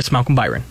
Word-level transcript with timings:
It's 0.00 0.10
Malcolm 0.10 0.34
Byron. 0.34 0.64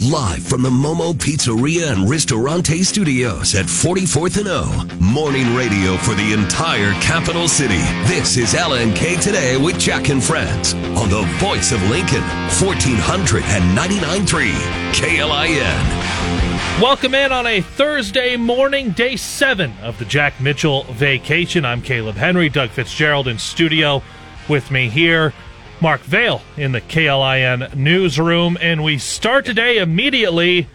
Live 0.00 0.42
from 0.42 0.62
the 0.62 0.70
Momo 0.70 1.12
Pizzeria 1.12 1.92
and 1.92 2.08
Ristorante 2.08 2.82
Studios 2.82 3.54
at 3.54 3.66
44th 3.66 4.38
and 4.38 4.48
O. 4.48 4.64
Morning 4.98 5.54
radio 5.54 5.98
for 5.98 6.14
the 6.14 6.32
entire 6.32 6.92
capital 7.02 7.48
city. 7.48 7.82
This 8.06 8.38
is 8.38 8.54
LNK 8.54 9.20
Today 9.20 9.58
with 9.58 9.78
Jack 9.78 10.08
and 10.08 10.24
Friends 10.24 10.72
on 10.72 11.10
the 11.10 11.20
voice 11.36 11.70
of 11.70 11.82
Lincoln, 11.90 12.22
1499.3 12.48 14.52
KLIN. 14.94 16.80
Welcome 16.80 17.14
in 17.14 17.30
on 17.30 17.46
a 17.46 17.60
Thursday 17.60 18.38
morning, 18.38 18.92
day 18.92 19.16
seven 19.16 19.74
of 19.82 19.98
the 19.98 20.06
Jack 20.06 20.40
Mitchell 20.40 20.84
vacation. 20.84 21.66
I'm 21.66 21.82
Caleb 21.82 22.16
Henry, 22.16 22.48
Doug 22.48 22.70
Fitzgerald 22.70 23.28
in 23.28 23.38
studio 23.38 24.02
with 24.48 24.70
me 24.70 24.88
here. 24.88 25.34
Mark 25.82 26.02
Vale 26.02 26.40
in 26.56 26.70
the 26.70 26.80
KLIN 26.80 27.74
newsroom, 27.74 28.56
and 28.60 28.84
we 28.84 28.98
start 28.98 29.44
today 29.44 29.78
immediately 29.78 30.68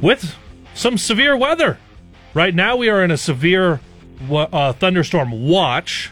with 0.00 0.34
some 0.72 0.96
severe 0.96 1.36
weather. 1.36 1.76
Right 2.32 2.54
now, 2.54 2.76
we 2.76 2.88
are 2.88 3.04
in 3.04 3.10
a 3.10 3.18
severe 3.18 3.78
uh, 4.30 4.72
thunderstorm 4.72 5.46
watch 5.46 6.10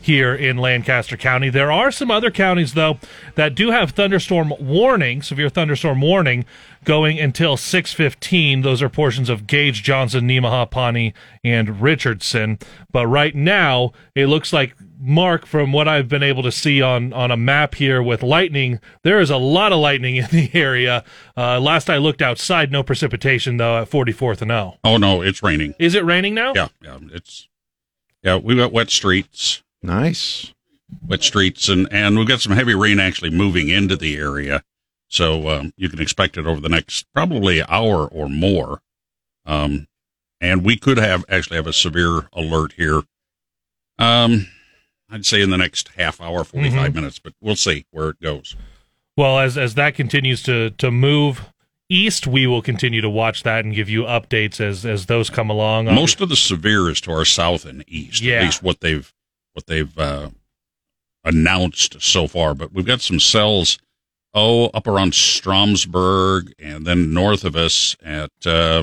here 0.00 0.32
in 0.32 0.58
Lancaster 0.58 1.16
County. 1.16 1.48
There 1.48 1.72
are 1.72 1.90
some 1.90 2.08
other 2.08 2.30
counties, 2.30 2.74
though, 2.74 3.00
that 3.34 3.56
do 3.56 3.72
have 3.72 3.90
thunderstorm 3.90 4.54
warning, 4.60 5.20
severe 5.20 5.48
thunderstorm 5.48 6.00
warning, 6.02 6.44
going 6.84 7.18
until 7.18 7.56
6:15. 7.56 8.62
Those 8.62 8.80
are 8.80 8.88
portions 8.88 9.28
of 9.28 9.48
Gage, 9.48 9.82
Johnson, 9.82 10.28
Nemaha, 10.28 10.70
Pawnee, 10.70 11.12
and 11.42 11.80
Richardson. 11.82 12.60
But 12.92 13.08
right 13.08 13.34
now, 13.34 13.92
it 14.14 14.26
looks 14.26 14.52
like 14.52 14.76
Mark, 15.06 15.44
from 15.44 15.70
what 15.70 15.86
I've 15.86 16.08
been 16.08 16.22
able 16.22 16.42
to 16.44 16.50
see 16.50 16.80
on 16.80 17.12
on 17.12 17.30
a 17.30 17.36
map 17.36 17.74
here 17.74 18.02
with 18.02 18.22
lightning, 18.22 18.80
there 19.02 19.20
is 19.20 19.28
a 19.28 19.36
lot 19.36 19.70
of 19.70 19.78
lightning 19.78 20.16
in 20.16 20.26
the 20.30 20.50
area. 20.54 21.04
Uh, 21.36 21.60
last 21.60 21.90
I 21.90 21.98
looked 21.98 22.22
outside, 22.22 22.72
no 22.72 22.82
precipitation 22.82 23.58
though 23.58 23.82
at 23.82 23.90
44th 23.90 24.40
and 24.40 24.50
O. 24.50 24.78
Oh 24.82 24.96
no, 24.96 25.20
it's 25.20 25.42
raining. 25.42 25.74
Is 25.78 25.94
it 25.94 26.04
raining 26.04 26.34
now? 26.34 26.54
Yeah, 26.54 26.68
yeah, 26.80 26.98
it's 27.12 27.48
yeah. 28.22 28.36
We 28.36 28.56
got 28.56 28.72
wet 28.72 28.88
streets. 28.88 29.62
Nice. 29.82 30.54
Wet 31.06 31.22
streets, 31.22 31.68
and 31.68 31.86
and 31.92 32.18
we've 32.18 32.28
got 32.28 32.40
some 32.40 32.52
heavy 32.52 32.74
rain 32.74 32.98
actually 32.98 33.30
moving 33.30 33.68
into 33.68 33.96
the 33.96 34.16
area. 34.16 34.62
So 35.08 35.48
um, 35.50 35.74
you 35.76 35.90
can 35.90 36.00
expect 36.00 36.38
it 36.38 36.46
over 36.46 36.60
the 36.60 36.70
next 36.70 37.12
probably 37.12 37.62
hour 37.62 38.08
or 38.08 38.28
more. 38.30 38.80
Um, 39.44 39.86
and 40.40 40.64
we 40.64 40.76
could 40.76 40.96
have 40.96 41.24
actually 41.28 41.56
have 41.56 41.66
a 41.66 41.72
severe 41.72 42.28
alert 42.32 42.72
here. 42.72 43.02
Um, 43.98 44.48
I'd 45.14 45.24
say 45.24 45.40
in 45.40 45.50
the 45.50 45.56
next 45.56 45.90
half 45.96 46.20
hour, 46.20 46.42
45 46.42 46.72
mm-hmm. 46.72 46.94
minutes, 46.96 47.20
but 47.20 47.34
we'll 47.40 47.54
see 47.54 47.86
where 47.92 48.08
it 48.08 48.20
goes. 48.20 48.56
Well, 49.16 49.38
as 49.38 49.56
as 49.56 49.74
that 49.76 49.94
continues 49.94 50.42
to 50.42 50.70
to 50.70 50.90
move 50.90 51.52
east, 51.88 52.26
we 52.26 52.48
will 52.48 52.62
continue 52.62 53.00
to 53.00 53.08
watch 53.08 53.44
that 53.44 53.64
and 53.64 53.72
give 53.72 53.88
you 53.88 54.02
updates 54.02 54.60
as 54.60 54.84
as 54.84 55.06
those 55.06 55.30
come 55.30 55.50
along. 55.50 55.84
Most 55.84 56.20
of 56.20 56.30
the 56.30 56.36
severe 56.36 56.90
is 56.90 57.00
to 57.02 57.12
our 57.12 57.24
south 57.24 57.64
and 57.64 57.84
east. 57.86 58.22
Yeah. 58.22 58.38
At 58.38 58.42
least 58.42 58.62
what 58.64 58.80
they've 58.80 59.14
what 59.52 59.66
they've 59.66 59.96
uh, 59.96 60.30
announced 61.22 62.02
so 62.02 62.26
far. 62.26 62.56
But 62.56 62.72
we've 62.72 62.84
got 62.84 63.00
some 63.00 63.20
cells 63.20 63.78
oh, 64.34 64.66
up 64.70 64.88
around 64.88 65.12
Stromsburg 65.12 66.54
and 66.58 66.84
then 66.84 67.14
north 67.14 67.44
of 67.44 67.54
us 67.54 67.96
at, 68.04 68.32
uh, 68.44 68.82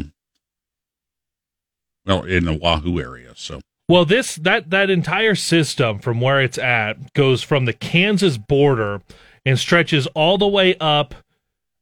well, 2.05 2.23
in 2.23 2.45
the 2.45 2.53
Wahoo 2.53 3.01
area. 3.01 3.33
So. 3.35 3.59
Well, 3.91 4.05
this 4.05 4.37
that 4.37 4.69
that 4.69 4.89
entire 4.89 5.35
system 5.35 5.99
from 5.99 6.21
where 6.21 6.39
it's 6.39 6.57
at 6.57 7.11
goes 7.13 7.43
from 7.43 7.65
the 7.65 7.73
Kansas 7.73 8.37
border 8.37 9.01
and 9.45 9.59
stretches 9.59 10.07
all 10.15 10.37
the 10.37 10.47
way 10.47 10.77
up 10.79 11.13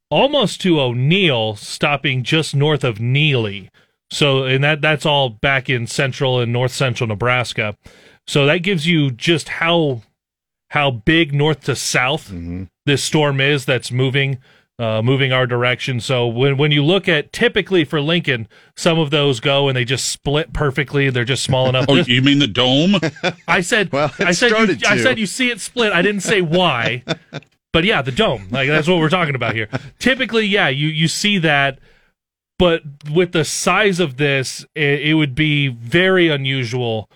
almost 0.10 0.60
to 0.62 0.82
O'Neill, 0.82 1.56
stopping 1.56 2.24
just 2.24 2.56
north 2.56 2.84
of 2.84 2.98
Neligh. 2.98 3.70
So, 4.10 4.46
and 4.46 4.64
that 4.64 4.82
that's 4.82 5.06
all 5.06 5.30
back 5.30 5.70
in 5.70 5.86
central 5.86 6.40
and 6.40 6.52
north 6.52 6.72
central 6.72 7.08
Nebraska. 7.08 7.78
So 8.26 8.48
that 8.48 8.64
gives 8.64 8.88
you 8.88 9.12
just 9.12 9.48
how 9.48 10.02
how 10.70 10.90
big 10.90 11.32
north 11.32 11.60
to 11.66 11.76
south 11.76 12.30
mm-hmm. 12.30 12.64
this 12.88 13.04
storm 13.04 13.40
is 13.40 13.66
that's 13.66 13.92
moving 13.92 14.40
uh, 14.80 15.02
moving 15.02 15.34
our 15.34 15.46
direction. 15.46 16.00
So 16.00 16.26
when 16.26 16.58
when 16.58 16.72
you 16.72 16.84
look 16.84 17.10
at 17.10 17.34
typically 17.34 17.84
for 17.84 18.00
Lincoln, 18.00 18.48
some 18.76 18.98
of 18.98 19.12
those 19.12 19.42
go 19.42 19.68
and 19.68 19.76
they 19.76 19.84
just 19.84 20.08
split 20.08 20.54
perfectly. 20.54 21.10
They're 21.10 21.26
just 21.26 21.44
small 21.44 21.68
enough. 21.68 21.86
oh, 21.90 21.96
you 21.96 22.22
mean 22.22 22.40
the 22.40 22.48
dome? 22.48 22.96
I 23.48 23.60
said. 23.60 23.92
well, 23.92 24.12
I 24.20 24.32
said. 24.32 24.52
You, 24.52 24.78
I 24.88 24.98
said 24.98 25.20
you 25.20 25.26
see 25.26 25.52
it 25.52 25.60
split. 25.60 25.92
I 25.92 26.02
didn't 26.02 26.22
say 26.22 26.42
why, 26.42 27.04
but 27.74 27.84
yeah, 27.84 28.02
the 28.02 28.14
dome. 28.14 28.48
Like 28.52 28.70
that's 28.70 28.88
what 28.88 29.00
we're 29.00 29.10
talking 29.10 29.36
about 29.36 29.54
here. 29.54 29.68
typically, 30.00 30.46
yeah, 30.46 30.70
you 30.70 30.88
you 30.88 31.10
see 31.10 31.38
that, 31.40 31.80
but 32.58 32.82
with 33.12 33.34
the 33.34 33.44
size 33.44 34.00
of 34.00 34.16
this, 34.16 34.66
it, 34.76 35.02
it 35.02 35.14
would 35.16 35.36
be 35.36 35.68
very 35.68 36.30
unusual 36.30 37.10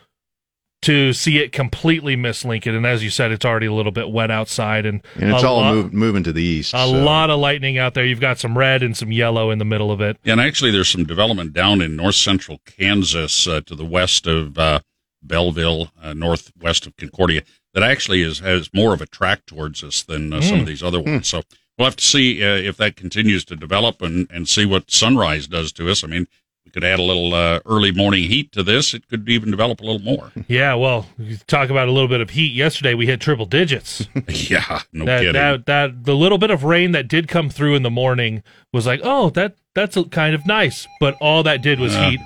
to 0.83 1.13
see 1.13 1.39
it 1.39 1.51
completely 1.51 2.15
miss 2.15 2.45
Lincoln. 2.45 2.75
And 2.75 2.85
as 2.85 3.03
you 3.03 3.09
said, 3.09 3.31
it's 3.31 3.45
already 3.45 3.65
a 3.65 3.73
little 3.73 3.91
bit 3.91 4.09
wet 4.09 4.31
outside, 4.31 4.85
and, 4.85 5.01
and 5.15 5.31
it's 5.31 5.43
all 5.43 5.57
lot, 5.57 5.73
move, 5.73 5.93
moving 5.93 6.23
to 6.23 6.33
the 6.33 6.43
east. 6.43 6.73
A 6.73 6.85
so. 6.85 6.91
lot 6.91 7.29
of 7.29 7.39
lightning 7.39 7.77
out 7.77 7.93
there. 7.93 8.05
You've 8.05 8.19
got 8.19 8.39
some 8.39 8.57
red 8.57 8.83
and 8.83 8.95
some 8.95 9.11
yellow 9.11 9.51
in 9.51 9.59
the 9.59 9.65
middle 9.65 9.91
of 9.91 10.01
it. 10.01 10.17
And 10.25 10.39
actually, 10.39 10.71
there's 10.71 10.89
some 10.89 11.05
development 11.05 11.53
down 11.53 11.81
in 11.81 11.95
north 11.95 12.15
central 12.15 12.59
Kansas 12.65 13.47
uh, 13.47 13.61
to 13.61 13.75
the 13.75 13.85
west 13.85 14.27
of 14.27 14.57
uh, 14.57 14.79
Belleville, 15.21 15.91
uh, 16.01 16.13
northwest 16.13 16.85
of 16.85 16.95
Concordia, 16.97 17.43
that 17.73 17.83
actually 17.83 18.21
is 18.21 18.39
has 18.39 18.69
more 18.73 18.93
of 18.93 19.01
a 19.01 19.05
track 19.05 19.45
towards 19.45 19.83
us 19.83 20.03
than 20.03 20.29
mm. 20.29 20.43
some 20.43 20.55
of 20.55 20.59
hmm. 20.61 20.65
these 20.65 20.83
other 20.83 20.99
ones. 20.99 21.21
Mm. 21.21 21.25
So 21.25 21.41
we'll 21.77 21.87
have 21.87 21.95
to 21.95 22.05
see 22.05 22.43
uh, 22.43 22.55
if 22.55 22.77
that 22.77 22.95
continues 22.95 23.45
to 23.45 23.55
develop 23.55 24.01
and, 24.01 24.29
and 24.31 24.47
see 24.47 24.65
what 24.65 24.91
sunrise 24.91 25.47
does 25.47 25.71
to 25.73 25.89
us. 25.89 26.03
I 26.03 26.07
mean, 26.07 26.27
could 26.73 26.83
add 26.83 26.99
a 26.99 27.03
little 27.03 27.33
uh, 27.33 27.59
early 27.65 27.91
morning 27.91 28.23
heat 28.23 28.51
to 28.51 28.63
this, 28.63 28.93
it 28.93 29.07
could 29.07 29.29
even 29.29 29.51
develop 29.51 29.79
a 29.79 29.83
little 29.83 30.01
more. 30.01 30.31
Yeah, 30.47 30.75
well, 30.75 31.07
talk 31.47 31.69
about 31.69 31.87
a 31.87 31.91
little 31.91 32.09
bit 32.09 32.21
of 32.21 32.31
heat. 32.31 32.53
Yesterday 32.53 32.93
we 32.93 33.07
hit 33.07 33.21
triple 33.21 33.45
digits. 33.45 34.07
yeah, 34.27 34.81
no 34.91 35.05
that, 35.05 35.19
kidding. 35.19 35.33
That, 35.33 35.65
that 35.65 36.03
the 36.03 36.13
little 36.15 36.37
bit 36.37 36.51
of 36.51 36.63
rain 36.63 36.91
that 36.91 37.07
did 37.07 37.27
come 37.27 37.49
through 37.49 37.75
in 37.75 37.81
the 37.81 37.89
morning 37.89 38.43
was 38.71 38.85
like, 38.85 38.99
oh, 39.03 39.29
that 39.31 39.55
that's 39.73 39.97
kind 40.11 40.35
of 40.35 40.45
nice. 40.45 40.85
But 40.99 41.15
all 41.21 41.43
that 41.43 41.63
did 41.63 41.79
was 41.79 41.95
uh, 41.95 42.09
heat 42.09 42.19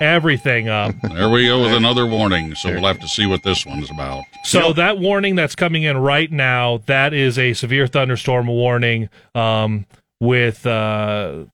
everything 0.00 0.68
up. 0.68 0.94
There 1.10 1.30
we 1.30 1.46
go 1.46 1.62
with 1.62 1.72
another 1.72 2.06
warning. 2.06 2.54
So 2.54 2.70
we'll 2.70 2.86
have 2.86 3.00
to 3.00 3.08
see 3.08 3.26
what 3.26 3.42
this 3.42 3.64
one's 3.64 3.90
about. 3.90 4.24
So 4.44 4.68
yep. 4.68 4.76
that 4.76 4.98
warning 4.98 5.36
that's 5.36 5.54
coming 5.54 5.84
in 5.84 5.96
right 5.98 6.30
now, 6.30 6.78
that 6.86 7.14
is 7.14 7.38
a 7.38 7.52
severe 7.52 7.86
thunderstorm 7.86 8.46
warning. 8.46 9.08
Um, 9.34 9.86
with 10.20 10.66
uh, 10.66 11.44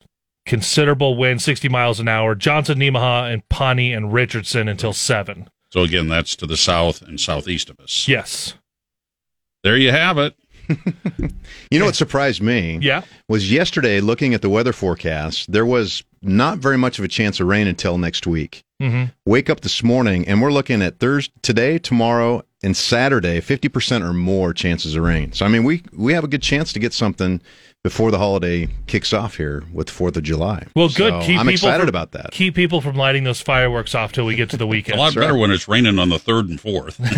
considerable 0.47 1.17
wind, 1.17 1.43
60 1.43 1.69
miles 1.69 2.01
an 2.01 2.09
hour. 2.09 2.34
Johnson, 2.34 2.79
Nemaha, 2.79 3.33
and 3.33 3.47
Pawnee 3.49 3.93
and 3.93 4.12
Richardson 4.12 4.69
until 4.69 4.93
7. 4.93 5.51
So 5.71 5.83
again, 5.83 6.09
that's 6.09 6.37
to 6.37 6.47
the 6.47 6.57
south 6.57 7.03
and 7.03 7.21
southeast 7.21 7.69
of 7.69 7.79
us. 7.81 8.09
Yes. 8.09 8.55
There 9.62 9.77
you 9.77 9.91
have 9.91 10.17
it. 10.17 10.34
you 11.71 11.79
know 11.79 11.84
what 11.84 11.97
surprised 11.97 12.43
me? 12.43 12.79
Yeah. 12.81 13.03
Was 13.29 13.53
yesterday 13.53 14.01
looking 14.01 14.34
at 14.34 14.43
the 14.43 14.49
weather 14.49 14.73
forecast, 14.73 15.51
there 15.53 15.67
was 15.67 16.03
not 16.23 16.59
very 16.59 16.78
much 16.78 16.99
of 16.99 17.05
a 17.05 17.09
chance 17.09 17.41
of 17.41 17.47
rain 17.47 17.67
until 17.67 17.99
next 17.99 18.27
week. 18.27 18.65
Mm-hmm. 18.81 19.07
Wake 19.27 19.49
up 19.49 19.61
this 19.61 19.83
morning 19.83 20.27
and 20.27 20.43
we're 20.43 20.53
looking 20.53 20.83
at 20.83 20.99
Thursday, 20.99 21.33
today, 21.43 21.78
tomorrow, 21.78 22.43
and 22.63 22.77
Saturday, 22.77 23.41
50% 23.41 24.03
or 24.03 24.13
more 24.13 24.53
chances 24.53 24.97
of 24.97 25.05
rain. 25.05 25.33
So, 25.33 25.45
I 25.45 25.49
mean, 25.49 25.65
we, 25.65 25.83
we 25.93 26.13
have 26.15 26.25
a 26.25 26.28
good 26.28 26.43
chance 26.43 26.73
to 26.73 26.78
get 26.78 26.93
something 26.93 27.41
before 27.86 28.10
the 28.10 28.19
holiday 28.19 28.66
kicks 28.88 29.12
off 29.12 29.36
here 29.36 29.62
with 29.72 29.88
Fourth 29.88 30.16
of 30.16 30.24
July. 30.24 30.66
Well, 30.74 30.88
good. 30.88 31.22
So 31.22 31.32
I'm 31.34 31.48
excited 31.48 31.82
from, 31.82 31.88
about 31.88 32.10
that. 32.12 32.32
Keep 32.32 32.56
people 32.56 32.80
from 32.80 32.97
lighting 32.97 33.22
those 33.22 33.41
fireworks 33.41 33.94
off 33.94 34.10
till 34.10 34.26
we 34.26 34.34
get 34.34 34.50
to 34.50 34.56
the 34.56 34.66
weekend. 34.74 34.98
a 34.98 35.02
lot 35.02 35.14
better 35.14 35.36
when 35.36 35.52
it's 35.52 35.69
raining 35.69 36.00
on 36.00 36.08
the 36.08 36.19
third 36.19 36.48
and 36.48 36.60
fourth. 36.60 36.98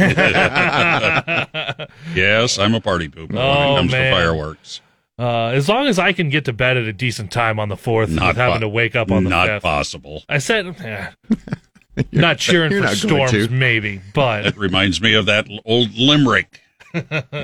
yes, 2.15 2.59
I'm 2.59 2.75
a 2.75 2.83
party 2.83 3.09
pooper 3.09 3.31
oh, 3.31 3.35
when 3.35 3.39
it 3.39 3.41
oh, 3.41 3.77
comes 3.77 3.93
man. 3.93 4.13
to 4.13 4.21
fireworks. 4.21 4.83
Uh, 5.19 5.47
as 5.47 5.71
long 5.71 5.87
as 5.87 5.99
I 5.99 6.13
can 6.13 6.29
get 6.29 6.45
to 6.45 6.53
bed 6.53 6.77
at 6.77 6.85
a 6.85 6.93
decent 6.93 7.33
time 7.33 7.59
on 7.59 7.71
the 7.71 7.77
fourth, 7.79 8.11
not 8.11 8.37
having 8.37 8.57
po- 8.57 8.61
to 8.61 8.69
wake 8.69 8.95
up 8.95 9.11
on 9.11 9.25
the 9.25 9.31
not 9.31 9.49
fifth. 9.49 9.63
possible. 9.63 10.23
I 10.29 10.37
said, 10.37 10.67
eh. 10.83 11.13
not 12.13 12.37
cheering 12.37 12.73
for 12.73 12.81
not 12.81 12.95
storms, 12.95 13.49
maybe, 13.49 14.03
but 14.13 14.45
it 14.45 14.59
reminds 14.59 15.01
me 15.01 15.15
of 15.15 15.25
that 15.25 15.49
old 15.65 15.95
limerick: 15.95 16.61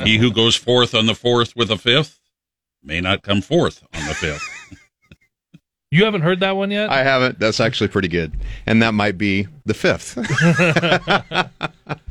"He 0.04 0.18
who 0.18 0.30
goes 0.30 0.56
forth 0.56 0.94
on 0.94 1.06
the 1.06 1.14
fourth 1.14 1.56
with 1.56 1.70
a 1.70 1.78
fifth 1.78 2.20
may 2.84 3.00
not 3.00 3.22
come 3.22 3.40
forth 3.40 3.82
on 3.94 4.06
the 4.06 4.14
fifth. 4.14 4.80
You 5.94 6.04
haven't 6.04 6.22
heard 6.22 6.40
that 6.40 6.56
one 6.56 6.72
yet? 6.72 6.90
I 6.90 7.04
haven't. 7.04 7.38
That's 7.38 7.60
actually 7.60 7.86
pretty 7.86 8.08
good. 8.08 8.32
And 8.66 8.82
that 8.82 8.94
might 8.94 9.16
be 9.16 9.46
the 9.64 9.74
fifth. 9.74 10.18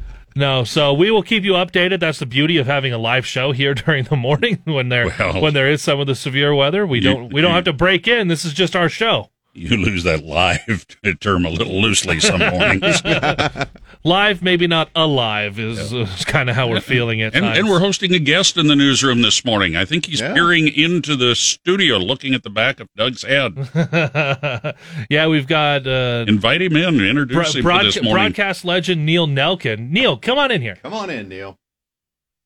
no, 0.38 0.64
so 0.64 0.94
we 0.94 1.12
will 1.12 1.22
keep 1.22 1.44
you 1.44 1.52
updated. 1.52 2.00
That's 2.00 2.20
the 2.20 2.26
beauty 2.26 2.56
of 2.56 2.66
having 2.66 2.94
a 2.94 2.98
live 2.98 3.26
show 3.26 3.52
here 3.52 3.74
during 3.74 4.06
the 4.06 4.16
morning 4.16 4.60
when 4.64 4.88
there 4.88 5.14
well, 5.20 5.42
when 5.42 5.54
there 5.54 5.70
is 5.70 5.82
some 5.82 6.00
of 6.00 6.08
the 6.08 6.16
severe 6.16 6.56
weather. 6.56 6.88
We 6.88 7.02
don't 7.02 7.34
we 7.34 7.42
don't 7.42 7.52
have 7.52 7.66
to 7.66 7.74
break 7.74 8.08
in. 8.08 8.30
This 8.30 8.46
is 8.46 8.54
just 8.54 8.74
our 8.74 8.88
show. 8.88 9.30
You 9.54 9.78
lose 9.78 10.04
that 10.04 10.24
live 10.24 10.86
term 11.20 11.46
a 11.46 11.50
little 11.50 11.82
loosely 11.82 12.20
some 12.20 12.40
mornings. 12.40 13.02
Live, 14.06 14.42
maybe 14.42 14.68
not 14.68 14.90
alive, 14.96 15.58
is, 15.58 15.94
is 15.94 16.26
kind 16.26 16.50
of 16.50 16.58
how 16.58 16.68
we're 16.68 16.82
feeling 16.82 17.20
it. 17.20 17.34
And, 17.34 17.46
and, 17.46 17.70
we're 17.70 17.80
hosting 17.80 18.14
a 18.14 18.20
guest 18.20 18.58
in 18.58 18.68
the 18.68 18.76
newsroom 18.76 19.22
this 19.22 19.46
morning. 19.46 19.78
I 19.78 19.86
think 19.86 20.08
he's 20.08 20.20
yeah. 20.20 20.34
peering 20.34 20.68
into 20.68 21.16
the 21.16 21.36
studio, 21.36 22.00
looking 22.00 22.34
at 22.34 22.44
the 22.44 22.50
back 22.50 22.82
of 22.82 22.90
Doug's 22.98 23.24
head. 23.24 23.56
yeah, 25.10 25.28
we've 25.28 25.48
got. 25.48 25.88
Uh, 25.88 26.26
Invite 26.28 26.62
him 26.62 26.76
in. 26.76 27.00
Introduce 27.00 27.56
him 27.56 27.64
this 27.64 27.96
morning. 28.04 28.12
Broadcast 28.12 28.66
legend 28.66 29.06
Neil 29.06 29.26
Nelkin. 29.26 29.90
Neil, 29.90 30.18
come 30.18 30.38
on 30.38 30.52
in 30.52 30.62
here. 30.62 30.76
Come 30.84 30.94
on 30.94 31.10
in, 31.10 31.30
Neil. 31.30 31.58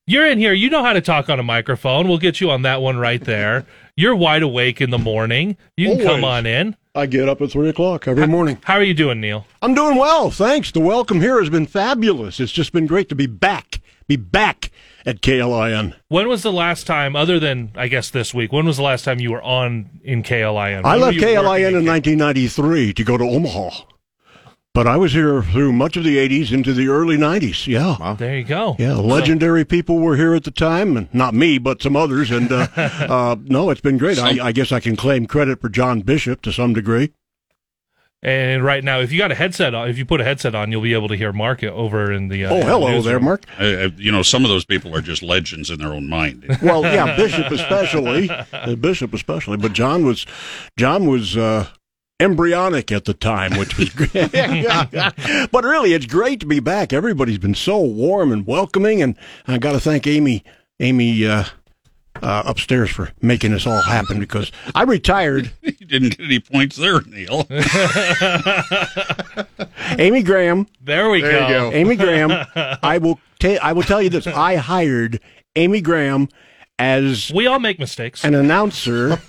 You're 0.06 0.26
in 0.26 0.38
here. 0.38 0.52
You 0.52 0.70
know 0.70 0.84
how 0.84 0.92
to 0.92 1.00
talk 1.00 1.28
on 1.28 1.40
a 1.40 1.42
microphone. 1.42 2.08
We'll 2.08 2.18
get 2.18 2.40
you 2.40 2.50
on 2.50 2.62
that 2.62 2.80
one 2.80 2.98
right 2.98 3.22
there. 3.22 3.66
You're 3.96 4.14
wide 4.14 4.42
awake 4.42 4.80
in 4.80 4.90
the 4.90 4.98
morning. 4.98 5.56
You 5.76 5.88
can 5.88 6.00
Always. 6.00 6.06
come 6.06 6.24
on 6.24 6.46
in. 6.46 6.76
I 6.98 7.06
get 7.06 7.28
up 7.28 7.40
at 7.40 7.52
three 7.52 7.68
o'clock 7.68 8.08
every 8.08 8.24
how, 8.24 8.26
morning. 8.28 8.58
How 8.64 8.74
are 8.74 8.82
you 8.82 8.92
doing, 8.92 9.20
Neil? 9.20 9.46
I'm 9.62 9.72
doing 9.72 9.96
well, 9.96 10.32
thanks. 10.32 10.72
The 10.72 10.80
welcome 10.80 11.20
here 11.20 11.38
has 11.38 11.48
been 11.48 11.66
fabulous. 11.66 12.40
It's 12.40 12.50
just 12.50 12.72
been 12.72 12.88
great 12.88 13.08
to 13.10 13.14
be 13.14 13.28
back, 13.28 13.80
be 14.08 14.16
back 14.16 14.72
at 15.06 15.22
KLIN. 15.22 15.94
When 16.08 16.26
was 16.26 16.42
the 16.42 16.52
last 16.52 16.88
time, 16.88 17.14
other 17.14 17.38
than 17.38 17.70
I 17.76 17.86
guess 17.86 18.10
this 18.10 18.34
week? 18.34 18.52
When 18.52 18.66
was 18.66 18.78
the 18.78 18.82
last 18.82 19.04
time 19.04 19.20
you 19.20 19.30
were 19.30 19.42
on 19.42 20.00
in 20.02 20.24
KLIN? 20.24 20.82
When 20.82 20.86
I 20.86 20.96
left 20.96 21.18
KLIN 21.18 21.68
in 21.68 21.86
1993 21.86 22.94
to 22.94 23.04
go 23.04 23.16
to 23.16 23.24
Omaha. 23.24 23.84
But 24.74 24.86
I 24.86 24.96
was 24.96 25.12
here 25.12 25.42
through 25.42 25.72
much 25.72 25.96
of 25.96 26.04
the 26.04 26.16
80s 26.16 26.52
into 26.52 26.72
the 26.72 26.88
early 26.88 27.16
90s. 27.16 27.66
Yeah. 27.66 27.96
Wow. 27.98 28.14
There 28.14 28.36
you 28.36 28.44
go. 28.44 28.76
Yeah. 28.78 28.94
Legendary 28.94 29.64
people 29.64 29.98
were 29.98 30.16
here 30.16 30.34
at 30.34 30.44
the 30.44 30.52
time, 30.52 30.96
and 30.96 31.12
not 31.12 31.34
me, 31.34 31.58
but 31.58 31.82
some 31.82 31.96
others. 31.96 32.30
And 32.30 32.52
uh, 32.52 32.68
uh, 32.76 33.36
no, 33.42 33.70
it's 33.70 33.80
been 33.80 33.98
great. 33.98 34.18
I, 34.18 34.46
I, 34.46 34.52
guess 34.52 34.70
I 34.70 34.78
can 34.78 34.94
claim 34.94 35.26
credit 35.26 35.60
for 35.60 35.68
John 35.68 36.02
Bishop 36.02 36.42
to 36.42 36.52
some 36.52 36.74
degree. 36.74 37.12
And 38.20 38.64
right 38.64 38.82
now, 38.82 38.98
if 38.98 39.12
you 39.12 39.18
got 39.18 39.30
a 39.30 39.36
headset 39.36 39.74
on, 39.74 39.88
if 39.88 39.96
you 39.96 40.04
put 40.04 40.20
a 40.20 40.24
headset 40.24 40.52
on, 40.52 40.72
you'll 40.72 40.82
be 40.82 40.92
able 40.92 41.06
to 41.06 41.16
hear 41.16 41.32
Mark 41.32 41.62
over 41.62 42.10
in 42.10 42.26
the. 42.26 42.46
Uh, 42.46 42.50
oh, 42.52 42.62
hello 42.62 42.88
newsroom. 42.88 43.04
there, 43.04 43.20
Mark. 43.20 43.44
you 43.96 44.10
know, 44.10 44.22
some 44.22 44.44
of 44.44 44.48
those 44.48 44.64
people 44.64 44.94
are 44.94 45.00
just 45.00 45.22
legends 45.22 45.70
in 45.70 45.78
their 45.78 45.92
own 45.92 46.08
mind. 46.08 46.44
well, 46.62 46.82
yeah, 46.82 47.16
Bishop 47.16 47.46
especially, 47.52 48.28
uh, 48.52 48.74
Bishop 48.74 49.14
especially, 49.14 49.56
but 49.56 49.72
John 49.72 50.04
was, 50.04 50.26
John 50.76 51.06
was 51.06 51.36
uh, 51.36 51.68
embryonic 52.20 52.90
at 52.90 53.04
the 53.04 53.14
time, 53.14 53.58
which 53.58 53.78
was 53.78 53.88
great. 53.94 54.12
but 55.52 55.64
really, 55.64 55.92
it's 55.92 56.06
great 56.06 56.40
to 56.40 56.46
be 56.46 56.60
back. 56.60 56.92
Everybody's 56.92 57.38
been 57.38 57.54
so 57.54 57.78
warm 57.80 58.32
and 58.32 58.46
welcoming, 58.46 59.02
and 59.02 59.16
I 59.46 59.58
got 59.58 59.72
to 59.72 59.80
thank 59.80 60.06
Amy, 60.06 60.44
Amy 60.80 61.26
uh, 61.26 61.44
uh, 62.22 62.42
upstairs 62.46 62.90
for 62.90 63.10
making 63.22 63.52
this 63.52 63.66
all 63.66 63.82
happen 63.82 64.18
because 64.18 64.50
I 64.74 64.82
retired. 64.82 65.52
you 65.62 65.72
didn't 65.72 66.16
get 66.16 66.24
any 66.26 66.40
points 66.40 66.76
there, 66.76 67.00
Neil. 67.02 67.46
Amy 69.98 70.22
Graham. 70.22 70.66
There 70.80 71.10
we 71.10 71.20
there 71.20 71.40
go. 71.40 71.70
go. 71.70 71.76
Amy 71.76 71.96
Graham. 71.96 72.32
I 72.82 72.98
will. 72.98 73.20
Ta- 73.38 73.58
I 73.62 73.72
will 73.72 73.84
tell 73.84 74.02
you 74.02 74.10
this. 74.10 74.26
I 74.26 74.56
hired 74.56 75.20
Amy 75.54 75.80
Graham 75.80 76.28
as 76.76 77.30
we 77.32 77.46
all 77.46 77.60
make 77.60 77.78
mistakes. 77.78 78.24
An 78.24 78.34
announcer 78.34 79.20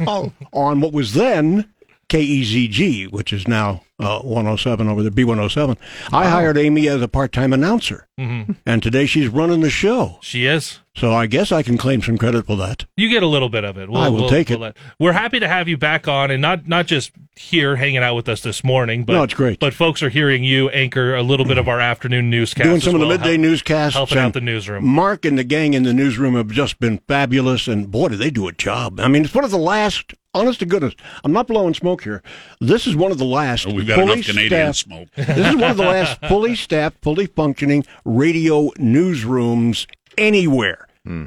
on 0.52 0.82
what 0.82 0.92
was 0.94 1.14
then 1.14 1.72
KEZG, 2.10 3.12
which 3.12 3.32
is 3.32 3.48
now 3.48 3.82
uh, 4.00 4.20
107 4.22 4.88
over 4.88 5.04
there, 5.04 5.12
B107. 5.12 5.78
I 6.12 6.28
hired 6.28 6.58
Amy 6.58 6.88
as 6.88 7.02
a 7.02 7.08
part 7.08 7.32
time 7.32 7.54
announcer, 7.54 8.08
mm-hmm. 8.20 8.54
and 8.66 8.82
today 8.82 9.06
she's 9.06 9.28
running 9.28 9.62
the 9.62 9.70
show. 9.70 10.18
She 10.22 10.46
is. 10.46 10.80
So 10.96 11.14
I 11.14 11.28
guess 11.28 11.52
I 11.52 11.64
can 11.64 11.78
claim 11.78 12.02
some 12.02 12.18
credit 12.18 12.46
for 12.46 12.58
that. 12.58 12.86
You 12.98 13.10
get 13.10 13.24
a 13.24 13.28
little 13.28 13.48
bit 13.48 13.64
of 13.64 13.78
it. 13.78 13.90
We'll, 13.90 14.02
I 14.02 14.10
will 14.10 14.22
we'll, 14.22 14.30
take 14.30 14.50
we'll 14.50 14.58
it. 14.58 14.62
Let, 14.62 14.78
we're 15.00 15.14
happy 15.14 15.40
to 15.40 15.48
have 15.48 15.68
you 15.68 15.78
back 15.78 16.08
on, 16.08 16.32
and 16.32 16.42
not 16.42 16.68
not 16.68 16.88
just 16.88 17.12
here 17.36 17.76
hanging 17.78 18.00
out 18.00 18.16
with 18.16 18.28
us 18.28 18.42
this 18.42 18.64
morning, 18.64 19.06
but 19.06 19.14
no, 19.14 19.24
it's 19.24 19.34
great. 19.34 19.60
But 19.60 19.74
folks 19.74 20.04
are 20.04 20.10
hearing 20.10 20.44
you 20.44 20.70
anchor 20.70 21.16
a 21.16 21.24
little 21.24 21.46
bit 21.46 21.58
of 21.58 21.68
our 21.68 21.80
afternoon 21.80 22.30
newscast, 22.30 22.68
doing 22.68 22.82
some 22.82 22.94
well, 22.94 23.04
of 23.04 23.08
the 23.08 23.18
midday 23.18 23.32
help, 23.32 23.42
newscasts, 23.42 23.94
helping 23.94 24.18
out 24.18 24.34
the 24.34 24.42
newsroom. 24.42 24.86
Mark 24.86 25.24
and 25.24 25.38
the 25.38 25.44
gang 25.44 25.74
in 25.74 25.84
the 25.84 25.94
newsroom 25.94 26.36
have 26.36 26.50
just 26.50 26.80
been 26.80 26.98
fabulous, 27.08 27.68
and 27.68 27.92
boy, 27.92 28.10
do 28.10 28.18
they 28.18 28.32
do 28.32 28.48
a 28.48 28.54
job. 28.54 29.00
I 29.00 29.08
mean, 29.08 29.24
it's 29.24 29.34
one 29.34 29.46
of 29.46 29.52
the 29.52 29.58
last 29.58 30.14
honest 30.34 30.60
to 30.60 30.66
goodness, 30.66 30.96
I'm 31.24 31.32
not 31.32 31.48
blowing 31.48 31.74
smoke 31.74 32.04
here. 32.04 32.22
This 32.60 32.88
is 32.88 32.96
one 32.96 33.12
of 33.12 33.18
the 33.18 33.26
last. 33.26 33.68
Oh, 33.68 33.74
we've 33.74 33.88
got 33.88 34.00
enough 34.00 34.26
Canadian 34.26 34.74
staffed, 34.74 34.78
smoke. 34.78 35.10
this 35.16 35.48
is 35.48 35.56
one 35.56 35.72
of 35.72 35.78
the 35.78 35.84
last 35.84 36.20
fully 36.28 36.56
staffed, 36.56 36.98
fully 37.02 37.26
functioning 37.26 37.86
radio 38.06 38.70
newsrooms 38.72 39.88
anywhere. 40.18 40.88
Hmm. 41.06 41.26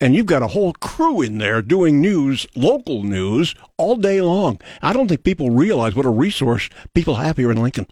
And 0.00 0.14
you've 0.14 0.26
got 0.26 0.42
a 0.42 0.48
whole 0.48 0.72
crew 0.74 1.22
in 1.22 1.38
there 1.38 1.62
doing 1.62 2.00
news, 2.00 2.46
local 2.54 3.04
news, 3.04 3.54
all 3.78 3.96
day 3.96 4.20
long. 4.20 4.60
I 4.82 4.92
don't 4.92 5.08
think 5.08 5.24
people 5.24 5.50
realize 5.50 5.94
what 5.94 6.04
a 6.04 6.10
resource 6.10 6.68
people 6.94 7.14
have 7.14 7.36
here 7.36 7.50
in 7.50 7.62
Lincoln. 7.62 7.86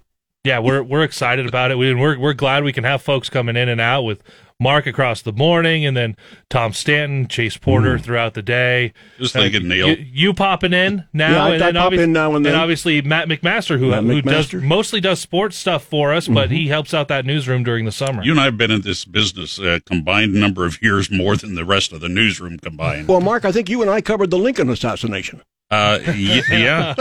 Yeah, 0.44 0.58
we're 0.58 0.82
we're 0.82 1.04
excited 1.04 1.46
about 1.46 1.70
it. 1.70 1.78
We, 1.78 1.94
we're 1.94 2.18
we're 2.18 2.32
glad 2.32 2.64
we 2.64 2.72
can 2.72 2.82
have 2.84 3.00
folks 3.00 3.30
coming 3.30 3.56
in 3.56 3.68
and 3.68 3.80
out 3.80 4.02
with 4.02 4.22
Mark 4.62 4.86
across 4.86 5.22
the 5.22 5.32
morning, 5.32 5.84
and 5.84 5.96
then 5.96 6.16
Tom 6.48 6.72
Stanton, 6.72 7.28
Chase 7.28 7.56
Porter 7.56 7.98
mm. 7.98 8.02
throughout 8.02 8.34
the 8.34 8.42
day. 8.42 8.92
Just 9.18 9.34
thinking, 9.34 9.66
uh, 9.66 9.68
Neil, 9.68 9.88
you, 9.88 10.06
you, 10.12 10.34
popping 10.34 10.72
in 10.72 11.04
now, 11.12 11.32
yeah, 11.32 11.44
I, 11.44 11.54
and 11.54 11.62
I 11.64 11.72
pop 11.72 11.92
in 11.92 12.12
now 12.12 12.34
and 12.34 12.44
then, 12.44 12.54
and 12.54 12.62
obviously 12.62 13.02
Matt 13.02 13.28
McMaster, 13.28 13.78
who 13.78 13.90
Matt 13.90 14.04
who 14.04 14.22
McMaster. 14.22 14.52
does 14.52 14.62
mostly 14.62 15.00
does 15.00 15.20
sports 15.20 15.56
stuff 15.56 15.84
for 15.84 16.12
us, 16.12 16.24
mm-hmm. 16.24 16.34
but 16.34 16.50
he 16.50 16.68
helps 16.68 16.94
out 16.94 17.08
that 17.08 17.26
newsroom 17.26 17.64
during 17.64 17.84
the 17.84 17.92
summer. 17.92 18.22
You 18.22 18.32
and 18.32 18.40
I 18.40 18.44
have 18.44 18.56
been 18.56 18.70
in 18.70 18.82
this 18.82 19.04
business 19.04 19.58
a 19.58 19.74
uh, 19.74 19.80
combined 19.84 20.34
number 20.34 20.64
of 20.64 20.80
years 20.80 21.10
more 21.10 21.36
than 21.36 21.54
the 21.54 21.64
rest 21.64 21.92
of 21.92 22.00
the 22.00 22.08
newsroom 22.08 22.58
combined. 22.58 23.08
Well, 23.08 23.20
Mark, 23.20 23.44
I 23.44 23.52
think 23.52 23.68
you 23.68 23.82
and 23.82 23.90
I 23.90 24.00
covered 24.00 24.30
the 24.30 24.38
Lincoln 24.38 24.70
assassination. 24.70 25.42
Uh, 25.70 25.98
y- 26.06 26.42
yeah, 26.50 26.94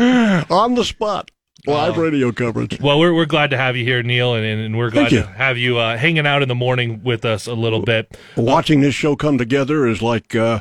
yeah. 0.00 0.44
On 0.50 0.74
the 0.74 0.84
spot. 0.84 1.30
Live 1.66 1.98
uh, 1.98 2.00
radio 2.00 2.32
coverage. 2.32 2.80
Well, 2.80 2.98
we're, 2.98 3.12
we're 3.14 3.26
glad 3.26 3.50
to 3.50 3.56
have 3.56 3.76
you 3.76 3.84
here, 3.84 4.02
Neil, 4.02 4.34
and, 4.34 4.44
and 4.44 4.78
we're 4.78 4.90
glad 4.90 5.10
to 5.10 5.26
have 5.26 5.58
you 5.58 5.78
uh, 5.78 5.96
hanging 5.96 6.26
out 6.26 6.42
in 6.42 6.48
the 6.48 6.54
morning 6.54 7.02
with 7.02 7.24
us 7.24 7.46
a 7.46 7.54
little 7.54 7.82
bit. 7.82 8.16
Watching 8.36 8.80
this 8.80 8.94
show 8.94 9.14
come 9.14 9.36
together 9.36 9.86
is 9.86 10.00
like, 10.00 10.34
uh, 10.34 10.60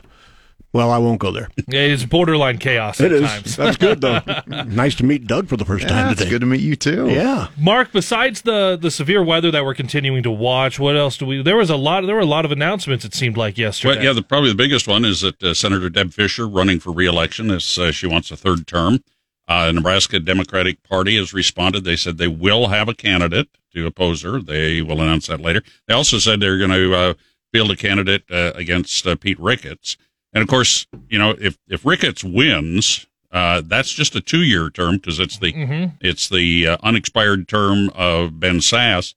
well, 0.72 0.92
I 0.92 1.00
won't 1.00 1.20
go 1.20 1.32
there. 1.32 1.50
It's 1.68 2.06
borderline 2.06 2.60
chaos. 2.60 3.00
It 3.00 3.12
is. 3.12 3.22
Times. 3.22 3.56
That's 3.56 3.78
good 3.78 4.02
though. 4.02 4.20
nice 4.68 4.94
to 4.96 5.04
meet 5.04 5.26
Doug 5.26 5.48
for 5.48 5.58
the 5.58 5.66
first 5.66 5.84
yeah, 5.84 5.90
time 5.90 6.10
today. 6.10 6.24
It's 6.24 6.30
good 6.30 6.42
to 6.42 6.46
meet 6.46 6.62
you 6.62 6.76
too. 6.76 7.10
Yeah, 7.10 7.48
Mark. 7.58 7.92
Besides 7.92 8.44
the 8.44 8.78
the 8.80 8.92
severe 8.92 9.24
weather 9.24 9.50
that 9.50 9.66
we're 9.66 9.74
continuing 9.74 10.22
to 10.24 10.32
watch, 10.32 10.80
what 10.80 10.96
else 10.96 11.18
do 11.18 11.26
we? 11.26 11.42
There 11.42 11.58
was 11.58 11.72
a 11.72 11.76
lot. 11.76 12.06
There 12.06 12.14
were 12.14 12.22
a 12.22 12.26
lot 12.26 12.46
of 12.46 12.52
announcements. 12.52 13.04
It 13.04 13.16
seemed 13.16 13.36
like 13.36 13.58
yesterday. 13.58 13.96
Well, 13.96 14.04
yeah, 14.04 14.14
the, 14.14 14.22
probably 14.22 14.50
the 14.50 14.56
biggest 14.56 14.88
one 14.88 15.06
is 15.06 15.22
that 15.22 15.42
uh, 15.42 15.56
Senator 15.56 15.90
Deb 15.90 16.14
Fischer 16.14 16.48
running 16.48 16.80
for 16.80 16.92
reelection 16.92 17.50
as 17.50 17.80
uh, 17.80 17.92
she 17.92 18.06
wants 18.06 18.30
a 18.30 18.38
third 18.38 18.68
term. 18.68 19.04
Uh, 19.50 19.72
Nebraska 19.72 20.20
Democratic 20.20 20.84
Party 20.84 21.18
has 21.18 21.34
responded. 21.34 21.84
They 21.84 21.96
said 21.96 22.20
they 22.20 22.28
will 22.28 22.68
have 22.68 22.88
a 22.88 22.94
candidate 22.94 23.50
to 23.74 23.88
oppose 23.88 24.22
her. 24.22 24.40
They 24.40 24.84
will 24.84 25.02
announce 25.02 25.26
that 25.26 25.42
later. 25.42 25.64
They 25.88 25.94
also 25.96 26.20
said 26.20 26.40
they're 26.40 26.60
going 26.60 26.70
to 26.70 26.96
uh, 26.96 27.14
field 27.52 27.72
a 27.72 27.76
candidate 27.76 28.24
uh, 28.30 28.52
against 28.54 29.08
uh, 29.08 29.16
Pete 29.16 29.40
Ricketts. 29.40 29.98
And 30.34 30.44
of 30.44 30.48
course, 30.48 30.86
you 31.10 31.18
know, 31.18 31.32
if 31.42 31.58
if 31.68 31.84
Ricketts 31.84 32.24
wins, 32.24 33.08
uh, 33.32 33.64
that's 33.66 33.92
just 33.92 34.16
a 34.16 34.22
two 34.22 34.44
year 34.44 34.70
term 34.70 34.98
because 34.98 35.18
it's 35.18 35.40
the 35.40 35.52
mm-hmm. 35.52 35.96
it's 36.00 36.30
the 36.30 36.68
uh, 36.68 36.78
unexpired 36.84 37.48
term 37.48 37.90
of 37.96 38.40
Ben 38.40 38.58
Sasse. 38.58 39.16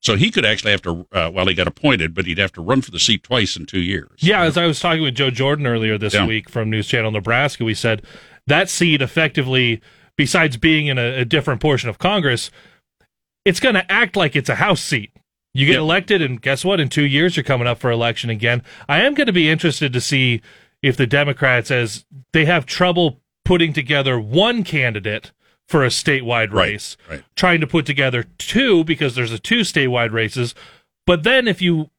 So 0.00 0.16
he 0.16 0.30
could 0.30 0.44
actually 0.44 0.72
have 0.72 0.82
to, 0.82 1.06
well, 1.12 1.46
he 1.46 1.54
got 1.54 1.66
appointed, 1.66 2.12
but 2.12 2.26
he'd 2.26 2.36
have 2.36 2.52
to 2.52 2.60
run 2.60 2.82
for 2.82 2.90
the 2.90 2.98
seat 2.98 3.22
twice 3.22 3.56
in 3.56 3.64
two 3.64 3.80
years. 3.80 4.10
Yeah, 4.18 4.42
as 4.42 4.58
I 4.58 4.66
was 4.66 4.78
talking 4.78 5.02
with 5.02 5.14
Joe 5.14 5.30
Jordan 5.30 5.66
earlier 5.66 5.96
this 5.96 6.12
yeah. 6.12 6.26
week 6.26 6.50
from 6.50 6.68
News 6.68 6.88
Channel 6.88 7.10
Nebraska, 7.10 7.64
we 7.64 7.72
said 7.72 8.02
that 8.46 8.68
seat 8.68 9.02
effectively, 9.02 9.80
besides 10.16 10.56
being 10.56 10.86
in 10.86 10.98
a, 10.98 11.20
a 11.20 11.24
different 11.24 11.60
portion 11.60 11.88
of 11.88 11.98
Congress, 11.98 12.50
it's 13.44 13.60
going 13.60 13.74
to 13.74 13.90
act 13.90 14.16
like 14.16 14.36
it's 14.36 14.48
a 14.48 14.56
House 14.56 14.82
seat. 14.82 15.10
You 15.52 15.66
get 15.66 15.74
yep. 15.74 15.80
elected, 15.80 16.22
and 16.22 16.42
guess 16.42 16.64
what? 16.64 16.80
In 16.80 16.88
two 16.88 17.04
years, 17.04 17.36
you're 17.36 17.44
coming 17.44 17.68
up 17.68 17.78
for 17.78 17.90
election 17.90 18.28
again. 18.28 18.62
I 18.88 19.02
am 19.02 19.14
going 19.14 19.28
to 19.28 19.32
be 19.32 19.48
interested 19.48 19.92
to 19.92 20.00
see 20.00 20.40
if 20.82 20.96
the 20.96 21.06
Democrats, 21.06 21.70
as 21.70 22.04
they 22.32 22.44
have 22.44 22.66
trouble 22.66 23.20
putting 23.44 23.72
together 23.72 24.18
one 24.18 24.64
candidate 24.64 25.32
for 25.68 25.84
a 25.84 25.88
statewide 25.88 26.52
race, 26.52 26.96
right, 27.08 27.16
right. 27.16 27.24
trying 27.36 27.60
to 27.60 27.66
put 27.66 27.86
together 27.86 28.24
two 28.36 28.84
because 28.84 29.14
there's 29.14 29.32
a 29.32 29.38
two 29.38 29.60
statewide 29.60 30.12
races. 30.12 30.54
But 31.06 31.22
then 31.22 31.46
if 31.46 31.62
you 31.62 31.90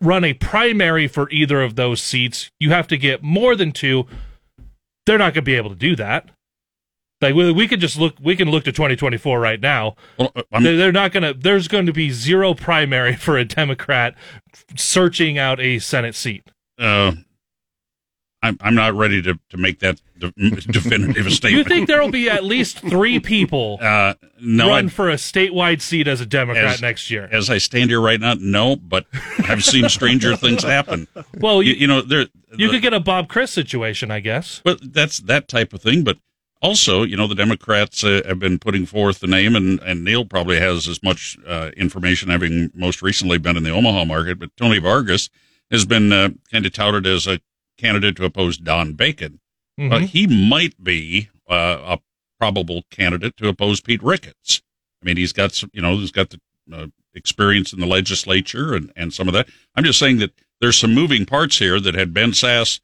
run 0.00 0.24
a 0.24 0.34
primary 0.34 1.06
for 1.06 1.30
either 1.30 1.62
of 1.62 1.76
those 1.76 2.02
seats, 2.02 2.50
you 2.58 2.70
have 2.70 2.88
to 2.88 2.96
get 2.96 3.22
more 3.22 3.54
than 3.54 3.72
two 3.72 4.06
they're 5.06 5.18
not 5.18 5.34
going 5.34 5.42
to 5.44 5.50
be 5.50 5.56
able 5.56 5.70
to 5.70 5.76
do 5.76 5.96
that. 5.96 6.30
Like 7.20 7.34
we, 7.34 7.52
we 7.52 7.68
could 7.68 7.80
just 7.80 7.98
look, 7.98 8.16
we 8.20 8.34
can 8.34 8.50
look 8.50 8.64
to 8.64 8.72
2024 8.72 9.38
right 9.38 9.60
now. 9.60 9.94
Well, 10.18 10.32
uh, 10.34 10.60
they're, 10.60 10.76
they're 10.76 10.92
not 10.92 11.12
going 11.12 11.22
to. 11.22 11.32
There's 11.32 11.68
going 11.68 11.86
to 11.86 11.92
be 11.92 12.10
zero 12.10 12.52
primary 12.52 13.14
for 13.16 13.38
a 13.38 13.44
Democrat 13.44 14.16
searching 14.76 15.38
out 15.38 15.60
a 15.60 15.78
Senate 15.78 16.16
seat. 16.16 16.50
Uh, 16.78 17.12
I'm, 18.44 18.56
I'm 18.60 18.74
not 18.74 18.94
ready 18.94 19.22
to, 19.22 19.38
to 19.50 19.56
make 19.56 19.78
that 19.80 20.00
de- 20.18 20.32
definitive 20.50 21.32
statement. 21.32 21.42
You 21.68 21.74
think 21.74 21.86
there 21.88 22.02
will 22.02 22.10
be 22.10 22.28
at 22.28 22.42
least 22.44 22.80
three 22.80 23.20
people 23.20 23.78
uh, 23.82 24.14
no, 24.40 24.68
run 24.68 24.86
I, 24.86 24.88
for 24.88 25.10
a 25.10 25.14
statewide 25.14 25.80
seat 25.80 26.08
as 26.08 26.20
a 26.20 26.26
Democrat 26.26 26.64
As- 26.64 26.82
next 26.82 27.10
year? 27.10 27.28
as 27.30 27.48
I 27.50 27.58
stand 27.58 27.90
here 27.90 28.00
right 28.00 28.18
now, 28.20 28.34
no. 28.38 28.74
But 28.76 29.06
I've 29.48 29.64
seen 29.64 29.88
stranger 29.88 30.34
things 30.36 30.62
happen. 30.64 31.06
well, 31.38 31.62
You, 31.62 31.72
you, 31.72 31.80
you 31.82 31.86
know, 31.86 32.02
there. 32.02 32.26
you 32.56 32.66
the- 32.66 32.72
could 32.74 32.82
get 32.82 32.94
a 32.94 33.00
Bob 33.00 33.28
Krist 33.28 33.50
situation, 33.50 34.10
I 34.10 34.20
guess. 34.20 34.60
But 34.64 34.92
that's 34.92 35.18
that 35.18 35.46
type 35.48 35.72
of 35.72 35.80
thing. 35.80 36.02
But 36.02 36.18
also, 36.60 37.02
you 37.04 37.16
know, 37.16 37.26
the 37.26 37.34
Democrats 37.34 38.02
uh, 38.04 38.22
have 38.26 38.38
been 38.38 38.58
putting 38.58 38.86
forth 38.86 39.20
the 39.20 39.26
name, 39.26 39.54
and, 39.56 39.80
and 39.80 40.04
Neil 40.04 40.24
probably 40.24 40.58
has 40.60 40.86
as 40.88 41.02
much 41.02 41.36
uh, 41.46 41.70
information, 41.76 42.28
having 42.30 42.70
most 42.74 43.02
recently 43.02 43.38
been 43.38 43.56
in 43.56 43.62
the 43.64 43.70
Omaha 43.70 44.04
market. 44.04 44.38
But 44.38 44.56
Tony 44.56 44.78
Vargas 44.78 45.28
has 45.70 45.84
been 45.84 46.12
uh, 46.12 46.30
kind 46.52 46.64
of 46.66 46.72
touted 46.72 47.06
as 47.06 47.26
a 47.26 47.40
candidate 47.78 48.16
to 48.16 48.24
oppose 48.24 48.56
Don 48.58 48.92
Bacon. 48.94 49.40
Mhm. 49.78 49.92
Uh, 49.92 49.98
he 50.06 50.26
might 50.26 50.82
be 50.82 51.28
uh, 51.48 51.96
a 51.96 51.98
probable 52.38 52.84
candidate 52.90 53.36
to 53.36 53.48
oppose 53.48 53.80
Pete 53.80 54.02
Ricketts. 54.02 54.62
I 55.02 55.06
mean, 55.06 55.16
he's 55.16 55.32
got 55.32 55.52
some, 55.52 55.70
you 55.72 55.82
know, 55.82 55.96
he's 55.96 56.12
got 56.12 56.30
the 56.30 56.40
uh, 56.72 56.86
experience 57.14 57.72
in 57.72 57.80
the 57.80 57.86
legislature 57.86 58.74
and, 58.74 58.92
and 58.96 59.12
some 59.12 59.28
of 59.28 59.34
that. 59.34 59.48
I'm 59.74 59.84
just 59.84 59.98
saying 59.98 60.18
that 60.18 60.32
there's 60.60 60.76
some 60.78 60.94
moving 60.94 61.26
parts 61.26 61.58
here 61.58 61.80
that 61.80 61.94
had 61.94 62.14
Ben 62.14 62.30
Sasse 62.32 62.80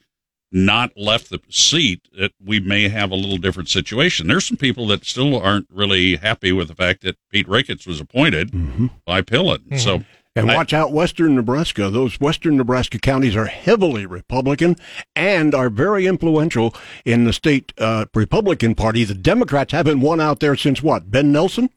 not 0.50 0.97
left 0.97 1.28
the 1.30 1.40
seat, 1.50 2.09
that 2.18 2.33
we 2.42 2.59
may 2.59 2.88
have 2.88 3.11
a 3.11 3.14
little 3.14 3.37
different 3.37 3.68
situation. 3.68 4.26
There's 4.26 4.47
some 4.47 4.57
people 4.57 4.87
that 4.88 5.04
still 5.04 5.38
aren't 5.40 5.66
really 5.71 6.16
happy 6.16 6.52
with 6.52 6.68
the 6.68 6.75
fact 6.75 7.02
that 7.02 7.16
Pete 7.30 7.47
Ricketts 7.47 7.87
was 7.87 8.00
appointed 8.00 8.50
by 9.04 9.21
Pillen. 9.23 9.78
So 9.78 10.04
And 10.42 10.50
I- 10.50 10.57
watch 10.57 10.73
out, 10.73 10.92
Western 10.92 11.35
Nebraska. 11.35 11.90
Those 11.90 12.21
Western 12.21 12.57
Nebraska 12.57 12.99
counties 12.99 13.37
are 13.37 13.47
heavily 13.47 14.07
Republican 14.07 14.76
and 15.16 15.54
are 15.54 15.71
very 15.71 16.07
influential 16.07 16.75
in 17.04 17.25
the 17.25 17.33
state 17.33 17.73
uh, 17.78 18.07
Republican 18.14 18.75
Party. 18.75 19.04
The 19.04 19.14
Democrats 19.14 19.73
haven't 19.73 20.00
won 20.00 20.21
out 20.21 20.40
there 20.40 20.57
since 20.57 20.83
what? 20.83 21.11
Ben 21.11 21.33
Nelson 21.33 21.71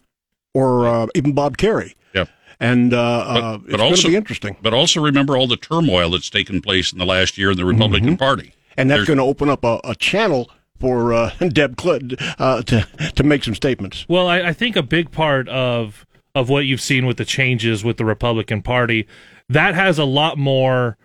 or 0.54 0.88
uh, 0.88 1.08
even 1.16 1.34
Bob 1.34 1.58
Kerrey. 1.58 1.96
yeah. 2.14 2.26
And 2.60 2.94
uh, 2.94 3.00
uh, 3.02 3.58
but 3.58 3.70
it's 3.72 3.78
going 3.82 3.96
to 3.96 4.08
be 4.10 4.16
interesting. 4.16 4.58
But 4.62 4.74
also 4.74 5.02
remember 5.02 5.36
all 5.38 5.48
the 5.48 5.58
turmoil 5.58 6.12
that's 6.12 6.30
taken 6.30 6.62
place 6.62 6.92
in 6.94 7.00
the 7.00 7.06
last 7.06 7.38
year 7.38 7.52
in 7.52 7.58
the 7.58 7.66
Republican 7.66 8.18
Party. 8.18 8.54
And 8.78 8.90
that's 8.90 8.98
There's- 9.00 9.08
going 9.08 9.18
to 9.18 9.24
open 9.24 9.50
up 9.50 9.64
a, 9.64 9.80
a 9.84 9.96
channel 9.96 10.50
for 10.80 11.14
uh, 11.14 11.30
Deb 11.50 11.78
Clinton 11.78 12.18
uh, 12.40 12.62
to, 12.64 12.88
to 13.16 13.24
make 13.24 13.44
some 13.44 13.56
statements. 13.56 14.06
Well, 14.10 14.28
I, 14.28 14.42
I 14.42 14.54
think 14.54 14.76
a 14.76 14.84
big 14.84 15.12
part 15.12 15.48
of 15.50 16.06
of 16.36 16.50
what 16.50 16.66
you've 16.66 16.82
seen 16.82 17.06
with 17.06 17.18
the 17.18 17.26
changes 17.26 17.84
with 17.84 17.98
the 17.98 18.06
Republican 18.06 18.62
Party 18.62 19.08
that 19.50 19.76
has 19.76 20.00
a 20.00 20.06
lot 20.06 20.38
more 20.38 20.98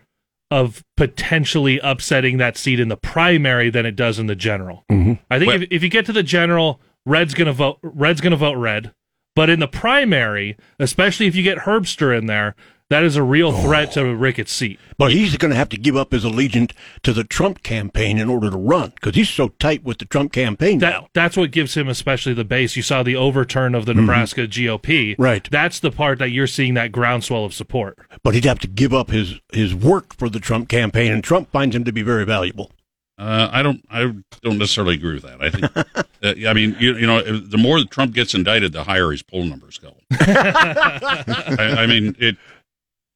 of 0.51 0.85
potentially 0.97 1.81
upsetting 1.83 2.39
that 2.39 2.57
seat 2.57 2.79
in 2.79 2.89
the 2.89 2.97
primary 2.97 3.69
than 3.69 3.85
it 3.85 3.97
does 3.97 4.19
in 4.21 4.27
the 4.29 4.37
general. 4.37 4.85
Mm-hmm. 4.91 5.15
I 5.31 5.39
think 5.39 5.49
Well- 5.53 5.63
if, 5.63 5.69
if 5.71 5.83
you 5.83 5.89
get 5.89 6.07
to 6.07 6.13
the 6.13 6.23
general, 6.23 6.81
red's 7.05 7.35
gonna 7.35 7.53
vote 7.53 7.79
red's 7.83 8.21
gonna 8.21 8.37
vote 8.37 8.57
red, 8.57 8.93
but 9.35 9.51
in 9.51 9.59
the 9.61 9.69
primary, 9.69 10.57
especially 10.79 11.27
if 11.27 11.35
you 11.35 11.43
get 11.43 11.59
Herbster 11.59 12.17
in 12.17 12.27
there, 12.27 12.55
that 12.89 13.03
is 13.03 13.17
a 13.17 13.23
real 13.23 13.53
threat 13.53 13.93
to 13.93 14.05
Ricketts' 14.15 14.53
seat. 14.53 14.79
But 14.99 15.13
he's 15.13 15.37
going 15.37 15.51
to 15.51 15.57
have 15.57 15.69
to 15.71 15.77
give 15.77 15.97
up 15.97 16.13
his 16.13 16.25
allegiance 16.25 16.73
to 17.03 17.13
the 17.13 17.25
Trump 17.25 17.63
campaign 17.63 18.19
in 18.19 18.29
order 18.31 18.51
to 18.51 18.57
run 18.57 18.91
because 18.95 19.15
he's 19.15 19.29
so 19.29 19.49
tight 19.49 19.83
with 19.85 19.99
the 19.99 20.05
Trump 20.05 20.33
campaign 20.33 20.79
That 20.79 20.91
now. 20.91 21.09
that's 21.13 21.37
what 21.37 21.51
gives 21.51 21.77
him 21.77 21.89
especially 21.89 22.35
the 22.35 22.45
base. 22.45 22.77
You 22.77 22.83
saw 22.83 23.03
the 23.03 23.17
overturn 23.17 23.75
of 23.75 23.87
the 23.87 23.95
Nebraska 23.95 24.47
GOP. 24.47 25.17
Right. 25.19 25.47
That's 25.51 25.81
the 25.81 25.91
part 25.91 26.19
that 26.21 26.31
you're 26.31 26.47
seeing 26.47 26.75
that 26.75 26.93
groundswell 26.93 27.45
of 27.45 27.53
support. 27.55 27.99
But 28.23 28.35
he'd 28.35 28.45
have 28.45 28.61
to 28.61 28.69
give 28.69 28.95
up 28.95 29.11
his, 29.11 29.41
his 29.53 29.75
work 29.75 30.15
for 30.17 30.29
the 30.29 30.41
Trump 30.41 30.69
campaign, 30.69 31.11
and 31.13 31.23
Trump 31.25 31.51
finds 31.51 31.75
him 31.75 31.85
to 31.85 31.93
be 31.93 32.03
very 32.03 32.25
valuable. 32.25 32.71
Uh, 33.19 33.49
I 33.51 33.63
don't. 33.63 33.83
I 33.91 34.13
don't 34.43 34.59
necessarily 34.59 34.95
agree 34.95 35.15
with 35.15 35.23
that. 35.23 35.41
I 35.41 35.49
think. 35.49 35.75
uh, 36.23 36.49
I 36.51 36.53
mean, 36.53 36.77
you, 36.79 36.97
you 36.97 37.07
know, 37.07 37.23
the 37.23 37.57
more 37.57 37.83
Trump 37.85 38.13
gets 38.15 38.35
indicted, 38.35 38.73
the 38.75 38.85
higher 38.85 39.11
his 39.11 39.23
poll 39.23 39.45
numbers 39.45 39.79
go. 39.79 39.97
I, 40.21 41.77
I 41.79 41.87
mean, 41.87 42.15
it. 42.19 42.37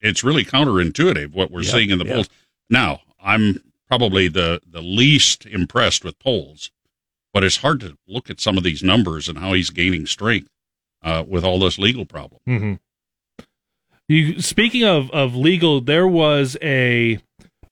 It's 0.00 0.24
really 0.24 0.44
counterintuitive 0.44 1.32
what 1.32 1.50
we're 1.50 1.62
Yeah, 1.62 1.72
seeing 1.72 1.90
in 1.90 1.98
the 1.98 2.06
yeah. 2.06 2.14
polls. 2.14 2.28
Now, 2.68 3.00
I'm 3.22 3.62
probably 3.88 4.28
the 4.28 4.60
the 4.66 4.82
least 4.82 5.46
impressed 5.46 6.04
with 6.04 6.18
polls, 6.18 6.70
but 7.32 7.44
it's 7.44 7.58
hard 7.58 7.80
to 7.80 7.96
look 8.06 8.30
at 8.30 8.40
some 8.40 8.56
of 8.56 8.64
these 8.64 8.82
numbers 8.82 9.28
and 9.28 9.38
how 9.38 9.52
he's 9.52 9.70
gaining 9.70 10.06
strength 10.06 10.48
uh, 11.02 11.24
with 11.26 11.44
all 11.44 11.58
this 11.58 11.78
legal 11.78 12.06
problem. 12.06 12.40
Mm-hmm. 12.48 12.74
You 14.08 14.40
speaking 14.40 14.84
of 14.84 15.10
of 15.12 15.36
legal, 15.36 15.80
there 15.80 16.08
was 16.08 16.56
a 16.62 17.20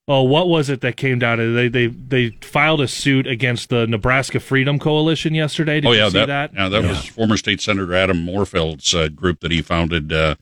oh, 0.07 0.23
what 0.23 0.49
was 0.49 0.71
it 0.71 0.81
that 0.83 0.97
came 0.97 1.19
down? 1.19 1.39
to 1.39 1.53
They 1.53 1.69
they 1.69 1.87
they 1.89 2.31
filed 2.41 2.81
a 2.81 2.89
suit 2.89 3.27
against 3.27 3.71
the 3.71 3.87
Nebraska 3.87 4.39
Freedom 4.39 4.79
Coalition 4.79 5.35
yesterday. 5.35 5.81
Did 5.81 5.89
oh 5.89 5.93
you 5.93 5.99
yeah, 5.99 6.09
see 6.09 6.19
that, 6.19 6.27
that? 6.27 6.55
Yeah, 6.55 6.69
that 6.69 6.83
was 6.85 7.07
former 7.07 7.37
state 7.37 7.61
senator 7.61 7.93
Adam 7.95 8.25
Morfeld's 8.25 8.95
uh, 8.95 9.09
group 9.09 9.41
that 9.41 9.51
he 9.51 9.63
founded. 9.63 10.13
Uh, 10.13 10.37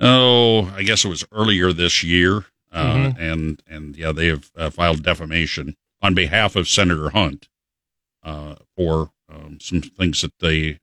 oh, 0.00 0.72
I 0.76 0.82
guess 0.82 1.04
it 1.04 1.08
was 1.08 1.24
earlier 1.32 1.72
this 1.72 2.02
year, 2.02 2.46
uh, 2.72 2.94
Mhm. 2.94 3.16
and 3.18 3.62
and 3.68 3.96
yeah, 3.96 4.12
they 4.12 4.26
have 4.28 4.50
uh, 4.56 4.70
filed 4.70 5.02
defamation 5.02 5.76
on 6.02 6.14
behalf 6.14 6.56
of 6.56 6.68
Senator 6.68 7.10
Hunt 7.10 7.48
uh, 8.22 8.56
for 8.76 9.10
um, 9.32 9.58
some 9.60 9.80
things 9.82 10.22
that 10.22 10.32
the 10.38 10.78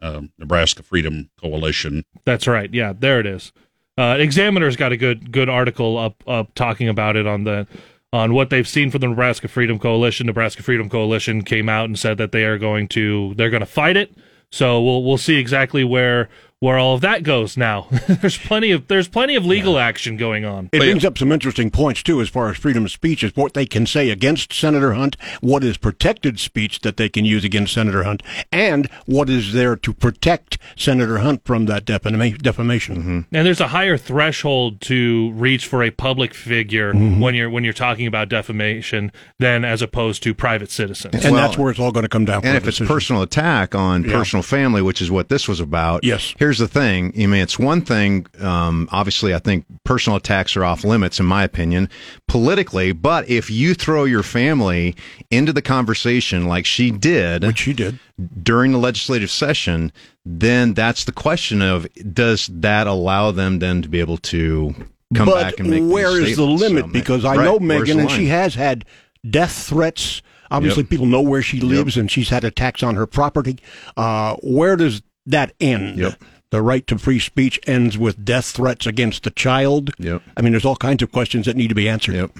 um, 0.00 0.30
Nebraska 0.38 0.82
Freedom 0.82 1.30
Coalition. 1.40 2.04
That's 2.24 2.46
right. 2.46 2.72
Yeah, 2.72 2.92
there 2.98 3.18
it 3.18 3.26
is. 3.26 3.52
Uh, 3.98 4.16
Examiner's 4.18 4.76
got 4.76 4.92
a 4.92 4.96
good 4.96 5.32
good 5.32 5.48
article 5.48 5.96
up 5.98 6.22
up 6.28 6.54
talking 6.54 6.88
about 6.88 7.16
it 7.16 7.26
on 7.26 7.44
the 7.44 7.66
on 8.12 8.34
what 8.34 8.50
they've 8.50 8.68
seen 8.68 8.90
from 8.90 9.00
the 9.00 9.08
Nebraska 9.08 9.48
Freedom 9.48 9.78
Coalition. 9.78 10.26
Nebraska 10.26 10.62
Freedom 10.62 10.88
Coalition 10.90 11.42
came 11.42 11.68
out 11.68 11.86
and 11.86 11.98
said 11.98 12.18
that 12.18 12.30
they 12.32 12.44
are 12.44 12.58
going 12.58 12.88
to 12.88 13.32
they're 13.36 13.50
going 13.50 13.60
to 13.60 13.66
fight 13.66 13.96
it. 13.96 14.14
So 14.52 14.80
we'll 14.82 15.02
we'll 15.02 15.18
see 15.18 15.36
exactly 15.36 15.82
where 15.82 16.28
where 16.66 16.78
all 16.78 16.96
of 16.96 17.00
that 17.00 17.22
goes 17.22 17.56
now. 17.56 17.86
there's 18.08 18.36
plenty 18.36 18.72
of 18.72 18.88
there's 18.88 19.06
plenty 19.06 19.36
of 19.36 19.46
legal 19.46 19.78
action 19.78 20.16
going 20.16 20.44
on. 20.44 20.68
It 20.72 20.80
brings 20.80 21.04
up 21.04 21.16
some 21.16 21.30
interesting 21.30 21.70
points 21.70 22.02
too, 22.02 22.20
as 22.20 22.28
far 22.28 22.50
as 22.50 22.56
freedom 22.56 22.84
of 22.84 22.90
speech, 22.90 23.22
is 23.22 23.36
what 23.36 23.54
they 23.54 23.66
can 23.66 23.86
say 23.86 24.10
against 24.10 24.52
Senator 24.52 24.94
Hunt, 24.94 25.16
what 25.40 25.62
is 25.62 25.76
protected 25.76 26.40
speech 26.40 26.80
that 26.80 26.96
they 26.96 27.08
can 27.08 27.24
use 27.24 27.44
against 27.44 27.72
Senator 27.72 28.02
Hunt, 28.02 28.20
and 28.50 28.90
what 29.04 29.30
is 29.30 29.52
there 29.52 29.76
to 29.76 29.94
protect 29.94 30.58
Senator 30.74 31.18
Hunt 31.18 31.44
from 31.44 31.66
that 31.66 31.84
defama- 31.84 32.36
defamation. 32.36 32.96
Mm-hmm. 32.96 33.20
And 33.36 33.46
there's 33.46 33.60
a 33.60 33.68
higher 33.68 33.96
threshold 33.96 34.80
to 34.82 35.30
reach 35.34 35.68
for 35.68 35.84
a 35.84 35.92
public 35.92 36.34
figure 36.34 36.92
mm-hmm. 36.92 37.20
when 37.20 37.36
you're 37.36 37.48
when 37.48 37.62
you're 37.62 37.74
talking 37.74 38.08
about 38.08 38.28
defamation 38.28 39.12
than 39.38 39.64
as 39.64 39.82
opposed 39.82 40.20
to 40.24 40.34
private 40.34 40.72
citizens. 40.72 41.24
And 41.24 41.32
Well, 41.32 41.46
that's 41.46 41.56
where 41.56 41.70
it's 41.70 41.78
all 41.78 41.92
going 41.92 42.02
to 42.02 42.08
come 42.08 42.24
down. 42.24 42.44
And 42.44 42.54
a 42.54 42.56
if 42.56 42.66
it's 42.66 42.78
decision. 42.78 42.86
personal 42.88 43.22
attack 43.22 43.76
on 43.76 44.02
personal 44.02 44.42
family, 44.42 44.82
which 44.82 45.00
is 45.00 45.12
what 45.12 45.28
this 45.28 45.46
was 45.46 45.60
about, 45.60 46.02
Yes. 46.02 46.34
Here's 46.40 46.55
the 46.58 46.68
thing. 46.68 47.12
I 47.14 47.26
mean, 47.26 47.42
it's 47.42 47.58
one 47.58 47.80
thing. 47.82 48.26
Um, 48.40 48.88
obviously, 48.92 49.34
I 49.34 49.38
think 49.38 49.64
personal 49.84 50.16
attacks 50.16 50.56
are 50.56 50.64
off 50.64 50.84
limits, 50.84 51.20
in 51.20 51.26
my 51.26 51.44
opinion, 51.44 51.88
politically. 52.28 52.92
But 52.92 53.28
if 53.28 53.50
you 53.50 53.74
throw 53.74 54.04
your 54.04 54.22
family 54.22 54.94
into 55.30 55.52
the 55.52 55.62
conversation 55.62 56.46
like 56.46 56.66
she 56.66 56.90
did 56.90 57.42
which 57.44 57.58
she 57.60 57.72
did. 57.72 57.98
during 58.42 58.72
the 58.72 58.78
legislative 58.78 59.30
session, 59.30 59.92
then 60.24 60.74
that's 60.74 61.04
the 61.04 61.12
question 61.12 61.62
of 61.62 61.86
does 62.12 62.48
that 62.52 62.86
allow 62.86 63.30
them 63.30 63.58
then 63.60 63.82
to 63.82 63.88
be 63.88 64.00
able 64.00 64.18
to 64.18 64.74
come 65.14 65.26
but 65.26 65.40
back 65.40 65.60
and 65.60 65.70
make 65.70 65.82
where 65.92 66.20
is 66.20 66.36
the 66.36 66.44
limit? 66.44 66.84
So, 66.86 66.90
because 66.90 67.24
I 67.24 67.36
right, 67.36 67.44
know 67.44 67.58
Megan, 67.58 68.00
and 68.00 68.10
she 68.10 68.26
has 68.26 68.54
had 68.54 68.84
death 69.28 69.66
threats. 69.68 70.22
Obviously, 70.50 70.84
Yep. 70.84 70.90
people 70.90 71.06
know 71.06 71.22
where 71.22 71.42
she 71.42 71.60
lives, 71.60 71.96
and 71.96 72.08
she's 72.10 72.28
had 72.28 72.44
attacks 72.44 72.82
on 72.82 72.94
her 72.94 73.06
property. 73.06 73.58
Uh, 73.96 74.36
where 74.42 74.76
does 74.76 75.02
that 75.26 75.52
end? 75.60 75.98
Yep. 75.98 76.22
The 76.50 76.62
right 76.62 76.86
to 76.86 76.98
free 76.98 77.18
speech 77.18 77.58
ends 77.66 77.98
with 77.98 78.24
death 78.24 78.46
threats 78.46 78.86
against 78.86 79.24
the 79.24 79.30
child. 79.30 79.90
Yep. 79.98 80.22
I 80.36 80.42
mean, 80.42 80.52
there's 80.52 80.64
all 80.64 80.76
kinds 80.76 81.02
of 81.02 81.10
questions 81.10 81.46
that 81.46 81.56
need 81.56 81.68
to 81.68 81.74
be 81.74 81.88
answered. 81.88 82.14
Yep. 82.14 82.30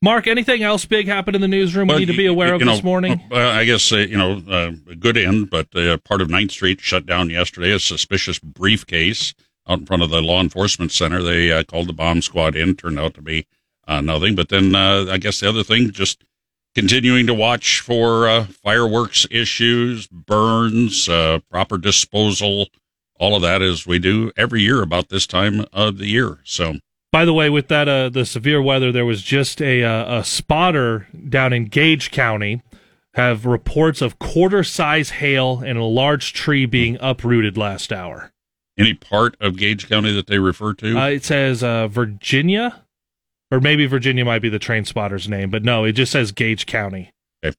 Mark, 0.00 0.26
anything 0.26 0.64
else 0.64 0.84
big 0.84 1.06
happened 1.06 1.36
in 1.36 1.40
the 1.40 1.48
newsroom 1.48 1.86
we 1.86 1.92
Well, 1.92 1.98
need 2.00 2.06
to 2.06 2.16
be 2.16 2.26
aware 2.26 2.54
of 2.54 2.60
know, 2.60 2.72
this 2.72 2.82
morning? 2.82 3.22
Uh, 3.30 3.36
I 3.36 3.64
guess 3.64 3.92
uh, 3.92 3.98
you 3.98 4.18
know 4.18 4.42
uh, 4.48 4.72
a 4.90 4.96
good 4.96 5.16
end, 5.16 5.48
but 5.48 5.74
uh, 5.76 5.96
part 5.98 6.20
of 6.20 6.28
9th 6.28 6.50
Street 6.50 6.80
shut 6.80 7.06
down 7.06 7.30
yesterday. 7.30 7.70
A 7.70 7.78
suspicious 7.78 8.40
briefcase 8.40 9.32
out 9.68 9.78
in 9.78 9.86
front 9.86 10.02
of 10.02 10.10
the 10.10 10.20
law 10.20 10.40
enforcement 10.40 10.90
center. 10.90 11.22
They 11.22 11.52
uh, 11.52 11.62
called 11.62 11.88
the 11.88 11.92
bomb 11.92 12.20
squad 12.20 12.56
in. 12.56 12.74
Turned 12.74 12.98
out 12.98 13.14
to 13.14 13.22
be 13.22 13.46
uh, 13.86 14.00
nothing. 14.00 14.34
But 14.34 14.48
then 14.48 14.74
uh, 14.74 15.06
I 15.08 15.18
guess 15.18 15.40
the 15.40 15.48
other 15.48 15.62
thing, 15.62 15.92
just 15.92 16.24
continuing 16.74 17.26
to 17.26 17.34
watch 17.34 17.80
for 17.80 18.28
uh, 18.28 18.44
fireworks 18.44 19.26
issues, 19.30 20.06
burns, 20.08 21.08
uh, 21.08 21.40
proper 21.50 21.78
disposal, 21.78 22.68
all 23.18 23.36
of 23.36 23.42
that 23.42 23.62
as 23.62 23.86
we 23.86 23.98
do 23.98 24.32
every 24.36 24.62
year 24.62 24.82
about 24.82 25.08
this 25.08 25.26
time 25.26 25.64
of 25.72 25.98
the 25.98 26.06
year. 26.06 26.38
So. 26.44 26.76
By 27.12 27.26
the 27.26 27.34
way, 27.34 27.50
with 27.50 27.68
that 27.68 27.88
uh, 27.88 28.08
the 28.08 28.24
severe 28.24 28.62
weather, 28.62 28.90
there 28.90 29.04
was 29.04 29.20
just 29.22 29.60
a 29.60 29.84
uh, 29.84 30.20
a 30.20 30.24
spotter 30.24 31.08
down 31.28 31.52
in 31.52 31.66
Gage 31.66 32.10
County 32.10 32.62
have 33.14 33.44
reports 33.44 34.00
of 34.00 34.18
quarter 34.18 34.64
size 34.64 35.10
hail 35.10 35.60
and 35.64 35.78
a 35.78 35.84
large 35.84 36.32
tree 36.32 36.64
being 36.64 36.96
uprooted 37.00 37.58
last 37.58 37.92
hour. 37.92 38.32
Any 38.78 38.94
part 38.94 39.36
of 39.38 39.58
Gage 39.58 39.86
County 39.88 40.14
that 40.14 40.26
they 40.26 40.38
refer 40.38 40.72
to? 40.74 40.98
Uh, 40.98 41.08
it 41.08 41.24
says 41.24 41.62
uh, 41.62 41.88
Virginia. 41.88 42.82
or 43.50 43.60
maybe 43.60 43.84
Virginia 43.84 44.24
might 44.24 44.40
be 44.40 44.48
the 44.48 44.58
train 44.58 44.86
spotter's 44.86 45.28
name, 45.28 45.50
but 45.50 45.62
no, 45.62 45.84
it 45.84 45.92
just 45.92 46.12
says 46.12 46.32
Gage 46.32 46.64
County. 46.64 47.12
Okay. 47.44 47.54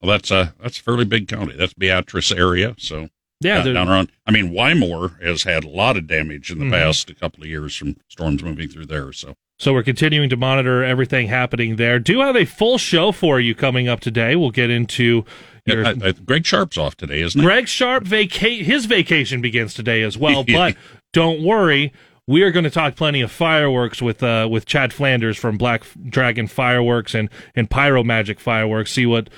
Well, 0.00 0.12
that's 0.12 0.30
a 0.30 0.54
that's 0.62 0.78
a 0.78 0.82
fairly 0.82 1.04
big 1.04 1.26
county. 1.26 1.56
That's 1.56 1.74
Beatrice 1.74 2.30
area. 2.30 2.76
So 2.78 3.08
Yeah, 3.44 3.62
down, 3.62 3.74
down 3.74 3.88
around. 3.88 4.12
I 4.26 4.30
mean, 4.30 4.52
Wymore 4.52 5.22
has 5.22 5.42
had 5.44 5.64
a 5.64 5.68
lot 5.68 5.96
of 5.96 6.06
damage 6.06 6.50
in 6.50 6.58
the 6.58 6.64
Mhm. 6.66 6.70
past 6.72 7.10
a 7.10 7.14
couple 7.14 7.42
of 7.42 7.48
years 7.48 7.74
from 7.76 7.96
storms 8.08 8.42
moving 8.42 8.68
through 8.68 8.86
there. 8.86 9.12
So 9.12 9.34
So 9.58 9.72
we're 9.72 9.82
continuing 9.84 10.28
to 10.30 10.36
monitor 10.36 10.82
everything 10.82 11.28
happening 11.28 11.76
there. 11.76 11.98
Do 11.98 12.20
have 12.20 12.36
a 12.36 12.44
full 12.44 12.78
show 12.78 13.12
for 13.12 13.38
you 13.40 13.54
coming 13.54 13.88
up 13.88 14.00
today. 14.00 14.34
We'll 14.36 14.50
get 14.50 14.70
into 14.70 15.24
your 15.66 15.82
Yeah, 15.82 15.94
I, 16.02 16.08
I, 16.08 16.12
Greg 16.12 16.44
Sharp's 16.44 16.76
off 16.76 16.96
today, 16.96 17.20
isn't 17.20 17.40
he? 17.40 17.44
Greg 17.46 17.68
Sharp 17.68 18.04
vacate 18.04 18.64
his 18.66 18.86
vacation 18.86 19.40
begins 19.40 19.74
today 19.74 20.02
as 20.02 20.18
well, 20.18 20.42
but 20.48 20.76
don't 21.12 21.42
worry. 21.42 21.92
We 22.26 22.42
are 22.42 22.50
going 22.52 22.64
to 22.64 22.70
talk 22.70 22.94
plenty 22.94 23.20
of 23.20 23.30
fireworks 23.32 24.00
with 24.00 24.22
uh, 24.22 24.48
with 24.50 24.64
Chad 24.64 24.92
Flanders 24.92 25.36
from 25.36 25.58
Black 25.58 25.82
Dragon 26.08 26.46
Fireworks 26.46 27.14
and 27.14 27.28
and 27.56 27.68
Pyro 27.68 28.02
Magic 28.04 28.38
Fireworks. 28.40 28.92
See 28.92 29.06
what 29.06 29.28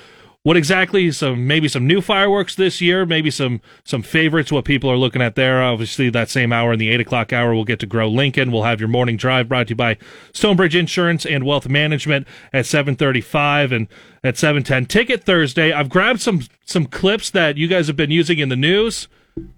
what 0.45 0.55
exactly 0.55 1.11
some 1.11 1.47
maybe 1.47 1.67
some 1.67 1.87
new 1.87 2.01
fireworks 2.01 2.53
this 2.53 2.79
year, 2.79 3.03
maybe 3.03 3.31
some 3.31 3.61
some 3.83 4.03
favorites. 4.03 4.51
What 4.51 4.63
people 4.63 4.91
are 4.91 4.95
looking 4.95 5.19
at 5.19 5.33
there. 5.33 5.63
Obviously, 5.63 6.11
that 6.11 6.29
same 6.29 6.53
hour 6.53 6.71
in 6.71 6.77
the 6.77 6.87
eight 6.89 6.99
o'clock 6.99 7.33
hour, 7.33 7.55
we'll 7.55 7.63
get 7.63 7.79
to 7.79 7.87
Grow 7.87 8.07
Lincoln. 8.07 8.51
We'll 8.51 8.61
have 8.61 8.79
your 8.79 8.87
morning 8.87 9.17
drive 9.17 9.49
brought 9.49 9.65
to 9.67 9.71
you 9.71 9.75
by 9.75 9.97
Stonebridge 10.33 10.75
Insurance 10.75 11.25
and 11.25 11.47
Wealth 11.47 11.67
Management 11.67 12.27
at 12.53 12.67
seven 12.67 12.95
thirty 12.95 13.21
five 13.21 13.71
and 13.71 13.87
at 14.23 14.37
seven 14.37 14.61
ten. 14.61 14.85
Ticket 14.85 15.23
Thursday. 15.23 15.73
I've 15.73 15.89
grabbed 15.89 16.21
some 16.21 16.41
some 16.63 16.85
clips 16.85 17.31
that 17.31 17.57
you 17.57 17.67
guys 17.67 17.87
have 17.87 17.95
been 17.95 18.11
using 18.11 18.37
in 18.37 18.49
the 18.49 18.55
news. 18.55 19.07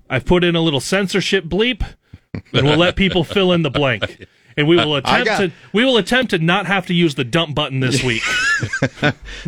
I've 0.09 0.23
put 0.23 0.45
in 0.45 0.55
a 0.55 0.61
little 0.61 0.79
censorship 0.79 1.43
bleep, 1.43 1.85
and 2.33 2.65
we'll 2.65 2.77
let 2.77 2.95
people 2.95 3.25
fill 3.25 3.51
in 3.51 3.63
the 3.63 3.69
blank. 3.69 4.25
And 4.57 4.67
we 4.67 4.75
will 4.75 4.95
attempt 4.95 5.25
got- 5.27 5.37
to 5.37 5.51
we 5.71 5.85
will 5.85 5.97
attempt 5.97 6.31
to 6.31 6.39
not 6.39 6.65
have 6.65 6.87
to 6.87 6.93
use 6.93 7.15
the 7.15 7.23
dump 7.23 7.55
button 7.55 7.79
this 7.79 8.03
week. 8.03 8.23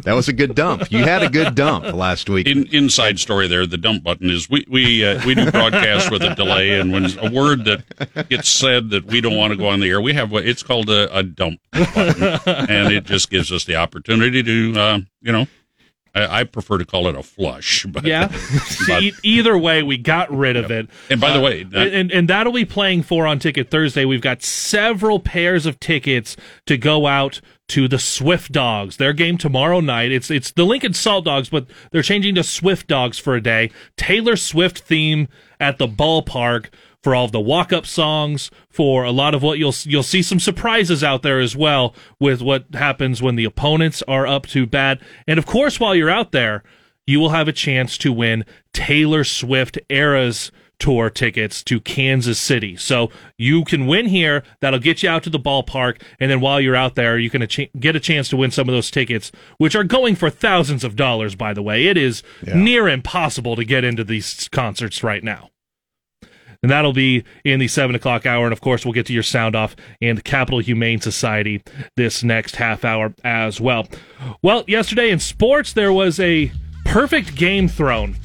That 0.03 0.13
was 0.13 0.27
a 0.27 0.33
good 0.33 0.53
dump. 0.53 0.91
You 0.91 0.99
had 0.99 1.23
a 1.23 1.29
good 1.29 1.55
dump 1.55 1.93
last 1.93 2.29
week. 2.29 2.45
In, 2.47 2.67
inside 2.67 3.19
story 3.19 3.47
there, 3.47 3.65
the 3.65 3.77
dump 3.77 4.03
button 4.03 4.29
is 4.29 4.47
we 4.49 4.63
we 4.69 5.03
uh, 5.03 5.25
we 5.25 5.33
do 5.33 5.49
broadcast 5.49 6.11
with 6.11 6.21
a 6.21 6.35
delay, 6.35 6.79
and 6.79 6.91
when 6.91 7.05
a 7.17 7.31
word 7.31 7.65
that 7.65 8.29
gets 8.29 8.49
said 8.49 8.91
that 8.91 9.05
we 9.05 9.19
don't 9.19 9.35
want 9.35 9.51
to 9.51 9.57
go 9.57 9.67
on 9.67 9.79
the 9.79 9.89
air, 9.89 9.99
we 9.99 10.13
have 10.13 10.31
what 10.31 10.45
it's 10.45 10.61
called 10.61 10.89
a, 10.91 11.17
a 11.17 11.23
dump 11.23 11.59
button, 11.71 12.39
and 12.69 12.93
it 12.93 13.05
just 13.05 13.31
gives 13.31 13.51
us 13.51 13.65
the 13.65 13.75
opportunity 13.75 14.43
to 14.43 14.79
uh, 14.79 14.99
you 15.21 15.31
know. 15.31 15.47
I, 16.15 16.41
I 16.41 16.43
prefer 16.43 16.77
to 16.79 16.85
call 16.85 17.07
it 17.07 17.15
a 17.15 17.23
flush, 17.23 17.85
but 17.89 18.03
Yeah. 18.05 18.27
but- 18.87 19.03
E- 19.03 19.13
Either 19.23 19.57
way, 19.57 19.83
we 19.83 19.97
got 19.97 20.31
rid 20.35 20.55
of 20.55 20.71
it. 20.71 20.87
And 21.09 21.19
by 21.21 21.31
the 21.33 21.39
Uh, 21.39 21.43
way, 21.43 21.63
that- 21.63 21.93
and 21.93 22.11
and 22.11 22.27
that'll 22.27 22.53
be 22.53 22.65
playing 22.65 23.03
for 23.03 23.25
on 23.27 23.39
Ticket 23.39 23.69
Thursday. 23.69 24.05
We've 24.05 24.21
got 24.21 24.41
several 24.43 25.19
pairs 25.19 25.65
of 25.65 25.79
tickets 25.79 26.35
to 26.65 26.77
go 26.77 27.07
out 27.07 27.41
to 27.69 27.87
the 27.87 27.99
Swift 27.99 28.51
Dogs. 28.51 28.97
Their 28.97 29.13
game 29.13 29.37
tomorrow 29.37 29.79
night. 29.79 30.11
It's 30.11 30.31
it's 30.31 30.51
the 30.51 30.65
Lincoln 30.65 30.93
Salt 30.93 31.25
Dogs, 31.25 31.49
but 31.49 31.67
they're 31.91 32.01
changing 32.01 32.33
to 32.35 32.43
Swift 32.43 32.87
Dogs 32.87 33.19
for 33.19 33.35
a 33.35 33.41
day. 33.41 33.69
Taylor 33.95 34.35
Swift 34.35 34.79
theme 34.79 35.27
at 35.59 35.77
the 35.77 35.87
ballpark 35.87 36.67
for 37.01 37.15
all 37.15 37.25
of 37.25 37.31
the 37.31 37.39
walk-up 37.39 37.85
songs, 37.85 38.51
for 38.69 39.03
a 39.03 39.11
lot 39.11 39.33
of 39.33 39.41
what 39.41 39.57
you'll 39.57 39.75
you'll 39.83 40.03
see 40.03 40.21
some 40.21 40.39
surprises 40.39 41.03
out 41.03 41.21
there 41.21 41.39
as 41.39 41.55
well 41.55 41.95
with 42.19 42.41
what 42.41 42.65
happens 42.73 43.21
when 43.21 43.35
the 43.35 43.45
opponents 43.45 44.03
are 44.07 44.27
up 44.27 44.47
to 44.47 44.65
bat. 44.65 44.99
And 45.27 45.39
of 45.39 45.45
course, 45.45 45.79
while 45.79 45.95
you're 45.95 46.09
out 46.09 46.31
there, 46.31 46.63
you 47.07 47.19
will 47.19 47.29
have 47.29 47.47
a 47.47 47.53
chance 47.53 47.97
to 47.99 48.11
win 48.13 48.45
Taylor 48.73 49.23
Swift 49.23 49.79
Eras 49.89 50.51
Tour 50.77 51.09
tickets 51.09 51.61
to 51.63 51.81
Kansas 51.81 52.39
City. 52.39 52.77
So 52.77 53.09
you 53.37 53.65
can 53.65 53.85
win 53.85 54.05
here. 54.05 54.43
That'll 54.61 54.79
get 54.79 55.03
you 55.03 55.09
out 55.09 55.23
to 55.23 55.29
the 55.29 55.39
ballpark. 55.39 56.01
And 56.19 56.31
then 56.31 56.39
while 56.39 56.61
you're 56.61 56.75
out 56.75 56.95
there, 56.95 57.17
you 57.17 57.29
can 57.29 57.45
get 57.79 57.95
a 57.95 57.99
chance 57.99 58.29
to 58.29 58.37
win 58.37 58.51
some 58.51 58.69
of 58.69 58.73
those 58.73 58.89
tickets, 58.89 59.31
which 59.57 59.75
are 59.75 59.83
going 59.83 60.15
for 60.15 60.29
thousands 60.29 60.85
of 60.85 60.95
dollars, 60.95 61.35
by 61.35 61.53
the 61.53 61.61
way. 61.61 61.87
It 61.87 61.97
is 61.97 62.23
near 62.55 62.87
impossible 62.87 63.57
to 63.57 63.65
get 63.65 63.83
into 63.83 64.05
these 64.05 64.47
concerts 64.49 65.03
right 65.03 65.23
now. 65.23 65.49
And 66.61 66.71
that'll 66.71 66.93
be 66.93 67.23
in 67.45 67.59
the 67.59 67.67
seven 67.67 67.95
o'clock 67.95 68.25
hour. 68.25 68.45
And 68.45 68.53
of 68.53 68.61
course, 68.61 68.85
we'll 68.85 68.93
get 68.93 69.05
to 69.05 69.13
your 69.13 69.23
sound 69.23 69.55
off 69.55 69.75
and 70.01 70.23
Capital 70.23 70.59
Humane 70.59 70.99
Society 70.99 71.63
this 71.95 72.23
next 72.23 72.57
half 72.57 72.83
hour 72.83 73.13
as 73.23 73.61
well. 73.61 73.87
Well, 74.41 74.65
yesterday 74.67 75.09
in 75.09 75.19
sports, 75.19 75.71
there 75.73 75.93
was 75.93 76.19
a 76.19 76.51
perfect 76.85 77.35
game 77.35 77.67
thrown. 77.67 78.17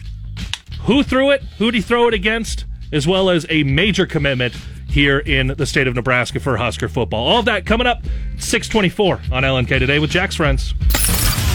Who 0.83 1.03
threw 1.03 1.31
it? 1.31 1.43
Who'd 1.59 1.75
he 1.75 1.81
throw 1.81 2.09
it 2.09 2.15
against? 2.15 2.65
As 2.93 3.07
well 3.07 3.31
as 3.31 3.47
a 3.49 3.63
major 3.63 4.07
commitment 4.07 4.55
here 4.89 5.19
in 5.19 5.49
the 5.49 5.67
state 5.67 5.87
of 5.87 5.95
Nebraska 5.95 6.39
for 6.41 6.57
Husker 6.57 6.89
football. 6.89 7.27
All 7.27 7.39
of 7.41 7.45
that 7.47 7.67
coming 7.67 7.87
up 7.87 8.05
624 8.39 9.21
on 9.33 9.43
LNK 9.43 9.79
today 9.79 9.99
with 9.99 10.11
Jack's 10.11 10.37
friends. 10.37 10.75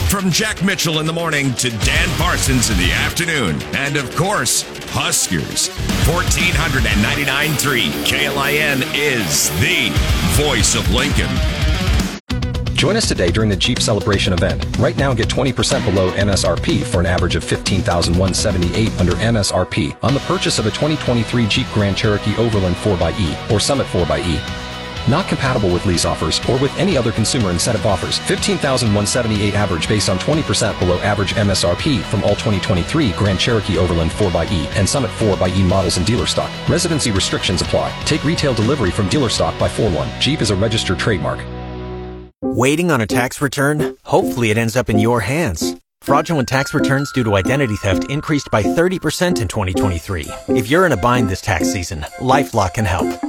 From 0.09 0.31
Jack 0.31 0.63
Mitchell 0.63 0.99
in 0.99 1.05
the 1.05 1.13
morning 1.13 1.53
to 1.53 1.69
Dan 1.69 2.09
Parsons 2.17 2.71
in 2.71 2.77
the 2.77 2.91
afternoon. 2.91 3.61
And 3.75 3.95
of 3.95 4.15
course, 4.15 4.63
Huskers. 4.89 5.69
1499.3 6.07 7.91
KLIN 8.07 8.81
is 8.95 9.51
the 9.61 9.91
voice 10.41 10.73
of 10.73 10.89
Lincoln. 10.91 11.29
Join 12.73 12.95
us 12.95 13.07
today 13.07 13.29
during 13.29 13.51
the 13.51 13.55
Jeep 13.55 13.79
Celebration 13.79 14.33
event. 14.33 14.65
Right 14.79 14.97
now, 14.97 15.13
get 15.13 15.27
20% 15.27 15.85
below 15.85 16.11
MSRP 16.13 16.83
for 16.83 16.99
an 17.01 17.05
average 17.05 17.35
of 17.35 17.43
15178 17.43 18.99
under 18.99 19.11
MSRP 19.11 19.95
on 20.01 20.15
the 20.15 20.21
purchase 20.21 20.57
of 20.57 20.65
a 20.65 20.71
2023 20.71 21.45
Jeep 21.45 21.67
Grand 21.71 21.95
Cherokee 21.95 22.35
Overland 22.37 22.75
4xE 22.77 23.51
or 23.51 23.59
Summit 23.59 23.85
4xE. 23.87 24.58
Not 25.09 25.27
compatible 25.27 25.73
with 25.73 25.87
lease 25.87 26.05
offers 26.05 26.39
or 26.47 26.59
with 26.59 26.77
any 26.77 26.95
other 26.95 27.11
consumer 27.11 27.49
incentive 27.49 27.85
offers. 27.85 28.19
15,178 28.19 29.55
average 29.55 29.87
based 29.89 30.07
on 30.07 30.19
20% 30.19 30.77
below 30.77 30.99
average 30.99 31.33
MSRP 31.33 32.01
from 32.03 32.23
all 32.23 32.35
2023 32.35 33.13
Grand 33.13 33.39
Cherokee 33.39 33.79
Overland 33.79 34.11
4xE 34.11 34.67
and 34.75 34.87
Summit 34.87 35.09
4xE 35.11 35.67
models 35.67 35.97
in 35.97 36.03
dealer 36.03 36.27
stock. 36.27 36.51
Residency 36.69 37.09
restrictions 37.09 37.63
apply. 37.63 37.91
Take 38.05 38.23
retail 38.23 38.53
delivery 38.53 38.91
from 38.91 39.09
dealer 39.09 39.29
stock 39.29 39.57
by 39.59 39.67
4-1. 39.67 40.19
Jeep 40.19 40.41
is 40.41 40.51
a 40.51 40.55
registered 40.55 40.99
trademark. 40.99 41.39
Waiting 42.41 42.91
on 42.91 43.01
a 43.01 43.07
tax 43.07 43.41
return? 43.41 43.97
Hopefully 44.03 44.51
it 44.51 44.57
ends 44.57 44.75
up 44.75 44.89
in 44.89 44.99
your 44.99 45.21
hands. 45.21 45.75
Fraudulent 46.01 46.47
tax 46.47 46.73
returns 46.73 47.11
due 47.11 47.23
to 47.23 47.35
identity 47.35 47.75
theft 47.77 48.09
increased 48.09 48.49
by 48.51 48.61
30% 48.63 49.41
in 49.41 49.47
2023. 49.47 50.27
If 50.49 50.69
you're 50.69 50.85
in 50.85 50.91
a 50.91 50.97
bind 50.97 51.29
this 51.29 51.41
tax 51.41 51.71
season, 51.73 52.01
LifeLock 52.19 52.75
can 52.75 52.85
help. 52.85 53.28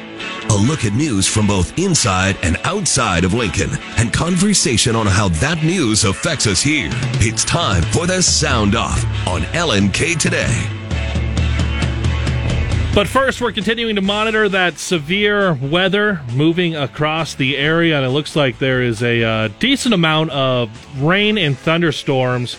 A 0.51 0.67
look 0.67 0.83
at 0.83 0.91
news 0.91 1.27
from 1.27 1.47
both 1.47 1.79
inside 1.79 2.35
and 2.43 2.57
outside 2.65 3.23
of 3.23 3.33
Lincoln 3.33 3.69
and 3.97 4.11
conversation 4.11 4.97
on 4.97 5.07
how 5.07 5.29
that 5.29 5.63
news 5.63 6.03
affects 6.03 6.45
us 6.45 6.61
here. 6.61 6.89
It's 7.21 7.45
time 7.45 7.81
for 7.83 8.05
the 8.05 8.21
Sound 8.21 8.75
Off 8.75 9.01
on 9.25 9.43
LNK 9.53 10.19
Today. 10.19 10.67
But 12.93 13.07
first, 13.07 13.39
we're 13.39 13.53
continuing 13.53 13.95
to 13.95 14.01
monitor 14.01 14.49
that 14.49 14.77
severe 14.77 15.53
weather 15.53 16.19
moving 16.33 16.75
across 16.75 17.33
the 17.33 17.55
area, 17.55 17.95
and 17.95 18.05
it 18.05 18.09
looks 18.09 18.35
like 18.35 18.59
there 18.59 18.81
is 18.81 19.01
a 19.01 19.23
uh, 19.23 19.47
decent 19.59 19.93
amount 19.93 20.31
of 20.31 20.69
rain 21.01 21.37
and 21.37 21.57
thunderstorms 21.57 22.57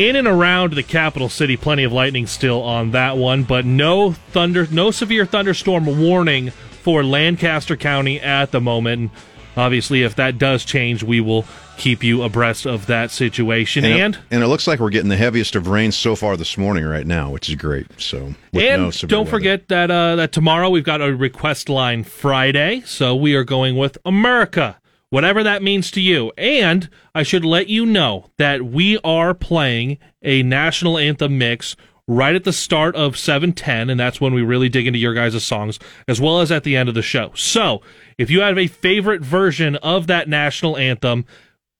in 0.00 0.16
and 0.16 0.26
around 0.26 0.72
the 0.72 0.82
capital 0.82 1.28
city. 1.28 1.56
Plenty 1.56 1.84
of 1.84 1.92
lightning 1.92 2.26
still 2.26 2.62
on 2.62 2.92
that 2.92 3.16
one, 3.18 3.42
but 3.44 3.66
no 3.66 4.12
thunder, 4.12 4.66
no 4.70 4.90
severe 4.90 5.26
thunderstorm 5.26 6.00
warning 6.00 6.50
for 6.50 7.04
Lancaster 7.04 7.76
County 7.76 8.18
at 8.18 8.50
the 8.50 8.60
moment. 8.60 9.00
And 9.00 9.10
obviously, 9.56 10.02
if 10.02 10.16
that 10.16 10.38
does 10.38 10.64
change, 10.64 11.02
we 11.02 11.20
will 11.20 11.44
keep 11.76 12.02
you 12.02 12.22
abreast 12.22 12.66
of 12.66 12.86
that 12.86 13.10
situation. 13.10 13.84
And, 13.84 14.00
And, 14.00 14.14
it, 14.14 14.20
and 14.30 14.42
it 14.42 14.46
looks 14.48 14.66
like 14.66 14.80
we're 14.80 14.90
getting 14.90 15.08
the 15.10 15.16
heaviest 15.16 15.54
of 15.54 15.66
rain 15.68 15.92
so 15.92 16.16
far 16.16 16.36
this 16.36 16.56
morning 16.56 16.84
right 16.84 17.06
now, 17.06 17.30
which 17.30 17.48
is 17.48 17.54
great. 17.54 17.86
So, 18.00 18.34
with 18.52 18.64
and 18.64 18.82
no 18.82 18.90
don't 19.08 19.20
weather. 19.20 19.30
forget 19.30 19.68
that 19.68 19.90
uh, 19.90 20.16
that 20.16 20.32
tomorrow 20.32 20.70
we've 20.70 20.84
got 20.84 21.02
a 21.02 21.14
request 21.14 21.68
line 21.68 22.04
Friday, 22.04 22.82
so 22.86 23.14
we 23.14 23.34
are 23.34 23.44
going 23.44 23.76
with 23.76 23.98
America, 24.06 24.79
whatever 25.10 25.42
that 25.42 25.62
means 25.62 25.90
to 25.92 26.00
you. 26.00 26.32
And 26.38 26.88
I 27.14 27.22
should 27.22 27.44
let 27.44 27.68
you 27.68 27.84
know 27.84 28.26
that 28.38 28.64
we 28.64 28.98
are 29.04 29.34
playing 29.34 29.98
a 30.22 30.42
national 30.42 30.98
anthem 30.98 31.38
mix 31.38 31.76
right 32.06 32.34
at 32.34 32.44
the 32.44 32.52
start 32.52 32.96
of 32.96 33.16
710 33.16 33.88
and 33.88 34.00
that's 34.00 34.20
when 34.20 34.34
we 34.34 34.42
really 34.42 34.68
dig 34.68 34.88
into 34.88 34.98
your 34.98 35.14
guys' 35.14 35.44
songs 35.44 35.78
as 36.08 36.20
well 36.20 36.40
as 36.40 36.50
at 36.50 36.64
the 36.64 36.76
end 36.76 36.88
of 36.88 36.96
the 36.96 37.02
show 37.02 37.30
so 37.36 37.80
if 38.18 38.28
you 38.28 38.40
have 38.40 38.58
a 38.58 38.66
favorite 38.66 39.22
version 39.22 39.76
of 39.76 40.08
that 40.08 40.28
national 40.28 40.76
anthem 40.76 41.24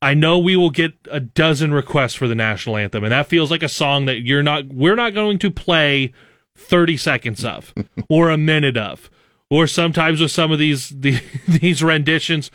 I 0.03 0.15
know 0.15 0.39
we 0.39 0.57
will 0.57 0.71
get 0.71 0.95
a 1.11 1.21
dozen 1.21 1.75
requests 1.75 2.15
for 2.15 2.27
the 2.27 2.35
national 2.35 2.79
anthem, 2.79 3.05
and 3.05 3.13
that 3.13 3.27
feels 3.27 3.51
like 3.51 3.63
a 3.63 3.69
song 3.69 4.07
that 4.07 4.21
you're 4.21 4.43
not. 4.43 4.69
We're 4.69 4.97
not 4.97 5.13
going 5.13 5.39
to 5.41 5.51
play 5.51 6.15
30 6.57 6.97
seconds 6.97 7.45
of 7.45 7.75
or 8.09 8.31
a 8.31 8.39
minute 8.39 8.77
of 8.77 9.11
or 9.51 9.67
sometimes 9.67 10.21
with 10.21 10.31
some 10.31 10.53
of 10.53 10.59
these 10.59 10.89
the, 10.91 11.21
these 11.49 11.83
renditions 11.83 12.51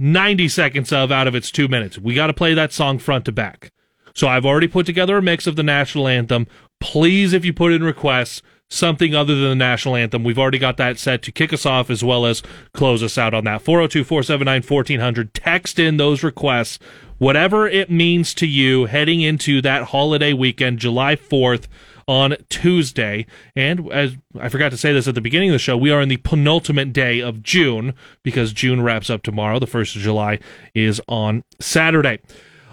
90 0.00 0.48
seconds 0.48 0.92
of 0.92 1.12
out 1.12 1.28
of 1.28 1.34
its 1.34 1.50
2 1.50 1.68
minutes. 1.68 1.98
We 1.98 2.14
got 2.14 2.28
to 2.28 2.32
play 2.32 2.54
that 2.54 2.72
song 2.72 2.98
front 2.98 3.26
to 3.26 3.32
back. 3.32 3.70
So 4.14 4.28
I've 4.28 4.46
already 4.46 4.66
put 4.66 4.86
together 4.86 5.18
a 5.18 5.22
mix 5.22 5.46
of 5.46 5.56
the 5.56 5.62
national 5.62 6.08
anthem. 6.08 6.46
Please 6.80 7.34
if 7.34 7.44
you 7.44 7.52
put 7.52 7.72
in 7.72 7.84
requests 7.84 8.40
something 8.70 9.14
other 9.14 9.34
than 9.34 9.50
the 9.50 9.54
national 9.54 9.96
anthem. 9.96 10.24
We've 10.24 10.38
already 10.38 10.58
got 10.58 10.78
that 10.78 10.98
set 10.98 11.22
to 11.22 11.32
kick 11.32 11.52
us 11.52 11.66
off 11.66 11.90
as 11.90 12.02
well 12.02 12.24
as 12.24 12.42
close 12.72 13.02
us 13.02 13.18
out 13.18 13.34
on 13.34 13.44
that. 13.44 13.60
402 13.60 14.04
479 14.04 14.62
1400. 14.62 15.34
Text 15.34 15.78
in 15.78 15.98
those 15.98 16.22
requests, 16.22 16.78
whatever 17.18 17.68
it 17.68 17.90
means 17.90 18.32
to 18.34 18.46
you 18.46 18.86
heading 18.86 19.20
into 19.20 19.60
that 19.60 19.84
holiday 19.84 20.32
weekend, 20.32 20.78
July 20.78 21.14
4th 21.14 21.66
on 22.06 22.36
Tuesday. 22.48 23.26
And 23.54 23.90
as 23.92 24.16
I 24.38 24.48
forgot 24.48 24.70
to 24.70 24.76
say 24.76 24.92
this 24.92 25.08
at 25.08 25.14
the 25.14 25.20
beginning 25.20 25.50
of 25.50 25.54
the 25.54 25.58
show, 25.58 25.76
we 25.76 25.90
are 25.90 26.00
in 26.00 26.08
the 26.08 26.18
penultimate 26.18 26.92
day 26.92 27.20
of 27.20 27.42
June 27.42 27.94
because 28.22 28.52
June 28.52 28.82
wraps 28.82 29.10
up 29.10 29.22
tomorrow. 29.22 29.58
The 29.58 29.66
1st 29.66 29.96
of 29.96 30.02
July 30.02 30.38
is 30.74 31.00
on 31.08 31.44
Saturday. 31.60 32.20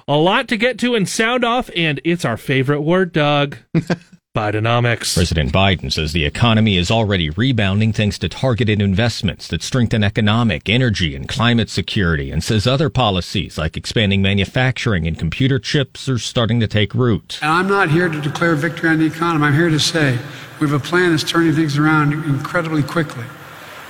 A 0.07 0.15
lot 0.15 0.47
to 0.47 0.57
get 0.57 0.79
to 0.79 0.95
and 0.95 1.07
sound 1.07 1.43
off, 1.43 1.69
and 1.75 1.99
it's 2.05 2.23
our 2.23 2.37
favorite 2.37 2.81
word, 2.81 3.11
Doug. 3.11 3.57
Bidenomics. 4.37 5.15
President 5.15 5.51
Biden 5.51 5.91
says 5.91 6.13
the 6.13 6.23
economy 6.23 6.77
is 6.77 6.91
already 6.91 7.31
rebounding 7.31 7.91
thanks 7.91 8.19
to 8.19 8.29
targeted 8.29 8.79
investments 8.79 9.47
that 9.47 9.63
strengthen 9.63 10.03
economic, 10.03 10.69
energy, 10.69 11.15
and 11.15 11.27
climate 11.27 11.71
security, 11.71 12.29
and 12.29 12.43
says 12.43 12.67
other 12.67 12.87
policies 12.91 13.57
like 13.57 13.75
expanding 13.75 14.21
manufacturing 14.21 15.07
and 15.07 15.17
computer 15.17 15.57
chips 15.57 16.07
are 16.07 16.19
starting 16.19 16.59
to 16.59 16.67
take 16.67 16.93
root. 16.93 17.39
And 17.41 17.49
I'm 17.49 17.67
not 17.67 17.89
here 17.89 18.09
to 18.09 18.21
declare 18.21 18.53
victory 18.53 18.91
on 18.91 18.99
the 18.99 19.07
economy. 19.07 19.47
I'm 19.47 19.55
here 19.55 19.69
to 19.69 19.79
say 19.79 20.19
we 20.59 20.69
have 20.69 20.79
a 20.79 20.85
plan 20.85 21.09
that's 21.09 21.23
turning 21.23 21.53
things 21.53 21.79
around 21.79 22.13
incredibly 22.13 22.83
quickly. 22.83 23.25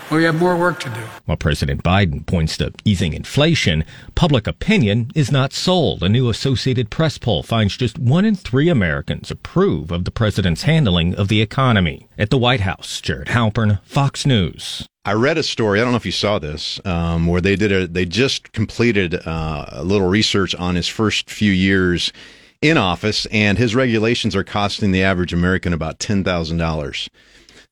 We 0.09 0.23
have 0.23 0.39
more 0.39 0.55
work 0.55 0.79
to 0.81 0.89
do. 0.89 1.01
While 1.25 1.35
President 1.35 1.83
Biden 1.83 2.25
points 2.25 2.55
to 2.57 2.71
easing 2.85 3.11
inflation, 3.11 3.83
public 4.15 4.47
opinion 4.47 5.11
is 5.15 5.33
not 5.33 5.51
sold. 5.51 6.01
A 6.01 6.07
new 6.07 6.29
Associated 6.29 6.89
Press 6.89 7.17
poll 7.17 7.43
finds 7.43 7.75
just 7.75 7.99
one 7.99 8.23
in 8.23 8.33
three 8.33 8.69
Americans 8.69 9.29
approve 9.31 9.91
of 9.91 10.05
the 10.05 10.11
president's 10.11 10.63
handling 10.63 11.13
of 11.13 11.27
the 11.27 11.41
economy. 11.41 12.07
At 12.17 12.29
the 12.29 12.37
White 12.37 12.61
House, 12.61 13.01
Jared 13.01 13.27
Halpern, 13.27 13.83
Fox 13.83 14.25
News. 14.25 14.87
I 15.03 15.11
read 15.11 15.37
a 15.37 15.43
story. 15.43 15.81
I 15.81 15.83
don't 15.83 15.91
know 15.91 15.97
if 15.97 16.05
you 16.05 16.13
saw 16.13 16.39
this, 16.39 16.79
um, 16.85 17.27
where 17.27 17.41
they 17.41 17.57
did 17.57 17.73
a. 17.73 17.85
They 17.85 18.05
just 18.05 18.53
completed 18.53 19.15
uh, 19.27 19.65
a 19.69 19.83
little 19.83 20.07
research 20.07 20.55
on 20.55 20.75
his 20.75 20.87
first 20.87 21.29
few 21.29 21.51
years 21.51 22.13
in 22.61 22.77
office, 22.77 23.25
and 23.25 23.57
his 23.57 23.75
regulations 23.75 24.37
are 24.37 24.43
costing 24.45 24.91
the 24.91 25.03
average 25.03 25.33
American 25.33 25.73
about 25.73 25.99
ten 25.99 26.23
thousand 26.23 26.57
dollars. 26.59 27.09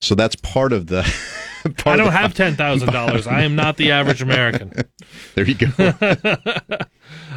So 0.02 0.16
that's 0.16 0.36
part 0.36 0.74
of 0.74 0.88
the. 0.88 1.10
I 1.86 1.96
don't 1.96 2.12
have 2.12 2.34
ten 2.34 2.56
thousand 2.56 2.92
dollars. 2.92 3.28
I 3.28 3.42
am 3.42 3.56
not 3.56 3.78
the 3.78 3.92
average 3.92 4.22
American. 4.22 4.74
there 5.36 5.46
you 5.46 5.56
go. 5.56 5.68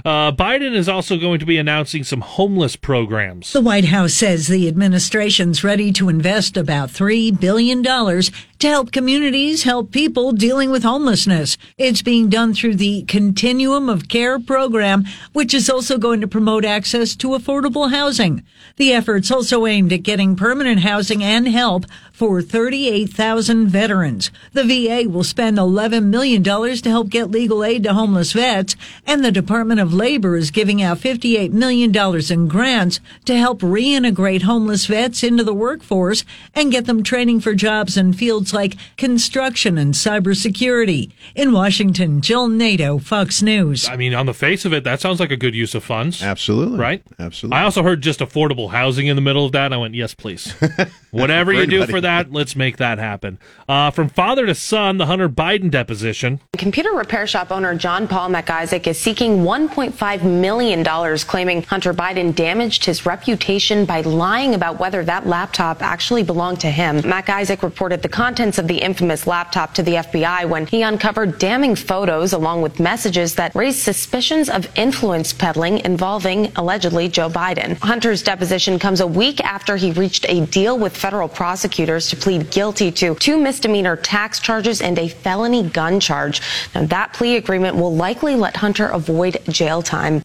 uh, 0.04 0.32
Biden 0.32 0.74
is 0.74 0.88
also 0.88 1.16
going 1.18 1.38
to 1.40 1.46
be 1.46 1.56
announcing 1.56 2.04
some 2.04 2.20
homeless 2.20 2.76
programs. 2.76 3.52
The 3.52 3.60
White 3.60 3.86
House 3.86 4.14
says 4.14 4.48
the 4.48 4.68
administration's 4.68 5.64
ready 5.64 5.92
to 5.92 6.08
invest 6.08 6.56
about 6.56 6.90
three 6.90 7.30
billion 7.30 7.82
dollars 7.82 8.30
to 8.58 8.68
help 8.68 8.90
communities 8.92 9.62
help 9.62 9.92
people 9.92 10.32
dealing 10.32 10.70
with 10.70 10.82
homelessness. 10.82 11.56
It's 11.76 12.02
being 12.02 12.28
done 12.28 12.54
through 12.54 12.74
the 12.74 13.02
Continuum 13.04 13.88
of 13.88 14.08
Care 14.08 14.38
program, 14.40 15.04
which 15.32 15.54
is 15.54 15.70
also 15.70 15.96
going 15.96 16.20
to 16.20 16.28
promote 16.28 16.64
access 16.64 17.14
to 17.16 17.28
affordable 17.28 17.90
housing. 17.90 18.44
The 18.76 18.92
effort's 18.92 19.30
also 19.30 19.64
aimed 19.66 19.92
at 19.92 20.02
getting 20.02 20.36
permanent 20.36 20.80
housing 20.80 21.22
and 21.22 21.46
help 21.48 21.86
for 22.18 22.42
38,000 22.42 23.68
veterans. 23.68 24.32
The 24.52 24.64
VA 24.64 25.08
will 25.08 25.22
spend 25.22 25.56
$11 25.56 26.06
million 26.06 26.42
to 26.42 26.90
help 26.90 27.10
get 27.10 27.30
legal 27.30 27.62
aid 27.62 27.84
to 27.84 27.94
homeless 27.94 28.32
vets, 28.32 28.74
and 29.06 29.24
the 29.24 29.30
Department 29.30 29.78
of 29.78 29.94
Labor 29.94 30.36
is 30.36 30.50
giving 30.50 30.82
out 30.82 30.98
$58 30.98 31.52
million 31.52 31.94
in 31.94 32.48
grants 32.48 32.98
to 33.24 33.36
help 33.36 33.60
reintegrate 33.60 34.42
homeless 34.42 34.86
vets 34.86 35.22
into 35.22 35.44
the 35.44 35.54
workforce 35.54 36.24
and 36.56 36.72
get 36.72 36.86
them 36.86 37.04
training 37.04 37.38
for 37.38 37.54
jobs 37.54 37.96
in 37.96 38.12
fields 38.12 38.52
like 38.52 38.74
construction 38.96 39.78
and 39.78 39.94
cybersecurity. 39.94 41.12
In 41.36 41.52
Washington, 41.52 42.20
Jill 42.20 42.48
Nato, 42.48 42.98
Fox 42.98 43.42
News. 43.42 43.88
I 43.88 43.94
mean, 43.94 44.12
on 44.12 44.26
the 44.26 44.34
face 44.34 44.64
of 44.64 44.72
it, 44.72 44.82
that 44.82 45.00
sounds 45.00 45.20
like 45.20 45.30
a 45.30 45.36
good 45.36 45.54
use 45.54 45.72
of 45.76 45.84
funds. 45.84 46.20
Absolutely. 46.20 46.80
Right? 46.80 47.00
Absolutely. 47.20 47.60
I 47.60 47.62
also 47.62 47.84
heard 47.84 48.00
just 48.00 48.18
affordable 48.18 48.70
housing 48.70 49.06
in 49.06 49.14
the 49.14 49.22
middle 49.22 49.46
of 49.46 49.52
that. 49.52 49.72
I 49.72 49.76
went, 49.76 49.94
yes, 49.94 50.14
please. 50.14 50.52
Whatever 51.12 51.52
you 51.52 51.66
do 51.66 51.86
for 51.86 52.00
that, 52.00 52.07
let's 52.30 52.56
make 52.56 52.76
that 52.78 52.98
happen. 52.98 53.38
Uh, 53.68 53.90
from 53.90 54.08
father 54.08 54.46
to 54.46 54.54
son, 54.54 54.96
the 54.96 55.06
Hunter 55.06 55.28
Biden 55.28 55.70
deposition. 55.70 56.40
Computer 56.56 56.92
repair 56.92 57.26
shop 57.26 57.50
owner 57.50 57.74
John 57.74 58.08
Paul 58.08 58.30
MacIsaac 58.30 58.86
is 58.86 58.98
seeking 58.98 59.38
$1.5 59.38 60.22
million, 60.22 60.84
claiming 61.18 61.62
Hunter 61.62 61.92
Biden 61.92 62.34
damaged 62.34 62.84
his 62.84 63.04
reputation 63.04 63.84
by 63.84 64.00
lying 64.00 64.54
about 64.54 64.78
whether 64.78 65.04
that 65.04 65.26
laptop 65.26 65.82
actually 65.82 66.22
belonged 66.22 66.60
to 66.60 66.70
him. 66.70 66.98
MacIsaac 67.02 67.62
reported 67.62 68.02
the 68.02 68.08
contents 68.08 68.58
of 68.58 68.68
the 68.68 68.78
infamous 68.78 69.26
laptop 69.26 69.74
to 69.74 69.82
the 69.82 69.94
FBI 69.94 70.48
when 70.48 70.66
he 70.66 70.82
uncovered 70.82 71.38
damning 71.38 71.76
photos 71.76 72.32
along 72.32 72.62
with 72.62 72.80
messages 72.80 73.34
that 73.34 73.54
raised 73.54 73.80
suspicions 73.80 74.48
of 74.48 74.68
influence 74.76 75.32
peddling 75.32 75.78
involving 75.80 76.52
allegedly 76.56 77.08
Joe 77.08 77.28
Biden. 77.28 77.76
Hunter's 77.78 78.22
deposition 78.22 78.78
comes 78.78 79.00
a 79.00 79.06
week 79.06 79.40
after 79.42 79.76
he 79.76 79.92
reached 79.92 80.24
a 80.28 80.46
deal 80.46 80.78
with 80.78 80.96
federal 80.96 81.28
prosecutors 81.28 81.97
to 82.06 82.16
plead 82.16 82.50
guilty 82.50 82.90
to 82.92 83.14
two 83.16 83.38
misdemeanor 83.38 83.96
tax 83.96 84.38
charges 84.38 84.80
and 84.80 84.98
a 84.98 85.08
felony 85.08 85.68
gun 85.68 85.98
charge. 86.00 86.40
Now, 86.74 86.84
that 86.86 87.12
plea 87.12 87.36
agreement 87.36 87.76
will 87.76 87.94
likely 87.94 88.36
let 88.36 88.56
Hunter 88.56 88.86
avoid 88.86 89.38
jail 89.48 89.82
time. 89.82 90.22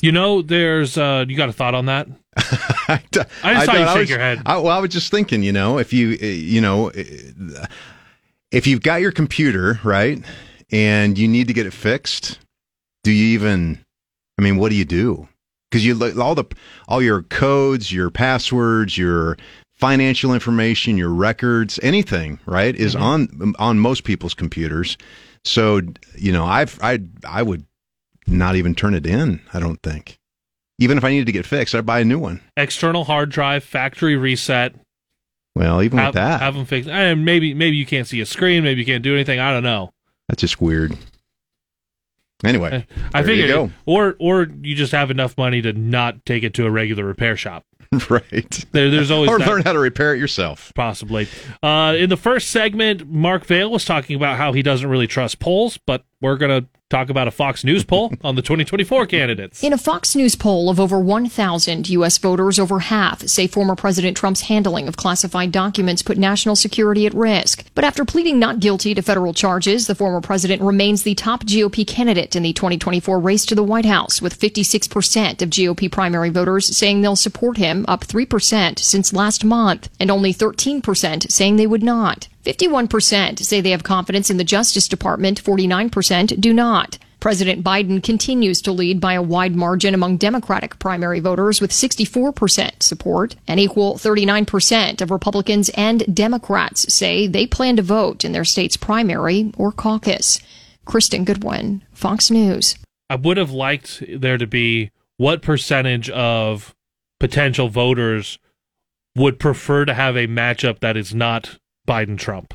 You 0.00 0.12
know, 0.12 0.42
there's, 0.42 0.98
uh, 0.98 1.24
you 1.28 1.36
got 1.36 1.48
a 1.48 1.52
thought 1.52 1.74
on 1.74 1.86
that? 1.86 2.08
I, 2.36 2.74
I 2.88 3.00
just 3.12 3.28
I 3.44 3.64
saw 3.64 3.72
you 3.74 3.86
shake 3.86 3.96
was, 3.96 4.10
your 4.10 4.18
head. 4.18 4.42
I, 4.46 4.56
well, 4.56 4.76
I 4.76 4.80
was 4.80 4.90
just 4.90 5.10
thinking, 5.10 5.42
you 5.42 5.52
know, 5.52 5.78
if 5.78 5.92
you, 5.92 6.08
you 6.08 6.60
know, 6.60 6.90
if 8.50 8.66
you've 8.66 8.82
got 8.82 9.00
your 9.00 9.12
computer, 9.12 9.78
right, 9.84 10.22
and 10.70 11.18
you 11.18 11.28
need 11.28 11.48
to 11.48 11.54
get 11.54 11.66
it 11.66 11.72
fixed, 11.72 12.38
do 13.04 13.12
you 13.12 13.26
even, 13.34 13.84
I 14.38 14.42
mean, 14.42 14.56
what 14.56 14.70
do 14.70 14.76
you 14.76 14.84
do? 14.84 15.28
Because 15.70 15.86
you 15.86 16.20
all 16.20 16.34
the 16.34 16.44
all 16.86 17.00
your 17.00 17.22
codes, 17.22 17.90
your 17.90 18.10
passwords, 18.10 18.98
your 18.98 19.38
financial 19.82 20.32
information, 20.32 20.96
your 20.96 21.08
records, 21.08 21.80
anything, 21.82 22.38
right, 22.46 22.76
is 22.76 22.94
mm-hmm. 22.94 23.02
on 23.02 23.54
on 23.58 23.80
most 23.80 24.04
people's 24.04 24.32
computers. 24.32 24.96
So, 25.44 25.80
you 26.16 26.30
know, 26.30 26.44
I've 26.44 26.78
I 26.80 27.00
I 27.28 27.42
would 27.42 27.66
not 28.28 28.54
even 28.54 28.76
turn 28.76 28.94
it 28.94 29.04
in, 29.04 29.40
I 29.52 29.58
don't 29.58 29.82
think. 29.82 30.20
Even 30.78 30.98
if 30.98 31.04
I 31.04 31.10
needed 31.10 31.26
to 31.26 31.32
get 31.32 31.46
fixed, 31.46 31.74
I'd 31.74 31.84
buy 31.84 31.98
a 31.98 32.04
new 32.04 32.20
one. 32.20 32.40
External 32.56 33.02
hard 33.02 33.30
drive, 33.30 33.64
factory 33.64 34.16
reset. 34.16 34.76
Well, 35.56 35.82
even 35.82 35.98
have, 35.98 36.08
with 36.08 36.14
that, 36.14 36.40
have 36.40 36.54
them 36.54 36.64
fixed. 36.64 36.88
And 36.88 37.24
maybe 37.24 37.52
maybe 37.52 37.76
you 37.76 37.84
can't 37.84 38.06
see 38.06 38.20
a 38.20 38.26
screen, 38.26 38.62
maybe 38.62 38.82
you 38.82 38.86
can't 38.86 39.02
do 39.02 39.14
anything. 39.14 39.40
I 39.40 39.52
don't 39.52 39.64
know. 39.64 39.90
That's 40.28 40.42
just 40.42 40.60
weird. 40.60 40.96
Anyway, 42.44 42.86
I 43.12 43.22
figure, 43.24 43.70
or 43.84 44.14
or 44.20 44.48
you 44.62 44.76
just 44.76 44.92
have 44.92 45.10
enough 45.10 45.36
money 45.36 45.60
to 45.62 45.72
not 45.72 46.24
take 46.24 46.44
it 46.44 46.54
to 46.54 46.66
a 46.66 46.70
regular 46.70 47.04
repair 47.04 47.36
shop. 47.36 47.64
right. 48.10 48.64
There, 48.72 48.90
there's 48.90 49.10
always 49.10 49.30
or 49.30 49.38
learn 49.38 49.62
how 49.62 49.72
to 49.72 49.78
repair 49.78 50.14
it 50.14 50.18
yourself. 50.18 50.72
Possibly. 50.74 51.28
Uh, 51.62 51.94
in 51.98 52.08
the 52.08 52.16
first 52.16 52.48
segment, 52.50 53.06
Mark 53.06 53.44
Vale 53.44 53.70
was 53.70 53.84
talking 53.84 54.16
about 54.16 54.38
how 54.38 54.52
he 54.52 54.62
doesn't 54.62 54.88
really 54.88 55.06
trust 55.06 55.38
polls, 55.38 55.78
but 55.86 56.04
we're 56.20 56.36
going 56.36 56.62
to 56.62 56.68
talk 56.92 57.10
about 57.10 57.26
a 57.26 57.32
Fox 57.32 57.64
News 57.64 57.84
poll 57.84 58.12
on 58.22 58.36
the 58.36 58.42
2024 58.42 59.06
candidates. 59.06 59.64
In 59.64 59.72
a 59.72 59.78
Fox 59.78 60.14
News 60.14 60.36
poll 60.36 60.68
of 60.68 60.78
over 60.78 61.00
1,000 61.00 61.88
U.S. 61.88 62.18
voters, 62.18 62.58
over 62.58 62.80
half 62.80 63.22
say 63.22 63.46
former 63.46 63.74
President 63.74 64.16
Trump's 64.16 64.42
handling 64.42 64.86
of 64.86 64.96
classified 64.96 65.50
documents 65.50 66.02
put 66.02 66.18
national 66.18 66.54
security 66.54 67.06
at 67.06 67.14
risk. 67.14 67.64
But 67.74 67.84
after 67.84 68.04
pleading 68.04 68.38
not 68.38 68.60
guilty 68.60 68.94
to 68.94 69.02
federal 69.02 69.32
charges, 69.32 69.86
the 69.86 69.94
former 69.94 70.20
president 70.20 70.60
remains 70.62 71.02
the 71.02 71.14
top 71.14 71.44
GOP 71.44 71.86
candidate 71.86 72.36
in 72.36 72.42
the 72.42 72.52
2024 72.52 73.18
race 73.18 73.46
to 73.46 73.54
the 73.54 73.62
White 73.62 73.86
House, 73.86 74.20
with 74.20 74.38
56% 74.38 75.42
of 75.42 75.50
GOP 75.50 75.90
primary 75.90 76.28
voters 76.28 76.76
saying 76.76 77.00
they'll 77.00 77.16
support 77.16 77.56
him, 77.56 77.84
up 77.88 78.04
3% 78.04 78.78
since 78.78 79.12
last 79.12 79.44
month, 79.44 79.88
and 79.98 80.10
only 80.10 80.34
13% 80.34 81.30
saying 81.30 81.56
they 81.56 81.66
would 81.66 81.82
not. 81.82 82.28
51% 82.44 83.38
say 83.38 83.60
they 83.60 83.70
have 83.70 83.84
confidence 83.84 84.30
in 84.30 84.36
the 84.36 84.44
Justice 84.44 84.88
Department, 84.88 85.42
49% 85.42 86.40
do 86.40 86.52
not. 86.52 86.98
President 87.20 87.62
Biden 87.62 88.02
continues 88.02 88.60
to 88.62 88.72
lead 88.72 89.00
by 89.00 89.12
a 89.12 89.22
wide 89.22 89.54
margin 89.54 89.94
among 89.94 90.16
Democratic 90.16 90.80
primary 90.80 91.20
voters 91.20 91.60
with 91.60 91.70
64% 91.70 92.82
support. 92.82 93.36
An 93.46 93.60
equal 93.60 93.94
39% 93.94 95.00
of 95.00 95.12
Republicans 95.12 95.68
and 95.74 96.04
Democrats 96.12 96.92
say 96.92 97.28
they 97.28 97.46
plan 97.46 97.76
to 97.76 97.82
vote 97.82 98.24
in 98.24 98.32
their 98.32 98.44
state's 98.44 98.76
primary 98.76 99.52
or 99.56 99.70
caucus. 99.70 100.40
Kristen 100.84 101.24
Goodwin, 101.24 101.84
Fox 101.92 102.28
News. 102.28 102.74
I 103.08 103.14
would 103.14 103.36
have 103.36 103.52
liked 103.52 104.02
there 104.08 104.38
to 104.38 104.48
be 104.48 104.90
what 105.16 105.42
percentage 105.42 106.10
of 106.10 106.74
potential 107.20 107.68
voters 107.68 108.40
would 109.14 109.38
prefer 109.38 109.84
to 109.84 109.94
have 109.94 110.16
a 110.16 110.26
matchup 110.26 110.80
that 110.80 110.96
is 110.96 111.14
not 111.14 111.60
Biden 111.88 112.18
Trump. 112.18 112.54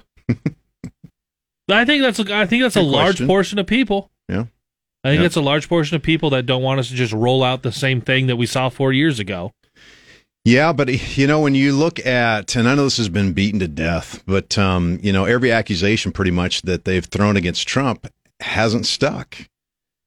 I 1.69 1.83
think 1.85 2.01
that's 2.01 2.19
a, 2.19 2.35
I 2.35 2.45
think 2.45 2.63
that's 2.63 2.75
Good 2.75 2.83
a 2.83 2.87
large 2.87 3.05
question. 3.15 3.27
portion 3.27 3.59
of 3.59 3.67
people. 3.67 4.09
Yeah. 4.29 4.45
I 5.03 5.09
think 5.09 5.17
Yeah. 5.19 5.21
that's 5.23 5.35
a 5.35 5.41
large 5.41 5.67
portion 5.67 5.95
of 5.95 6.01
people 6.01 6.29
that 6.31 6.45
don't 6.45 6.63
want 6.63 6.79
us 6.79 6.87
to 6.89 6.95
just 6.95 7.13
roll 7.13 7.43
out 7.43 7.61
the 7.63 7.71
same 7.71 8.01
thing 8.01 8.27
that 8.27 8.35
we 8.37 8.45
saw 8.45 8.69
four 8.69 8.93
years 8.93 9.19
ago. 9.19 9.51
Yeah, 10.45 10.71
but 10.71 11.17
you 11.17 11.27
know, 11.27 11.41
when 11.41 11.55
you 11.55 11.73
look 11.73 11.99
at, 12.05 12.55
and 12.55 12.69
I 12.69 12.75
know 12.75 12.85
this 12.85 12.95
has 12.97 13.09
been 13.09 13.33
beaten 13.33 13.59
to 13.59 13.67
death, 13.67 14.23
but 14.25 14.57
um, 14.57 14.97
you 15.03 15.11
know, 15.11 15.25
every 15.25 15.51
accusation 15.51 16.13
pretty 16.13 16.31
much 16.31 16.61
that 16.61 16.85
they've 16.85 17.03
thrown 17.03 17.35
against 17.35 17.67
Trump 17.67 18.07
hasn't 18.39 18.85
stuck. 18.85 19.35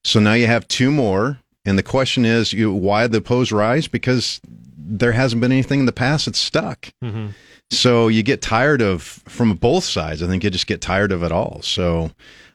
So 0.03 0.19
now 0.19 0.33
you 0.33 0.47
have 0.47 0.67
two 0.67 0.91
more, 0.91 1.41
and 1.67 1.77
the 1.77 1.83
question 1.83 2.25
is, 2.25 2.55
you, 2.55 2.73
why 2.73 3.07
the 3.07 3.21
polls 3.21 3.53
rise? 3.53 3.87
Because 3.87 4.41
there 4.79 5.13
hasn't 5.13 5.43
been 5.43 5.53
anything 5.53 5.81
in 5.81 5.87
the 5.87 5.93
past 5.93 6.25
that's 6.25 6.39
stuck. 6.39 6.89
Mm-hmm. 7.05 7.29
So 7.71 8.09
you 8.09 8.23
get 8.23 8.43
tired 8.43 8.83
of 8.83 9.03
from 9.03 9.55
both 9.55 9.85
sides. 9.85 10.23
I 10.23 10.27
think 10.27 10.43
you 10.43 10.51
just 10.51 10.67
get 10.67 10.81
tired 10.81 11.13
of 11.13 11.23
it 11.23 11.33
all. 11.33 11.61
So 11.63 12.11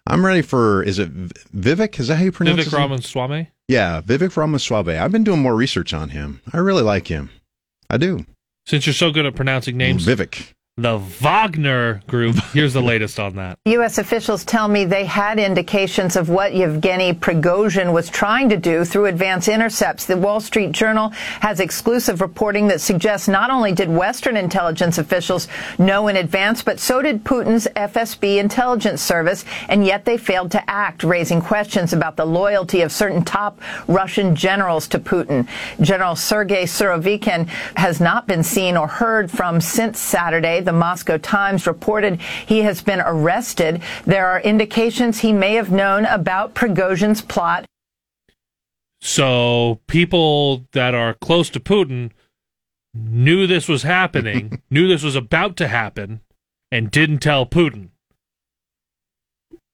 I'm 0.07 0.25
ready 0.25 0.41
for. 0.41 0.83
Is 0.83 0.99
it 0.99 1.13
Vivek? 1.55 1.99
Is 1.99 2.09
that 2.09 2.17
how 2.17 2.23
you 2.23 2.31
pronounce 2.31 2.65
Vivek 2.65 2.71
name? 2.73 2.81
Ramaswamy. 2.81 3.49
Yeah, 3.67 4.01
Vivek 4.01 4.35
Ramaswamy. 4.35 4.95
I've 4.95 5.11
been 5.11 5.23
doing 5.23 5.39
more 5.41 5.55
research 5.55 5.93
on 5.93 6.09
him. 6.09 6.41
I 6.53 6.57
really 6.57 6.83
like 6.83 7.07
him. 7.07 7.29
I 7.89 7.97
do. 7.97 8.25
Since 8.65 8.85
you're 8.87 8.93
so 8.93 9.11
good 9.11 9.25
at 9.25 9.35
pronouncing 9.35 9.77
names, 9.77 10.05
Vivek. 10.05 10.53
The 10.77 10.97
Wagner 10.97 12.01
Group. 12.05 12.35
Here's 12.51 12.73
the 12.73 12.81
latest 12.81 13.17
on 13.17 13.37
that. 13.37 13.57
U.S. 13.63 13.97
officials 13.97 14.43
tell 14.43 14.67
me 14.67 14.83
they 14.83 15.05
had 15.05 15.39
indications 15.39 16.17
of 16.17 16.27
what 16.27 16.53
Yevgeny 16.53 17.13
Prigozhin 17.13 17.93
was 17.93 18.09
trying 18.09 18.49
to 18.49 18.57
do 18.57 18.83
through 18.83 19.05
advance 19.05 19.47
intercepts. 19.47 20.05
The 20.05 20.17
Wall 20.17 20.41
Street 20.41 20.73
Journal 20.73 21.11
has 21.39 21.61
exclusive 21.61 22.19
reporting 22.19 22.67
that 22.67 22.81
suggests 22.81 23.29
not 23.29 23.51
only 23.51 23.71
did 23.71 23.87
Western 23.87 24.35
intelligence 24.35 24.97
officials 24.97 25.47
know 25.79 26.09
in 26.09 26.17
advance, 26.17 26.61
but 26.61 26.77
so 26.77 27.01
did 27.01 27.23
Putin's 27.23 27.69
FSB 27.77 28.37
intelligence 28.37 29.01
service, 29.01 29.45
and 29.69 29.85
yet 29.85 30.03
they 30.03 30.17
failed 30.17 30.51
to 30.51 30.69
act, 30.69 31.05
raising 31.05 31.39
questions 31.39 31.93
about 31.93 32.17
the 32.17 32.25
loyalty 32.25 32.81
of 32.81 32.91
certain 32.91 33.23
top 33.23 33.61
Russian 33.87 34.35
generals 34.35 34.89
to 34.89 34.99
Putin. 34.99 35.47
General 35.79 36.17
Sergei 36.17 36.63
Surovikin 36.63 37.47
has 37.77 38.01
not 38.01 38.27
been 38.27 38.43
seen 38.43 38.75
or 38.75 38.87
heard 38.87 39.31
from 39.31 39.61
since 39.61 39.97
Saturday. 39.97 40.64
The 40.65 40.73
Moscow 40.73 41.17
Times 41.17 41.67
reported 41.67 42.19
he 42.19 42.59
has 42.59 42.81
been 42.81 43.01
arrested. 43.01 43.81
There 44.05 44.27
are 44.27 44.41
indications 44.41 45.19
he 45.19 45.31
may 45.31 45.53
have 45.53 45.71
known 45.71 46.05
about 46.05 46.53
Prigozhin's 46.53 47.21
plot. 47.21 47.65
So 49.01 49.79
people 49.87 50.65
that 50.71 50.95
are 50.95 51.13
close 51.13 51.49
to 51.51 51.59
Putin 51.59 52.11
knew 52.93 53.45
this 53.45 53.67
was 53.67 53.83
happening, 53.83 54.61
knew 54.69 54.87
this 54.87 55.03
was 55.03 55.15
about 55.15 55.55
to 55.57 55.67
happen, 55.67 56.21
and 56.71 56.91
didn't 56.91 57.19
tell 57.19 57.45
Putin. 57.45 57.89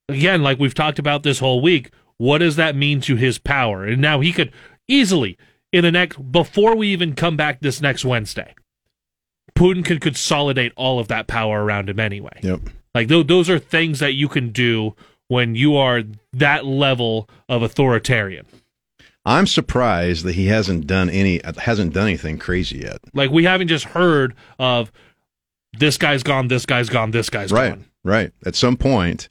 Again, 0.10 0.43
like 0.43 0.60
we've 0.60 0.73
talked 0.73 0.99
about 0.99 1.23
this 1.23 1.39
whole 1.39 1.62
week, 1.62 1.91
what 2.17 2.39
does 2.39 2.58
that 2.58 2.75
mean 2.75 2.99
to 3.01 3.15
his 3.15 3.38
power? 3.39 3.86
And 3.86 4.01
now 4.01 4.19
he 4.19 4.34
could 4.34 4.51
easily, 4.88 5.38
in 5.71 5.84
the 5.84 5.91
next, 5.91 6.32
before 6.32 6.75
we 6.75 6.89
even 6.89 7.15
come 7.15 7.38
back 7.38 7.62
this 7.62 7.82
next 7.82 8.04
Wednesday, 8.04 8.54
Putin 9.56 9.86
could 9.86 10.01
consolidate 10.01 10.71
all 10.75 10.99
of 10.99 11.08
that 11.10 11.27
power 11.27 11.63
around 11.63 11.89
him 11.89 11.99
anyway. 11.99 12.39
Yep. 12.41 12.62
Like 12.95 13.08
th- 13.08 13.27
those 13.27 13.49
are 13.49 13.60
things 13.60 13.99
that 13.99 14.13
you 14.13 14.27
can 14.27 14.49
do 14.51 14.95
when 15.27 15.56
you 15.56 15.75
are 15.75 16.04
that 16.34 16.65
level 16.65 17.30
of 17.47 17.62
authoritarian. 17.62 18.45
I'm 19.25 19.45
surprised 19.45 20.25
that 20.25 20.34
he 20.34 20.47
hasn't 20.47 20.88
done 20.88 21.10
any 21.10 21.41
hasn't 21.58 21.93
done 21.93 22.08
anything 22.08 22.38
crazy 22.38 22.80
yet. 22.80 22.99
Like 23.13 23.30
we 23.30 23.43
haven't 23.43 23.67
just 23.67 23.86
heard 23.86 24.34
of 24.58 24.91
this 25.77 25.97
guy's 25.97 26.23
gone, 26.23 26.47
this 26.47 26.65
guy's 26.65 26.89
gone, 26.89 27.12
this 27.12 27.30
guy's 27.30 27.51
right, 27.51 27.69
gone. 27.69 27.86
right. 28.04 28.32
At 28.45 28.56
some 28.56 28.77
point, 28.77 29.27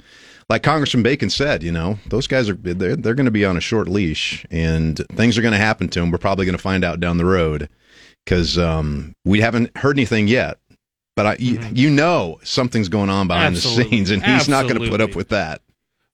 like 0.48 0.62
Congressman 0.62 1.02
Bacon 1.02 1.28
said, 1.28 1.62
you 1.62 1.72
know, 1.72 1.98
those 2.06 2.26
guys 2.26 2.48
are 2.48 2.54
they're 2.54 2.96
they're 2.96 3.14
going 3.14 3.24
to 3.26 3.30
be 3.32 3.44
on 3.44 3.56
a 3.56 3.60
short 3.60 3.88
leash, 3.88 4.46
and 4.50 4.96
things 5.16 5.36
are 5.36 5.42
going 5.42 5.52
to 5.52 5.58
happen 5.58 5.88
to 5.88 6.00
them. 6.00 6.10
We're 6.10 6.18
probably 6.18 6.46
going 6.46 6.56
to 6.56 6.62
find 6.62 6.84
out 6.84 7.00
down 7.00 7.18
the 7.18 7.24
road 7.24 7.68
because 8.24 8.58
um, 8.58 9.14
we 9.24 9.40
haven't 9.40 9.76
heard 9.76 9.96
anything 9.96 10.28
yet. 10.28 10.58
But 11.16 11.26
I, 11.26 11.36
you, 11.38 11.60
you 11.72 11.90
know, 11.90 12.38
something's 12.44 12.88
going 12.88 13.10
on 13.10 13.26
behind 13.26 13.56
the 13.56 13.60
scenes, 13.60 14.10
and 14.10 14.22
he's 14.24 14.48
not 14.48 14.68
going 14.68 14.80
to 14.80 14.88
put 14.88 15.00
up 15.00 15.14
with 15.14 15.28
that. 15.30 15.60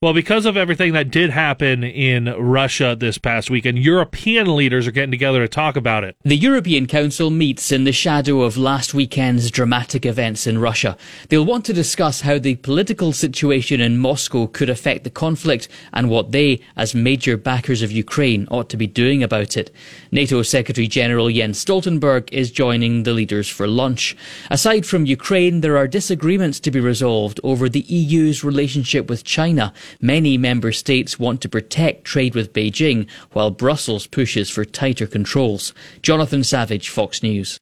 Well, 0.03 0.13
because 0.13 0.45
of 0.45 0.59
everything 0.59 0.93
that 0.93 1.11
did 1.11 1.31
happen 1.31 1.83
in 1.83 2.27
Russia 2.27 2.95
this 3.01 3.17
past 3.17 3.49
weekend, 3.49 3.79
European 3.79 4.55
leaders 4.55 4.87
are 4.87 4.91
getting 4.91 5.11
together 5.11 5.41
to 5.41 5.49
talk 5.49 5.75
about 5.75 6.05
it. 6.05 6.15
The 6.23 6.37
European 6.37 6.87
Council 6.87 7.31
meets 7.31 7.73
in 7.73 7.85
the 7.85 7.93
shadow 7.93 8.43
of 8.43 8.59
last 8.59 8.93
weekend's 8.93 9.51
dramatic 9.51 10.05
events 10.05 10.47
in 10.47 10.59
Russia. 10.59 10.99
They'll 11.31 11.47
want 11.47 11.65
to 11.65 11.73
discuss 11.73 12.21
how 12.21 12.39
the 12.39 12.57
political 12.57 13.15
situation 13.15 13.81
in 13.81 13.97
Moscow 13.97 14.49
could 14.49 14.69
affect 14.69 15.05
the 15.05 15.09
conflict 15.09 15.67
and 15.95 16.11
what 16.11 16.31
they, 16.31 16.61
as 16.77 16.95
major 16.95 17.39
backers 17.39 17.81
of 17.81 17.91
Ukraine, 17.91 18.47
ought 18.51 18.69
to 18.69 18.77
be 18.77 18.87
doing 18.87 19.23
about 19.23 19.57
it. 19.57 19.75
NATO 20.13 20.43
Secretary 20.43 20.89
General 20.89 21.31
Jens 21.31 21.65
Stoltenberg 21.65 22.31
is 22.33 22.51
joining 22.51 23.05
the 23.05 23.15
leaders 23.15 23.49
for 23.49 23.67
lunch. 23.67 24.15
Aside 24.51 24.85
from 24.85 25.07
Ukraine, 25.07 25.63
there 25.63 25.79
are 25.79 25.89
disagreements 25.89 26.61
to 26.61 26.71
be 26.71 26.81
resolved 26.81 27.41
over 27.43 27.67
the 27.71 27.87
EU's 27.89 28.45
relationship 28.45 29.09
with 29.09 29.25
China. 29.25 29.73
Many 30.01 30.39
member 30.39 30.73
states 30.73 31.19
want 31.19 31.41
to 31.43 31.49
protect 31.49 32.05
trade 32.05 32.35
with 32.35 32.53
Beijing, 32.53 33.09
while 33.33 33.51
Brussels 33.51 34.07
pushes 34.07 34.51
for 34.51 34.65
tighter 34.65 35.07
controls. 35.07 35.73
Jonathan 36.03 36.45
Savage, 36.45 36.89
Fox 36.89 37.23
News. 37.23 37.59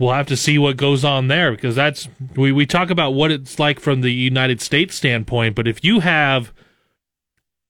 We'll 0.00 0.12
have 0.12 0.28
to 0.28 0.36
see 0.36 0.58
what 0.58 0.76
goes 0.76 1.04
on 1.04 1.26
there 1.26 1.50
because 1.50 1.74
that's 1.74 2.08
we, 2.36 2.52
we 2.52 2.66
talk 2.66 2.90
about 2.90 3.14
what 3.14 3.32
it's 3.32 3.58
like 3.58 3.80
from 3.80 4.00
the 4.00 4.12
United 4.12 4.60
States 4.60 4.94
standpoint, 4.94 5.56
but 5.56 5.66
if 5.66 5.82
you 5.82 6.00
have 6.00 6.52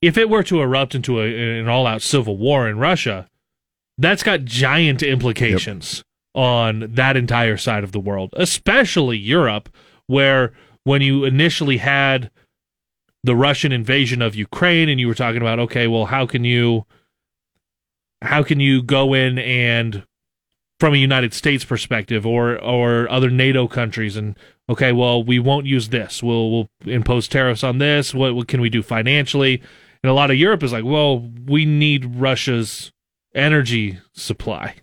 if 0.02 0.16
it 0.16 0.28
were 0.28 0.42
to 0.44 0.60
erupt 0.60 0.94
into 0.94 1.20
a, 1.20 1.58
an 1.58 1.68
all-out 1.68 2.02
civil 2.02 2.36
war 2.36 2.68
in 2.68 2.78
Russia, 2.78 3.26
that's 3.96 4.22
got 4.22 4.44
giant 4.44 5.02
implications 5.02 6.04
on 6.34 6.86
that 6.94 7.16
entire 7.16 7.56
side 7.56 7.82
of 7.82 7.92
the 7.92 7.98
world, 7.98 8.30
especially 8.36 9.18
Europe, 9.18 9.68
where 10.06 10.52
when 10.84 11.02
you 11.02 11.24
initially 11.24 11.78
had 11.78 12.30
the 13.28 13.36
Russian 13.36 13.72
invasion 13.72 14.22
of 14.22 14.34
Ukraine 14.34 14.88
and 14.88 14.98
you 14.98 15.06
were 15.06 15.14
talking 15.14 15.42
about 15.42 15.58
okay, 15.60 15.86
well, 15.86 16.06
how 16.06 16.24
can 16.24 16.44
you 16.44 16.86
how 18.22 18.42
can 18.42 18.58
you 18.58 18.82
go 18.82 19.12
in 19.12 19.38
and 19.38 20.06
from 20.80 20.94
a 20.94 20.96
United 20.96 21.34
States 21.34 21.62
perspective 21.62 22.24
or 22.24 22.58
or 22.58 23.06
other 23.10 23.28
NATO 23.28 23.68
countries 23.68 24.16
and 24.16 24.34
okay, 24.70 24.92
well, 24.92 25.22
we 25.22 25.38
won't 25.38 25.66
use 25.66 25.90
this. 25.90 26.22
We'll 26.22 26.50
we'll 26.50 26.68
impose 26.86 27.28
tariffs 27.28 27.62
on 27.62 27.76
this. 27.76 28.14
What, 28.14 28.34
what 28.34 28.48
can 28.48 28.62
we 28.62 28.70
do 28.70 28.82
financially? 28.82 29.60
And 30.02 30.10
a 30.10 30.14
lot 30.14 30.30
of 30.30 30.38
Europe 30.38 30.62
is 30.62 30.72
like, 30.72 30.84
well, 30.86 31.18
we 31.44 31.66
need 31.66 32.16
Russia's 32.16 32.92
energy 33.34 33.98
supply. 34.14 34.76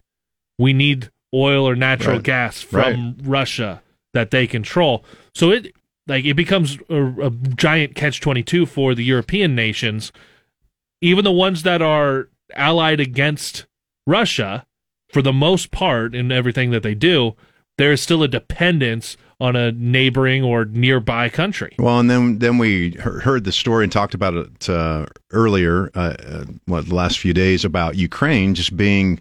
We 0.60 0.72
need 0.72 1.10
oil 1.34 1.68
or 1.68 1.76
natural 1.76 2.18
Right. 2.18 2.24
gas 2.24 2.62
from 2.62 3.18
Russia 3.24 3.82
that 4.14 4.30
they 4.30 4.46
control. 4.46 5.04
So 5.34 5.50
it 5.50 5.74
like 6.08 6.26
it 6.26 6.36
becomes 6.36 6.78
a, 6.90 7.28
a 7.28 7.30
giant 7.30 7.96
catch 7.96 8.22
twenty 8.22 8.44
two 8.44 8.66
for 8.66 8.96
the 8.96 9.04
European 9.04 9.56
nations, 9.56 10.12
even 11.02 11.24
the 11.24 11.32
ones 11.32 11.64
that 11.64 11.82
are 11.82 12.30
allied 12.56 13.00
against 13.00 13.66
Russia 14.08 14.66
for 15.10 15.22
the 15.22 15.34
most 15.34 15.72
part 15.72 16.14
in 16.14 16.32
everything 16.32 16.72
that 16.72 16.84
they 16.84 16.94
do, 16.96 17.36
there 17.78 17.92
is 17.92 18.02
still 18.02 18.24
a 18.24 18.28
dependence 18.28 19.18
on 19.40 19.56
a 19.56 19.72
neighboring 19.72 20.44
or 20.44 20.66
nearby 20.66 21.28
country. 21.28 21.76
Well, 21.78 22.00
and 22.00 22.10
then 22.10 22.40
then 22.40 22.58
we 22.58 22.92
heard 22.92 23.44
the 23.44 23.52
story 23.52 23.84
and 23.84 23.92
talked 23.92 24.14
about 24.14 24.34
it 24.34 24.70
uh, 24.70 25.08
earlier, 25.32 25.92
uh, 25.96 26.16
uh, 26.20 26.46
what 26.66 26.88
the 26.88 26.96
last 26.96 27.20
few 27.20 27.34
days 27.34 27.66
about 27.66 27.96
Ukraine 27.96 28.56
just 28.56 28.78
being 28.78 29.20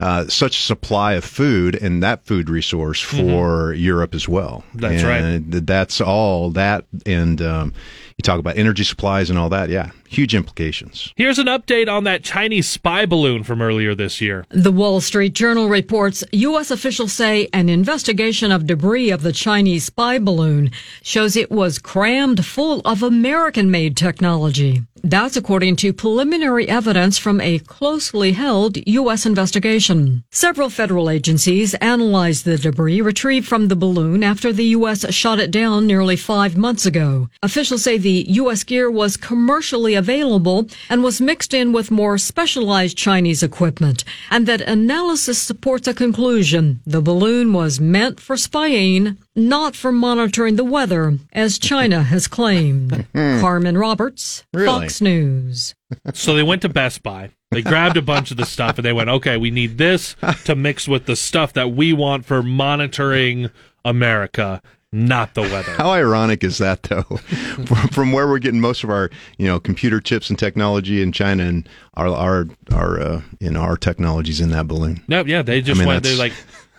uh, 0.00 0.26
such 0.28 0.62
supply 0.62 1.12
of 1.12 1.24
food 1.24 1.74
and 1.74 2.02
that 2.02 2.24
food 2.24 2.48
resource 2.48 3.00
for 3.00 3.72
Europe 3.74 4.14
as 4.14 4.28
well. 4.28 4.64
Mm-hmm. 4.68 4.78
That's 4.78 5.04
right. 5.04 5.66
That's 5.66 6.00
all 6.00 6.50
that, 6.52 6.86
and 7.06 7.40
um, 7.42 7.74
you 8.16 8.22
talk 8.22 8.38
about 8.38 8.56
energy 8.56 8.84
supplies 8.84 9.30
and 9.30 9.38
all 9.38 9.50
that. 9.50 9.68
Yeah, 9.68 9.90
huge 10.10 10.34
implications. 10.34 11.12
Here's 11.16 11.38
an 11.38 11.46
update 11.46 11.88
on 11.88 12.04
that 12.04 12.22
Chinese 12.22 12.68
spy 12.68 13.06
balloon 13.06 13.42
from 13.42 13.62
earlier 13.62 13.94
this 13.94 14.20
year. 14.20 14.44
The 14.50 14.70
Wall 14.70 15.00
Street 15.00 15.32
Journal 15.32 15.68
reports 15.68 16.22
U.S. 16.32 16.70
officials 16.70 17.14
say 17.14 17.48
an 17.54 17.70
investigation 17.70 18.52
of 18.52 18.66
debris 18.66 19.10
of 19.10 19.22
the 19.22 19.32
Chinese 19.32 19.84
spy 19.84 20.18
balloon 20.18 20.70
shows 21.02 21.34
it 21.34 21.50
was 21.50 21.78
crammed 21.78 22.44
full 22.44 22.80
of 22.84 23.02
American 23.02 23.70
made 23.70 23.96
technology. 23.96 24.82
That's 25.02 25.38
according 25.38 25.76
to 25.76 25.94
preliminary 25.94 26.68
evidence 26.68 27.16
from 27.16 27.40
a 27.40 27.58
closely 27.60 28.32
held 28.32 28.76
U.S. 28.86 29.24
investigation. 29.24 30.24
Several 30.30 30.68
federal 30.68 31.08
agencies 31.08 31.72
analyzed 31.76 32.44
the 32.44 32.58
debris 32.58 33.00
retrieved 33.00 33.48
from 33.48 33.68
the 33.68 33.76
balloon 33.76 34.22
after 34.22 34.52
the 34.52 34.66
U.S. 34.76 35.10
shot 35.14 35.38
it 35.38 35.50
down 35.50 35.86
nearly 35.86 36.16
five 36.16 36.54
months 36.54 36.84
ago. 36.84 37.30
Officials 37.42 37.82
say 37.82 37.96
the 37.96 38.10
the 38.10 38.26
U.S. 38.32 38.64
gear 38.64 38.90
was 38.90 39.16
commercially 39.16 39.94
available 40.04 40.66
and 40.90 41.02
was 41.04 41.20
mixed 41.20 41.52
in 41.54 41.72
with 41.72 41.90
more 41.90 42.18
specialized 42.18 42.96
Chinese 42.96 43.42
equipment, 43.42 44.02
and 44.30 44.46
that 44.48 44.60
analysis 44.62 45.38
supports 45.38 45.86
a 45.86 45.94
conclusion. 45.94 46.80
The 46.86 47.02
balloon 47.02 47.52
was 47.52 47.78
meant 47.80 48.18
for 48.18 48.36
spying, 48.36 49.16
not 49.36 49.76
for 49.76 49.92
monitoring 49.92 50.56
the 50.56 50.64
weather, 50.76 51.18
as 51.32 51.58
China 51.58 52.02
has 52.02 52.26
claimed. 52.26 53.06
Hmm. 53.20 53.40
Carmen 53.40 53.76
Roberts, 53.76 54.44
Really? 54.54 54.66
Fox 54.66 55.00
News. 55.00 55.74
so 56.14 56.34
they 56.34 56.44
went 56.44 56.62
to 56.62 56.68
Best 56.68 57.02
Buy. 57.02 57.30
They 57.50 57.62
grabbed 57.62 57.96
a 57.96 58.02
bunch 58.02 58.30
of 58.30 58.36
the 58.36 58.46
stuff 58.46 58.78
and 58.78 58.84
they 58.84 58.92
went, 58.92 59.10
okay, 59.10 59.36
we 59.36 59.50
need 59.50 59.76
this 59.76 60.14
to 60.44 60.54
mix 60.54 60.86
with 60.86 61.06
the 61.06 61.16
stuff 61.16 61.52
that 61.54 61.72
we 61.72 61.92
want 61.92 62.24
for 62.24 62.42
monitoring 62.42 63.50
America, 63.84 64.62
not 64.92 65.34
the 65.34 65.42
weather. 65.42 65.72
How 65.72 65.90
ironic 65.90 66.42
is 66.42 66.58
that, 66.58 66.82
though? 66.84 67.02
from, 67.66 67.88
from 67.88 68.12
where 68.12 68.26
we're 68.28 68.38
getting 68.38 68.60
most 68.60 68.82
of 68.84 68.90
our, 68.90 69.10
you 69.38 69.46
know, 69.46 69.60
computer 69.60 70.00
chips 70.00 70.30
and 70.30 70.38
technology 70.38 71.00
in 71.02 71.12
China, 71.12 71.44
and 71.44 71.68
our 71.94 72.08
our 72.08 72.46
our 72.72 73.00
uh, 73.00 73.22
you 73.38 73.50
know 73.50 73.60
our 73.60 73.76
technologies 73.76 74.40
in 74.40 74.50
that 74.50 74.66
balloon. 74.66 75.02
No, 75.08 75.24
yeah, 75.24 75.42
they 75.42 75.60
just 75.60 75.78
I 75.78 75.84
mean, 75.84 75.88
went. 75.88 76.02
They 76.02 76.16
that's- 76.16 76.18
like 76.18 76.32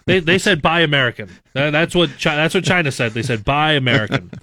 they 0.05 0.19
they 0.19 0.37
said 0.37 0.61
buy 0.61 0.81
American. 0.81 1.29
That's 1.53 1.95
what 1.95 2.17
China, 2.17 2.41
that's 2.41 2.55
what 2.55 2.63
China 2.63 2.91
said. 2.91 3.13
They 3.13 3.23
said 3.23 3.45
buy 3.45 3.73
American. 3.73 4.31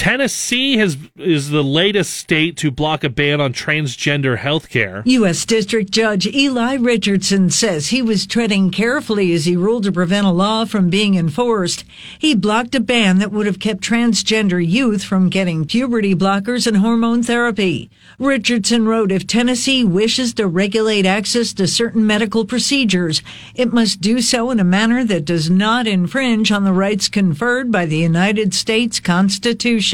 Tennessee 0.00 0.78
has 0.78 0.96
is 1.16 1.50
the 1.50 1.62
latest 1.62 2.14
state 2.14 2.56
to 2.56 2.70
block 2.70 3.04
a 3.04 3.10
ban 3.10 3.38
on 3.38 3.52
transgender 3.52 4.38
health 4.38 4.70
care. 4.70 5.02
U.S. 5.04 5.44
District 5.44 5.90
Judge 5.90 6.26
Eli 6.26 6.76
Richardson 6.76 7.50
says 7.50 7.88
he 7.88 8.00
was 8.00 8.26
treading 8.26 8.70
carefully 8.70 9.34
as 9.34 9.44
he 9.44 9.58
ruled 9.58 9.82
to 9.82 9.92
prevent 9.92 10.26
a 10.26 10.30
law 10.30 10.64
from 10.64 10.88
being 10.88 11.16
enforced. 11.16 11.84
He 12.18 12.34
blocked 12.34 12.74
a 12.74 12.80
ban 12.80 13.18
that 13.18 13.30
would 13.30 13.44
have 13.44 13.58
kept 13.58 13.82
transgender 13.82 14.66
youth 14.66 15.04
from 15.04 15.28
getting 15.28 15.66
puberty 15.66 16.14
blockers 16.14 16.66
and 16.66 16.78
hormone 16.78 17.22
therapy. 17.22 17.90
Richardson 18.18 18.86
wrote, 18.86 19.12
if 19.12 19.26
Tennessee 19.26 19.84
wishes 19.84 20.32
to 20.34 20.46
regulate 20.46 21.04
access 21.04 21.52
to 21.52 21.66
certain 21.66 22.06
medical 22.06 22.46
procedures, 22.46 23.20
it 23.54 23.70
must 23.70 24.00
do 24.00 24.22
so 24.22 24.50
in 24.50 24.60
a 24.60 24.64
manner 24.64 25.04
that 25.04 25.26
does 25.26 25.50
not 25.50 25.86
infringe 25.86 26.50
on 26.50 26.64
the 26.64 26.72
rights 26.72 27.10
conferred 27.10 27.70
by 27.70 27.84
the 27.84 27.98
United 27.98 28.54
States 28.54 28.98
Constitution. 28.98 29.89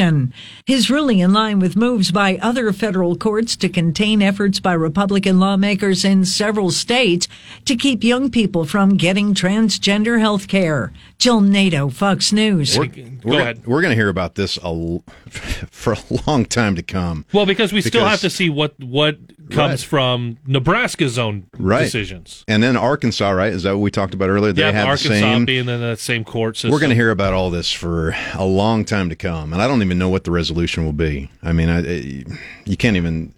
His 0.66 0.90
ruling 0.90 1.20
in 1.20 1.32
line 1.32 1.58
with 1.58 1.76
moves 1.76 2.10
by 2.10 2.38
other 2.42 2.72
federal 2.72 3.16
courts 3.16 3.56
to 3.56 3.68
contain 3.68 4.20
efforts 4.20 4.60
by 4.60 4.74
Republican 4.74 5.40
lawmakers 5.40 6.04
in 6.04 6.24
several 6.24 6.70
states 6.70 7.28
to 7.64 7.76
keep 7.76 8.04
young 8.04 8.30
people 8.30 8.64
from 8.64 8.96
getting 8.96 9.34
transgender 9.34 10.20
health 10.20 10.48
care. 10.48 10.92
Jill 11.18 11.40
Nato, 11.40 11.88
Fox 11.88 12.32
News. 12.32 12.78
We're, 12.78 12.86
we're 13.24 13.38
gonna, 13.38 13.54
We're 13.66 13.80
going 13.80 13.90
to 13.92 13.96
hear 13.96 14.08
about 14.10 14.34
this 14.34 14.58
a 14.58 14.64
l- 14.66 15.02
for 15.70 15.94
a 15.94 15.98
long 16.26 16.44
time 16.44 16.76
to 16.76 16.82
come. 16.82 17.24
Well, 17.32 17.46
because 17.46 17.72
we 17.72 17.80
still 17.80 18.04
have 18.04 18.20
to 18.20 18.30
see 18.30 18.50
what 18.50 18.78
what 18.78 19.18
comes 19.50 19.56
Right. 19.82 19.88
from 19.88 20.38
Nebraska's 20.46 21.18
own 21.18 21.46
Right. 21.58 21.84
decisions. 21.84 22.44
And 22.48 22.62
then 22.62 22.76
Arkansas, 22.76 23.30
right? 23.30 23.52
Is 23.52 23.62
that 23.62 23.72
what 23.72 23.80
we 23.80 23.90
talked 23.90 24.12
about 24.12 24.28
earlier? 24.28 24.52
They 24.52 24.62
yeah, 24.62 24.72
have 24.72 24.88
Arkansas 24.88 25.08
the 25.14 25.20
same. 25.20 25.44
being 25.46 25.68
in 25.68 25.80
that 25.80 25.98
same 26.00 26.24
court 26.24 26.56
system. 26.56 26.72
We're 26.72 26.80
going 26.80 26.90
to 26.90 26.96
hear 26.96 27.10
about 27.10 27.32
all 27.32 27.50
this 27.50 27.70
for 27.72 28.14
a 28.34 28.44
long 28.44 28.84
time 28.84 29.08
to 29.08 29.16
come, 29.16 29.52
and 29.52 29.62
I 29.62 29.68
don't 29.68 29.82
even 29.82 29.98
know 29.98 30.08
what 30.08 30.24
the 30.24 30.30
resolution 30.32 30.84
will 30.84 30.92
be. 30.92 31.30
I 31.42 31.52
mean, 31.52 31.68
I, 31.70 31.78
I- 31.78 32.24
you 32.66 32.76
can't 32.76 32.96
even. 32.96 33.32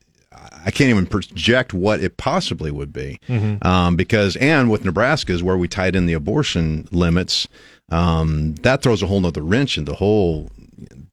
I 0.65 0.71
can't 0.71 0.91
even 0.91 1.07
project 1.07 1.73
what 1.73 2.01
it 2.01 2.17
possibly 2.17 2.71
would 2.71 2.93
be, 2.93 3.19
Mhm. 3.29 3.65
um, 3.65 3.97
because 3.97 4.37
and 4.37 4.71
with 4.71 4.85
Nebraska 4.85 5.33
is 5.33 5.43
where 5.43 5.57
we 5.57 5.69
tied 5.69 5.97
in 5.97 6.07
the 6.07 6.13
abortion 6.15 6.89
limits. 6.91 7.49
Um, 7.91 8.55
that 8.63 8.83
throws 8.83 9.03
a 9.03 9.07
whole 9.07 9.21
nother 9.21 9.43
wrench 9.43 9.79
in 9.79 9.85
the 9.87 9.95
whole 9.95 10.51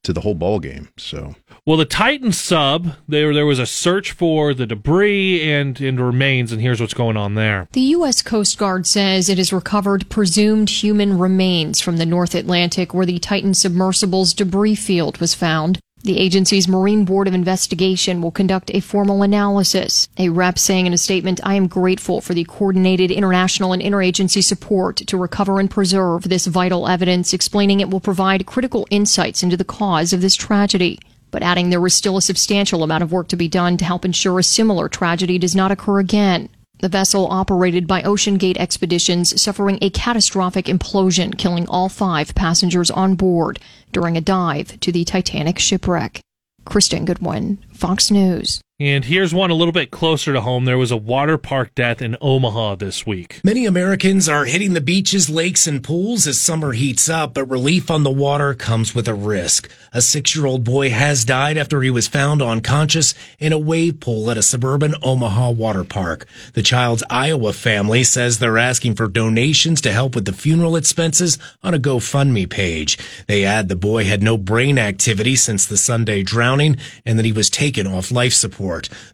to 0.04 0.14
the 0.14 0.22
whole 0.22 0.36
ball 0.36 0.60
game. 0.60 0.90
So 0.98 1.34
Well, 1.66 1.78
the 1.78 1.86
Titan 1.86 2.32
sub, 2.32 2.92
there 3.08 3.34
there 3.34 3.46
was 3.48 3.58
a 3.58 3.66
search 3.66 4.12
for 4.12 4.54
the 4.54 4.68
debris 4.68 5.42
and 5.52 5.80
and 5.82 6.00
remains, 6.00 6.52
and 6.52 6.62
here's 6.62 6.80
what's 6.80 6.94
going 6.94 7.18
on 7.18 7.34
there. 7.36 7.68
The 7.72 7.82
U.S. 7.82 8.22
Coast 8.22 8.58
Guard 8.60 8.86
says 8.86 9.30
it 9.30 9.38
has 9.40 9.52
recovered 9.52 10.08
presumed 10.10 10.70
human 10.70 11.18
remains 11.18 11.82
from 11.82 11.98
the 11.98 12.06
North 12.06 12.36
Atlantic 12.36 12.94
where 12.94 13.06
the 13.06 13.18
Titan 13.18 13.54
submersible's 13.54 14.34
debris 14.36 14.76
field 14.76 15.18
was 15.18 15.34
found. 15.34 15.80
The 16.06 16.20
agency's 16.20 16.68
Marine 16.68 17.04
Board 17.04 17.28
of 17.28 17.34
Investigation 17.34 18.22
will 18.22 18.30
conduct 18.30 18.70
a 18.72 18.80
formal 18.80 19.24
analysis. 19.24 20.08
A 20.20 20.30
rep 20.30 20.60
saying 20.60 20.86
in 20.86 20.94
a 20.94 21.00
statement, 21.00 21.40
I 21.42 21.56
am 21.56 21.66
grateful 21.66 22.22
for 22.22 22.36
the 22.36 22.44
coordinated 22.44 23.10
international 23.10 23.74
and 23.74 23.82
interagency 23.82 24.44
support 24.44 24.98
to 24.98 25.18
recover 25.18 25.60
and 25.60 25.68
preserve 25.68 26.30
this 26.30 26.46
vital 26.46 26.88
evidence, 26.88 27.34
explaining 27.34 27.80
it 27.80 27.90
will 27.90 28.00
provide 28.00 28.46
critical 28.46 28.86
insights 28.92 29.42
into 29.42 29.58
the 29.58 29.66
cause 29.66 30.14
of 30.14 30.22
this 30.22 30.36
tragedy 30.36 31.00
but 31.32 31.44
adding 31.44 31.70
there 31.70 31.82
was 31.82 31.94
still 31.94 32.16
a 32.16 32.22
substantial 32.22 32.82
amount 32.82 33.04
of 33.04 33.12
work 33.12 33.28
to 33.28 33.36
be 33.36 33.50
done 33.50 33.76
to 33.76 33.84
help 33.84 34.06
ensure 34.06 34.40
a 34.40 34.44
similar 34.44 34.88
tragedy 34.88 35.38
does 35.38 35.54
not 35.54 35.70
occur 35.70 36.00
again. 36.00 36.48
The 36.80 36.90
vessel 36.90 37.28
operated 37.32 37.88
by 37.88 38.02
OceanGate 38.02 38.58
Expeditions 38.58 39.42
suffering 39.42 39.80
a 39.82 39.90
catastrophic 39.90 40.66
implosion, 40.66 41.38
killing 41.38 41.68
all 41.68 41.90
five 41.90 42.36
passengers 42.36 42.92
on 42.92 43.16
board 43.16 43.60
during 43.92 44.18
a 44.18 44.22
dive 44.22 44.80
to 44.82 44.92
the 44.92 45.06
Titanic 45.06 45.58
shipwreck. 45.58 46.20
Kristen 46.66 47.06
Goodwin, 47.06 47.60
Fox 47.74 48.12
News. 48.12 48.62
And 48.78 49.06
here's 49.06 49.34
one 49.34 49.52
a 49.52 49.54
little 49.54 49.72
bit 49.72 49.90
closer 49.90 50.34
to 50.34 50.42
home. 50.42 50.66
There 50.66 50.78
was 50.78 50.92
a 50.92 50.98
water 50.98 51.38
park 51.38 51.74
death 51.76 52.02
in 52.02 52.18
Omaha 52.20 52.76
this 52.76 53.06
week. 53.06 53.40
Many 53.42 53.66
Americans 53.66 54.28
are 54.28 54.44
hitting 54.44 54.74
the 54.74 54.82
beaches, 54.82 55.30
lakes, 55.30 55.66
and 55.66 55.82
pools 55.82 56.28
as 56.28 56.42
summer 56.42 56.74
heats 56.74 57.08
up, 57.08 57.36
but 57.36 57.46
relief 57.46 57.90
on 57.90 58.04
the 58.04 58.12
water 58.12 58.54
comes 58.54 58.94
with 58.94 59.08
a 59.08 59.14
risk. 59.14 59.72
A 59.94 60.02
six 60.02 60.36
year 60.36 60.46
old 60.46 60.66
boy 60.66 60.90
has 60.90 61.24
died 61.24 61.58
after 61.58 61.82
he 61.82 61.90
was 61.90 62.10
found 62.10 62.42
unconscious 62.42 63.16
in 63.40 63.54
a 63.54 63.58
wave 63.58 64.02
pool 64.02 64.30
at 64.30 64.38
a 64.38 64.44
suburban 64.44 64.94
Omaha 65.02 65.52
water 65.52 65.86
park. 65.86 66.26
The 66.52 66.62
child's 66.62 67.04
Iowa 67.10 67.54
family 67.54 68.04
says 68.04 68.40
they're 68.40 68.58
asking 68.58 68.96
for 68.96 69.08
donations 69.08 69.80
to 69.84 69.94
help 69.94 70.16
with 70.16 70.26
the 70.26 70.34
funeral 70.34 70.76
expenses 70.76 71.40
on 71.64 71.74
a 71.74 71.80
GoFundMe 71.80 72.50
page. 72.50 72.98
They 73.28 73.46
add 73.46 73.70
the 73.70 73.78
boy 73.78 74.04
had 74.04 74.22
no 74.22 74.38
brain 74.38 74.78
activity 74.78 75.38
since 75.38 75.66
the 75.66 75.78
Sunday 75.78 76.24
drowning 76.24 76.76
and 77.06 77.18
that 77.18 77.26
he 77.26 77.32
was 77.32 77.50
taken 77.50 77.88
off 77.88 78.12
life 78.12 78.34
support. 78.34 78.65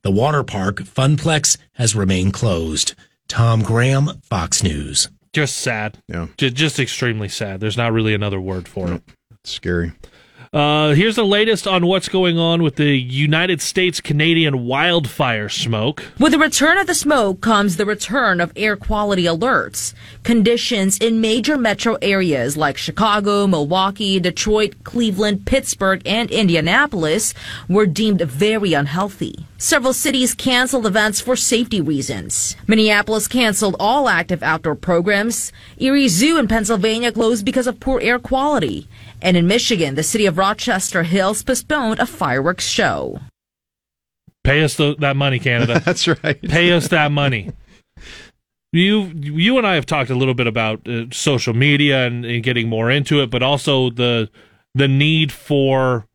The 0.04 0.12
water 0.12 0.44
park, 0.44 0.78
Funplex, 0.78 1.58
has 1.74 1.96
remained 1.96 2.34
closed. 2.34 2.96
Tom 3.28 3.62
Graham, 3.62 4.22
Fox 4.24 4.64
News. 4.64 5.10
Just 5.34 5.58
sad. 5.58 6.00
Yeah. 6.08 6.28
Just, 6.38 6.56
just 6.56 6.80
extremely 6.80 7.30
sad. 7.30 7.60
There's 7.60 7.78
not 7.78 7.94
really 7.94 8.14
another 8.14 8.42
word 8.42 8.68
for 8.68 8.92
it. 8.92 9.04
It's 9.32 9.52
scary. 9.52 9.94
Uh, 10.54 10.94
here's 10.96 11.16
the 11.16 11.26
latest 11.26 11.66
on 11.66 11.86
what's 11.86 12.10
going 12.10 12.38
on 12.38 12.62
with 12.62 12.76
the 12.76 13.00
United 13.00 13.62
States 13.62 14.02
Canadian 14.02 14.66
wildfire 14.66 15.48
smoke. 15.48 16.04
With 16.20 16.34
the 16.34 16.40
return 16.40 16.78
of 16.78 16.88
the 16.88 16.94
smoke 16.94 17.40
comes 17.40 17.78
the 17.78 17.86
return 17.86 18.42
of 18.42 18.52
air 18.58 18.76
quality 18.76 19.24
alerts. 19.24 19.94
Conditions 20.26 20.98
in 20.98 21.22
major 21.22 21.58
metro 21.58 21.96
areas 22.02 22.58
like 22.58 22.76
Chicago, 22.76 23.48
Milwaukee, 23.48 24.20
Detroit, 24.20 24.76
Cleveland, 24.84 25.46
Pittsburgh, 25.46 26.02
and 26.06 26.30
Indianapolis 26.30 27.34
were 27.70 27.86
deemed 27.86 28.20
very 28.20 28.74
unhealthy. 28.74 29.46
Several 29.58 29.94
cities 29.94 30.34
canceled 30.34 30.86
events 30.86 31.22
for 31.22 31.38
safety 31.38 31.80
reasons. 31.80 32.58
Minneapolis 32.68 33.30
canceled 33.30 33.78
all 33.80 34.10
active 34.10 34.44
outdoor 34.44 34.76
programs. 34.76 35.54
Erie 35.78 36.10
Zoo 36.10 36.38
in 36.38 36.50
Pennsylvania 36.50 37.12
closed 37.14 37.46
because 37.46 37.68
of 37.68 37.80
poor 37.80 38.02
air 38.02 38.20
quality. 38.20 38.90
And 39.22 39.38
in 39.38 39.48
Michigan, 39.48 39.96
the 39.96 40.04
city 40.04 40.26
of 40.26 40.38
Rochester 40.38 41.04
Hills 41.04 41.44
postponed 41.44 42.00
a 42.00 42.06
fireworks 42.06 42.68
show. 42.68 43.20
Pay 44.44 44.64
us 44.64 44.76
the, 44.76 44.96
that 45.00 45.16
money, 45.16 45.40
Canada. 45.40 45.80
That's 45.86 46.08
right. 46.08 46.42
Pay 46.42 46.72
us 46.72 46.88
that 46.88 47.12
money. 47.12 47.52
You 48.74 49.12
you 49.14 49.58
and 49.58 49.68
I 49.68 49.76
have 49.76 49.86
talked 49.86 50.10
a 50.10 50.16
little 50.16 50.34
bit 50.34 50.48
about 50.48 50.88
uh, 50.88 51.06
social 51.12 51.54
media 51.54 52.08
and, 52.08 52.24
and 52.24 52.42
getting 52.42 52.70
more 52.70 52.90
into 52.90 53.22
it, 53.22 53.30
but 53.30 53.44
also 53.44 53.90
the 53.90 54.30
the 54.74 54.88
need 54.88 55.32
for 55.32 56.08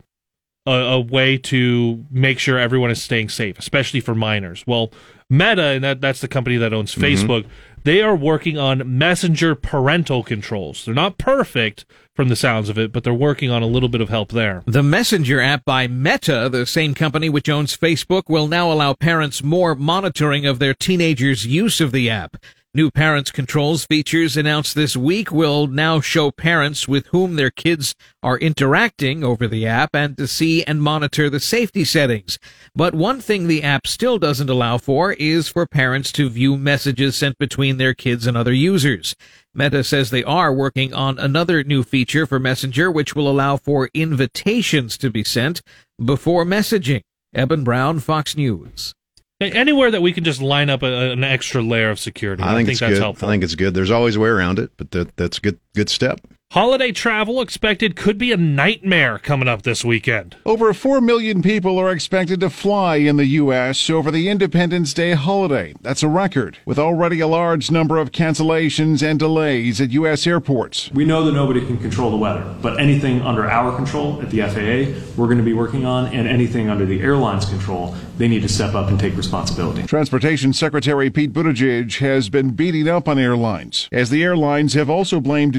a, 0.67 0.73
a 0.73 1.01
way 1.01 1.37
to 1.37 2.05
make 2.11 2.39
sure 2.39 2.59
everyone 2.59 2.91
is 2.91 3.03
staying 3.03 3.29
safe, 3.29 3.59
especially 3.59 4.01
for 4.01 4.15
minors. 4.15 4.65
Well, 4.67 4.91
Meta, 5.29 5.63
and 5.63 5.85
that, 5.85 6.01
that's 6.01 6.21
the 6.21 6.29
company 6.29 6.57
that 6.57 6.73
owns 6.73 6.95
Facebook, 6.95 7.47
they 7.85 8.01
are 8.01 8.17
working 8.17 8.59
on 8.59 8.99
messenger 8.99 9.55
parental 9.55 10.23
controls. 10.23 10.85
They're 10.85 10.95
not 10.95 11.19
perfect 11.19 11.85
from 12.17 12.29
the 12.31 12.35
sounds 12.35 12.69
of 12.69 12.79
it, 12.79 12.91
but 12.91 13.05
they're 13.05 13.15
working 13.15 13.51
on 13.51 13.63
a 13.63 13.67
little 13.67 13.91
bit 13.91 14.01
of 14.01 14.09
help 14.09 14.33
there. 14.33 14.63
The 14.67 14.83
Messenger 14.83 15.41
app 15.41 15.65
by 15.65 15.87
Meta, 15.87 16.49
the 16.49 16.67
same 16.67 16.95
company 16.95 17.29
which 17.29 17.49
owns 17.49 17.77
Facebook, 17.77 18.25
will 18.29 18.49
now 18.49 18.73
allow 18.73 18.95
parents 18.95 19.45
more 19.45 19.75
monitoring 19.75 20.47
of 20.47 20.59
their 20.59 20.75
teenagers' 20.75 21.47
use 21.47 21.81
of 21.81 21.93
the 21.93 22.09
app. 22.09 22.37
New 22.77 22.91
Parents 22.91 23.31
Controls 23.31 23.87
features 23.87 24.37
announced 24.37 24.75
this 24.75 24.99
week 24.99 25.33
will 25.33 25.67
now 25.67 25.99
show 25.99 26.31
parents 26.31 26.87
with 26.87 27.07
whom 27.07 27.37
their 27.37 27.51
kids 27.51 27.95
are 28.23 28.37
interacting 28.37 29.25
over 29.25 29.49
the 29.49 29.67
app 29.67 29.97
and 29.97 30.15
to 30.19 30.27
see 30.27 30.63
and 30.65 30.83
monitor 30.83 31.31
the 31.31 31.41
safety 31.41 31.87
settings. 31.87 32.39
But 32.75 32.95
one 32.95 33.23
thing 33.23 33.47
the 33.47 33.63
app 33.63 33.87
still 33.87 34.19
doesn't 34.19 34.51
allow 34.51 34.77
for 34.77 35.15
is 35.15 35.49
for 35.49 35.67
parents 35.67 36.13
to 36.13 36.29
view 36.29 36.59
messages 36.59 37.17
sent 37.17 37.39
between 37.39 37.79
their 37.79 37.95
kids 37.95 38.27
and 38.27 38.37
other 38.37 38.53
users. 38.53 39.17
Meta 39.55 39.83
says 39.83 40.11
they 40.11 40.25
are 40.25 40.53
working 40.53 40.93
on 40.93 41.19
another 41.19 41.65
new 41.65 41.83
feature 41.83 42.27
for 42.27 42.39
Messenger 42.39 42.91
which 42.91 43.17
will 43.17 43.31
allow 43.31 43.57
for 43.57 43.89
invitations 43.95 44.99
to 44.99 45.09
be 45.09 45.25
sent 45.25 45.63
before 46.05 46.45
messaging. 46.45 47.01
Eben 47.35 47.65
Brown, 47.65 48.01
Fox 48.01 48.37
News. 48.37 48.93
Anywhere 49.39 49.91
that 49.91 50.01
we 50.01 50.13
can 50.13 50.25
just 50.25 50.41
line 50.41 50.71
up 50.71 50.83
a, 50.83 51.13
an 51.13 51.23
extra 51.23 51.63
layer 51.63 51.91
of 51.91 51.99
security, 51.99 52.43
I 52.43 52.55
think, 52.55 52.71
it's 52.71 52.81
that's 52.81 52.95
good. 52.95 53.03
helpful. 53.03 53.29
I 53.29 53.33
think 53.33 53.45
it's 53.45 53.55
good. 53.55 53.75
There's 53.75 53.91
always 53.91 54.17
a 54.17 54.21
way 54.21 54.31
around 54.31 54.59
it, 54.59 54.71
but 54.79 54.93
that, 54.93 55.15
that's 55.17 55.37
a 55.39 55.41
good 55.43 55.61
good 55.75 55.91
step. 55.91 56.21
Holiday 56.53 56.93
travel 56.93 57.43
expected 57.43 57.97
could 57.97 58.17
be 58.17 58.31
a 58.33 58.37
nightmare 58.37 59.19
coming 59.19 59.49
up 59.49 59.63
this 59.63 59.85
weekend. 59.85 60.37
Over 60.47 60.73
4 60.73 61.01
million 61.01 61.43
people 61.43 61.77
are 61.77 61.91
expected 61.91 62.41
to 62.41 62.49
fly 62.49 62.97
in 62.97 63.17
the 63.17 63.27
U.S. 63.27 63.91
over 63.91 64.11
the 64.11 64.29
Independence 64.29 64.95
Day 64.95 65.13
holiday. 65.13 65.75
That's 65.83 66.05
a 66.05 66.09
record, 66.09 66.57
with 66.65 66.79
already 66.79 67.21
a 67.21 67.27
large 67.27 67.71
number 67.71 67.99
of 67.99 68.13
cancellations 68.13 69.03
and 69.03 69.19
delays 69.19 69.81
at 69.81 69.91
U.S. 69.91 70.27
airports. 70.27 70.91
We 70.93 71.05
know 71.05 71.25
that 71.25 71.33
nobody 71.33 71.61
can 71.67 71.79
control 71.79 72.11
the 72.11 72.17
weather, 72.17 72.57
but 72.63 72.81
anything 72.81 73.21
under 73.23 73.51
our 73.51 73.75
control 73.77 74.23
at 74.23 74.31
the 74.31 74.41
FAA, 74.41 75.21
we're 75.21 75.27
going 75.27 75.39
to 75.39 75.45
be 75.45 75.53
working 75.53 75.85
on, 75.85 76.07
and 76.15 76.29
anything 76.29 76.71
under 76.71 76.87
the 76.87 77.01
airline's 77.01 77.45
control, 77.45 77.95
they 78.17 78.29
need 78.29 78.43
to 78.43 78.49
step 78.49 78.75
up 78.75 78.89
and 78.89 78.99
take 78.99 79.15
responsibility. 79.17 79.83
Transportation 79.83 80.55
Secretary 80.55 81.11
Pete 81.11 81.35
Buttigieg 81.35 81.99
has 81.99 82.31
been 82.31 82.53
beating 82.53 82.89
up 82.89 83.09
on 83.09 83.19
airlines, 83.19 83.91
as 83.93 84.09
the 84.09 84.23
airlines 84.23 84.73
have 84.73 84.89
also 84.89 85.21
blamed 85.21 85.53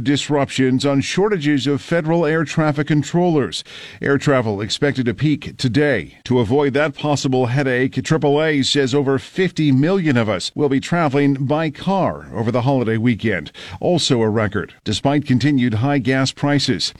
disruptions 0.78 0.86
on 0.86 1.01
shortages 1.01 1.67
of 1.67 1.82
federal 1.82 2.25
air 2.25 2.43
traffic 2.43 2.88
controllers. 2.88 3.63
Air 4.01 4.17
travel 4.17 4.61
expected 4.61 5.05
to 5.05 5.13
peak 5.13 5.57
today. 5.57 6.17
To 6.25 6.39
avoid 6.39 6.73
that 6.73 6.95
possible 6.95 7.47
headache, 7.47 7.93
AAA 7.93 8.65
says 8.65 8.93
over 8.93 9.19
50 9.19 9.71
million 9.71 10.17
of 10.17 10.30
us 10.30 10.51
will 10.55 10.69
be 10.69 10.80
traveling 10.80 11.45
by 11.45 11.71
car 11.71 12.28
over 12.34 12.51
the 12.51 12.63
holiday 12.63 12.97
weekend. 12.97 13.51
Also 13.80 14.21
a 14.21 14.30
record, 14.30 14.73
despite 14.84 15.25
continued 15.25 15.75
high 15.75 15.99
gas 15.99 16.32
prices. 16.32 16.93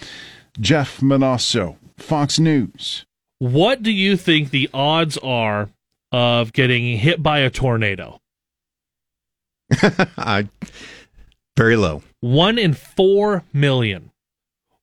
Jeff 0.59 1.01
Monosso, 1.01 1.78
Fox 1.97 2.39
News. 2.39 3.05
What 3.39 3.84
do 3.84 3.91
you 3.91 4.17
think 4.17 4.49
the 4.49 4.69
odds 4.73 5.17
are 5.21 5.69
of 6.11 6.51
getting 6.53 6.97
hit 6.97 7.21
by 7.21 7.39
a 7.39 7.51
tornado? 7.51 8.19
I 10.17 10.47
very 11.57 11.75
low. 11.75 12.03
One 12.28 12.57
in 12.57 12.73
four 12.73 13.45
million. 13.53 14.11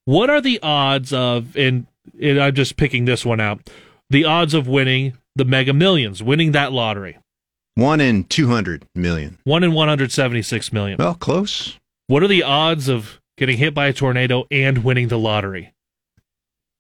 What 0.06 0.30
are 0.30 0.40
the 0.40 0.58
odds 0.62 1.12
of? 1.12 1.54
And, 1.56 1.86
and 2.18 2.40
I'm 2.40 2.54
just 2.54 2.78
picking 2.78 3.04
this 3.04 3.26
one 3.26 3.38
out. 3.38 3.68
The 4.08 4.24
odds 4.24 4.54
of 4.54 4.66
winning 4.66 5.18
the 5.36 5.44
Mega 5.44 5.74
Millions, 5.74 6.22
winning 6.22 6.52
that 6.52 6.72
lottery. 6.72 7.18
One 7.74 8.00
in 8.00 8.24
two 8.24 8.48
hundred 8.48 8.86
million. 8.94 9.36
One 9.44 9.62
in 9.62 9.72
one 9.72 9.88
hundred 9.88 10.10
seventy-six 10.10 10.72
million. 10.72 10.96
Well, 10.98 11.16
close. 11.16 11.78
What 12.06 12.22
are 12.22 12.28
the 12.28 12.44
odds 12.44 12.88
of 12.88 13.20
getting 13.36 13.58
hit 13.58 13.74
by 13.74 13.88
a 13.88 13.92
tornado 13.92 14.46
and 14.50 14.82
winning 14.82 15.08
the 15.08 15.18
lottery? 15.18 15.73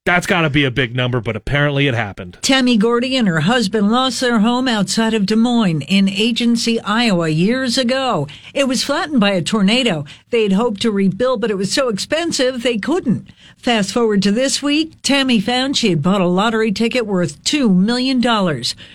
That's 0.06 0.26
got 0.26 0.42
to 0.42 0.50
be 0.50 0.64
a 0.64 0.70
big 0.70 0.94
number, 0.94 1.22
but 1.22 1.34
apparently 1.34 1.86
it 1.86 1.94
happened. 1.94 2.36
Tammy 2.42 2.76
Gordy 2.76 3.16
and 3.16 3.26
her 3.26 3.40
husband 3.40 3.90
lost 3.90 4.20
their 4.20 4.40
home 4.40 4.68
outside 4.68 5.14
of 5.14 5.24
Des 5.24 5.34
Moines 5.34 5.80
in 5.80 6.10
Agency, 6.10 6.78
Iowa 6.80 7.30
years 7.30 7.78
ago. 7.78 8.28
It 8.52 8.68
was 8.68 8.84
flattened 8.84 9.20
by 9.20 9.30
a 9.30 9.40
tornado. 9.40 10.04
They'd 10.28 10.52
hoped 10.52 10.82
to 10.82 10.90
rebuild, 10.90 11.40
but 11.40 11.50
it 11.50 11.56
was 11.56 11.72
so 11.72 11.88
expensive 11.88 12.62
they 12.62 12.76
couldn't. 12.76 13.30
Fast 13.56 13.92
forward 13.92 14.22
to 14.24 14.30
this 14.30 14.62
week, 14.62 14.92
Tammy 15.00 15.40
found 15.40 15.74
she 15.74 15.88
had 15.88 16.02
bought 16.02 16.20
a 16.20 16.26
lottery 16.26 16.70
ticket 16.70 17.06
worth 17.06 17.42
$2 17.42 17.74
million. 17.74 18.22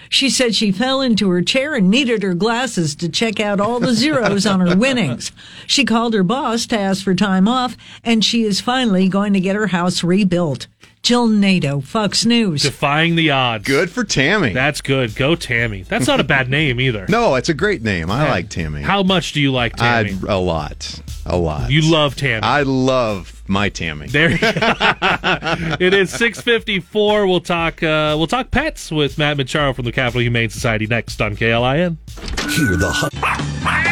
She 0.10 0.30
said 0.30 0.54
she 0.54 0.72
fell 0.72 1.02
into 1.02 1.28
her 1.32 1.42
chair 1.42 1.74
and 1.74 1.90
needed 1.90 2.22
her 2.22 2.36
glasses 2.36 2.94
to 2.98 3.10
check 3.10 3.40
out 3.40 3.60
all 3.60 3.80
the 3.80 3.96
zeros 3.96 4.46
on 4.46 4.60
her 4.60 4.78
winnings. 4.78 5.32
She 5.66 5.86
called 5.86 6.14
her 6.14 6.22
boss 6.22 6.68
to 6.68 6.78
ask 6.78 7.04
for 7.04 7.16
time 7.16 7.48
off, 7.48 7.76
and 8.04 8.24
she 8.24 8.44
is 8.44 8.62
finally 8.62 9.08
going 9.10 9.34
to 9.34 9.40
get 9.40 9.56
her 9.56 9.68
house 9.68 10.04
rebuilt. 10.04 10.68
Jill 11.10 11.26
Nato, 11.26 11.82
Fox 11.82 12.24
News. 12.24 12.62
Defying 12.62 13.16
the 13.16 13.32
odds. 13.32 13.66
Good 13.66 13.90
for 13.90 14.04
Tammy. 14.04 14.54
That's 14.54 14.80
good. 14.80 15.16
Go 15.16 15.34
Tammy. 15.34 15.82
That's 15.82 16.06
not 16.06 16.20
a 16.20 16.24
bad 16.24 16.50
name 16.52 16.80
either. 16.80 17.08
No, 17.10 17.34
it's 17.34 17.50
a 17.50 17.56
great 17.56 17.82
name. 17.82 18.12
I 18.12 18.30
like 18.30 18.50
Tammy. 18.50 18.84
How 18.84 19.02
much 19.02 19.34
do 19.34 19.42
you 19.42 19.52
like 19.52 19.76
Tammy? 19.76 20.12
I, 20.30 20.34
a 20.34 20.38
lot. 20.38 21.02
A 21.26 21.36
lot. 21.36 21.72
You 21.72 21.82
love 21.92 22.16
Tammy. 22.16 22.44
I 22.44 22.62
love 22.62 23.42
my 23.48 23.70
Tammy. 23.70 24.06
There 24.06 24.30
it 25.80 25.96
is 25.96 26.12
654. 26.12 27.26
We'll 27.26 27.40
talk 27.42 27.82
uh, 27.82 28.14
we'll 28.16 28.28
talk 28.28 28.52
pets 28.52 28.92
with 28.92 29.18
Matt 29.18 29.38
Madcharo 29.38 29.76
from 29.76 29.86
the 29.86 29.92
Capital 29.92 30.22
Humane 30.22 30.52
Society 30.52 30.86
next 30.86 31.20
on 31.24 31.36
KLIN. 31.36 31.98
Hear 32.52 32.76
the 32.78 32.92
hu- 32.92 33.89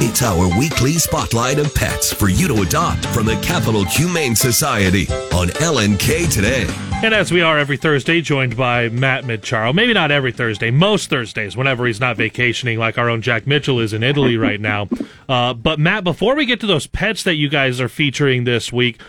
It's 0.00 0.22
our 0.22 0.58
weekly 0.58 0.92
spotlight 0.94 1.58
of 1.58 1.74
pets 1.74 2.12
for 2.12 2.28
you 2.28 2.48
to 2.48 2.62
adopt 2.62 3.06
from 3.06 3.26
the 3.26 3.36
Capital 3.36 3.84
Humane 3.84 4.34
Society 4.34 5.06
on 5.32 5.48
LNK 5.48 6.30
today. 6.32 6.66
And 7.02 7.14
as 7.14 7.30
we 7.30 7.42
are 7.42 7.58
every 7.58 7.76
Thursday, 7.76 8.20
joined 8.20 8.56
by 8.56 8.88
Matt 8.88 9.24
Madcharo. 9.24 9.72
Maybe 9.72 9.92
not 9.94 10.10
every 10.10 10.32
Thursday, 10.32 10.70
most 10.70 11.10
Thursdays, 11.10 11.56
whenever 11.56 11.86
he's 11.86 12.00
not 12.00 12.16
vacationing, 12.16 12.78
like 12.78 12.98
our 12.98 13.08
own 13.08 13.22
Jack 13.22 13.46
Mitchell 13.46 13.78
is 13.80 13.92
in 13.92 14.02
Italy 14.02 14.36
right 14.36 14.60
now. 14.60 14.88
Uh, 15.26 15.54
but 15.54 15.78
Matt, 15.78 16.04
before 16.04 16.34
we 16.34 16.44
get 16.44 16.60
to 16.60 16.66
those 16.66 16.86
pets 16.86 17.22
that 17.22 17.36
you 17.36 17.48
guys 17.48 17.80
are 17.80 17.88
featuring 17.88 18.44
this 18.44 18.70
week, 18.70 19.00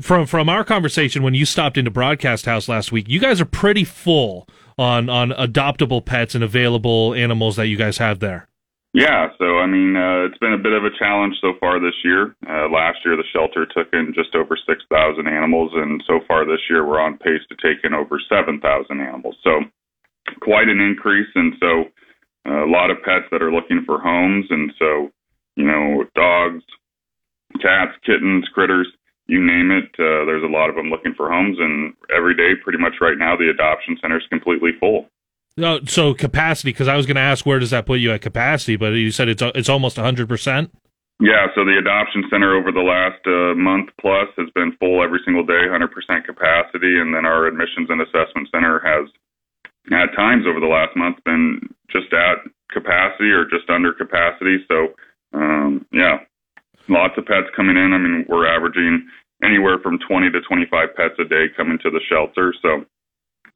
from 0.00 0.24
from 0.24 0.48
our 0.48 0.62
conversation 0.62 1.24
when 1.24 1.34
you 1.34 1.44
stopped 1.44 1.76
into 1.76 1.90
Broadcast 1.90 2.46
House 2.46 2.68
last 2.68 2.92
week, 2.92 3.08
you 3.08 3.18
guys 3.18 3.40
are 3.40 3.44
pretty 3.46 3.82
full 3.82 4.48
on 4.78 5.08
on 5.08 5.30
adoptable 5.30 6.04
pets 6.04 6.36
and 6.36 6.44
available 6.44 7.14
animals 7.14 7.56
that 7.56 7.66
you 7.66 7.76
guys 7.76 7.98
have 7.98 8.20
there. 8.20 8.46
Yeah, 8.96 9.28
so 9.36 9.60
I 9.60 9.66
mean, 9.68 9.92
uh, 9.92 10.24
it's 10.24 10.40
been 10.40 10.56
a 10.56 10.64
bit 10.64 10.72
of 10.72 10.88
a 10.88 10.98
challenge 10.98 11.36
so 11.44 11.52
far 11.60 11.76
this 11.78 12.00
year. 12.02 12.32
Uh, 12.48 12.64
last 12.72 13.04
year, 13.04 13.12
the 13.12 13.28
shelter 13.28 13.68
took 13.68 13.92
in 13.92 14.16
just 14.16 14.34
over 14.34 14.56
6,000 14.56 14.88
animals, 15.28 15.70
and 15.74 16.02
so 16.08 16.20
far 16.26 16.46
this 16.46 16.64
year, 16.70 16.80
we're 16.80 16.98
on 16.98 17.18
pace 17.20 17.44
to 17.52 17.56
take 17.60 17.84
in 17.84 17.92
over 17.92 18.16
7,000 18.16 18.56
animals. 18.98 19.36
So, 19.44 19.60
quite 20.40 20.72
an 20.72 20.80
increase. 20.80 21.28
And 21.34 21.52
so, 21.60 21.92
uh, 22.48 22.64
a 22.64 22.72
lot 22.72 22.88
of 22.90 23.04
pets 23.04 23.28
that 23.32 23.42
are 23.42 23.52
looking 23.52 23.84
for 23.84 24.00
homes. 24.00 24.46
And 24.48 24.72
so, 24.78 25.12
you 25.56 25.68
know, 25.68 26.08
dogs, 26.16 26.64
cats, 27.60 27.92
kittens, 28.00 28.48
critters, 28.54 28.88
you 29.26 29.44
name 29.44 29.76
it. 29.76 29.92
Uh, 30.00 30.24
there's 30.24 30.42
a 30.42 30.48
lot 30.48 30.70
of 30.70 30.74
them 30.74 30.88
looking 30.88 31.12
for 31.12 31.28
homes, 31.28 31.58
and 31.60 31.92
every 32.16 32.34
day, 32.34 32.56
pretty 32.64 32.78
much 32.78 32.94
right 33.02 33.18
now, 33.18 33.36
the 33.36 33.52
adoption 33.52 33.98
center 34.00 34.16
is 34.16 34.32
completely 34.32 34.70
full. 34.80 35.10
No, 35.56 35.80
so 35.86 36.12
capacity, 36.12 36.70
because 36.70 36.88
I 36.88 36.96
was 36.96 37.06
going 37.06 37.16
to 37.16 37.22
ask 37.22 37.46
where 37.46 37.58
does 37.58 37.70
that 37.70 37.86
put 37.86 37.98
you 38.00 38.12
at 38.12 38.20
capacity, 38.20 38.76
but 38.76 38.92
you 38.92 39.10
said 39.10 39.28
it's 39.28 39.42
it's 39.42 39.68
almost 39.68 39.96
100 39.96 40.28
percent. 40.28 40.70
Yeah, 41.18 41.48
so 41.54 41.64
the 41.64 41.78
adoption 41.80 42.24
center 42.28 42.52
over 42.54 42.68
the 42.68 42.84
last 42.84 43.24
uh, 43.24 43.56
month 43.56 43.88
plus 43.98 44.28
has 44.36 44.50
been 44.52 44.76
full 44.76 45.02
every 45.02 45.20
single 45.24 45.46
day, 45.46 45.64
100% 45.64 45.88
capacity, 46.28 47.00
and 47.00 47.14
then 47.14 47.24
our 47.24 47.46
admissions 47.46 47.88
and 47.88 48.02
assessment 48.02 48.52
center 48.52 48.84
has, 48.84 49.08
at 49.96 50.12
times 50.14 50.44
over 50.44 50.60
the 50.60 50.68
last 50.68 50.94
month, 50.94 51.16
been 51.24 51.72
just 51.88 52.12
at 52.12 52.44
capacity 52.68 53.32
or 53.32 53.48
just 53.48 53.64
under 53.70 53.94
capacity. 53.94 54.60
So, 54.68 54.92
um, 55.32 55.86
yeah, 55.90 56.20
lots 56.88 57.16
of 57.16 57.24
pets 57.24 57.48
coming 57.56 57.78
in. 57.78 57.96
I 57.96 57.98
mean, 57.98 58.26
we're 58.28 58.44
averaging 58.46 59.08
anywhere 59.42 59.78
from 59.82 59.98
20 60.06 60.30
to 60.32 60.40
25 60.42 60.68
pets 60.96 61.16
a 61.18 61.24
day 61.24 61.46
coming 61.56 61.78
to 61.80 61.88
the 61.88 62.00
shelter. 62.12 62.52
So, 62.60 62.84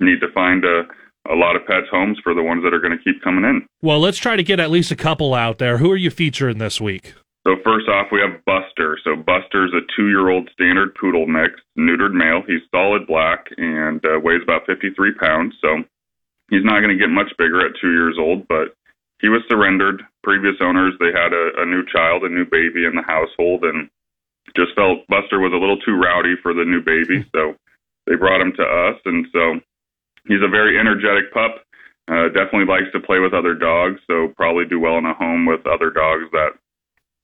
need 0.01 0.21
to 0.21 0.33
find 0.33 0.65
a 0.65 0.89
a 1.29 1.35
lot 1.35 1.57
of 1.57 1.67
pets 1.67 1.87
homes 1.91 2.19
for 2.23 2.35
the 2.35 2.43
ones 2.43 2.63
that 2.65 2.73
are 2.73 2.81
going 2.81 2.97
to 2.97 3.03
keep 3.03 3.23
coming 3.23 3.45
in. 3.45 3.67
Well, 3.83 4.01
let's 4.01 4.19
try 4.19 4.37
to 4.37 4.43
get 4.43 4.61
at 4.61 4.71
least 4.71 4.91
a 4.91 4.97
couple 4.97 5.35
out 5.35 5.59
there. 5.59 5.79
Who 5.79 5.91
are 5.91 5.97
you 5.97 6.11
featuring 6.11 6.59
this 6.59 6.81
week? 6.81 7.15
So 7.47 7.57
first 7.65 7.89
off, 7.89 8.09
we 8.13 8.21
have 8.21 8.45
Buster. 8.45 8.99
So 9.05 9.17
Buster's 9.17 9.73
a 9.73 9.81
two-year-old 9.97 10.51
standard 10.53 10.95
poodle 10.95 11.27
mix, 11.27 11.55
neutered 11.79 12.13
male. 12.13 12.43
He's 12.47 12.61
solid 12.71 13.07
black 13.07 13.47
and 13.57 14.05
uh, 14.05 14.21
weighs 14.21 14.43
about 14.43 14.67
53 14.67 15.15
pounds. 15.15 15.55
So 15.61 15.83
he's 16.51 16.65
not 16.65 16.81
going 16.81 16.93
to 16.93 17.01
get 17.01 17.09
much 17.09 17.33
bigger 17.39 17.65
at 17.65 17.73
two 17.81 17.93
years 17.93 18.17
old, 18.19 18.47
but 18.49 18.77
he 19.21 19.29
was 19.29 19.43
surrendered. 19.49 20.03
Previous 20.23 20.57
owners, 20.61 20.95
they 21.01 21.13
had 21.13 21.33
a, 21.33 21.63
a 21.63 21.67
new 21.67 21.85
child, 21.87 22.25
a 22.25 22.29
new 22.29 22.45
baby 22.45 22.85
in 22.85 22.95
the 22.95 23.05
household, 23.07 23.65
and 23.65 23.89
just 24.57 24.75
felt 24.75 25.07
Buster 25.09 25.41
was 25.41 25.53
a 25.53 25.61
little 25.61 25.79
too 25.79 25.97
rowdy 25.97 26.35
for 26.43 26.53
the 26.53 26.65
new 26.65 26.83
baby. 26.83 27.25
So 27.33 27.55
they 28.07 28.17
brought 28.17 28.41
him 28.41 28.53
to 28.57 28.65
us, 28.65 29.01
and 29.05 29.27
so 29.33 29.61
he's 30.31 30.43
a 30.47 30.49
very 30.49 30.79
energetic 30.79 31.35
pup. 31.35 31.67
Uh, 32.07 32.27
definitely 32.31 32.67
likes 32.67 32.91
to 32.93 33.01
play 33.01 33.19
with 33.19 33.35
other 33.35 33.55
dogs, 33.55 34.01
so 34.07 34.33
probably 34.37 34.65
do 34.65 34.81
well 34.81 34.99
in 34.99 35.07
a 35.07 35.15
home 35.15 35.47
with 35.47 35.67
other 35.67 35.91
dogs 35.91 36.27
that 36.33 36.55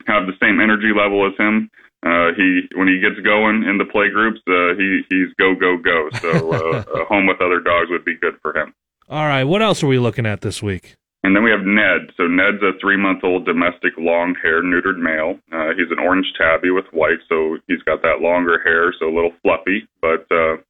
have 0.07 0.27
the 0.27 0.37
same 0.43 0.61
energy 0.61 0.91
level 0.95 1.27
as 1.27 1.35
him. 1.39 1.71
Uh, 2.05 2.31
he 2.37 2.69
when 2.77 2.87
he 2.87 3.01
gets 3.01 3.19
going 3.25 3.65
in 3.65 3.79
the 3.79 3.89
play 3.91 4.11
groups, 4.11 4.39
uh, 4.47 4.79
he 4.79 5.03
he's 5.11 5.33
go 5.39 5.55
go 5.55 5.77
go. 5.79 6.09
So 6.21 6.53
uh, 6.53 6.85
a 7.03 7.05
home 7.11 7.27
with 7.27 7.41
other 7.41 7.59
dogs 7.59 7.91
would 7.91 8.05
be 8.05 8.15
good 8.15 8.39
for 8.43 8.57
him. 8.57 8.75
All 9.09 9.27
right, 9.27 9.45
what 9.45 9.63
else 9.63 9.83
are 9.83 9.89
we 9.89 9.99
looking 9.99 10.27
at 10.27 10.41
this 10.41 10.63
week? 10.63 10.95
And 11.25 11.35
then 11.35 11.43
we 11.43 11.51
have 11.51 11.67
Ned. 11.67 12.15
So 12.17 12.29
Ned's 12.29 12.63
a 12.63 12.79
three 12.81 12.97
month 12.97 13.25
old 13.25 13.47
domestic 13.47 13.99
long 13.99 14.37
hair 14.41 14.63
neutered 14.63 14.99
male. 14.99 15.41
Uh, 15.51 15.75
he's 15.75 15.91
an 15.91 15.99
orange 15.99 16.27
tabby 16.39 16.71
with 16.71 16.85
white, 16.93 17.19
so 17.29 17.59
he's 17.67 17.83
got 17.83 18.03
that 18.03 18.21
longer 18.21 18.63
hair, 18.63 18.95
so 19.01 19.09
a 19.09 19.15
little 19.15 19.33
fluffy, 19.43 19.89
but 20.01 20.31
uh, 20.31 20.63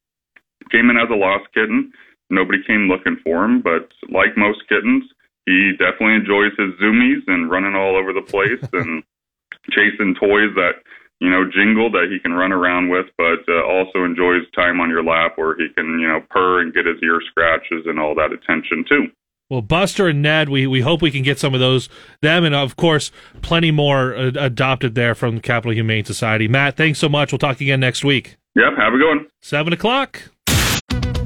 came 0.71 0.89
in 0.89 0.97
as 0.97 1.11
a 1.11 1.15
lost 1.15 1.45
kitten. 1.53 1.93
Nobody 2.31 2.59
came 2.67 2.89
looking 2.89 3.17
for 3.23 3.45
him, 3.45 3.63
but 3.63 3.93
like 4.11 4.37
most 4.37 4.61
kittens, 4.69 5.05
he 5.47 5.73
definitely 5.79 6.15
enjoys 6.15 6.53
his 6.59 6.75
zoomies 6.83 7.23
and 7.27 7.51
running 7.51 7.75
all 7.75 7.97
over 7.97 8.13
the 8.13 8.23
place 8.23 8.63
and 8.73 9.03
chasing 9.71 10.15
toys 10.19 10.55
that 10.57 10.83
you 11.21 11.31
know 11.31 11.45
jingle 11.45 11.91
that 11.91 12.09
he 12.11 12.19
can 12.19 12.33
run 12.33 12.53
around 12.53 12.89
with, 12.89 13.07
but 13.17 13.41
uh, 13.49 13.63
also 13.65 14.05
enjoys 14.05 14.43
time 14.55 14.81
on 14.81 14.91
your 14.91 15.05
lap 15.05 15.33
where 15.37 15.57
he 15.57 15.69
can 15.75 15.99
you 16.01 16.09
know 16.09 16.21
purr 16.31 16.61
and 16.61 16.75
get 16.75 16.87
his 16.87 16.99
ear 17.03 17.21
scratches 17.31 17.87
and 17.87 17.99
all 17.99 18.15
that 18.15 18.33
attention 18.33 18.85
too. 18.89 19.07
Well, 19.49 19.63
Buster 19.63 20.09
and 20.09 20.23
Ned, 20.23 20.49
we, 20.49 20.67
we 20.67 20.81
hope 20.81 21.01
we 21.01 21.13
can 21.13 21.23
get 21.23 21.39
some 21.39 21.55
of 21.55 21.61
those, 21.61 21.89
them, 22.21 22.43
and 22.43 22.53
of 22.53 22.75
course, 22.75 23.13
plenty 23.43 23.71
more 23.71 24.13
uh, 24.17 24.33
adopted 24.35 24.97
there 24.97 25.15
from 25.15 25.37
the 25.37 25.41
Capital 25.41 25.73
Humane 25.73 26.05
Society. 26.05 26.49
Matt, 26.49 26.77
thanks 26.77 26.99
so 26.99 27.09
much. 27.09 27.31
We'll 27.31 27.39
talk 27.39 27.61
again 27.61 27.79
next 27.79 28.05
week. 28.05 28.39
Yep, 28.57 28.73
have 28.77 28.93
a 28.93 28.97
good 28.97 29.09
one. 29.09 29.27
Seven 29.43 29.73
o'clock. 29.73 30.31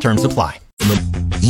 Terms 0.00 0.24
apply. 0.24 0.60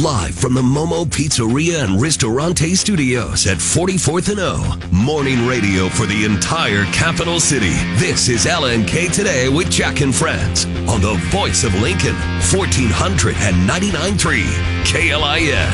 Live 0.03 0.34
from 0.34 0.55
the 0.55 0.62
Momo 0.62 1.05
Pizzeria 1.07 1.84
and 1.84 2.01
Ristorante 2.01 2.74
Studios 2.74 3.47
at 3.47 3.59
44th 3.59 4.30
and 4.30 4.40
O. 4.40 4.78
Morning 4.92 5.47
radio 5.47 5.88
for 5.88 6.07
the 6.07 6.24
entire 6.24 6.84
capital 6.86 7.40
city. 7.40 7.72
This 7.97 8.28
is 8.28 8.44
LNK 8.44 9.12
Today 9.12 9.49
with 9.49 9.70
Jack 9.70 10.03
and 10.03 10.14
Friends 10.14 10.66
on 10.88 11.01
the 11.01 11.14
voice 11.30 11.64
of 11.64 11.74
Lincoln, 11.80 12.14
1499.3 12.51 14.42
KLIN. 14.84 15.72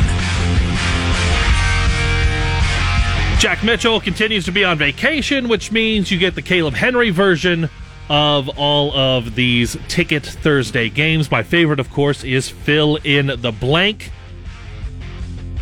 Jack 3.41 3.65
Mitchell 3.65 4.01
continues 4.01 4.45
to 4.45 4.53
be 4.53 4.65
on 4.65 4.79
vacation, 4.79 5.49
which 5.49 5.73
means 5.73 6.13
you 6.13 6.19
get 6.19 6.37
the 6.37 6.43
Caleb 6.43 6.75
Henry 6.75 7.11
version 7.11 7.69
of 8.09 8.49
all 8.59 8.93
of 8.93 9.35
these 9.35 9.77
Ticket 9.89 10.25
Thursday 10.25 10.89
games. 10.89 11.31
My 11.31 11.43
favorite, 11.43 11.81
of 11.81 11.91
course, 11.91 12.25
is 12.25 12.49
Fill 12.49 12.97
in 13.05 13.27
the 13.41 13.53
Blank. 13.53 14.11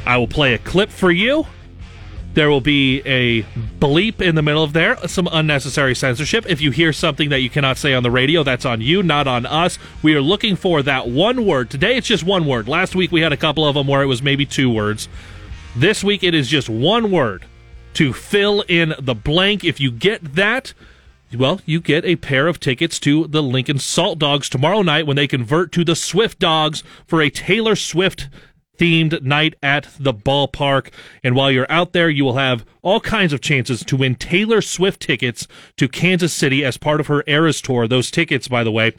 I 0.06 0.16
will 0.16 0.28
play 0.28 0.54
a 0.54 0.58
clip 0.58 0.90
for 0.90 1.10
you. 1.10 1.46
There 2.32 2.48
will 2.48 2.60
be 2.60 3.02
a 3.04 3.42
bleep 3.80 4.20
in 4.20 4.36
the 4.36 4.42
middle 4.42 4.62
of 4.62 4.72
there, 4.72 4.96
some 5.08 5.28
unnecessary 5.32 5.96
censorship. 5.96 6.46
If 6.48 6.60
you 6.60 6.70
hear 6.70 6.92
something 6.92 7.28
that 7.30 7.40
you 7.40 7.50
cannot 7.50 7.76
say 7.76 7.92
on 7.92 8.04
the 8.04 8.10
radio, 8.10 8.44
that's 8.44 8.64
on 8.64 8.80
you, 8.80 9.02
not 9.02 9.26
on 9.26 9.46
us. 9.46 9.78
We 10.02 10.14
are 10.14 10.20
looking 10.20 10.54
for 10.54 10.80
that 10.82 11.08
one 11.08 11.44
word. 11.44 11.70
Today 11.70 11.96
it's 11.96 12.06
just 12.06 12.22
one 12.22 12.46
word. 12.46 12.68
Last 12.68 12.94
week 12.94 13.10
we 13.10 13.20
had 13.20 13.32
a 13.32 13.36
couple 13.36 13.66
of 13.66 13.74
them 13.74 13.88
where 13.88 14.02
it 14.02 14.06
was 14.06 14.22
maybe 14.22 14.46
two 14.46 14.70
words. 14.70 15.08
This 15.74 16.04
week 16.04 16.22
it 16.22 16.34
is 16.34 16.48
just 16.48 16.68
one 16.68 17.10
word 17.10 17.44
to 17.94 18.12
fill 18.12 18.64
in 18.68 18.94
the 19.00 19.14
blank. 19.14 19.64
If 19.64 19.80
you 19.80 19.90
get 19.90 20.34
that, 20.36 20.72
well, 21.36 21.60
you 21.64 21.80
get 21.80 22.04
a 22.04 22.16
pair 22.16 22.46
of 22.46 22.60
tickets 22.60 22.98
to 23.00 23.26
the 23.26 23.42
Lincoln 23.42 23.78
Saltdogs 23.78 24.48
tomorrow 24.48 24.82
night 24.82 25.06
when 25.06 25.16
they 25.16 25.26
convert 25.26 25.72
to 25.72 25.84
the 25.84 25.92
Swiftdogs 25.92 26.82
for 27.06 27.20
a 27.22 27.30
Taylor 27.30 27.76
Swift 27.76 28.28
themed 28.78 29.22
night 29.22 29.54
at 29.62 29.88
the 29.98 30.14
ballpark. 30.14 30.90
And 31.22 31.36
while 31.36 31.50
you're 31.50 31.70
out 31.70 31.92
there, 31.92 32.08
you 32.08 32.24
will 32.24 32.36
have 32.36 32.64
all 32.82 32.98
kinds 32.98 33.32
of 33.32 33.40
chances 33.40 33.84
to 33.84 33.96
win 33.96 34.14
Taylor 34.14 34.62
Swift 34.62 35.02
tickets 35.02 35.46
to 35.76 35.86
Kansas 35.86 36.32
City 36.32 36.64
as 36.64 36.76
part 36.76 36.98
of 36.98 37.06
her 37.08 37.22
Eras 37.26 37.60
tour. 37.60 37.86
Those 37.86 38.10
tickets, 38.10 38.48
by 38.48 38.64
the 38.64 38.72
way, 38.72 38.92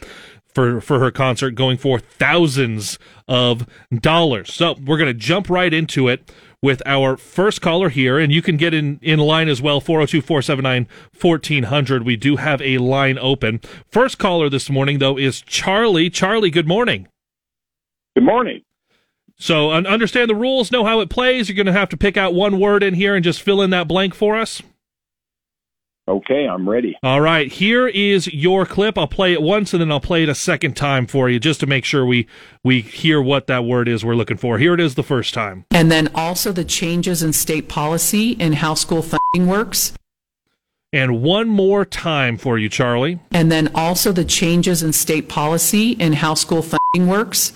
for, 0.54 0.80
for 0.80 1.00
her 1.00 1.10
concert 1.10 1.52
going 1.52 1.78
for 1.78 1.98
thousands 1.98 2.98
of 3.26 3.66
dollars. 3.92 4.52
So 4.52 4.76
we're 4.86 4.98
going 4.98 5.08
to 5.08 5.14
jump 5.14 5.50
right 5.50 5.72
into 5.72 6.08
it 6.08 6.30
with 6.62 6.80
our 6.86 7.16
first 7.16 7.60
caller 7.60 7.88
here, 7.88 8.18
and 8.18 8.32
you 8.32 8.40
can 8.40 8.56
get 8.56 8.72
in, 8.72 9.00
in 9.02 9.18
line 9.18 9.48
as 9.48 9.60
well 9.60 9.80
402 9.80 10.22
479 10.22 10.86
1400. 11.20 12.04
We 12.04 12.16
do 12.16 12.36
have 12.36 12.62
a 12.62 12.78
line 12.78 13.18
open. 13.18 13.60
First 13.88 14.18
caller 14.18 14.48
this 14.48 14.70
morning, 14.70 14.98
though, 14.98 15.18
is 15.18 15.42
Charlie. 15.42 16.08
Charlie, 16.08 16.50
good 16.50 16.68
morning. 16.68 17.08
Good 18.14 18.24
morning. 18.24 18.62
So, 19.36 19.72
understand 19.72 20.30
the 20.30 20.36
rules, 20.36 20.70
know 20.70 20.84
how 20.84 21.00
it 21.00 21.10
plays. 21.10 21.48
You're 21.48 21.56
going 21.56 21.66
to 21.66 21.72
have 21.72 21.88
to 21.88 21.96
pick 21.96 22.16
out 22.16 22.32
one 22.32 22.60
word 22.60 22.84
in 22.84 22.94
here 22.94 23.16
and 23.16 23.24
just 23.24 23.42
fill 23.42 23.60
in 23.60 23.70
that 23.70 23.88
blank 23.88 24.14
for 24.14 24.36
us. 24.36 24.62
Okay, 26.08 26.48
I'm 26.48 26.68
ready. 26.68 26.96
All 27.04 27.20
right, 27.20 27.50
here 27.50 27.86
is 27.86 28.26
your 28.32 28.66
clip. 28.66 28.98
I'll 28.98 29.06
play 29.06 29.32
it 29.32 29.40
once 29.40 29.72
and 29.72 29.80
then 29.80 29.92
I'll 29.92 30.00
play 30.00 30.24
it 30.24 30.28
a 30.28 30.34
second 30.34 30.76
time 30.76 31.06
for 31.06 31.30
you 31.30 31.38
just 31.38 31.60
to 31.60 31.66
make 31.66 31.84
sure 31.84 32.04
we 32.04 32.26
we 32.64 32.80
hear 32.80 33.22
what 33.22 33.46
that 33.46 33.64
word 33.64 33.88
is 33.88 34.04
we're 34.04 34.16
looking 34.16 34.36
for. 34.36 34.58
Here 34.58 34.74
it 34.74 34.80
is 34.80 34.96
the 34.96 35.04
first 35.04 35.32
time. 35.32 35.64
And 35.70 35.92
then 35.92 36.08
also 36.12 36.50
the 36.50 36.64
changes 36.64 37.22
in 37.22 37.32
state 37.32 37.68
policy 37.68 38.36
and 38.40 38.56
how 38.56 38.74
school 38.74 39.02
funding 39.02 39.46
works. 39.46 39.92
And 40.92 41.22
one 41.22 41.48
more 41.48 41.84
time 41.84 42.36
for 42.36 42.58
you, 42.58 42.68
Charlie. 42.68 43.20
And 43.30 43.50
then 43.50 43.70
also 43.72 44.10
the 44.10 44.24
changes 44.24 44.82
in 44.82 44.92
state 44.92 45.28
policy 45.28 45.96
and 46.00 46.16
how 46.16 46.34
school 46.34 46.62
funding 46.62 47.08
works. 47.08 47.52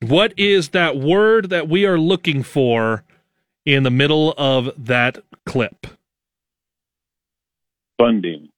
What 0.00 0.34
is 0.36 0.70
that 0.70 0.98
word 0.98 1.48
that 1.48 1.68
we 1.68 1.86
are 1.86 1.98
looking 1.98 2.42
for 2.42 3.02
in 3.64 3.82
the 3.82 3.90
middle 3.90 4.34
of 4.36 4.70
that 4.76 5.18
clip? 5.46 5.86
Funding. 8.02 8.48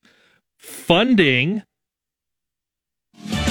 Funding 0.57 1.65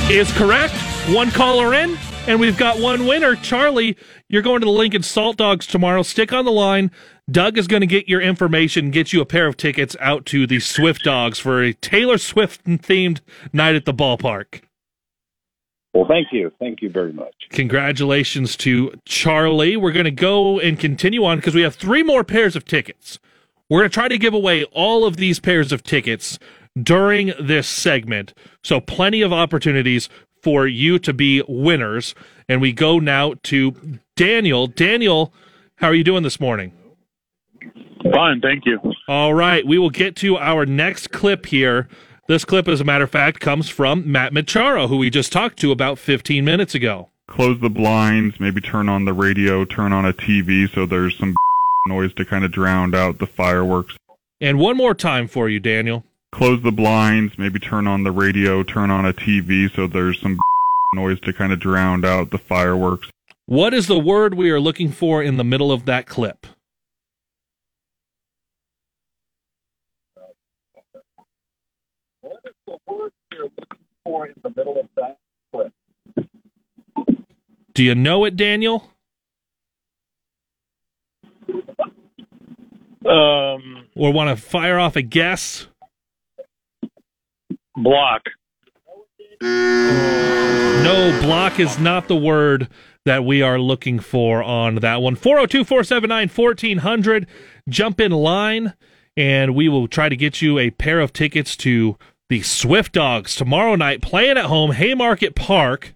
is 0.10 0.32
correct. 0.32 0.74
One 1.10 1.30
caller 1.30 1.76
in, 1.76 2.00
and 2.26 2.39
we've 2.39 2.58
got 2.58 2.80
one 2.80 3.06
winner. 3.06 3.36
Charlie, 3.36 3.96
you're 4.28 4.41
going 4.41 4.62
to 4.62 4.66
the 4.66 4.72
Lincoln 4.72 5.04
Saltdogs 5.04 5.70
tomorrow. 5.70 6.02
Stick 6.02 6.34
on 6.34 6.46
the 6.46 6.52
line. 6.52 6.89
Doug 7.30 7.60
is 7.60 7.68
going 7.68 7.82
to 7.82 7.86
get 7.88 8.10
your 8.10 8.22
information, 8.22 8.89
get 8.89 9.14
you 9.14 9.22
a 9.22 9.26
pair 9.28 9.46
of 9.46 9.56
tickets 9.56 9.96
out 10.00 10.26
to 10.26 10.48
the 10.48 10.58
Swiftdogs 10.58 11.39
for 11.39 11.62
a 11.62 11.74
Taylor 11.74 12.18
Swift 12.18 12.64
themed 12.64 13.22
night 13.54 13.76
at 13.76 13.86
the 13.86 13.94
ballpark. 13.94 14.64
Well, 15.94 16.08
thank 16.08 16.30
you. 16.32 16.52
Thank 16.58 16.82
you 16.82 16.89
very 16.89 17.14
much. 17.14 17.36
Congratulations 17.52 18.58
to 18.58 19.00
Charlie. 19.06 19.78
We're 19.78 19.91
going 19.91 20.06
to 20.06 20.12
go 20.12 20.60
and 20.60 20.80
continue 20.80 21.24
on 21.24 21.38
because 21.38 21.54
we 21.54 21.62
have 21.62 21.76
three 21.76 22.02
more 22.02 22.24
pairs 22.24 22.56
of 22.56 22.66
tickets. 22.66 23.20
We're 23.70 23.80
going 23.80 23.89
to 23.89 23.93
try 23.93 24.07
to 24.07 24.18
give 24.18 24.34
away 24.34 24.66
all 24.66 25.05
of 25.05 25.18
these 25.18 25.39
pairs 25.39 25.72
of 25.72 25.84
tickets 25.84 26.38
during 26.82 27.34
this 27.39 27.68
segment. 27.68 28.34
So, 28.64 28.80
plenty 28.80 29.22
of 29.22 29.32
opportunities 29.32 30.09
for 30.41 30.68
you 30.68 30.99
to 30.99 31.14
be 31.14 31.41
winners. 31.47 32.14
And 32.49 32.61
we 32.61 32.74
go 32.74 32.99
now 32.99 33.36
to 33.43 33.99
Daniel. 34.16 34.68
Daniel, 34.68 35.34
how 35.78 35.88
are 35.88 35.93
you 35.93 36.03
doing 36.03 36.24
this 36.24 36.39
morning? 36.39 36.74
Fine, 38.11 38.41
thank 38.41 38.66
you. 38.66 38.80
All 39.07 39.34
right, 39.34 39.66
we 39.66 39.78
will 39.78 39.89
get 39.89 40.16
to 40.18 40.38
our 40.38 40.66
next 40.66 41.11
clip 41.11 41.45
here. 41.45 41.88
This 42.28 42.45
clip, 42.45 42.68
as 42.68 42.82
a 42.82 42.84
matter 42.84 43.05
of 43.05 43.11
fact, 43.11 43.39
comes 43.39 43.70
from 43.70 44.09
Matt 44.09 44.34
Madcharo, 44.34 44.88
who 44.88 44.97
we 44.97 45.09
just 45.09 45.32
talked 45.32 45.57
to 45.59 45.72
about 45.72 45.97
15 45.97 46.43
minutes 46.43 46.76
ago. 46.76 47.09
Close 47.28 47.59
the 47.61 47.70
blinds, 47.70 48.39
maybe 48.39 48.59
turn 48.59 48.89
on 48.89 49.05
the 49.05 49.14
radio, 49.14 49.64
turn 49.64 49.93
on 49.93 50.05
a 50.05 50.14
TV 50.14 50.74
so 50.74 50.86
there's 50.86 51.18
some 51.18 51.34
noise 51.88 52.14
to 52.16 52.26
kind 52.26 52.46
of 52.46 52.52
drown 52.52 52.96
out 52.96 53.20
the 53.20 53.28
fireworks. 53.28 53.96
And 54.42 54.60
one 54.60 54.78
more 54.78 54.94
time 54.94 55.28
for 55.28 55.50
you, 55.50 55.60
Daniel. 55.60 56.04
Close 56.32 56.62
the 56.64 56.72
blinds, 56.72 57.38
maybe 57.38 57.60
turn 57.60 57.88
on 57.88 58.04
the 58.04 58.12
radio, 58.12 58.64
turn 58.64 58.90
on 58.90 59.06
a 59.06 59.14
TV 59.14 59.74
so 59.74 59.88
there's 59.88 60.20
some 60.20 60.40
noise 60.94 61.20
to 61.22 61.34
kind 61.34 61.54
of 61.54 61.60
drown 61.60 62.04
out 62.04 62.32
the 62.32 62.38
fireworks. 62.38 63.10
What 63.46 63.74
is 63.74 63.88
the 63.88 64.00
word 64.00 64.34
we 64.34 64.50
are 64.52 64.60
looking 64.60 64.92
for 64.92 65.22
in 65.22 65.38
the 65.38 65.44
middle 65.44 65.72
of 65.72 65.86
that 65.86 66.08
clip? 66.08 66.48
What 72.22 72.40
is 72.46 72.54
the 72.66 72.78
word 72.88 73.12
are 73.36 73.44
looking 73.44 73.78
for 74.04 74.28
in 74.28 74.34
the 74.44 74.50
middle 74.56 74.80
of 74.80 74.88
that 74.96 75.18
clip? 75.52 75.74
Do 77.74 77.84
you 77.84 77.96
know 77.96 78.26
it, 78.26 78.36
Daniel? 78.36 78.93
Um, 83.06 83.88
Or 83.95 84.12
want 84.14 84.30
to 84.36 84.41
fire 84.43 84.80
off 84.80 84.95
a 84.95 85.01
guess? 85.01 85.68
block. 87.76 88.22
No, 89.41 91.20
block 91.24 91.60
is 91.60 91.80
not 91.80 92.08
the 92.08 92.16
word 92.16 92.68
that 93.06 93.26
we 93.26 93.41
are 93.41 93.60
looking 93.60 93.99
for 93.99 94.43
on 94.43 94.76
that 94.76 95.01
one. 95.01 95.16
402 95.16 95.64
479 95.64 96.30
1400. 96.30 97.28
Jump 97.68 97.99
in 97.99 98.12
line, 98.12 98.74
and 99.18 99.56
we 99.56 99.68
will 99.70 99.88
try 99.88 100.08
to 100.08 100.16
get 100.16 100.41
you 100.41 100.60
a 100.60 100.70
pair 100.70 100.99
of 100.99 101.14
tickets 101.14 101.56
to 101.58 101.97
the 102.30 102.41
Swiftdogs 102.41 103.36
tomorrow 103.38 103.76
night, 103.76 104.01
playing 104.01 104.38
at 104.38 104.45
home, 104.45 104.72
Haymarket 104.72 105.36
Park. 105.36 105.93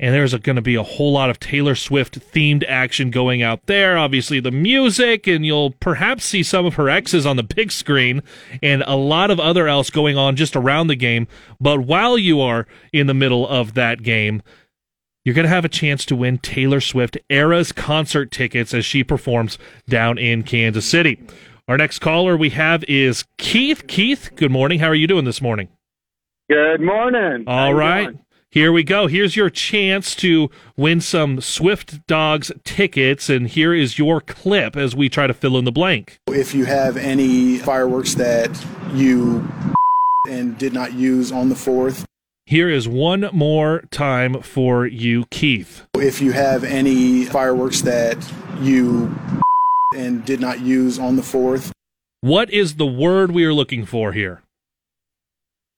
And 0.00 0.14
there's 0.14 0.34
going 0.34 0.56
to 0.56 0.62
be 0.62 0.76
a 0.76 0.82
whole 0.82 1.12
lot 1.12 1.28
of 1.28 1.38
Taylor 1.38 1.74
Swift 1.74 2.18
themed 2.32 2.64
action 2.66 3.10
going 3.10 3.42
out 3.42 3.66
there. 3.66 3.98
Obviously, 3.98 4.40
the 4.40 4.50
music, 4.50 5.26
and 5.26 5.44
you'll 5.44 5.72
perhaps 5.72 6.24
see 6.24 6.42
some 6.42 6.64
of 6.64 6.74
her 6.74 6.88
exes 6.88 7.26
on 7.26 7.36
the 7.36 7.42
big 7.42 7.70
screen, 7.70 8.22
and 8.62 8.82
a 8.86 8.96
lot 8.96 9.30
of 9.30 9.38
other 9.38 9.68
else 9.68 9.90
going 9.90 10.16
on 10.16 10.36
just 10.36 10.56
around 10.56 10.86
the 10.86 10.96
game. 10.96 11.28
But 11.60 11.80
while 11.80 12.16
you 12.16 12.40
are 12.40 12.66
in 12.94 13.08
the 13.08 13.14
middle 13.14 13.46
of 13.46 13.74
that 13.74 14.02
game, 14.02 14.42
you're 15.22 15.34
going 15.34 15.44
to 15.44 15.50
have 15.50 15.66
a 15.66 15.68
chance 15.68 16.06
to 16.06 16.16
win 16.16 16.38
Taylor 16.38 16.80
Swift 16.80 17.18
Eras 17.28 17.70
concert 17.70 18.30
tickets 18.30 18.72
as 18.72 18.86
she 18.86 19.04
performs 19.04 19.58
down 19.86 20.16
in 20.16 20.44
Kansas 20.44 20.86
City. 20.86 21.20
Our 21.68 21.76
next 21.76 21.98
caller 21.98 22.38
we 22.38 22.50
have 22.50 22.84
is 22.84 23.26
Keith. 23.36 23.86
Keith, 23.86 24.30
good 24.34 24.50
morning. 24.50 24.80
How 24.80 24.88
are 24.88 24.94
you 24.94 25.06
doing 25.06 25.26
this 25.26 25.42
morning? 25.42 25.68
Good 26.48 26.80
morning. 26.80 27.44
All 27.46 27.74
right. 27.74 28.16
Doing? 28.52 28.62
Here 28.62 28.72
we 28.72 28.82
go. 28.82 29.06
Here's 29.06 29.36
your 29.36 29.50
chance 29.50 30.14
to 30.16 30.50
win 30.76 31.00
some 31.00 31.38
Swiftdogs 31.38 32.50
tickets, 32.64 33.28
and 33.30 33.46
here 33.48 33.72
is 33.74 33.98
your 33.98 34.20
clip 34.20 34.76
as 34.76 34.94
we 34.96 35.08
try 35.08 35.26
to 35.26 35.34
fill 35.34 35.56
in 35.56 35.64
the 35.64 35.72
blank. 35.72 36.18
If 36.28 36.54
you 36.54 36.64
have 36.64 36.96
any 36.96 37.58
fireworks 37.58 38.14
that 38.14 38.50
you 38.92 39.48
and 40.28 40.58
did 40.58 40.72
not 40.72 40.92
use 40.94 41.32
on 41.32 41.48
the 41.48 41.54
4th, 41.54 42.04
Here 42.46 42.68
is 42.68 42.88
one 42.88 43.28
more 43.32 43.82
time 43.92 44.42
for 44.42 44.84
you, 44.86 45.26
Keith. 45.30 45.86
if 45.94 46.20
you 46.20 46.32
have 46.32 46.64
any 46.64 47.24
fireworks 47.26 47.82
that 47.82 48.16
you 48.60 49.14
and 49.96 50.24
did 50.24 50.40
not 50.40 50.60
use 50.60 50.98
on 50.98 51.16
the 51.16 51.22
4th, 51.22 51.70
What 52.22 52.50
is 52.50 52.74
the 52.76 52.86
word 52.86 53.30
we 53.30 53.44
are 53.44 53.54
looking 53.54 53.86
for 53.86 54.12
here? 54.12 54.42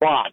Block. 0.01 0.33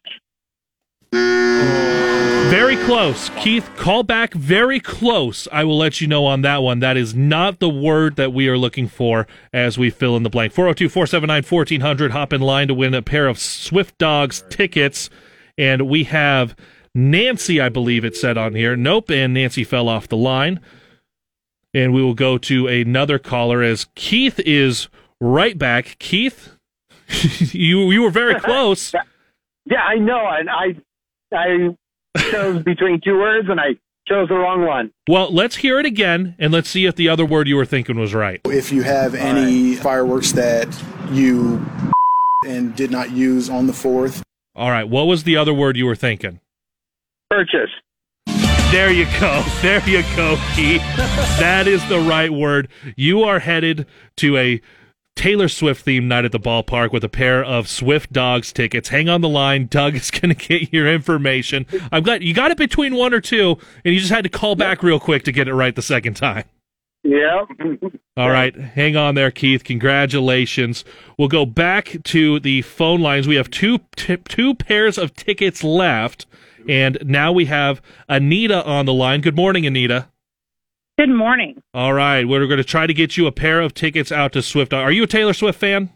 Very 2.49 2.77
close. 2.77 3.29
Keith, 3.37 3.69
call 3.77 4.01
back 4.01 4.33
very 4.33 4.79
close. 4.79 5.47
I 5.51 5.63
will 5.63 5.77
let 5.77 6.01
you 6.01 6.07
know 6.07 6.25
on 6.25 6.41
that 6.41 6.63
one. 6.63 6.79
That 6.79 6.97
is 6.97 7.13
not 7.13 7.59
the 7.59 7.69
word 7.69 8.15
that 8.15 8.33
we 8.33 8.47
are 8.47 8.57
looking 8.57 8.87
for 8.87 9.27
as 9.53 9.77
we 9.77 9.91
fill 9.91 10.17
in 10.17 10.23
the 10.23 10.31
blank. 10.31 10.53
402 10.53 10.89
479 10.89 11.43
1400. 11.43 12.11
Hop 12.11 12.33
in 12.33 12.41
line 12.41 12.67
to 12.67 12.73
win 12.73 12.95
a 12.95 13.03
pair 13.03 13.27
of 13.27 13.37
Swiftdogs 13.37 14.49
tickets. 14.49 15.11
And 15.59 15.87
we 15.87 16.05
have 16.05 16.55
Nancy, 16.95 17.61
I 17.61 17.69
believe 17.69 18.03
it 18.03 18.15
said 18.15 18.35
on 18.35 18.55
here. 18.55 18.75
Nope. 18.75 19.11
And 19.11 19.35
Nancy 19.35 19.63
fell 19.63 19.87
off 19.87 20.07
the 20.07 20.17
line. 20.17 20.59
And 21.75 21.93
we 21.93 22.01
will 22.01 22.15
go 22.15 22.39
to 22.39 22.65
another 22.65 23.19
caller 23.19 23.61
as 23.61 23.85
Keith 23.93 24.39
is 24.39 24.89
right 25.21 25.55
back. 25.55 25.97
Keith, 25.99 26.55
you 27.53 27.91
you 27.91 28.01
were 28.01 28.09
very 28.09 28.39
close. 28.39 28.91
Yeah, 29.65 29.83
I 29.83 29.99
know. 29.99 30.27
And 30.27 30.49
I, 30.49 30.75
I 31.31 31.75
chose 32.32 32.63
between 32.63 33.01
two 33.03 33.17
words, 33.17 33.47
and 33.49 33.59
I 33.59 33.76
chose 34.07 34.28
the 34.28 34.36
wrong 34.36 34.65
one. 34.65 34.91
Well, 35.07 35.32
let's 35.34 35.57
hear 35.57 35.80
it 35.80 35.86
again 35.86 36.36
and 36.39 36.51
let's 36.51 36.70
see 36.70 36.86
if 36.86 36.95
the 36.95 37.09
other 37.09 37.26
word 37.26 37.47
you 37.47 37.55
were 37.55 37.65
thinking 37.65 37.99
was 37.99 38.13
right. 38.13 38.41
if 38.45 38.72
you 38.72 38.82
have 38.82 39.13
any 39.15 39.76
fireworks 39.76 40.32
that 40.34 40.67
you 41.11 41.65
and 42.45 42.76
did 42.76 42.89
not 42.89 43.11
use 43.11 43.49
on 43.49 43.67
the 43.67 43.74
4th, 43.74 44.22
All 44.55 44.72
right, 44.72 44.88
what 44.88 45.03
was 45.03 45.24
the 45.24 45.36
other 45.38 45.53
word 45.53 45.78
you 45.78 45.86
were 45.86 45.95
thinking? 45.95 46.39
Purchase. 47.30 47.70
There 48.72 48.91
you 48.91 49.05
go. 49.20 49.43
There 49.61 49.88
you 49.89 50.03
go, 50.15 50.38
Keith. 50.55 50.82
that 51.39 51.67
is 51.67 51.88
the 51.89 51.99
right 51.99 52.32
word. 52.32 52.70
You 52.95 53.24
are 53.24 53.39
headed 53.39 53.86
to 54.17 54.38
a 54.38 54.61
Taylor 55.20 55.49
Swift 55.49 55.86
themed 55.86 56.05
night 56.05 56.24
at 56.24 56.32
the 56.32 56.39
ballpark 56.39 56.93
with 56.93 57.03
a 57.03 57.09
pair 57.09 57.43
of 57.43 57.65
Swiftdogs 57.65 58.53
tickets. 58.53 58.88
Hang 58.88 59.09
on 59.09 59.20
the 59.20 59.28
line. 59.28 59.67
Doug 59.67 59.95
is 59.95 60.09
going 60.11 60.34
to 60.34 60.47
get 60.47 60.72
your 60.72 60.88
information. 60.88 61.65
I'm 61.91 62.03
glad 62.03 62.24
you 62.24 62.34
got 62.34 62.51
it 62.51 62.57
between 62.57 62.95
one 62.95 63.13
or 63.13 63.20
two, 63.20 63.57
and 63.84 63.93
you 63.93 63.99
just 63.99 64.13
had 64.13 64.24
to 64.24 64.30
call 64.30 64.55
back 64.55 64.82
real 64.82 64.97
quick 64.97 65.26
to 65.26 65.34
get 65.34 65.49
it 65.49 65.53
right 65.53 65.76
the 65.76 65.82
second 65.82 66.13
time. 66.13 66.45
Yeah. 67.03 67.43
All 68.17 68.30
right, 68.30 68.55
hang 68.55 68.95
on 68.95 69.15
there, 69.15 69.30
Keith. 69.30 69.65
Congratulations. 69.65 70.86
We'll 71.17 71.28
go 71.28 71.45
back 71.45 71.97
to 72.05 72.39
the 72.39 72.61
phone 72.61 73.01
lines. 73.01 73.28
We 73.28 73.36
have 73.36 73.49
two 73.51 73.80
t- 73.97 74.15
two 74.15 74.55
pairs 74.55 74.97
of 74.97 75.13
tickets 75.15 75.65
left, 75.65 76.28
and 76.70 76.97
now 77.03 77.34
we 77.34 77.43
have 77.45 77.82
Anita 78.07 78.63
on 78.63 78.86
the 78.86 78.93
line. 78.93 79.20
Good 79.20 79.36
morning, 79.36 79.65
Anita. 79.65 80.07
Good 80.99 81.11
morning. 81.11 81.63
All 81.73 81.93
right, 81.93 82.27
we're 82.27 82.45
going 82.45 82.57
to 82.57 82.63
try 82.65 82.85
to 82.85 82.93
get 82.93 83.15
you 83.15 83.25
a 83.25 83.31
pair 83.31 83.61
of 83.61 83.73
tickets 83.73 84.11
out 84.11 84.33
to 84.33 84.41
Swift. 84.41 84.73
Are 84.73 84.91
you 84.91 85.03
a 85.03 85.07
Taylor 85.07 85.31
Swift 85.31 85.57
fan? 85.57 85.91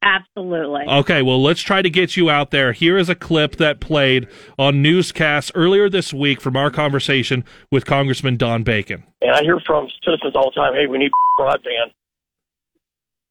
Absolutely. 0.00 0.84
Okay, 0.86 1.22
well, 1.22 1.42
let's 1.42 1.60
try 1.60 1.82
to 1.82 1.90
get 1.90 2.16
you 2.16 2.30
out 2.30 2.52
there. 2.52 2.72
Here 2.72 2.98
is 2.98 3.08
a 3.08 3.16
clip 3.16 3.56
that 3.56 3.80
played 3.80 4.28
on 4.60 4.80
newscasts 4.80 5.50
earlier 5.56 5.90
this 5.90 6.14
week 6.14 6.40
from 6.40 6.56
our 6.56 6.70
conversation 6.70 7.44
with 7.72 7.84
Congressman 7.84 8.36
Don 8.36 8.62
Bacon. 8.62 9.02
And 9.22 9.32
I 9.32 9.42
hear 9.42 9.58
from 9.66 9.88
citizens 10.04 10.36
all 10.36 10.52
the 10.54 10.60
time, 10.60 10.74
hey, 10.74 10.86
we 10.86 10.98
need 10.98 11.10
broadband. 11.36 11.90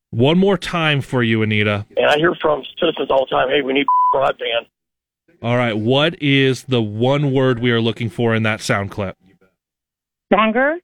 One 0.09 0.37
more 0.37 0.57
time 0.57 0.99
for 0.99 1.23
you, 1.23 1.41
Anita. 1.41 1.85
And 1.95 2.07
I 2.07 2.17
hear 2.17 2.35
from 2.41 2.63
citizens 2.77 3.09
all 3.09 3.25
the 3.29 3.33
time, 3.33 3.47
hey, 3.47 3.61
we 3.61 3.71
need 3.71 3.85
broadband. 4.13 4.67
All 5.41 5.55
right, 5.55 5.77
what 5.77 6.21
is 6.21 6.63
the 6.63 6.81
one 6.81 7.31
word 7.31 7.59
we 7.59 7.71
are 7.71 7.79
looking 7.79 8.09
for 8.09 8.35
in 8.35 8.43
that 8.43 8.59
sound 8.59 8.91
clip? 8.91 9.15
Longer? 10.35 10.79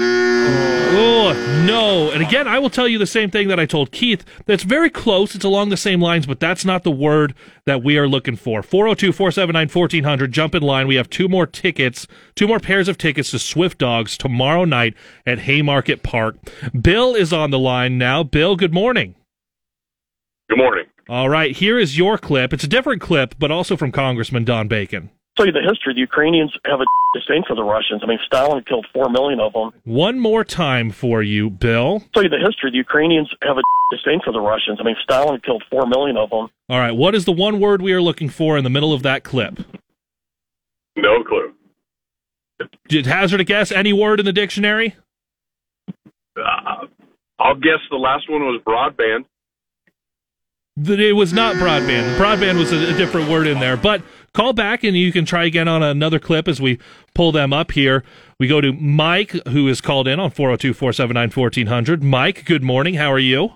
Oh, 0.00 1.62
no. 1.64 2.10
And 2.10 2.20
again, 2.20 2.48
I 2.48 2.58
will 2.58 2.70
tell 2.70 2.88
you 2.88 2.98
the 2.98 3.06
same 3.06 3.30
thing 3.30 3.46
that 3.48 3.60
I 3.60 3.66
told 3.66 3.92
Keith. 3.92 4.24
That's 4.46 4.64
very 4.64 4.90
close. 4.90 5.36
It's 5.36 5.44
along 5.44 5.68
the 5.68 5.76
same 5.76 6.00
lines, 6.00 6.26
but 6.26 6.40
that's 6.40 6.64
not 6.64 6.82
the 6.82 6.90
word 6.90 7.34
that 7.66 7.84
we 7.84 7.96
are 7.98 8.08
looking 8.08 8.34
for. 8.34 8.64
402 8.64 9.12
479 9.12 9.68
1400. 9.68 10.32
Jump 10.32 10.56
in 10.56 10.62
line. 10.62 10.88
We 10.88 10.96
have 10.96 11.08
two 11.08 11.28
more 11.28 11.46
tickets, 11.46 12.08
two 12.34 12.48
more 12.48 12.58
pairs 12.58 12.88
of 12.88 12.98
tickets 12.98 13.30
to 13.30 13.36
Swiftdogs 13.36 14.16
tomorrow 14.16 14.64
night 14.64 14.94
at 15.24 15.40
Haymarket 15.40 16.02
Park. 16.02 16.36
Bill 16.80 17.14
is 17.14 17.32
on 17.32 17.52
the 17.52 17.60
line 17.60 17.96
now. 17.96 18.24
Bill, 18.24 18.56
good 18.56 18.74
morning. 18.74 19.14
Good 20.48 20.58
morning. 20.58 20.86
All 21.08 21.28
right, 21.28 21.54
here 21.54 21.78
is 21.78 21.96
your 21.96 22.18
clip. 22.18 22.52
It's 22.52 22.64
a 22.64 22.68
different 22.68 23.00
clip, 23.00 23.36
but 23.38 23.52
also 23.52 23.76
from 23.76 23.92
Congressman 23.92 24.44
Don 24.44 24.66
Bacon. 24.66 25.10
Tell 25.38 25.46
you 25.46 25.52
the 25.52 25.62
history. 25.62 25.94
The 25.94 26.00
Ukrainians 26.00 26.52
have 26.66 26.80
a 26.80 26.84
disdain 27.14 27.42
for 27.46 27.54
the 27.54 27.62
Russians. 27.62 28.02
I 28.02 28.06
mean, 28.06 28.18
Stalin 28.26 28.62
killed 28.64 28.86
four 28.92 29.08
million 29.08 29.40
of 29.40 29.52
them. 29.52 29.70
One 29.84 30.18
more 30.18 30.44
time 30.44 30.90
for 30.90 31.22
you, 31.22 31.48
Bill. 31.48 32.02
tell 32.12 32.24
you 32.24 32.28
the 32.28 32.44
history. 32.44 32.70
The 32.70 32.76
Ukrainians 32.76 33.32
have 33.42 33.56
a 33.56 33.62
disdain 33.94 34.20
for 34.24 34.32
the 34.32 34.40
Russians. 34.40 34.78
I 34.80 34.84
mean, 34.84 34.96
Stalin 35.02 35.40
killed 35.40 35.62
four 35.70 35.86
million 35.86 36.16
of 36.16 36.30
them. 36.30 36.48
All 36.68 36.78
right, 36.78 36.92
what 36.92 37.14
is 37.14 37.24
the 37.24 37.32
one 37.32 37.60
word 37.60 37.80
we 37.80 37.92
are 37.92 38.02
looking 38.02 38.28
for 38.28 38.58
in 38.58 38.64
the 38.64 38.70
middle 38.70 38.92
of 38.92 39.02
that 39.04 39.24
clip? 39.24 39.60
No 40.96 41.22
clue. 41.22 41.54
Did 42.88 43.06
hazard 43.06 43.40
a 43.40 43.44
guess? 43.44 43.70
Any 43.70 43.92
word 43.92 44.18
in 44.18 44.26
the 44.26 44.32
dictionary? 44.32 44.96
Uh, 46.36 46.86
I'll 47.38 47.54
guess 47.54 47.78
the 47.90 47.96
last 47.96 48.28
one 48.28 48.42
was 48.42 48.60
broadband. 48.66 49.24
It 50.80 51.14
was 51.14 51.32
not 51.32 51.56
broadband. 51.56 52.16
Broadband 52.16 52.58
was 52.58 52.72
a, 52.72 52.94
a 52.94 52.96
different 52.96 53.28
word 53.28 53.46
in 53.46 53.58
there. 53.58 53.76
But 53.76 54.02
call 54.38 54.52
back 54.52 54.84
and 54.84 54.96
you 54.96 55.10
can 55.10 55.24
try 55.24 55.44
again 55.44 55.66
on 55.66 55.82
another 55.82 56.20
clip 56.20 56.46
as 56.46 56.60
we 56.60 56.78
pull 57.12 57.32
them 57.32 57.52
up 57.52 57.72
here. 57.72 58.04
We 58.38 58.46
go 58.46 58.60
to 58.60 58.72
Mike, 58.72 59.32
who 59.48 59.66
is 59.66 59.80
called 59.80 60.06
in 60.06 60.20
on 60.20 60.30
402 60.30 60.74
479 60.74 61.30
1400. 61.30 62.02
Mike, 62.04 62.44
good 62.44 62.62
morning. 62.62 62.94
How 62.94 63.12
are 63.12 63.18
you? 63.18 63.54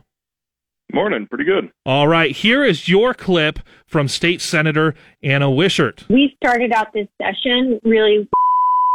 Morning. 0.92 1.28
Pretty 1.28 1.44
good. 1.44 1.70
All 1.86 2.08
right. 2.08 2.32
Here 2.32 2.64
is 2.64 2.88
your 2.88 3.14
clip 3.14 3.60
from 3.86 4.08
State 4.08 4.40
Senator 4.40 4.94
Anna 5.22 5.48
Wishart. 5.48 6.04
We 6.10 6.34
started 6.42 6.72
out 6.72 6.92
this 6.92 7.06
session 7.20 7.80
really 7.84 8.28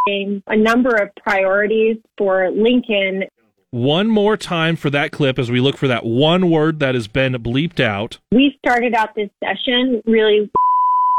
a 0.09 0.55
number 0.55 0.95
of 0.95 1.09
priorities 1.21 1.97
for 2.17 2.49
Lincoln. 2.51 3.23
One 3.71 4.07
more 4.07 4.37
time 4.37 4.77
for 4.77 4.89
that 4.91 5.11
clip 5.11 5.37
as 5.37 5.51
we 5.51 5.59
look 5.59 5.75
for 5.75 5.89
that 5.89 6.05
one 6.05 6.49
word 6.49 6.79
that 6.79 6.95
has 6.95 7.09
been 7.09 7.33
bleeped 7.33 7.81
out. 7.81 8.19
We 8.31 8.57
started 8.65 8.93
out 8.93 9.15
this 9.15 9.29
session 9.43 10.01
really 10.05 10.49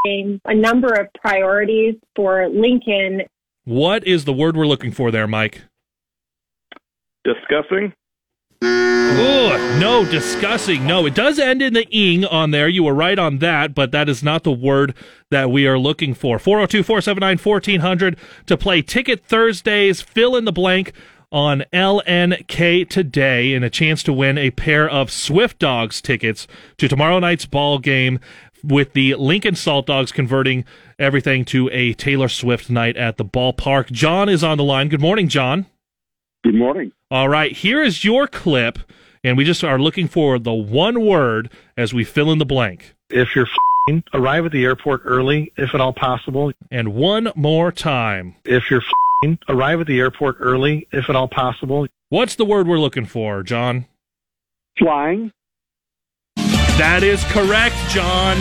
a 0.05 0.55
number 0.55 0.93
of 0.95 1.09
priorities 1.21 1.95
for 2.15 2.49
Lincoln. 2.49 3.23
What 3.65 4.07
is 4.07 4.25
the 4.25 4.33
word 4.33 4.57
we're 4.57 4.67
looking 4.67 4.93
for 4.93 5.11
there, 5.11 5.27
Mike? 5.27 5.63
Discussing. 7.25 7.93
Ugh, 8.63 9.81
no, 9.81 10.05
discussing. 10.05 10.87
No, 10.87 11.07
it 11.07 11.15
does 11.15 11.39
end 11.39 11.63
in 11.63 11.75
the 11.75 11.89
ing 11.91 12.25
on 12.25 12.51
there. 12.51 12.69
You 12.69 12.85
were 12.85 12.95
right 12.95 13.19
on 13.19 13.39
that, 13.39 13.75
but 13.75 13.91
that 13.93 14.09
is 14.09 14.23
not 14.23 14.45
the 14.45 14.53
word 14.53 14.95
that 15.31 15.51
we 15.51 15.67
are 15.67 15.79
looking 15.79 16.15
for. 16.15 16.39
402 16.39 16.83
479 16.83 17.39
1400 17.39 18.19
to 18.47 18.57
play 18.57 18.83
Ticket 18.83 19.25
Thursdays, 19.25 20.01
fill 20.01 20.37
in 20.37 20.45
the 20.45 20.53
blank 20.53 20.93
on 21.31 21.65
LNK 21.73 22.89
today, 22.89 23.53
and 23.53 23.65
a 23.65 23.71
chance 23.71 24.03
to 24.03 24.13
win 24.13 24.39
a 24.39 24.51
pair 24.51 24.89
of 24.89 25.09
Swiftdogs 25.09 26.01
tickets 26.01 26.47
to 26.79 26.89
tomorrow 26.89 27.19
night's 27.19 27.45
ball 27.45 27.79
game 27.79 28.19
with 28.63 28.93
the 28.93 29.15
Lincoln 29.15 29.55
Saltdogs 29.55 30.13
converting 30.13 30.65
everything 30.99 31.45
to 31.47 31.69
a 31.73 31.93
Taylor 31.95 32.29
Swift 32.29 32.71
night 32.71 32.97
at 32.97 33.17
the 33.17 33.25
ballpark. 33.25 33.91
John 33.91 34.29
is 34.29 34.43
on 34.45 34.59
the 34.59 34.65
line. 34.65 34.89
Good 34.89 35.01
morning, 35.01 35.29
John. 35.29 35.67
Good 36.45 36.55
morning. 36.55 36.93
All 37.11 37.29
right, 37.29 37.53
here 37.53 37.83
is 37.83 38.05
your 38.05 38.27
clip, 38.27 38.79
and 39.25 39.37
we 39.37 39.45
just 39.45 39.65
are 39.65 39.79
looking 39.79 40.09
for 40.09 40.39
the 40.39 40.53
one 40.53 41.05
word 41.05 41.51
as 41.77 41.93
we 41.93 42.05
fill 42.05 42.31
in 42.31 42.39
the 42.39 42.47
blank. 42.47 42.95
If 43.11 43.35
you're 43.35 43.47
f***ing, 43.47 44.05
arrive 44.13 44.47
at 44.47 44.53
the 44.53 44.65
airport 44.65 45.03
early, 45.05 45.53
if 45.57 45.75
at 45.75 45.81
all 45.81 45.93
possible. 45.93 46.53
And 46.71 46.95
one 46.95 47.33
more 47.35 47.73
time. 47.73 48.37
If 48.45 48.71
you're 48.71 48.83
f***ing, 48.83 49.39
arrive 49.49 49.81
at 49.81 49.87
the 49.87 49.99
airport 49.99 50.37
early, 50.39 50.87
if 50.93 51.09
at 51.09 51.17
all 51.17 51.29
possible. 51.29 51.87
What's 52.11 52.35
the 52.35 52.45
word 52.45 52.69
we're 52.69 52.79
looking 52.79 53.07
for, 53.07 53.43
John? 53.43 53.87
Flying. 54.79 55.33
That 56.79 57.03
is 57.03 57.25
correct, 57.25 57.75
John. 57.89 58.37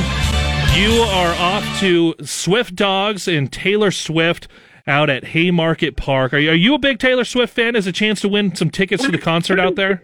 You 0.78 1.02
are 1.02 1.34
off 1.40 1.80
to 1.80 2.14
Swiftdogs 2.20 3.28
and 3.36 3.52
Taylor 3.52 3.90
Swift 3.90 4.48
out 4.86 5.10
at 5.10 5.26
Haymarket 5.26 5.98
Park. 5.98 6.36
Are 6.36 6.38
you, 6.38 6.52
are 6.52 6.56
you 6.56 6.76
a 6.76 6.78
big 6.78 7.00
Taylor 7.00 7.24
Swift 7.24 7.56
fan? 7.56 7.76
As 7.76 7.88
a 7.88 7.92
chance 7.92 8.22
to 8.22 8.30
win 8.30 8.56
some 8.56 8.70
tickets 8.70 9.04
to 9.06 9.12
the 9.12 9.18
concert 9.18 9.60
out 9.60 9.76
there? 9.76 10.00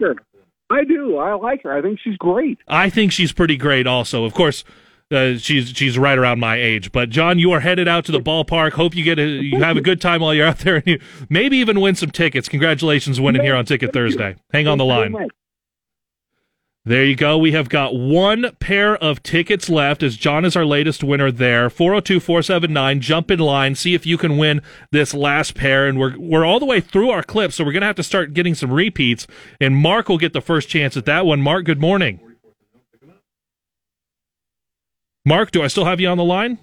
I 0.68 0.82
do. 0.82 1.16
I 1.16 1.34
like 1.34 1.62
her. 1.62 1.72
I 1.72 1.80
think 1.80 2.00
she's 2.02 2.16
great. 2.16 2.58
I 2.66 2.90
think 2.90 3.12
she's 3.12 3.32
pretty 3.32 3.56
great. 3.56 3.86
Also, 3.86 4.24
of 4.24 4.34
course, 4.34 4.64
uh, 5.12 5.36
she's 5.36 5.68
she's 5.68 5.96
right 5.96 6.18
around 6.18 6.40
my 6.40 6.56
age. 6.56 6.90
But 6.90 7.10
John, 7.10 7.38
you 7.38 7.52
are 7.52 7.60
headed 7.60 7.86
out 7.86 8.04
to 8.06 8.12
the 8.12 8.20
ballpark. 8.20 8.72
Hope 8.72 8.96
you 8.96 9.04
get 9.04 9.20
a, 9.20 9.26
you 9.26 9.60
have 9.62 9.76
a 9.76 9.80
good 9.80 10.00
time 10.00 10.22
while 10.22 10.34
you're 10.34 10.48
out 10.48 10.58
there, 10.58 10.74
and 10.76 10.86
you 10.88 11.00
maybe 11.28 11.56
even 11.58 11.80
win 11.80 11.94
some 11.94 12.10
tickets. 12.10 12.48
Congratulations, 12.48 13.20
winning 13.20 13.42
here 13.42 13.54
on 13.54 13.64
Ticket 13.64 13.92
Thursday. 13.92 14.34
Hang 14.52 14.66
on 14.66 14.78
the 14.78 14.84
line. 14.84 15.14
There 16.86 17.04
you 17.04 17.16
go. 17.16 17.38
We 17.38 17.52
have 17.52 17.70
got 17.70 17.94
one 17.94 18.54
pair 18.60 18.94
of 18.98 19.22
tickets 19.22 19.70
left 19.70 20.02
as 20.02 20.18
John 20.18 20.44
is 20.44 20.54
our 20.54 20.66
latest 20.66 21.02
winner 21.02 21.32
there. 21.32 21.70
402 21.70 22.20
479. 22.20 23.00
Jump 23.00 23.30
in 23.30 23.38
line. 23.38 23.74
See 23.74 23.94
if 23.94 24.04
you 24.04 24.18
can 24.18 24.36
win 24.36 24.60
this 24.90 25.14
last 25.14 25.54
pair. 25.54 25.86
And 25.86 25.98
we're, 25.98 26.18
we're 26.18 26.44
all 26.44 26.60
the 26.60 26.66
way 26.66 26.82
through 26.82 27.08
our 27.08 27.22
clips, 27.22 27.54
so 27.54 27.64
we're 27.64 27.72
going 27.72 27.80
to 27.80 27.86
have 27.86 27.96
to 27.96 28.02
start 28.02 28.34
getting 28.34 28.54
some 28.54 28.70
repeats. 28.70 29.26
And 29.62 29.74
Mark 29.74 30.10
will 30.10 30.18
get 30.18 30.34
the 30.34 30.42
first 30.42 30.68
chance 30.68 30.94
at 30.94 31.06
that 31.06 31.24
one. 31.24 31.40
Mark, 31.40 31.64
good 31.64 31.80
morning. 31.80 32.20
Mark, 35.24 35.52
do 35.52 35.62
I 35.62 35.68
still 35.68 35.86
have 35.86 36.00
you 36.00 36.08
on 36.08 36.18
the 36.18 36.24
line? 36.24 36.58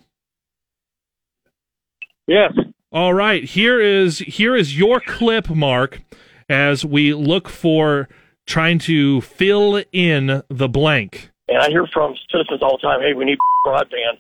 Yes. 2.28 2.54
All 2.92 3.16
right. 3.16 3.44
Here 3.44 3.82
is 3.82 4.20
here 4.20 4.56
is 4.56 4.78
your 4.78 5.00
clip, 5.00 5.50
Mark, 5.50 6.02
as 6.48 6.86
we 6.86 7.16
look 7.16 7.50
for 7.50 8.08
trying 8.46 8.80
to 8.80 9.22
fill 9.22 9.84
in 9.92 10.44
the 10.50 10.68
blank. 10.68 11.32
And 11.48 11.58
I 11.60 11.70
hear 11.70 11.88
from 11.88 12.16
citizens 12.32 12.62
all 12.62 12.78
the 12.78 12.88
time, 12.88 13.02
hey, 13.02 13.14
we 13.14 13.26
need 13.26 13.38
broadband. 13.66 14.20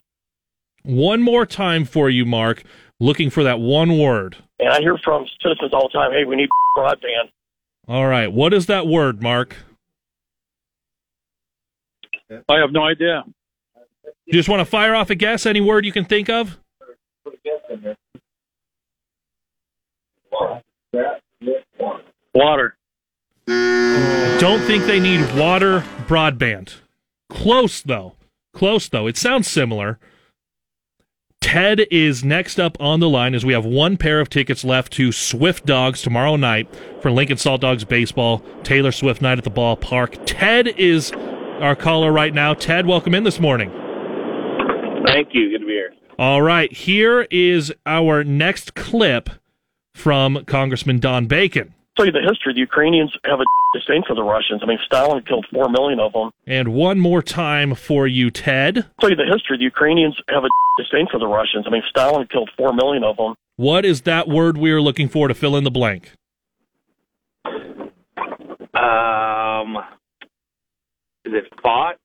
One 0.83 1.21
more 1.21 1.45
time 1.45 1.85
for 1.85 2.09
you, 2.09 2.25
Mark, 2.25 2.63
looking 2.99 3.29
for 3.29 3.43
that 3.43 3.59
one 3.59 3.97
word. 3.99 4.37
And 4.59 4.69
I 4.69 4.79
hear 4.79 4.97
from 4.97 5.25
citizens 5.41 5.73
all 5.73 5.89
the 5.89 5.97
time, 5.97 6.11
hey, 6.11 6.25
we 6.25 6.35
need 6.35 6.49
broadband. 6.77 7.29
All 7.87 8.07
right. 8.07 8.31
What 8.31 8.53
is 8.53 8.67
that 8.67 8.87
word, 8.87 9.21
Mark? 9.21 9.55
I 12.47 12.57
have 12.59 12.71
no 12.71 12.83
idea. 12.83 13.23
You 14.25 14.33
just 14.33 14.47
want 14.47 14.61
to 14.61 14.65
fire 14.65 14.95
off 14.95 15.09
a 15.09 15.15
guess? 15.15 15.45
Any 15.45 15.59
word 15.59 15.85
you 15.85 15.91
can 15.91 16.05
think 16.05 16.29
of? 16.29 16.57
Water. 22.33 22.77
I 23.53 24.37
don't 24.39 24.61
think 24.61 24.85
they 24.85 24.99
need 24.99 25.21
water 25.37 25.81
broadband. 26.07 26.75
Close 27.29 27.81
though. 27.81 28.15
Close 28.53 28.89
though. 28.89 29.07
It 29.07 29.17
sounds 29.17 29.47
similar. 29.47 29.99
Ted 31.41 31.81
is 31.91 32.23
next 32.23 32.59
up 32.59 32.77
on 32.79 32.99
the 32.99 33.09
line 33.09 33.33
as 33.33 33.43
we 33.43 33.53
have 33.53 33.65
one 33.65 33.97
pair 33.97 34.19
of 34.21 34.29
tickets 34.29 34.63
left 34.63 34.93
to 34.93 35.09
Swiftdogs 35.09 36.01
tomorrow 36.01 36.35
night 36.35 36.73
for 37.01 37.11
Lincoln 37.11 37.37
Saltdogs 37.37 37.87
baseball. 37.87 38.39
Taylor 38.63 38.91
Swift 38.91 39.21
night 39.21 39.37
at 39.37 39.43
the 39.43 39.51
ballpark. 39.51 40.21
Ted 40.25 40.67
is 40.67 41.11
our 41.11 41.75
caller 41.75 42.11
right 42.11 42.33
now. 42.33 42.53
Ted, 42.53 42.85
welcome 42.85 43.13
in 43.13 43.23
this 43.23 43.39
morning. 43.39 43.69
Thank 45.05 45.29
you. 45.33 45.49
Good 45.49 45.59
to 45.59 45.65
be 45.65 45.73
here. 45.73 45.93
All 46.17 46.41
right, 46.41 46.71
here 46.71 47.27
is 47.31 47.73
our 47.85 48.23
next 48.23 48.75
clip 48.75 49.29
from 49.93 50.45
Congressman 50.45 50.99
Don 50.99 51.25
Bacon. 51.25 51.73
Tell 51.95 52.05
you 52.05 52.11
the 52.11 52.21
history. 52.21 52.53
The 52.53 52.59
Ukrainians 52.59 53.13
have 53.25 53.39
a 53.39 53.43
disdain 53.77 54.03
for 54.07 54.15
the 54.15 54.23
Russians. 54.23 54.61
I 54.63 54.65
mean, 54.65 54.79
Stalin 54.85 55.23
killed 55.23 55.45
four 55.51 55.69
million 55.69 55.99
of 55.99 56.13
them. 56.13 56.31
And 56.47 56.73
one 56.73 56.99
more 56.99 57.21
time 57.21 57.75
for 57.75 58.07
you, 58.07 58.31
Ted. 58.31 58.85
tell 58.99 59.09
you 59.09 59.15
the 59.15 59.29
history. 59.31 59.57
The 59.57 59.63
Ukrainians 59.63 60.15
have 60.29 60.43
a 60.43 60.49
disdain 60.81 61.07
for 61.11 61.19
the 61.19 61.27
Russians. 61.27 61.65
I 61.67 61.71
mean, 61.71 61.83
Stalin 61.89 62.27
killed 62.27 62.49
four 62.57 62.73
million 62.73 63.03
of 63.03 63.17
them. 63.17 63.35
What 63.55 63.85
is 63.85 64.01
that 64.01 64.27
word 64.27 64.57
we 64.57 64.71
are 64.71 64.81
looking 64.81 65.07
for 65.07 65.27
to 65.27 65.33
fill 65.33 65.55
in 65.55 65.63
the 65.63 65.71
blank? 65.71 66.11
Um, 68.73 69.77
is 71.25 71.33
it 71.33 71.53
fought? 71.61 71.97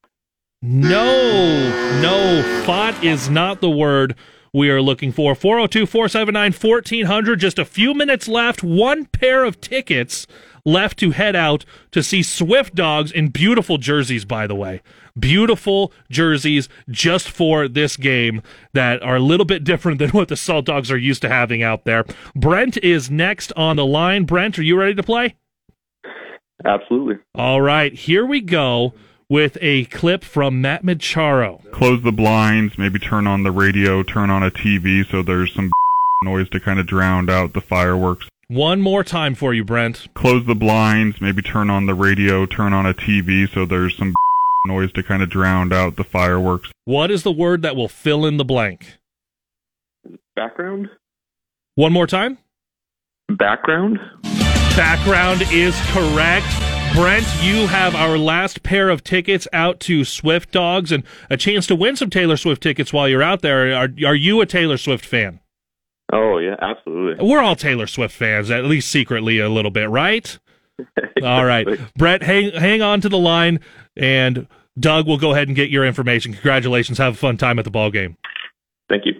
No, 0.62 2.00
no, 2.02 2.62
fought 2.64 3.02
is 3.04 3.30
not 3.30 3.60
the 3.60 3.70
word 3.70 4.16
we 4.56 4.70
are 4.70 4.80
looking 4.80 5.12
for. 5.12 5.34
402 5.34 5.84
479 5.84 6.52
1400. 6.52 7.38
Just 7.38 7.58
a 7.58 7.64
few 7.64 7.92
minutes 7.92 8.26
left. 8.26 8.62
One 8.62 9.04
pair 9.04 9.44
of 9.44 9.60
tickets 9.60 10.26
left 10.64 10.98
to 11.00 11.10
head 11.10 11.36
out 11.36 11.66
to 11.90 12.02
see 12.02 12.20
Swiftdogs 12.20 13.12
in 13.12 13.28
beautiful 13.28 13.76
jerseys, 13.76 14.24
by 14.24 14.46
the 14.46 14.54
way. 14.54 14.80
Beautiful 15.18 15.92
jerseys 16.10 16.70
just 16.88 17.28
for 17.28 17.68
this 17.68 17.98
game 17.98 18.42
that 18.72 19.02
are 19.02 19.16
a 19.16 19.20
little 19.20 19.44
bit 19.44 19.62
different 19.62 19.98
than 19.98 20.10
what 20.12 20.28
the 20.28 20.34
Saltdogs 20.36 20.90
are 20.90 20.96
used 20.96 21.20
to 21.20 21.28
having 21.28 21.62
out 21.62 21.84
there. 21.84 22.06
Brent 22.34 22.78
is 22.78 23.10
next 23.10 23.52
on 23.56 23.76
the 23.76 23.86
line. 23.86 24.24
Brent, 24.24 24.58
are 24.58 24.62
you 24.62 24.78
ready 24.78 24.94
to 24.94 25.02
play? 25.02 25.36
Absolutely. 26.64 27.16
All 27.34 27.60
right, 27.60 27.92
here 27.92 28.24
we 28.24 28.40
go 28.40 28.94
with 29.28 29.58
a 29.60 29.84
clip 29.86 30.24
from 30.24 30.60
Matt 30.60 30.84
Madcharo. 30.84 31.70
Close 31.72 32.02
the 32.02 32.12
blinds, 32.12 32.78
maybe 32.78 32.98
turn 32.98 33.26
on 33.26 33.42
the 33.42 33.50
radio, 33.50 34.02
turn 34.02 34.30
on 34.30 34.42
a 34.42 34.50
TV 34.50 35.08
so 35.08 35.22
there's 35.22 35.52
some 35.54 35.70
noise 36.22 36.48
to 36.50 36.60
kind 36.60 36.78
of 36.78 36.86
drown 36.86 37.28
out 37.28 37.52
the 37.52 37.60
fireworks. 37.60 38.28
One 38.48 38.80
more 38.80 39.02
time 39.02 39.34
for 39.34 39.52
you, 39.52 39.64
Brent. 39.64 40.06
Close 40.14 40.46
the 40.46 40.54
blinds, 40.54 41.20
maybe 41.20 41.42
turn 41.42 41.68
on 41.68 41.86
the 41.86 41.94
radio, 41.94 42.46
turn 42.46 42.72
on 42.72 42.86
a 42.86 42.94
TV 42.94 43.52
so 43.52 43.66
there's 43.66 43.96
some 43.96 44.14
noise 44.66 44.92
to 44.92 45.02
kind 45.02 45.22
of 45.22 45.28
drown 45.28 45.72
out 45.72 45.96
the 45.96 46.04
fireworks. 46.04 46.70
What 46.84 47.10
is 47.10 47.24
the 47.24 47.32
word 47.32 47.62
that 47.62 47.74
will 47.74 47.88
fill 47.88 48.24
in 48.24 48.36
the 48.36 48.44
blank? 48.44 48.98
Background? 50.36 50.90
One 51.74 51.92
more 51.92 52.06
time. 52.06 52.38
Background? 53.28 53.98
Background 54.76 55.42
is 55.50 55.74
correct. 55.86 56.46
Brent, 56.96 57.26
you 57.42 57.66
have 57.66 57.94
our 57.94 58.16
last 58.16 58.62
pair 58.62 58.88
of 58.88 59.04
tickets 59.04 59.46
out 59.52 59.80
to 59.80 60.00
Swiftdogs 60.00 60.90
and 60.90 61.04
a 61.28 61.36
chance 61.36 61.66
to 61.66 61.76
win 61.76 61.94
some 61.94 62.08
Taylor 62.08 62.38
Swift 62.38 62.62
tickets 62.62 62.90
while 62.90 63.06
you're 63.06 63.22
out 63.22 63.42
there. 63.42 63.74
Are, 63.74 63.90
are 64.06 64.14
you 64.14 64.40
a 64.40 64.46
Taylor 64.46 64.78
Swift 64.78 65.04
fan? 65.04 65.40
Oh, 66.10 66.38
yeah, 66.38 66.56
absolutely. 66.58 67.22
We're 67.22 67.42
all 67.42 67.54
Taylor 67.54 67.86
Swift 67.86 68.14
fans, 68.14 68.50
at 68.50 68.64
least 68.64 68.90
secretly 68.90 69.38
a 69.38 69.50
little 69.50 69.70
bit, 69.70 69.90
right? 69.90 70.38
all 71.22 71.44
right. 71.44 71.66
Brett, 71.98 72.22
hang, 72.22 72.52
hang 72.52 72.80
on 72.80 73.02
to 73.02 73.10
the 73.10 73.18
line, 73.18 73.60
and 73.94 74.46
Doug 74.80 75.06
will 75.06 75.18
go 75.18 75.32
ahead 75.32 75.48
and 75.48 75.54
get 75.56 75.68
your 75.68 75.84
information. 75.84 76.32
Congratulations. 76.32 76.96
Have 76.96 77.12
a 77.12 77.18
fun 77.18 77.36
time 77.36 77.58
at 77.58 77.66
the 77.66 77.70
ball 77.70 77.90
game. 77.90 78.16
Thank 78.88 79.04
you. 79.04 79.12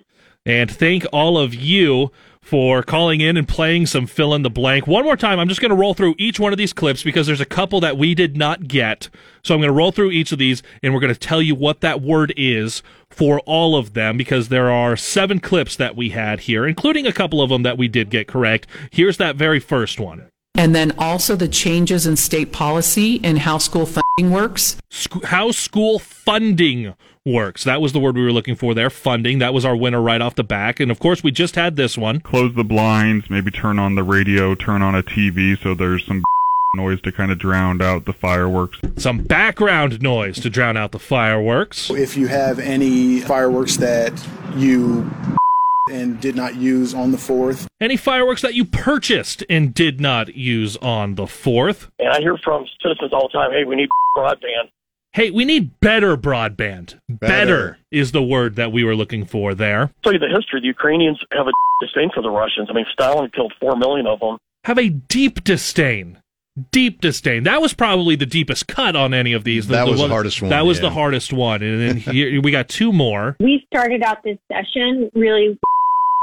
And 0.46 0.70
thank 0.70 1.04
all 1.12 1.36
of 1.36 1.54
you 1.54 2.10
for 2.47 2.80
calling 2.80 3.20
in 3.20 3.36
and 3.36 3.49
playing 3.49 3.86
some 3.86 4.07
fill 4.07 4.32
in 4.32 4.42
the 4.42 4.51
blank. 4.51 4.86
One 4.86 5.05
more 5.05 5.16
time, 5.16 5.40
I'm 5.40 5.49
just 5.49 5.61
going 5.61 5.70
to 5.70 5.76
roll 5.76 5.94
through 5.94 6.14
each 6.16 6.38
one 6.38 6.53
of 6.53 6.59
these 6.59 6.72
clips 6.72 7.03
because 7.03 7.26
there's 7.26 7.40
a 7.40 7.44
couple 7.44 7.80
that 7.80 7.99
we 7.99 8.14
did 8.14 8.36
not 8.36 8.68
get. 8.68 9.09
So 9.42 9.53
I'm 9.53 9.61
going 9.61 9.68
to 9.68 9.76
roll 9.76 9.90
through 9.90 10.12
each 10.12 10.30
of 10.30 10.38
these 10.38 10.62
and 10.80 10.94
we're 10.94 11.01
going 11.01 11.12
to 11.12 11.18
tell 11.18 11.42
you 11.42 11.57
what 11.57 11.80
that 11.80 12.01
word 12.01 12.32
is 12.36 12.84
for 13.11 13.40
all 13.40 13.74
of 13.74 13.94
them 13.94 14.16
because 14.16 14.49
there 14.49 14.70
are 14.70 14.97
seven 14.97 15.40
clips 15.40 15.74
that 15.74 15.97
we 15.97 16.11
had 16.11 16.40
here, 16.40 16.68
including 16.68 17.05
a 17.05 17.12
couple 17.12 17.42
of 17.42 17.51
them 17.51 17.64
that 17.64 17.76
we 17.76 17.88
did 17.88 18.11
get 18.11 18.28
correct. 18.28 18.68
Here's 18.92 19.16
that 19.16 19.34
very 19.34 19.59
first 19.59 19.99
one. 19.99 20.28
And 20.55 20.72
then 20.72 20.92
also 20.99 21.34
the 21.34 21.49
changes 21.49 22.07
in 22.07 22.14
state 22.14 22.53
policy 22.53 23.20
and 23.24 23.40
how 23.40 23.59
school 23.59 23.86
funding 23.86 24.32
works. 24.32 24.76
Sc- 24.88 25.24
how 25.24 25.51
school 25.51 25.99
funding 25.99 26.94
works. 27.26 27.64
That 27.64 27.82
was 27.82 27.92
the 27.92 28.00
word 28.00 28.14
we 28.16 28.22
were 28.22 28.32
looking 28.32 28.54
for 28.54 28.72
there. 28.72 28.88
Funding. 28.88 29.40
That 29.40 29.52
was 29.52 29.64
our 29.64 29.76
winner 29.76 30.00
right 30.00 30.20
off 30.20 30.36
the 30.36 30.44
back. 30.44 30.80
And 30.80 30.90
of 30.90 30.98
course, 31.00 31.22
we 31.22 31.30
just 31.32 31.56
had 31.56 31.76
this 31.76 31.98
one. 31.98 32.20
Close 32.20 32.54
the 32.54 32.64
blinds, 32.64 33.28
maybe 33.28 33.50
turn 33.50 33.78
on 33.78 33.96
the 33.96 34.04
radio, 34.04 34.54
turn 34.54 34.80
on 34.80 34.94
a 34.94 35.02
TV 35.02 35.60
so 35.60 35.74
there's 35.74 36.06
some 36.06 36.22
noise 36.76 37.00
to 37.02 37.12
kind 37.12 37.32
of 37.32 37.38
drown 37.38 37.82
out 37.82 38.04
the 38.04 38.12
fireworks. 38.12 38.78
Some 38.96 39.18
background 39.24 40.00
noise 40.00 40.38
to 40.40 40.50
drown 40.50 40.76
out 40.76 40.92
the 40.92 40.98
fireworks. 40.98 41.90
If 41.90 42.16
you 42.16 42.28
have 42.28 42.58
any 42.58 43.20
fireworks 43.20 43.76
that 43.78 44.12
you 44.54 45.10
and 45.90 46.20
did 46.20 46.34
not 46.36 46.56
use 46.56 46.92
on 46.94 47.12
the 47.12 47.16
4th, 47.16 47.68
Any 47.80 47.96
fireworks 47.96 48.42
that 48.42 48.54
you 48.54 48.64
purchased 48.64 49.44
and 49.48 49.72
did 49.72 50.00
not 50.00 50.34
use 50.34 50.76
on 50.78 51.14
the 51.14 51.24
4th. 51.24 51.90
And 51.98 52.08
I 52.08 52.20
hear 52.20 52.36
from 52.38 52.66
citizens 52.82 53.12
all 53.12 53.28
the 53.28 53.38
time, 53.38 53.52
hey, 53.52 53.64
we 53.64 53.76
need 53.76 53.88
broadband. 54.16 54.70
Hey, 55.16 55.30
we 55.30 55.46
need 55.46 55.80
better 55.80 56.14
broadband. 56.14 57.00
Better, 57.08 57.78
is 57.90 58.12
the 58.12 58.22
word 58.22 58.56
that 58.56 58.70
we 58.70 58.84
were 58.84 58.94
looking 58.94 59.24
for 59.24 59.54
there. 59.54 59.90
tell 60.02 60.12
you 60.12 60.18
the 60.18 60.28
history. 60.28 60.60
The 60.60 60.66
Ukrainians 60.66 61.18
have 61.32 61.46
a 61.46 61.52
disdain 61.80 62.10
for 62.14 62.22
the 62.22 62.28
Russians. 62.28 62.68
I 62.68 62.74
mean, 62.74 62.84
Stalin 62.92 63.30
killed 63.30 63.54
four 63.58 63.76
million 63.76 64.06
of 64.06 64.20
them. 64.20 64.36
Have 64.64 64.78
a 64.78 64.90
deep 64.90 65.42
disdain. 65.42 66.18
Deep 66.70 67.00
disdain. 67.00 67.44
That 67.44 67.62
was 67.62 67.72
probably 67.72 68.16
the 68.16 68.26
deepest 68.26 68.66
cut 68.66 68.94
on 68.94 69.14
any 69.14 69.32
of 69.32 69.44
these. 69.44 69.68
That 69.68 69.86
was 69.86 70.00
the 70.00 70.08
hardest 70.08 70.42
one, 70.42 70.50
That 70.50 70.66
was 70.66 70.78
yeah. 70.78 70.82
the 70.82 70.90
hardest 70.90 71.32
one. 71.32 71.62
And 71.62 71.80
then 71.80 71.96
here, 72.14 72.42
we 72.42 72.50
got 72.50 72.68
two 72.68 72.92
more. 72.92 73.38
We 73.40 73.64
started 73.72 74.02
out 74.02 74.22
this 74.22 74.36
session 74.52 75.10
really 75.14 75.58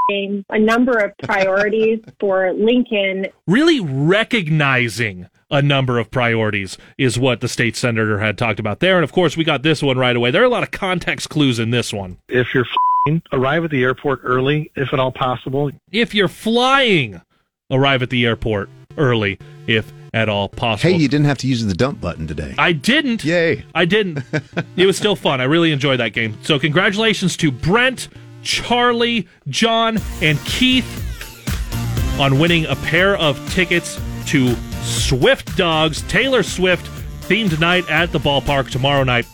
a 0.50 0.60
number 0.60 1.00
of 1.00 1.18
priorities 1.18 2.00
for 2.20 2.54
Lincoln. 2.54 3.26
Really 3.48 3.80
recognizing 3.80 5.30
a 5.54 5.62
number 5.62 6.00
of 6.00 6.10
priorities 6.10 6.80
is 6.98 7.20
what 7.20 7.40
the 7.40 7.48
state 7.48 7.76
senator 7.76 8.20
had 8.20 8.38
talked 8.38 8.60
about 8.60 8.80
there. 8.80 8.98
And 8.98 9.04
of 9.04 9.12
course, 9.12 9.38
we 9.38 9.44
got 9.44 9.62
this 9.62 9.84
one 9.84 9.98
right 9.98 10.16
away. 10.16 10.32
There 10.32 10.42
are 10.42 10.46
a 10.46 10.50
lot 10.50 10.64
of 10.64 10.72
context 10.72 11.30
clues 11.30 11.60
in 11.60 11.70
this 11.70 11.94
one. 11.94 12.18
If 12.28 12.56
you're 12.56 12.66
flying, 13.06 13.22
arrive 13.32 13.64
at 13.64 13.70
the 13.70 13.84
airport 13.84 14.22
early, 14.24 14.72
if 14.76 14.92
at 14.92 15.00
all 15.00 15.12
possible. 15.12 15.72
If 15.92 16.16
you're 16.16 16.28
flying, 16.28 17.22
arrive 17.70 18.02
at 18.02 18.10
the 18.10 18.26
airport 18.26 18.68
early, 18.98 19.38
if 19.68 19.94
at 20.12 20.28
all 20.28 20.50
possible. 20.50 20.92
Hey, 20.92 20.98
you 20.98 21.08
didn't 21.08 21.28
have 21.28 21.38
to 21.40 21.48
use 21.48 21.64
the 21.64 21.76
dump 21.76 22.02
button 22.02 22.26
today. 22.26 22.56
I 22.58 22.74
didn't. 22.74 23.24
Yay. 23.24 23.64
I 23.76 23.86
didn't. 23.86 24.24
it 24.76 24.88
was 24.88 24.98
still 24.98 25.16
fun. 25.16 25.40
I 25.40 25.44
really 25.44 25.72
enjoyed 25.72 26.00
that 26.00 26.14
game. 26.14 26.36
So, 26.42 26.58
congratulations 26.58 27.38
to 27.38 27.52
Brent, 27.52 28.10
Charlie, 28.42 29.28
John, 29.48 30.00
and 30.20 30.40
Keith 30.46 31.00
on 32.20 32.40
winning 32.40 32.66
a 32.66 32.76
pair 32.76 33.16
of 33.18 33.38
tickets 33.54 34.00
to 34.28 34.50
Swiftdogs 34.84 36.08
Taylor 36.10 36.44
Swift 36.44 36.86
themed 37.28 37.60
night 37.60 37.90
at 37.90 38.12
the 38.12 38.20
ballpark 38.20 38.70
tomorrow 38.70 39.04
night. 39.04 39.26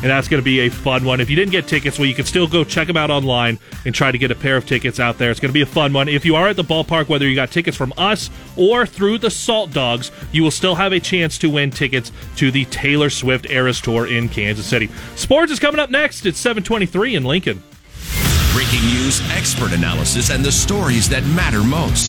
And 0.00 0.06
that's 0.06 0.28
going 0.28 0.40
to 0.40 0.44
be 0.44 0.60
a 0.60 0.68
fun 0.68 1.04
one. 1.04 1.20
If 1.20 1.28
you 1.28 1.34
didn't 1.34 1.50
get 1.50 1.66
tickets, 1.66 1.98
well, 1.98 2.06
you 2.06 2.14
can 2.14 2.24
still 2.24 2.46
go 2.46 2.62
check 2.62 2.86
them 2.86 2.96
out 2.96 3.10
online 3.10 3.58
and 3.84 3.92
try 3.92 4.12
to 4.12 4.18
get 4.18 4.30
a 4.30 4.34
pair 4.36 4.56
of 4.56 4.64
tickets 4.64 5.00
out 5.00 5.18
there. 5.18 5.32
It's 5.32 5.40
going 5.40 5.48
to 5.48 5.54
be 5.54 5.62
a 5.62 5.66
fun 5.66 5.92
one. 5.92 6.08
If 6.08 6.24
you 6.24 6.36
are 6.36 6.46
at 6.46 6.54
the 6.54 6.62
ballpark, 6.62 7.08
whether 7.08 7.26
you 7.26 7.34
got 7.34 7.50
tickets 7.50 7.76
from 7.76 7.92
us 7.98 8.30
or 8.56 8.86
through 8.86 9.18
the 9.18 9.28
Saltdogs, 9.28 10.12
you 10.30 10.44
will 10.44 10.52
still 10.52 10.76
have 10.76 10.92
a 10.92 11.00
chance 11.00 11.36
to 11.38 11.50
win 11.50 11.72
tickets 11.72 12.12
to 12.36 12.52
the 12.52 12.64
Taylor 12.66 13.10
Swift 13.10 13.50
Eras 13.50 13.80
Tour 13.80 14.06
in 14.06 14.28
Kansas 14.28 14.66
City. 14.66 14.88
Sports 15.16 15.50
is 15.50 15.58
coming 15.58 15.80
up 15.80 15.90
next. 15.90 16.26
It's 16.26 16.38
723 16.38 17.16
in 17.16 17.24
Lincoln. 17.24 17.60
Breaking 18.52 18.84
news, 18.86 19.20
expert 19.32 19.72
analysis, 19.72 20.30
and 20.30 20.44
the 20.44 20.52
stories 20.52 21.08
that 21.08 21.24
matter 21.26 21.64
most. 21.64 22.08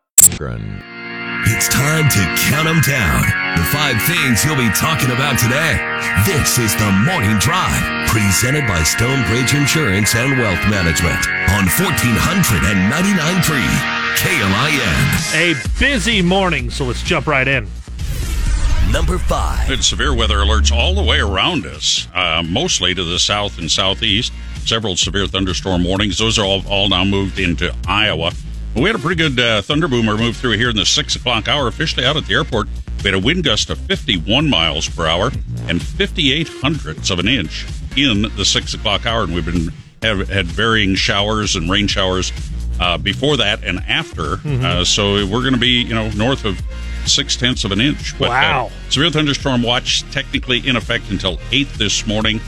It's 1.47 1.67
time 1.67 2.07
to 2.09 2.35
count 2.49 2.67
them 2.67 2.81
down. 2.81 3.23
The 3.57 3.63
five 3.73 3.99
things 4.03 4.45
you'll 4.45 4.55
be 4.55 4.69
talking 4.69 5.09
about 5.09 5.39
today. 5.39 5.79
This 6.25 6.59
is 6.59 6.75
the 6.75 6.91
Morning 7.05 7.39
Drive, 7.39 8.07
presented 8.07 8.67
by 8.67 8.83
Stonebridge 8.83 9.55
Insurance 9.55 10.13
and 10.13 10.37
Wealth 10.37 10.63
Management 10.69 11.17
on 11.49 11.65
1499.3 11.65 14.01
KLIN. 14.21 15.33
A 15.33 15.55
busy 15.79 16.21
morning, 16.21 16.69
so 16.69 16.85
let's 16.85 17.01
jump 17.01 17.25
right 17.25 17.47
in. 17.47 17.67
Number 18.91 19.17
five. 19.17 19.67
Had 19.67 19.83
severe 19.83 20.13
weather 20.13 20.37
alerts 20.37 20.71
all 20.71 20.93
the 20.93 21.01
way 21.03 21.19
around 21.19 21.65
us, 21.65 22.07
uh, 22.13 22.43
mostly 22.47 22.93
to 22.93 23.03
the 23.03 23.17
south 23.17 23.57
and 23.57 23.71
southeast. 23.71 24.31
Several 24.65 24.95
severe 24.95 25.25
thunderstorm 25.25 25.83
warnings. 25.83 26.19
Those 26.19 26.37
are 26.37 26.45
all, 26.45 26.61
all 26.67 26.89
now 26.89 27.03
moved 27.03 27.39
into 27.39 27.73
Iowa. 27.87 28.31
We 28.75 28.83
had 28.83 28.95
a 28.95 28.99
pretty 28.99 29.17
good 29.21 29.39
uh, 29.39 29.61
thunder 29.61 29.87
boomer 29.87 30.17
move 30.17 30.37
through 30.37 30.57
here 30.57 30.69
in 30.69 30.75
the 30.77 30.85
six 30.85 31.15
o'clock 31.15 31.47
hour. 31.49 31.67
Officially 31.67 32.05
out 32.05 32.15
at 32.15 32.25
the 32.25 32.33
airport, 32.33 32.67
we 33.03 33.09
had 33.09 33.13
a 33.13 33.19
wind 33.19 33.43
gust 33.43 33.69
of 33.69 33.77
51 33.79 34.49
miles 34.49 34.87
per 34.87 35.05
hour 35.07 35.31
and 35.67 35.81
58 35.81 36.47
hundredths 36.47 37.09
of 37.09 37.19
an 37.19 37.27
inch 37.27 37.65
in 37.97 38.23
the 38.37 38.45
six 38.45 38.73
o'clock 38.73 39.05
hour, 39.05 39.23
and 39.23 39.33
we've 39.33 39.45
been 39.45 39.73
have 40.01 40.29
had 40.29 40.47
varying 40.47 40.95
showers 40.95 41.55
and 41.55 41.69
rain 41.69 41.85
showers 41.85 42.31
uh, 42.79 42.97
before 42.97 43.37
that 43.37 43.63
and 43.63 43.79
after. 43.87 44.39
Uh, 44.45 44.83
so 44.83 45.25
we're 45.27 45.41
going 45.41 45.53
to 45.53 45.59
be 45.59 45.81
you 45.83 45.93
know 45.93 46.09
north 46.11 46.45
of 46.45 46.59
six 47.05 47.35
tenths 47.35 47.65
of 47.65 47.71
an 47.73 47.81
inch. 47.81 48.17
But, 48.17 48.29
Wow. 48.29 48.67
Uh, 48.67 48.89
severe 48.89 49.09
thunderstorm 49.11 49.63
watch 49.63 50.09
technically 50.11 50.65
in 50.65 50.75
effect 50.77 51.09
until 51.11 51.39
eight 51.51 51.67
this 51.73 52.07
morning. 52.07 52.39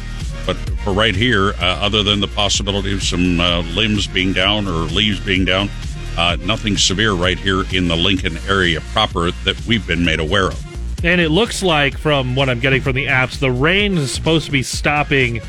But 0.46 0.56
for 0.84 0.94
right 0.94 1.16
here, 1.16 1.50
uh, 1.54 1.64
other 1.82 2.02
than 2.04 2.20
the 2.22 2.28
possibility 2.28 2.94
of 2.94 3.04
some 3.04 3.40
uh, 3.40 3.62
limbs 3.62 4.08
being 4.08 4.34
down 4.34 4.68
or 4.68 4.72
leaves 4.72 5.20
being 5.20 5.46
down, 5.46 5.70
uh, 6.18 6.38
nothing 6.42 6.78
severe 6.78 7.14
right 7.14 7.38
here 7.38 7.64
in 7.74 7.88
the 7.88 7.96
Lincoln 7.96 8.38
area 8.48 8.82
proper 8.92 9.32
that 9.44 9.60
we've 9.66 9.86
been 9.86 10.06
made 10.06 10.20
aware 10.20 10.48
of. 10.48 11.06
And 11.06 11.20
it 11.20 11.30
looks 11.30 11.62
like, 11.62 11.98
from 11.98 12.36
what 12.36 12.50
I'm 12.50 12.60
getting 12.60 12.82
from 12.82 12.94
the 12.94 13.08
apps, 13.08 13.40
the 13.40 13.52
rain 13.52 13.98
is 13.98 14.12
supposed 14.12 14.46
to 14.46 14.52
be 14.52 14.64
stopping, 14.64 15.42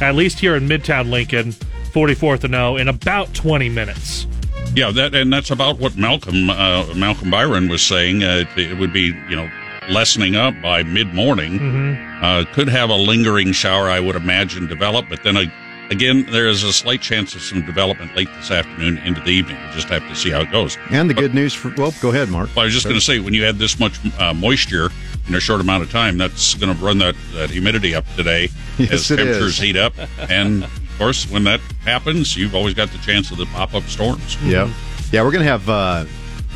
at 0.00 0.14
least 0.14 0.38
here 0.38 0.54
in 0.54 0.68
Midtown 0.68 1.10
Lincoln, 1.10 1.52
44th 1.92 2.44
and 2.44 2.54
O, 2.54 2.76
in 2.76 2.88
about 2.88 3.34
20 3.34 3.68
minutes. 3.68 4.26
Yeah, 4.74 4.92
that 4.92 5.16
and 5.16 5.32
that's 5.32 5.50
about 5.50 5.80
what 5.80 5.96
Malcolm 5.96 6.48
uh, 6.48 6.94
Malcolm 6.94 7.28
Byron 7.28 7.68
was 7.68 7.82
saying. 7.82 8.22
Uh, 8.22 8.44
it, 8.56 8.70
it 8.70 8.78
would 8.78 8.92
be 8.92 9.06
you 9.28 9.34
know 9.34 9.50
lessening 9.88 10.36
up 10.36 10.54
by 10.62 10.84
mid 10.84 11.12
morning. 11.12 11.58
Mm-hmm. 11.58 12.24
Uh, 12.24 12.44
could 12.52 12.68
have 12.68 12.90
a 12.90 12.94
lingering 12.94 13.52
shower, 13.52 13.88
I 13.88 13.98
would 13.98 14.14
imagine, 14.14 14.66
develop, 14.68 15.06
but 15.08 15.24
then 15.24 15.36
uh, 15.36 15.44
again, 15.90 16.26
there 16.30 16.48
is 16.48 16.62
a 16.62 16.72
slight 16.72 17.00
chance 17.02 17.34
of 17.34 17.42
some 17.42 17.64
development 17.66 18.14
late 18.16 18.28
this 18.36 18.50
afternoon 18.50 18.98
into 18.98 19.20
the 19.20 19.30
evening. 19.30 19.56
We 19.66 19.72
just 19.74 19.88
have 19.88 20.06
to 20.08 20.14
see 20.14 20.30
how 20.30 20.40
it 20.40 20.50
goes. 20.50 20.76
And 20.90 21.08
the 21.10 21.14
good 21.14 21.34
news 21.34 21.52
for 21.54 21.72
well, 21.76 21.92
go 22.00 22.10
ahead, 22.10 22.28
Mark. 22.28 22.48
Well, 22.54 22.62
I 22.62 22.64
was 22.66 22.74
just 22.74 22.86
going 22.86 22.98
to 22.98 23.04
say, 23.04 23.18
when 23.18 23.34
you 23.34 23.44
add 23.44 23.58
this 23.58 23.78
much 23.80 23.98
uh, 24.18 24.32
moisture 24.34 24.90
in 25.28 25.34
a 25.34 25.40
short 25.40 25.60
amount 25.60 25.82
of 25.82 25.90
time, 25.90 26.16
that's 26.18 26.54
going 26.54 26.74
to 26.76 26.84
run 26.84 26.98
that, 26.98 27.14
that 27.34 27.50
humidity 27.50 27.94
up 27.94 28.04
today 28.16 28.48
Yes, 28.78 28.92
as 28.92 29.10
it 29.10 29.16
temperatures 29.16 29.54
is. 29.54 29.58
heat 29.58 29.76
up. 29.76 29.92
And 30.30 30.64
of 30.64 30.94
course, 30.98 31.30
when 31.30 31.44
that 31.44 31.60
happens, 31.84 32.36
you've 32.36 32.54
always 32.54 32.74
got 32.74 32.90
the 32.90 32.98
chance 32.98 33.30
of 33.30 33.38
the 33.38 33.46
pop 33.46 33.74
up 33.74 33.84
storms. 33.84 34.36
Yep. 34.42 34.68
Yeah, 35.12 35.22
we're 35.24 35.32
going 35.32 35.44
to 35.44 35.50
have 35.50 35.68
uh, 35.68 36.04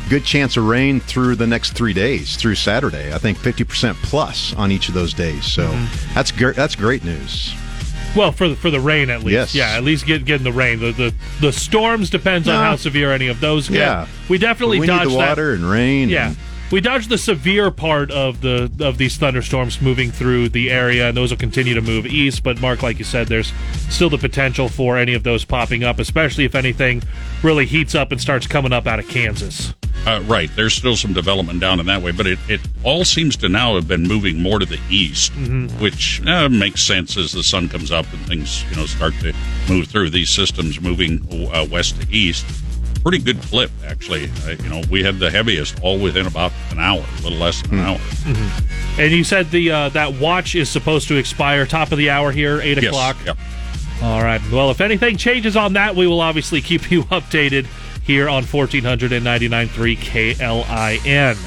good 0.09 0.23
chance 0.23 0.55
of 0.57 0.65
rain 0.65 0.99
through 0.99 1.35
the 1.35 1.47
next 1.47 1.73
three 1.73 1.93
days, 1.93 2.35
through 2.37 2.55
Saturday. 2.55 3.13
I 3.13 3.17
think 3.17 3.37
50% 3.37 3.95
plus 4.03 4.53
on 4.55 4.71
each 4.71 4.87
of 4.87 4.93
those 4.93 5.13
days. 5.13 5.45
So 5.45 5.67
Mm-hmm. 5.67 6.13
that's 6.13 6.31
great. 6.31 6.55
That's 6.55 6.75
great 6.75 7.03
news. 7.03 7.53
Well, 8.15 8.31
for 8.31 8.49
the, 8.49 8.55
for 8.55 8.69
the 8.69 8.79
rain 8.79 9.09
at 9.09 9.19
least. 9.23 9.33
Yes. 9.33 9.55
Yeah, 9.55 9.77
at 9.77 9.83
least 9.83 10.05
get 10.05 10.25
getting 10.25 10.43
the 10.45 10.53
rain. 10.53 10.79
The 10.79 10.91
the, 10.91 11.13
the 11.41 11.51
storms 11.51 12.09
depends 12.09 12.47
on 12.47 12.55
how 12.63 12.75
severe 12.75 13.11
any 13.11 13.27
of 13.27 13.39
those 13.39 13.67
get. 13.69 13.77
Yeah. 13.79 14.07
We 14.29 14.37
definitely 14.37 14.79
we 14.79 14.87
dodged 14.87 15.09
need 15.09 15.15
the 15.15 15.19
that. 15.19 15.29
water 15.29 15.53
and 15.53 15.69
rain. 15.69 16.09
Yeah. 16.09 16.27
and- 16.29 16.37
We 16.71 16.81
dodged 16.81 17.09
the 17.09 17.17
severe 17.19 17.69
part 17.69 18.09
of 18.11 18.41
the 18.41 18.71
of 18.79 18.97
these 18.97 19.17
thunderstorms 19.17 19.81
moving 19.81 20.11
through 20.11 20.49
the 20.49 20.71
area, 20.71 21.07
and 21.07 21.15
those 21.15 21.29
will 21.29 21.37
continue 21.37 21.75
to 21.75 21.81
move 21.81 22.05
east. 22.07 22.41
But 22.43 22.59
Mark, 22.59 22.81
like 22.81 22.97
you 22.97 23.05
said, 23.05 23.27
there's 23.27 23.53
still 23.89 24.09
the 24.09 24.17
potential 24.17 24.67
for 24.67 24.97
any 24.97 25.13
of 25.13 25.21
those 25.23 25.45
popping 25.45 25.83
up, 25.83 25.99
especially 25.99 26.43
if 26.43 26.55
anything 26.55 27.03
really 27.43 27.65
heats 27.67 27.93
up 27.93 28.11
and 28.11 28.19
starts 28.19 28.47
coming 28.47 28.73
up 28.73 28.87
out 28.87 28.97
of 28.99 29.07
Kansas. 29.07 29.73
Uh, 30.07 30.21
right. 30.25 30.49
There's 30.55 30.73
still 30.73 30.95
some 30.95 31.13
development 31.13 31.59
down 31.59 31.79
in 31.79 31.85
that 31.87 32.01
way, 32.01 32.11
but 32.11 32.27
it, 32.27 32.37
it 32.47 32.61
all 32.83 33.05
seems 33.05 33.35
to 33.37 33.49
now 33.49 33.75
have 33.75 33.87
been 33.87 34.03
moving 34.03 34.39
more 34.41 34.59
to 34.59 34.65
the 34.65 34.79
east, 34.89 35.31
Mhm. 35.33 35.71
which 35.79 36.21
uh, 36.27 36.47
makes 36.49 36.81
sense 36.81 37.15
as 37.17 37.31
the 37.31 37.41
sun 37.43 37.69
comes 37.69 37.91
up 37.91 38.05
and 38.13 38.21
things 38.27 38.63
you 38.69 38.75
know 38.75 38.85
start 38.85 39.13
to 39.21 39.33
move 39.69 39.87
through 39.87 40.09
these 40.11 40.29
systems 40.29 40.81
moving 40.81 41.25
uh, 41.53 41.65
west 41.71 41.99
to 42.01 42.07
east. 42.15 42.45
Pretty 43.05 43.23
good 43.23 43.39
clip, 43.43 43.69
actually. 43.85 44.31
Uh, 44.47 44.55
you 44.63 44.67
know, 44.67 44.81
we 44.89 45.03
had 45.03 45.19
the 45.19 45.29
heaviest 45.29 45.79
all 45.83 45.99
within 45.99 46.25
about 46.25 46.51
an 46.71 46.79
hour, 46.79 47.05
a 47.19 47.21
little 47.21 47.37
less 47.37 47.61
than 47.61 47.77
an 47.77 47.85
hour. 47.85 47.97
Mm-hmm. 47.99 48.99
And 48.99 49.11
you 49.11 49.23
said 49.23 49.51
the 49.51 49.69
uh, 49.69 49.89
that 49.89 50.19
watch 50.19 50.55
is 50.55 50.71
supposed 50.71 51.07
to 51.09 51.15
expire 51.15 51.67
top 51.67 51.91
of 51.91 51.99
the 51.99 52.09
hour 52.09 52.31
here, 52.31 52.59
eight 52.61 52.81
Yes, 52.81 52.87
o'clock. 52.87 53.15
Yep. 53.23 53.37
All 54.01 54.23
right. 54.23 54.41
Well, 54.51 54.71
if 54.71 54.81
anything 54.81 55.17
changes 55.17 55.55
on 55.55 55.73
that, 55.73 55.95
we 55.95 56.07
will 56.07 56.19
obviously 56.19 56.61
keep 56.61 56.89
you 56.89 57.03
updated 57.11 57.67
here 58.01 58.27
on 58.27 58.43
1499.3 58.43 59.97
KLIN. 59.97 61.37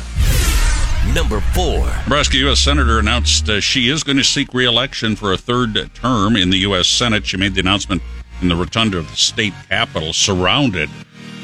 Number 1.13 1.41
four. 1.41 1.87
Nebraska 2.05 2.37
U.S. 2.37 2.61
Senator 2.61 3.01
announced 3.01 3.49
uh, 3.49 3.61
she 3.61 3.89
is 3.89 4.05
going 4.05 4.19
to 4.19 4.23
seek 4.25 4.55
re-election 4.55 5.17
for 5.17 5.33
a 5.33 5.37
third 5.37 5.91
term 5.93 6.37
in 6.37 6.51
the 6.51 6.59
U.S. 6.59 6.87
Senate. 6.87 7.27
She 7.27 7.37
made 7.37 7.55
the 7.55 7.61
announcement 7.61 8.01
in 8.41 8.47
the 8.47 8.55
rotunda 8.55 8.99
of 8.99 9.11
the 9.11 9.17
state 9.17 9.55
capitol, 9.69 10.13
surrounded 10.13 10.89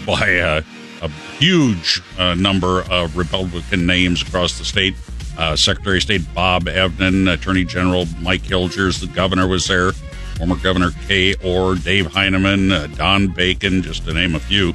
by 0.04 0.38
uh, 0.38 0.62
a 1.02 1.08
huge 1.38 2.02
uh, 2.18 2.34
number 2.34 2.82
of 2.90 3.16
Republican 3.16 3.86
names 3.86 4.22
across 4.22 4.58
the 4.58 4.64
state. 4.64 4.94
Uh, 5.36 5.56
Secretary 5.56 5.96
of 5.96 6.02
State 6.02 6.22
Bob 6.34 6.64
Evnen, 6.64 7.32
Attorney 7.32 7.64
General 7.64 8.06
Mike 8.20 8.42
Hilgers, 8.42 9.00
the 9.00 9.08
governor 9.08 9.48
was 9.48 9.66
there, 9.66 9.92
former 10.36 10.56
Governor 10.56 10.90
Kay 11.08 11.34
Orr, 11.44 11.74
Dave 11.74 12.06
Heineman, 12.06 12.70
uh, 12.70 12.86
Don 12.94 13.28
Bacon, 13.28 13.82
just 13.82 14.04
to 14.04 14.14
name 14.14 14.34
a 14.34 14.40
few. 14.40 14.72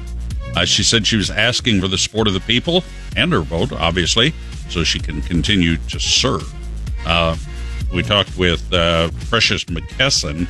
Uh, 0.54 0.64
she 0.64 0.82
said 0.82 1.06
she 1.06 1.16
was 1.16 1.30
asking 1.30 1.80
for 1.80 1.88
the 1.88 1.96
support 1.96 2.26
of 2.26 2.34
the 2.34 2.40
people 2.40 2.84
and 3.16 3.32
her 3.32 3.40
vote, 3.40 3.72
obviously, 3.72 4.34
so 4.68 4.84
she 4.84 4.98
can 4.98 5.22
continue 5.22 5.76
to 5.88 5.98
serve. 5.98 6.52
Uh, 7.06 7.36
we 7.94 8.02
talked 8.02 8.36
with 8.36 8.68
Precious 9.30 9.64
McKesson, 9.64 10.46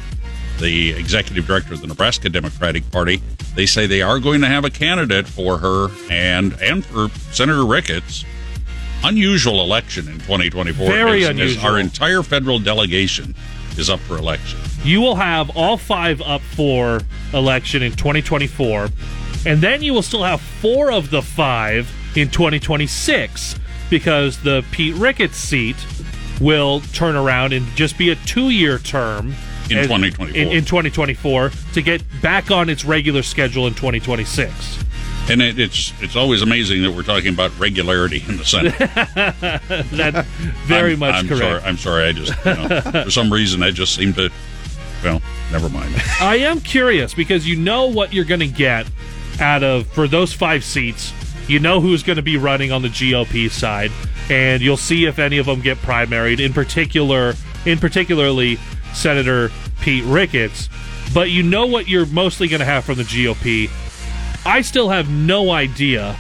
the 0.61 0.91
executive 0.91 1.47
director 1.47 1.75
of 1.75 1.81
the 1.81 1.87
Nebraska 1.87 2.29
Democratic 2.29 2.89
Party. 2.91 3.21
They 3.55 3.67
say 3.67 3.87
they 3.87 4.03
are 4.03 4.19
going 4.21 4.41
to 4.43 4.47
have 4.47 4.65
a 4.65 4.71
candidate 4.71 5.27
for 5.27 5.59
her 5.59 5.89
and 6.11 6.53
and 6.61 6.85
for 6.85 7.09
Senator 7.33 7.65
Ricketts. 7.65 8.25
Unusual 9.03 9.63
election 9.63 10.07
in 10.09 10.19
2024. 10.21 10.87
Very 10.87 11.23
as- 11.23 11.25
as 11.25 11.31
unusual. 11.31 11.65
our 11.67 11.79
entire 11.81 12.23
federal 12.23 12.59
delegation 12.59 13.35
is 13.79 13.89
up 13.89 13.99
for 14.01 14.19
election. 14.19 14.59
You 14.85 15.01
will 15.01 15.15
have 15.17 15.51
all 15.57 15.77
five 15.79 16.21
up 16.21 16.43
for 16.43 17.01
election 17.33 17.83
in 17.83 17.93
2024, 17.93 18.89
and 19.47 19.61
then 19.61 19.83
you 19.83 19.95
will 19.95 20.03
still 20.03 20.23
have 20.25 20.41
four 20.41 20.93
of 20.93 21.11
the 21.11 21.23
five 21.23 21.91
in 22.15 22.29
2026 22.29 23.57
because 23.89 24.39
the 24.43 24.65
Pete 24.71 24.95
Ricketts 24.97 25.37
seat 25.39 25.77
will 26.41 26.81
turn 26.93 27.17
around 27.17 27.53
and 27.53 27.67
just 27.77 27.97
be 27.99 28.11
a 28.11 28.15
two-year 28.17 28.79
term 28.79 29.35
In 29.71 29.79
as- 29.79 29.87
2024. 29.87 30.29
In, 30.43 30.49
in 30.49 30.65
2024 30.65 31.51
to 31.75 31.83
get 31.83 32.03
back 32.23 32.51
on 32.51 32.69
its 32.69 32.85
regular 32.85 33.23
schedule 33.23 33.67
in 33.67 33.75
2026. 33.75 34.85
And 35.29 35.41
it, 35.41 35.61
it's 35.61 35.93
it's 36.01 36.17
always 36.17 36.43
amazing 36.43 36.83
that 36.83 36.91
we're 36.91 37.03
talking 37.05 37.33
about 37.33 37.57
regularity 37.59 38.25
in 38.27 38.37
the 38.37 38.45
Senate. 38.45 38.75
That's 39.93 40.27
very 40.67 40.91
I'm- 40.93 40.99
much 40.99 41.15
I'm 41.15 41.29
correct. 41.29 41.41
Sorry, 41.43 41.63
I'm 41.63 41.77
sorry. 41.77 42.05
I 42.05 42.13
just 42.13 42.45
you 42.45 42.55
know, 42.55 42.81
for 43.05 43.11
some 43.11 43.33
reason 43.33 43.63
I 43.63 43.71
just 43.71 43.95
seem 43.95 44.13
to. 44.15 44.31
Well, 45.05 45.23
never 45.53 45.69
mind. 45.69 45.95
I 46.21 46.37
am 46.39 46.61
curious 46.61 47.15
because 47.15 47.47
you 47.49 47.57
know 47.57 47.87
what 47.87 48.13
you're 48.13 48.25
going 48.27 48.41
to 48.41 48.47
get 48.49 48.87
out 49.41 49.63
of 49.63 49.87
for 49.89 50.07
those 50.09 50.33
five 50.33 50.65
seats. 50.65 51.13
You 51.49 51.59
know 51.59 51.81
who's 51.81 52.03
going 52.03 52.17
to 52.17 52.23
be 52.23 52.37
running 52.37 52.71
on 52.71 52.83
the 52.83 52.89
GOP 52.89 53.51
side, 53.51 53.91
and 54.29 54.61
you'll 54.63 54.77
see 54.77 55.07
if 55.07 55.19
any 55.19 55.39
of 55.39 55.47
them 55.47 55.61
get 55.61 55.79
primaried. 55.79 56.39
In 56.41 56.53
particular, 56.53 57.35
in 57.65 57.79
particularly 57.79 58.59
Senator 58.95 59.51
Pete 59.81 60.05
Ricketts. 60.05 60.69
But 61.13 61.31
you 61.31 61.43
know 61.43 61.67
what 61.67 61.89
you're 61.89 62.07
mostly 62.07 62.47
going 62.49 62.61
to 62.61 62.67
have 62.67 62.85
from 62.85 62.97
the 62.97 63.03
GOP. 63.05 63.69
I 64.47 64.61
still 64.63 64.89
have 64.89 65.11
no 65.11 65.51
idea 65.51 66.17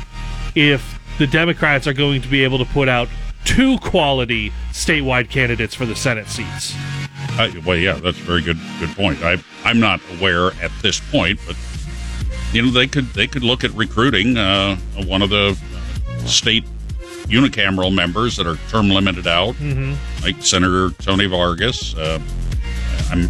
if 0.54 0.98
the 1.18 1.26
Democrats 1.26 1.86
are 1.86 1.92
going 1.92 2.22
to 2.22 2.28
be 2.28 2.42
able 2.44 2.58
to 2.58 2.64
put 2.64 2.88
out 2.88 3.08
two 3.44 3.78
quality 3.78 4.52
statewide 4.72 5.30
candidates 5.30 5.74
for 5.74 5.86
the 5.86 5.94
Senate 5.96 6.26
seats. 6.28 6.74
Uh, 7.38 7.50
well, 7.64 7.76
yeah, 7.76 7.94
that's 7.94 8.18
a 8.18 8.22
very 8.22 8.42
good 8.42 8.58
good 8.78 8.90
point. 8.90 9.22
I 9.22 9.36
I'm 9.64 9.78
not 9.80 10.00
aware 10.18 10.48
at 10.62 10.70
this 10.82 11.00
point, 11.10 11.38
but 11.46 11.56
you 12.52 12.62
know 12.62 12.70
they 12.70 12.86
could 12.86 13.06
they 13.14 13.26
could 13.26 13.44
look 13.44 13.62
at 13.64 13.70
recruiting 13.72 14.36
uh, 14.36 14.76
one 15.06 15.22
of 15.22 15.30
the 15.30 15.56
state 16.26 16.64
unicameral 17.26 17.94
members 17.94 18.36
that 18.36 18.46
are 18.46 18.56
term 18.68 18.88
limited 18.90 19.26
out, 19.26 19.54
Mhm. 19.54 19.96
like 20.22 20.42
Senator 20.42 20.90
Tony 20.98 21.26
Vargas. 21.26 21.94
Uh, 21.94 22.18
I'm 23.10 23.28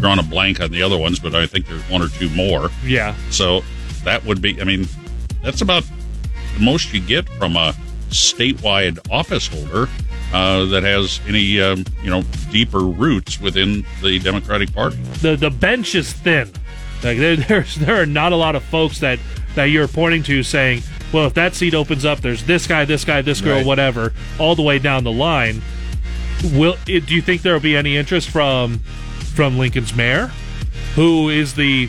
drawing 0.00 0.18
a 0.18 0.22
blank 0.22 0.60
on 0.60 0.70
the 0.70 0.82
other 0.82 0.98
ones, 0.98 1.18
but 1.18 1.34
I 1.34 1.46
think 1.46 1.66
there's 1.66 1.82
one 1.90 2.02
or 2.02 2.08
two 2.08 2.28
more. 2.30 2.70
Yeah. 2.84 3.14
So 3.30 3.62
that 4.04 4.24
would 4.24 4.40
be. 4.42 4.60
I 4.60 4.64
mean, 4.64 4.86
that's 5.42 5.60
about 5.62 5.84
the 6.56 6.60
most 6.64 6.92
you 6.92 7.00
get 7.00 7.28
from 7.30 7.56
a 7.56 7.74
statewide 8.10 8.98
office 9.10 9.46
holder 9.46 9.88
uh, 10.34 10.64
that 10.66 10.82
has 10.82 11.20
any 11.26 11.60
um, 11.60 11.84
you 12.02 12.10
know 12.10 12.22
deeper 12.50 12.80
roots 12.80 13.40
within 13.40 13.84
the 14.02 14.18
Democratic 14.18 14.72
Party. 14.72 14.96
the 15.20 15.36
the 15.36 15.50
bench 15.50 15.94
is 15.94 16.12
thin. 16.12 16.50
Like 17.02 17.18
there, 17.18 17.36
there's 17.48 17.76
there 17.76 18.00
are 18.00 18.06
not 18.06 18.32
a 18.32 18.36
lot 18.36 18.54
of 18.56 18.62
folks 18.64 18.98
that 19.00 19.18
that 19.54 19.64
you're 19.66 19.88
pointing 19.88 20.22
to 20.24 20.42
saying, 20.42 20.82
well, 21.12 21.26
if 21.26 21.34
that 21.34 21.54
seat 21.54 21.74
opens 21.74 22.04
up, 22.04 22.20
there's 22.20 22.44
this 22.44 22.66
guy, 22.66 22.84
this 22.86 23.04
guy, 23.04 23.20
this 23.20 23.40
girl, 23.42 23.56
Right. 23.58 23.66
whatever, 23.66 24.12
all 24.38 24.54
the 24.54 24.62
way 24.62 24.78
down 24.78 25.04
the 25.04 25.12
line. 25.12 25.60
Will 26.54 26.76
it, 26.88 27.06
do 27.06 27.14
you 27.14 27.22
think 27.22 27.42
there 27.42 27.52
will 27.52 27.60
be 27.60 27.76
any 27.76 27.96
interest 27.96 28.28
from 28.30 28.80
from 29.32 29.58
Lincoln's 29.58 29.94
mayor, 29.94 30.30
who 30.94 31.28
is 31.28 31.54
the 31.54 31.88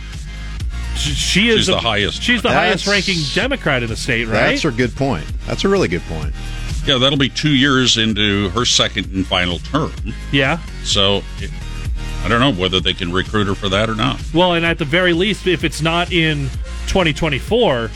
she 0.95 1.49
is 1.49 1.57
She's 1.57 1.67
the 1.67 1.79
highest. 1.79 2.21
she's 2.21 2.41
the 2.41 2.51
highest 2.51 2.85
ranking 2.87 3.17
Democrat 3.33 3.81
in 3.83 3.89
the 3.89 3.95
state, 3.95 4.25
right? 4.25 4.49
That's 4.51 4.65
a 4.65 4.71
good 4.71 4.95
point. 4.95 5.25
That's 5.47 5.63
a 5.65 5.69
really 5.69 5.87
good 5.87 6.03
point. 6.03 6.33
Yeah, 6.85 6.97
that'll 6.97 7.17
be 7.17 7.29
two 7.29 7.55
years 7.55 7.97
into 7.97 8.49
her 8.49 8.65
second 8.65 9.11
and 9.13 9.25
final 9.25 9.57
term. 9.59 9.91
yeah. 10.31 10.59
So 10.83 11.23
it, 11.39 11.49
I 12.23 12.27
don't 12.27 12.39
know 12.39 12.53
whether 12.61 12.79
they 12.79 12.93
can 12.93 13.11
recruit 13.11 13.47
her 13.47 13.55
for 13.55 13.69
that 13.69 13.89
or 13.89 13.95
not. 13.95 14.21
Well, 14.33 14.53
and 14.53 14.65
at 14.65 14.77
the 14.77 14.85
very 14.85 15.13
least, 15.13 15.47
if 15.47 15.63
it's 15.63 15.81
not 15.81 16.11
in 16.11 16.49
2024, 16.87 17.89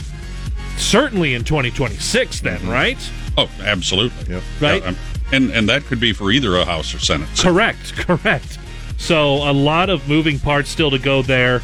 certainly 0.76 1.34
in 1.34 1.44
2026, 1.44 2.40
then, 2.40 2.68
right? 2.68 2.98
Oh, 3.36 3.48
absolutely. 3.62 4.34
Right. 4.60 4.82
Yeah, 4.82 4.88
um, 4.88 4.96
and 5.32 5.50
and 5.50 5.68
that 5.68 5.84
could 5.84 6.00
be 6.00 6.12
for 6.12 6.30
either 6.30 6.56
a 6.56 6.64
House 6.64 6.94
or 6.94 6.98
Senate. 6.98 7.28
Correct, 7.38 7.94
correct. 7.96 8.58
So 8.98 9.48
a 9.48 9.52
lot 9.52 9.88
of 9.88 10.06
moving 10.08 10.38
parts 10.38 10.68
still 10.68 10.90
to 10.90 10.98
go 10.98 11.22
there. 11.22 11.62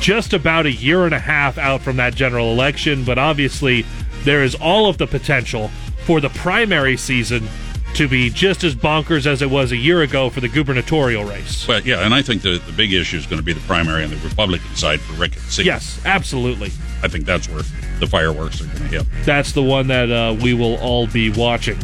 Just 0.00 0.32
about 0.32 0.66
a 0.66 0.72
year 0.72 1.06
and 1.06 1.14
a 1.14 1.18
half 1.18 1.56
out 1.58 1.80
from 1.80 1.96
that 1.96 2.14
general 2.14 2.52
election, 2.52 3.04
but 3.04 3.18
obviously 3.18 3.86
there 4.24 4.44
is 4.44 4.54
all 4.54 4.88
of 4.88 4.98
the 4.98 5.06
potential 5.06 5.70
for 6.04 6.20
the 6.20 6.28
primary 6.28 6.96
season 6.96 7.48
to 7.94 8.06
be 8.06 8.30
just 8.30 8.64
as 8.64 8.74
bonkers 8.74 9.26
as 9.26 9.42
it 9.42 9.50
was 9.50 9.72
a 9.72 9.76
year 9.76 10.02
ago 10.02 10.30
for 10.30 10.40
the 10.40 10.48
gubernatorial 10.48 11.24
race. 11.24 11.66
But 11.66 11.84
yeah, 11.84 12.04
and 12.04 12.14
I 12.14 12.22
think 12.22 12.42
the, 12.42 12.58
the 12.58 12.72
big 12.72 12.92
issue 12.92 13.16
is 13.16 13.26
going 13.26 13.38
to 13.38 13.44
be 13.44 13.52
the 13.52 13.60
primary 13.60 14.04
on 14.04 14.10
the 14.10 14.16
Republican 14.18 14.74
side 14.76 15.00
for 15.00 15.14
Ricketts. 15.14 15.54
seat. 15.54 15.66
Yes, 15.66 16.00
absolutely. 16.04 16.70
I 17.02 17.08
think 17.08 17.24
that's 17.24 17.48
where 17.48 17.62
the 17.98 18.06
fireworks 18.06 18.60
are 18.60 18.66
going 18.66 18.78
to 18.78 18.84
hit. 18.98 19.06
That's 19.24 19.52
the 19.52 19.62
one 19.62 19.88
that 19.88 20.10
uh, 20.10 20.36
we 20.40 20.54
will 20.54 20.76
all 20.76 21.06
be 21.06 21.30
watching. 21.30 21.78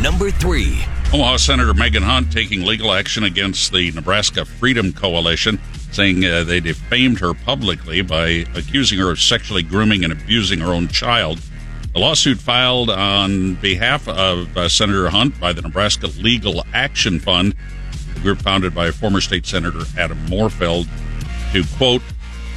Number 0.00 0.30
three. 0.30 0.84
Omaha 1.10 1.38
Senator 1.38 1.72
Megan 1.72 2.02
Hunt 2.02 2.30
taking 2.30 2.66
legal 2.66 2.92
action 2.92 3.24
against 3.24 3.72
the 3.72 3.90
Nebraska 3.92 4.44
Freedom 4.44 4.92
Coalition, 4.92 5.58
saying 5.90 6.22
uh, 6.22 6.44
they 6.44 6.60
defamed 6.60 7.18
her 7.20 7.32
publicly 7.32 8.02
by 8.02 8.44
accusing 8.54 8.98
her 8.98 9.10
of 9.10 9.18
sexually 9.18 9.62
grooming 9.62 10.04
and 10.04 10.12
abusing 10.12 10.60
her 10.60 10.74
own 10.74 10.86
child. 10.88 11.40
The 11.94 11.98
lawsuit 11.98 12.36
filed 12.36 12.90
on 12.90 13.54
behalf 13.54 14.06
of 14.06 14.54
uh, 14.54 14.68
Senator 14.68 15.08
Hunt 15.08 15.40
by 15.40 15.54
the 15.54 15.62
Nebraska 15.62 16.08
Legal 16.08 16.62
Action 16.74 17.18
Fund, 17.18 17.54
a 18.14 18.20
group 18.20 18.42
founded 18.42 18.74
by 18.74 18.90
former 18.90 19.22
state 19.22 19.46
senator 19.46 19.84
Adam 19.96 20.18
Morfeld, 20.26 20.86
to 21.52 21.64
quote 21.78 22.02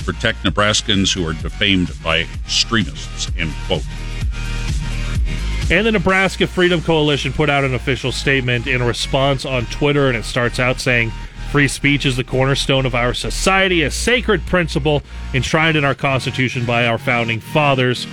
protect 0.03 0.43
Nebraskans 0.43 1.13
who 1.13 1.25
are 1.25 1.33
defamed 1.33 1.91
by 2.03 2.27
extremists. 2.43 3.31
End 3.37 3.53
quote. 3.65 3.83
And 5.71 5.87
the 5.87 5.91
Nebraska 5.93 6.47
Freedom 6.47 6.81
Coalition 6.81 7.31
put 7.31 7.49
out 7.49 7.63
an 7.63 7.73
official 7.73 8.11
statement 8.11 8.67
in 8.67 8.83
response 8.83 9.45
on 9.45 9.65
Twitter, 9.67 10.09
and 10.09 10.17
it 10.17 10.25
starts 10.25 10.59
out 10.59 10.81
saying, 10.81 11.13
Free 11.49 11.69
speech 11.69 12.05
is 12.05 12.17
the 12.17 12.25
cornerstone 12.25 12.85
of 12.85 12.93
our 12.93 13.13
society, 13.13 13.83
a 13.83 13.89
sacred 13.89 14.45
principle 14.47 15.01
enshrined 15.33 15.77
in 15.77 15.85
our 15.85 15.95
Constitution 15.95 16.65
by 16.65 16.87
our 16.87 16.97
founding 16.97 17.39
fathers. 17.39 18.05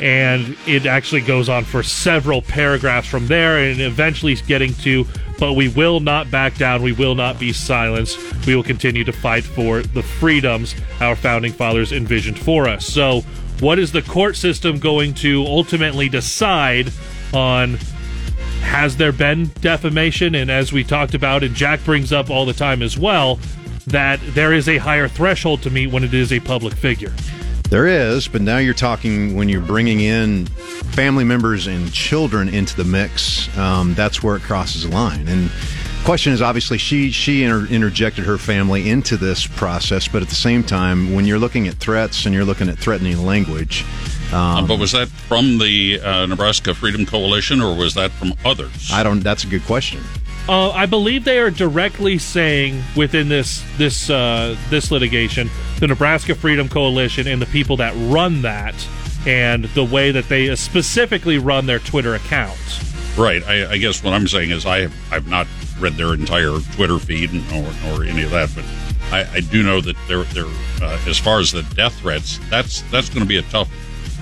And 0.00 0.56
it 0.66 0.86
actually 0.86 1.20
goes 1.20 1.50
on 1.50 1.64
for 1.64 1.82
several 1.82 2.40
paragraphs 2.40 3.06
from 3.06 3.26
there, 3.26 3.58
and 3.58 3.78
eventually 3.78 4.34
getting 4.34 4.72
to, 4.76 5.06
but 5.38 5.52
we 5.52 5.68
will 5.68 6.00
not 6.00 6.30
back 6.30 6.56
down, 6.56 6.80
we 6.80 6.92
will 6.92 7.14
not 7.14 7.38
be 7.38 7.52
silenced, 7.52 8.18
we 8.46 8.56
will 8.56 8.62
continue 8.62 9.04
to 9.04 9.12
fight 9.12 9.44
for 9.44 9.82
the 9.82 10.02
freedoms 10.02 10.74
our 11.02 11.14
founding 11.14 11.52
fathers 11.52 11.92
envisioned 11.92 12.38
for 12.38 12.66
us. 12.66 12.86
So, 12.86 13.22
what 13.60 13.78
is 13.78 13.92
the 13.92 14.02
court 14.02 14.36
system 14.36 14.78
going 14.78 15.14
to 15.14 15.44
ultimately 15.46 16.08
decide 16.08 16.92
on 17.32 17.78
has 18.60 18.96
there 18.96 19.12
been 19.12 19.46
defamation? 19.60 20.34
And 20.34 20.50
as 20.50 20.72
we 20.72 20.84
talked 20.84 21.14
about, 21.14 21.42
and 21.42 21.54
Jack 21.54 21.84
brings 21.84 22.12
up 22.12 22.30
all 22.30 22.44
the 22.44 22.52
time 22.52 22.82
as 22.82 22.98
well, 22.98 23.38
that 23.86 24.20
there 24.34 24.52
is 24.52 24.68
a 24.68 24.78
higher 24.78 25.08
threshold 25.08 25.62
to 25.62 25.70
meet 25.70 25.88
when 25.88 26.04
it 26.04 26.12
is 26.12 26.32
a 26.32 26.40
public 26.40 26.74
figure. 26.74 27.12
There 27.70 27.86
is, 27.86 28.28
but 28.28 28.42
now 28.42 28.58
you're 28.58 28.74
talking 28.74 29.34
when 29.34 29.48
you're 29.48 29.60
bringing 29.60 30.00
in 30.00 30.46
family 30.46 31.24
members 31.24 31.66
and 31.66 31.92
children 31.92 32.48
into 32.48 32.76
the 32.76 32.84
mix. 32.84 33.56
Um, 33.56 33.94
that's 33.94 34.22
where 34.22 34.36
it 34.36 34.42
crosses 34.42 34.84
the 34.84 34.90
line. 34.90 35.26
And 35.26 35.50
question 36.06 36.32
is 36.32 36.40
obviously 36.40 36.78
she 36.78 37.10
she 37.10 37.42
inter- 37.42 37.66
interjected 37.66 38.24
her 38.24 38.38
family 38.38 38.88
into 38.88 39.16
this 39.16 39.44
process, 39.44 40.06
but 40.06 40.22
at 40.22 40.28
the 40.28 40.36
same 40.36 40.62
time, 40.62 41.12
when 41.12 41.26
you're 41.26 41.38
looking 41.38 41.66
at 41.66 41.74
threats 41.74 42.26
and 42.26 42.34
you're 42.34 42.44
looking 42.44 42.68
at 42.68 42.78
threatening 42.78 43.26
language. 43.26 43.84
Um, 44.32 44.68
but 44.68 44.78
was 44.78 44.92
that 44.92 45.08
from 45.08 45.58
the 45.58 46.00
uh, 46.00 46.26
Nebraska 46.26 46.74
Freedom 46.74 47.06
Coalition, 47.06 47.60
or 47.60 47.76
was 47.76 47.94
that 47.94 48.12
from 48.12 48.34
others? 48.44 48.90
I 48.92 49.02
don't. 49.02 49.18
That's 49.18 49.42
a 49.42 49.48
good 49.48 49.64
question. 49.64 50.00
Uh, 50.48 50.70
I 50.70 50.86
believe 50.86 51.24
they 51.24 51.40
are 51.40 51.50
directly 51.50 52.18
saying 52.18 52.84
within 52.96 53.28
this 53.28 53.64
this 53.76 54.08
uh, 54.08 54.56
this 54.70 54.92
litigation, 54.92 55.50
the 55.80 55.88
Nebraska 55.88 56.36
Freedom 56.36 56.68
Coalition 56.68 57.26
and 57.26 57.42
the 57.42 57.46
people 57.46 57.78
that 57.78 57.92
run 58.12 58.42
that, 58.42 58.74
and 59.26 59.64
the 59.64 59.84
way 59.84 60.12
that 60.12 60.28
they 60.28 60.54
specifically 60.54 61.38
run 61.38 61.66
their 61.66 61.80
Twitter 61.80 62.14
accounts. 62.14 63.18
Right. 63.18 63.42
I, 63.42 63.72
I 63.72 63.78
guess 63.78 64.04
what 64.04 64.12
I'm 64.12 64.28
saying 64.28 64.50
is 64.50 64.66
I 64.66 64.82
have 64.82 64.94
I've 65.10 65.26
not 65.26 65.48
read 65.80 65.94
their 65.94 66.14
entire 66.14 66.58
Twitter 66.74 66.98
feed 66.98 67.30
or, 67.52 67.66
or 67.92 68.04
any 68.04 68.22
of 68.22 68.30
that, 68.30 68.50
but 68.54 68.64
I, 69.12 69.36
I 69.36 69.40
do 69.40 69.62
know 69.62 69.80
that 69.80 69.96
they're 70.08 70.24
they're 70.24 70.46
uh, 70.82 70.98
as 71.06 71.18
far 71.18 71.38
as 71.40 71.52
the 71.52 71.62
death 71.74 71.98
threats, 72.00 72.38
that's 72.50 72.82
that's 72.90 73.08
going 73.08 73.22
to 73.22 73.28
be 73.28 73.36
a 73.38 73.42
tough 73.42 73.68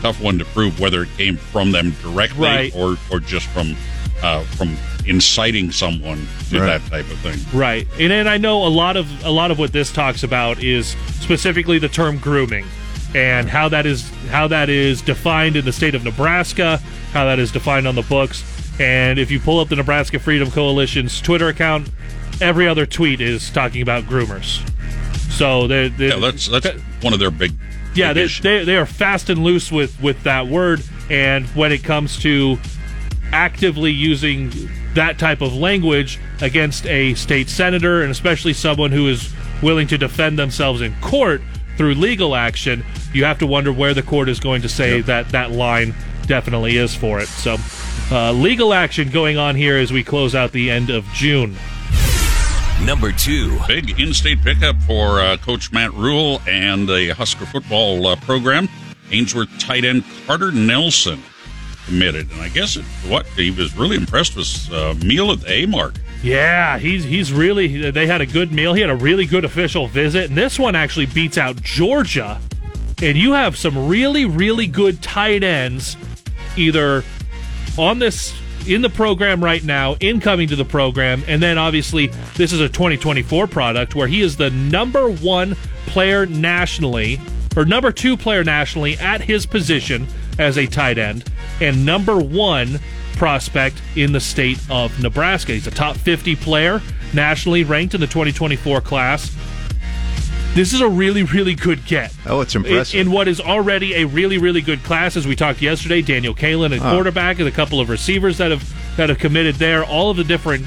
tough 0.02 0.20
one 0.20 0.38
to 0.38 0.44
prove 0.46 0.78
whether 0.80 1.02
it 1.04 1.08
came 1.16 1.36
from 1.36 1.72
them 1.72 1.92
directly 2.02 2.42
Right. 2.46 2.76
or 2.76 2.96
or 3.10 3.20
just 3.20 3.46
from 3.48 3.74
uh, 4.22 4.42
from 4.44 4.76
inciting 5.06 5.70
someone 5.70 6.26
to 6.50 6.60
Right. 6.60 6.78
that 6.78 6.90
type 6.90 7.10
of 7.10 7.18
thing. 7.20 7.38
Right, 7.58 7.86
and 7.98 8.12
and 8.12 8.28
I 8.28 8.36
know 8.36 8.66
a 8.66 8.68
lot 8.68 8.96
of 8.96 9.06
a 9.24 9.30
lot 9.30 9.50
of 9.50 9.58
what 9.58 9.72
this 9.72 9.92
talks 9.92 10.22
about 10.22 10.62
is 10.62 10.96
specifically 11.20 11.78
the 11.78 11.88
term 11.88 12.18
grooming, 12.18 12.66
and 13.14 13.48
how 13.48 13.68
that 13.70 13.86
is 13.86 14.10
how 14.30 14.48
that 14.48 14.68
is 14.68 15.00
defined 15.02 15.56
in 15.56 15.64
the 15.64 15.72
state 15.72 15.94
of 15.94 16.04
Nebraska, 16.04 16.78
how 17.12 17.24
that 17.24 17.38
is 17.38 17.50
defined 17.52 17.86
on 17.88 17.94
the 17.94 18.02
books, 18.02 18.42
and 18.78 19.18
if 19.18 19.30
you 19.30 19.40
pull 19.40 19.60
up 19.60 19.68
the 19.68 19.76
Nebraska 19.76 20.18
Freedom 20.18 20.50
Coalition's 20.50 21.20
Twitter 21.20 21.48
account, 21.48 21.88
every 22.40 22.66
other 22.66 22.86
tweet 22.86 23.20
is 23.20 23.50
talking 23.50 23.82
about 23.82 24.04
groomers. 24.04 24.68
So 25.30 25.66
they 25.66 25.86
Yeah, 25.86 26.16
that's 26.16 26.48
that's 26.48 26.68
one 27.02 27.12
of 27.12 27.18
their 27.18 27.30
big 27.30 27.52
yeah, 27.94 28.08
big 28.08 28.14
they, 28.14 28.22
issues. 28.24 28.42
they 28.42 28.64
they 28.64 28.76
are 28.76 28.86
fast 28.86 29.30
and 29.30 29.42
loose 29.42 29.70
with 29.70 30.00
with 30.00 30.22
that 30.24 30.46
word, 30.46 30.82
and 31.10 31.46
when 31.48 31.72
it 31.72 31.84
comes 31.84 32.18
to 32.20 32.58
actively 33.32 33.90
using 33.90 34.52
that 34.94 35.18
type 35.18 35.40
of 35.40 35.54
language 35.54 36.20
against 36.40 36.86
a 36.86 37.14
state 37.14 37.48
senator, 37.48 38.02
and 38.02 38.10
especially 38.10 38.52
someone 38.52 38.92
who 38.92 39.08
is 39.08 39.32
willing 39.62 39.88
to 39.88 39.98
defend 39.98 40.38
themselves 40.38 40.80
in 40.80 40.94
court 41.00 41.42
through 41.76 41.94
legal 41.94 42.36
action, 42.36 42.84
you 43.12 43.24
have 43.24 43.38
to 43.38 43.46
wonder 43.46 43.72
where 43.72 43.94
the 43.94 44.02
court 44.02 44.28
is 44.28 44.38
going 44.38 44.62
to 44.62 44.68
say 44.68 45.00
that 45.00 45.28
that 45.30 45.50
line 45.50 45.94
definitely 46.24 46.76
is 46.76 46.94
for 46.94 47.20
it. 47.20 47.28
So, 47.28 47.56
uh, 48.10 48.32
legal 48.32 48.74
action 48.74 49.10
going 49.10 49.36
on 49.38 49.56
here 49.56 49.76
as 49.78 49.92
we 49.92 50.02
close 50.02 50.34
out 50.34 50.52
the 50.52 50.70
end 50.70 50.90
of 50.90 51.04
June. 51.14 51.56
Number 52.84 53.12
two. 53.12 53.58
Big 53.66 53.98
in-state 53.98 54.42
pickup 54.42 54.76
for 54.82 55.20
uh, 55.20 55.36
Coach 55.38 55.72
Matt 55.72 55.94
Rhule 55.94 56.42
and 56.46 56.86
the 56.86 57.14
Husker 57.16 57.46
football 57.46 58.06
uh, 58.06 58.16
program. 58.16 58.68
Ainsworth 59.10 59.48
tight 59.58 59.84
end 59.84 60.04
Carter 60.26 60.52
Nelson 60.52 61.22
committed, 61.86 62.30
and 62.30 62.40
I 62.40 62.48
guess 62.48 62.76
it, 62.76 62.84
what 63.08 63.26
he 63.26 63.50
was 63.50 63.76
really 63.76 63.96
impressed 63.96 64.36
with 64.36 64.70
uh, 64.72 64.94
meal 65.04 65.30
at 65.30 65.40
the 65.40 65.52
A 65.52 65.66
mark. 65.66 65.94
Yeah, 66.22 66.78
he's 66.78 67.04
he's 67.04 67.32
really. 67.32 67.90
They 67.90 68.06
had 68.06 68.20
a 68.20 68.26
good 68.26 68.52
meal. 68.52 68.72
He 68.72 68.80
had 68.80 68.90
a 68.90 68.96
really 68.96 69.26
good 69.26 69.44
official 69.44 69.86
visit, 69.86 70.30
and 70.30 70.36
this 70.36 70.58
one 70.58 70.74
actually 70.74 71.06
beats 71.06 71.38
out 71.38 71.60
Georgia. 71.62 72.40
And 73.02 73.18
you 73.18 73.32
have 73.32 73.56
some 73.56 73.88
really 73.88 74.24
really 74.24 74.66
good 74.66 75.02
tight 75.02 75.42
ends, 75.42 75.96
either 76.56 77.04
on 77.76 77.98
this 77.98 78.34
in 78.66 78.82
the 78.82 78.88
program 78.88 79.42
right 79.44 79.62
now, 79.62 79.96
incoming 80.00 80.48
to 80.48 80.56
the 80.56 80.64
program, 80.64 81.22
and 81.26 81.42
then 81.42 81.58
obviously 81.58 82.06
this 82.36 82.52
is 82.52 82.60
a 82.60 82.68
2024 82.68 83.46
product 83.46 83.94
where 83.94 84.08
he 84.08 84.22
is 84.22 84.36
the 84.36 84.50
number 84.50 85.08
one 85.08 85.54
player 85.86 86.26
nationally, 86.26 87.20
or 87.56 87.64
number 87.64 87.92
two 87.92 88.16
player 88.16 88.42
nationally 88.42 88.96
at 88.98 89.20
his 89.20 89.44
position 89.46 90.06
as 90.38 90.56
a 90.56 90.66
tight 90.66 90.98
end, 90.98 91.24
and 91.60 91.84
number 91.84 92.18
one 92.18 92.80
prospect 93.16 93.80
in 93.96 94.12
the 94.12 94.20
state 94.20 94.58
of 94.70 95.00
Nebraska. 95.00 95.52
He's 95.52 95.66
a 95.66 95.70
top 95.70 95.96
50 95.96 96.36
player, 96.36 96.80
nationally 97.12 97.64
ranked 97.64 97.94
in 97.94 98.00
the 98.00 98.06
2024 98.06 98.80
class. 98.80 99.34
This 100.54 100.72
is 100.72 100.80
a 100.80 100.88
really, 100.88 101.24
really 101.24 101.54
good 101.54 101.84
get. 101.84 102.14
Oh, 102.26 102.40
it's 102.40 102.54
impressive. 102.54 103.00
in 103.00 103.10
what 103.10 103.26
is 103.26 103.40
already 103.40 103.94
a 103.94 104.04
really, 104.06 104.38
really 104.38 104.60
good 104.60 104.84
class, 104.84 105.16
as 105.16 105.26
we 105.26 105.34
talked 105.34 105.60
yesterday, 105.60 106.00
Daniel 106.00 106.32
Kaelin, 106.34 106.72
a 106.78 106.80
Ah. 106.82 106.92
quarterback, 106.92 107.40
and 107.40 107.48
a 107.48 107.50
couple 107.50 107.80
of 107.80 107.88
receivers 107.88 108.38
that 108.38 108.52
have 108.52 108.72
that 108.96 109.08
have 109.08 109.18
committed 109.18 109.56
there. 109.56 109.82
All 109.84 110.10
of 110.10 110.16
the 110.16 110.22
different 110.22 110.64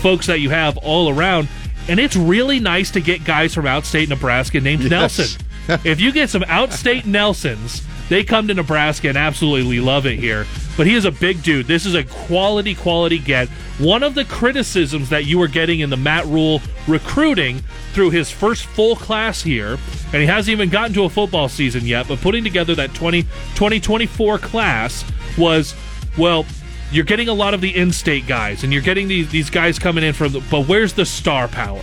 folks 0.00 0.26
that 0.26 0.40
you 0.40 0.48
have 0.50 0.78
all 0.78 1.10
around, 1.10 1.48
and 1.86 2.00
it's 2.00 2.16
really 2.16 2.58
nice 2.60 2.90
to 2.92 3.00
get 3.00 3.24
guys 3.24 3.52
from 3.52 3.66
outstate 3.66 4.08
Nebraska 4.08 4.58
named 4.60 4.82
Yes. 4.84 4.90
Nelson. 4.90 5.40
if 5.84 6.00
you 6.00 6.12
get 6.12 6.30
some 6.30 6.42
outstate 6.44 7.04
Nelsons, 7.04 7.82
they 8.08 8.24
come 8.24 8.48
to 8.48 8.54
Nebraska 8.54 9.08
and 9.08 9.18
absolutely 9.18 9.80
love 9.80 10.06
it 10.06 10.18
here. 10.18 10.46
But 10.76 10.86
he 10.86 10.94
is 10.94 11.04
a 11.04 11.10
big 11.10 11.42
dude. 11.42 11.66
This 11.66 11.86
is 11.86 11.94
a 11.94 12.04
quality, 12.04 12.74
quality 12.74 13.18
get. 13.18 13.48
One 13.78 14.02
of 14.02 14.14
the 14.14 14.24
criticisms 14.24 15.08
that 15.10 15.24
you 15.24 15.38
were 15.38 15.48
getting 15.48 15.80
in 15.80 15.90
the 15.90 15.96
Matt 15.96 16.26
Rhule 16.26 16.60
recruiting 16.86 17.60
through 17.92 18.10
his 18.10 18.30
first 18.30 18.66
full 18.66 18.96
class 18.96 19.42
here, 19.42 19.78
and 20.12 20.14
he 20.14 20.26
hasn't 20.26 20.52
even 20.52 20.68
gotten 20.68 20.92
to 20.94 21.04
a 21.04 21.08
football 21.08 21.48
season 21.48 21.84
yet, 21.84 22.08
but 22.08 22.20
putting 22.20 22.44
together 22.44 22.74
that 22.74 22.94
20, 22.94 23.22
2024 23.22 24.38
class 24.38 25.04
was, 25.36 25.74
well, 26.16 26.46
you're 26.92 27.04
getting 27.04 27.28
a 27.28 27.34
lot 27.34 27.54
of 27.54 27.60
the 27.60 27.74
in-state 27.74 28.26
guys, 28.26 28.62
and 28.62 28.72
you're 28.72 28.82
getting 28.82 29.08
these, 29.08 29.30
these 29.30 29.50
guys 29.50 29.78
coming 29.78 30.04
in 30.04 30.12
from 30.12 30.32
the, 30.32 30.40
but 30.50 30.68
where's 30.68 30.92
the 30.92 31.04
star 31.04 31.48
power? 31.48 31.82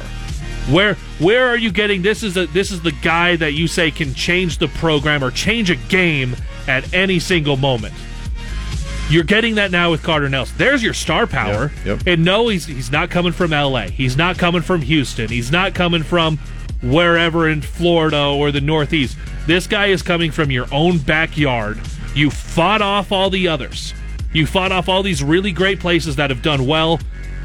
Where 0.69 0.93
where 1.19 1.47
are 1.47 1.57
you 1.57 1.71
getting 1.71 2.01
this 2.01 2.23
is 2.23 2.37
a 2.37 2.45
this 2.47 2.71
is 2.71 2.81
the 2.81 2.93
guy 2.93 3.35
that 3.35 3.53
you 3.53 3.67
say 3.67 3.91
can 3.91 4.13
change 4.13 4.59
the 4.59 4.69
program 4.69 5.23
or 5.23 5.29
change 5.29 5.69
a 5.69 5.75
game 5.75 6.35
at 6.67 6.93
any 6.93 7.19
single 7.19 7.57
moment. 7.57 7.93
You're 9.09 9.25
getting 9.25 9.55
that 9.55 9.71
now 9.71 9.91
with 9.91 10.01
Carter 10.01 10.29
Nelson. 10.29 10.55
There's 10.57 10.81
your 10.81 10.93
star 10.93 11.27
power. 11.27 11.71
Yep, 11.85 12.03
And 12.07 12.23
no, 12.23 12.47
he's 12.47 12.65
he's 12.65 12.91
not 12.91 13.09
coming 13.09 13.33
from 13.33 13.51
LA. 13.51 13.87
He's 13.87 14.15
not 14.15 14.37
coming 14.37 14.61
from 14.61 14.81
Houston. 14.81 15.27
He's 15.27 15.51
not 15.51 15.73
coming 15.73 16.01
from 16.01 16.37
wherever 16.81 17.49
in 17.49 17.61
Florida 17.61 18.23
or 18.25 18.51
the 18.51 18.61
Northeast. 18.61 19.17
This 19.45 19.67
guy 19.67 19.87
is 19.87 20.01
coming 20.01 20.31
from 20.31 20.49
your 20.49 20.67
own 20.71 20.97
backyard. 20.97 21.79
You 22.15 22.29
fought 22.29 22.81
off 22.81 23.11
all 23.11 23.29
the 23.29 23.49
others. 23.49 23.93
You 24.31 24.47
fought 24.47 24.71
off 24.71 24.87
all 24.87 25.03
these 25.03 25.21
really 25.21 25.51
great 25.51 25.79
places 25.79 26.15
that 26.15 26.29
have 26.29 26.41
done 26.41 26.65
well. 26.65 26.99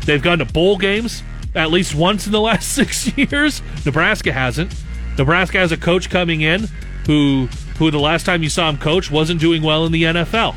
They've 0.06 0.22
gone 0.22 0.38
to 0.38 0.44
bowl 0.44 0.78
games 0.78 1.22
at 1.58 1.70
least 1.70 1.94
once 1.94 2.26
in 2.26 2.32
the 2.32 2.40
last 2.50 2.72
six 2.72 3.16
years. 3.16 3.60
Nebraska 3.84 4.32
hasn't. 4.32 4.74
Nebraska 5.18 5.58
has 5.58 5.72
a 5.72 5.76
coach 5.76 6.08
coming 6.08 6.40
in 6.40 6.68
who 7.06 7.48
who 7.78 7.90
the 7.90 7.98
last 8.00 8.24
time 8.24 8.42
you 8.42 8.48
saw 8.48 8.68
him 8.68 8.78
coach 8.78 9.10
wasn't 9.10 9.40
doing 9.40 9.62
well 9.62 9.84
in 9.84 9.92
the 9.92 10.02
NFL. 10.04 10.54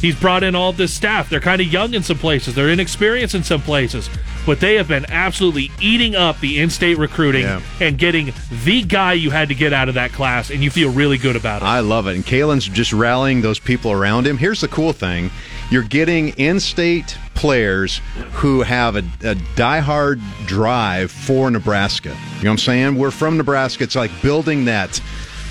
He's 0.00 0.14
brought 0.14 0.42
in 0.42 0.54
all 0.54 0.70
of 0.70 0.76
this 0.76 0.92
staff. 0.92 1.30
They're 1.30 1.40
kind 1.40 1.60
of 1.60 1.66
young 1.72 1.94
in 1.94 2.02
some 2.02 2.18
places. 2.18 2.54
They're 2.54 2.68
inexperienced 2.68 3.34
in 3.34 3.42
some 3.42 3.62
places. 3.62 4.10
But 4.44 4.60
they 4.60 4.74
have 4.74 4.86
been 4.86 5.06
absolutely 5.08 5.70
eating 5.80 6.14
up 6.14 6.38
the 6.40 6.60
in-state 6.60 6.98
recruiting 6.98 7.46
and 7.80 7.96
getting 7.96 8.34
the 8.64 8.82
guy 8.82 9.14
you 9.14 9.30
had 9.30 9.48
to 9.48 9.54
get 9.54 9.72
out 9.72 9.88
of 9.88 9.94
that 9.94 10.12
class, 10.12 10.50
and 10.50 10.62
you 10.62 10.70
feel 10.70 10.90
really 10.90 11.16
good 11.16 11.36
about 11.36 11.62
it. 11.62 11.64
I 11.64 11.80
love 11.80 12.06
it. 12.06 12.16
And 12.16 12.24
Kaelin's 12.24 12.68
just 12.68 12.92
rallying 12.92 13.40
those 13.40 13.58
people 13.58 13.92
around 13.92 14.26
him. 14.26 14.36
Here's 14.36 14.60
the 14.60 14.68
cool 14.68 14.92
thing 14.92 15.30
you're 15.70 15.82
getting 15.82 16.28
in 16.30 16.60
state 16.60 17.16
players 17.34 18.00
who 18.32 18.62
have 18.62 18.96
a, 18.96 19.00
a 19.22 19.34
diehard 19.56 20.20
drive 20.46 21.10
for 21.10 21.50
Nebraska. 21.50 22.10
You 22.10 22.14
know 22.44 22.50
what 22.50 22.52
I'm 22.52 22.58
saying? 22.58 22.94
We're 22.96 23.10
from 23.10 23.36
Nebraska. 23.36 23.84
It's 23.84 23.96
like 23.96 24.10
building 24.22 24.64
that. 24.66 25.00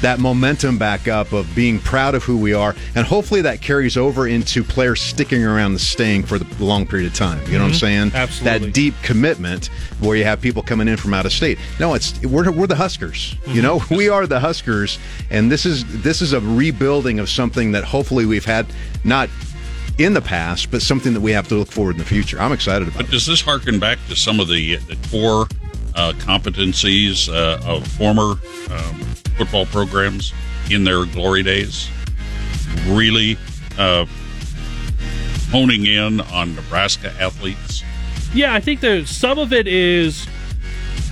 That 0.01 0.19
momentum 0.19 0.77
back 0.77 1.07
up 1.07 1.31
of 1.31 1.55
being 1.55 1.79
proud 1.79 2.13
of 2.13 2.25
who 2.25 2.35
we 2.37 2.53
are, 2.53 2.75
and 2.93 3.07
hopefully 3.07 3.39
that 3.43 3.61
carries 3.61 3.95
over 3.95 4.27
into 4.27 4.61
players 4.61 4.99
sticking 4.99 5.45
around 5.45 5.71
and 5.71 5.79
staying 5.79 6.23
for 6.23 6.37
the 6.37 6.61
long 6.61 6.85
period 6.85 7.07
of 7.09 7.13
time. 7.17 7.39
You 7.49 7.53
know 7.57 7.59
what 7.63 7.67
I'm 7.67 7.71
Mhm. 7.71 7.79
saying? 7.79 8.11
Absolutely. 8.13 8.59
That 8.67 8.73
deep 8.73 8.95
commitment 9.01 9.69
where 10.01 10.17
you 10.17 10.25
have 10.25 10.41
people 10.41 10.61
coming 10.61 10.89
in 10.89 10.97
from 10.97 11.13
out 11.13 11.25
of 11.25 11.31
state. 11.31 11.57
No, 11.79 11.93
it's 11.93 12.19
we're, 12.21 12.51
we're 12.51 12.67
the 12.67 12.75
Huskers. 12.75 13.35
You 13.47 13.61
know, 13.61 13.81
we 13.89 14.09
are 14.09 14.27
the 14.27 14.41
Huskers, 14.41 14.99
and 15.29 15.49
this 15.49 15.65
is 15.65 15.85
this 16.01 16.21
is 16.21 16.33
a 16.33 16.41
rebuilding 16.41 17.19
of 17.19 17.29
something 17.29 17.71
that 17.71 17.85
hopefully 17.85 18.25
we've 18.25 18.43
had 18.43 18.65
not 19.05 19.29
in 19.97 20.13
the 20.13 20.21
past, 20.21 20.71
but 20.71 20.81
something 20.81 21.13
that 21.13 21.21
we 21.21 21.31
have 21.31 21.47
to 21.49 21.55
look 21.55 21.71
forward 21.71 21.95
in 21.95 21.99
the 21.99 22.05
future. 22.05 22.39
I'm 22.39 22.51
excited 22.51 22.87
about. 22.87 22.97
But 22.97 23.11
does 23.11 23.25
this 23.25 23.41
harken 23.41 23.79
back 23.79 23.99
to 24.09 24.15
some 24.15 24.39
of 24.39 24.47
the, 24.47 24.77
the 24.77 24.97
core 25.09 25.47
uh, 25.95 26.13
competencies 26.17 27.29
uh, 27.29 27.61
of 27.65 27.85
former 27.87 28.33
um, 28.71 28.99
football 29.37 29.65
programs 29.67 30.33
in 30.69 30.83
their 30.83 31.05
glory 31.05 31.43
days? 31.43 31.89
really 32.87 33.37
uh, 33.77 34.05
honing 35.51 35.85
in 35.85 36.21
on 36.21 36.55
Nebraska 36.55 37.13
athletes? 37.19 37.83
Yeah, 38.33 38.53
I 38.53 38.59
think 38.59 38.81
that 38.81 39.07
some 39.07 39.37
of 39.37 39.53
it 39.53 39.67
is 39.67 40.27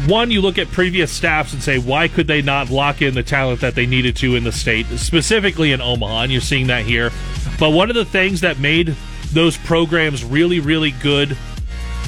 one, 0.07 0.31
you 0.31 0.41
look 0.41 0.57
at 0.57 0.67
previous 0.67 1.11
staffs 1.11 1.53
and 1.53 1.61
say, 1.61 1.77
why 1.77 2.07
could 2.07 2.27
they 2.27 2.41
not 2.41 2.69
lock 2.69 3.01
in 3.01 3.13
the 3.13 3.23
talent 3.23 3.61
that 3.61 3.75
they 3.75 3.85
needed 3.85 4.15
to 4.17 4.35
in 4.35 4.43
the 4.43 4.51
state, 4.51 4.87
specifically 4.97 5.71
in 5.71 5.81
Omaha? 5.81 6.23
And 6.23 6.31
you're 6.31 6.41
seeing 6.41 6.67
that 6.67 6.85
here. 6.85 7.11
But 7.59 7.71
one 7.71 7.89
of 7.89 7.95
the 7.95 8.05
things 8.05 8.41
that 8.41 8.59
made 8.59 8.95
those 9.33 9.57
programs 9.57 10.23
really, 10.23 10.59
really 10.59 10.91
good 10.91 11.37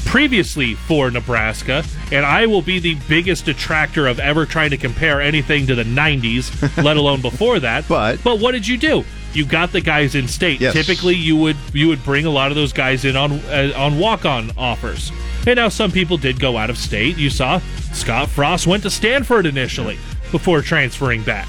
previously 0.05 0.75
for 0.75 1.09
Nebraska, 1.09 1.83
and 2.11 2.25
I 2.25 2.45
will 2.45 2.61
be 2.61 2.79
the 2.79 2.95
biggest 3.07 3.45
detractor 3.45 4.07
of 4.07 4.19
ever 4.19 4.45
trying 4.45 4.71
to 4.71 4.77
compare 4.77 5.21
anything 5.21 5.67
to 5.67 5.75
the 5.75 5.83
90s, 5.83 6.83
let 6.83 6.97
alone 6.97 7.21
before 7.21 7.59
that. 7.59 7.87
But 7.87 8.23
but 8.23 8.39
what 8.39 8.51
did 8.51 8.67
you 8.67 8.77
do? 8.77 9.03
You 9.33 9.45
got 9.45 9.71
the 9.71 9.81
guys 9.81 10.13
in 10.13 10.27
state. 10.27 10.61
Yes. 10.61 10.73
Typically, 10.73 11.15
you 11.15 11.35
would 11.37 11.57
you 11.73 11.87
would 11.87 12.03
bring 12.03 12.25
a 12.25 12.29
lot 12.29 12.51
of 12.51 12.55
those 12.55 12.73
guys 12.73 13.05
in 13.05 13.15
on 13.15 13.31
uh, 13.31 13.73
on 13.75 13.97
walk 13.97 14.25
on 14.25 14.51
offers. 14.57 15.11
And 15.45 15.57
now 15.57 15.69
some 15.69 15.91
people 15.91 16.17
did 16.17 16.39
go 16.39 16.57
out 16.57 16.69
of 16.69 16.77
state. 16.77 17.17
You 17.17 17.29
saw 17.29 17.59
Scott 17.93 18.29
Frost 18.29 18.67
went 18.67 18.83
to 18.83 18.89
Stanford 18.89 19.45
initially 19.45 19.97
before 20.31 20.61
transferring 20.61 21.23
back. 21.23 21.47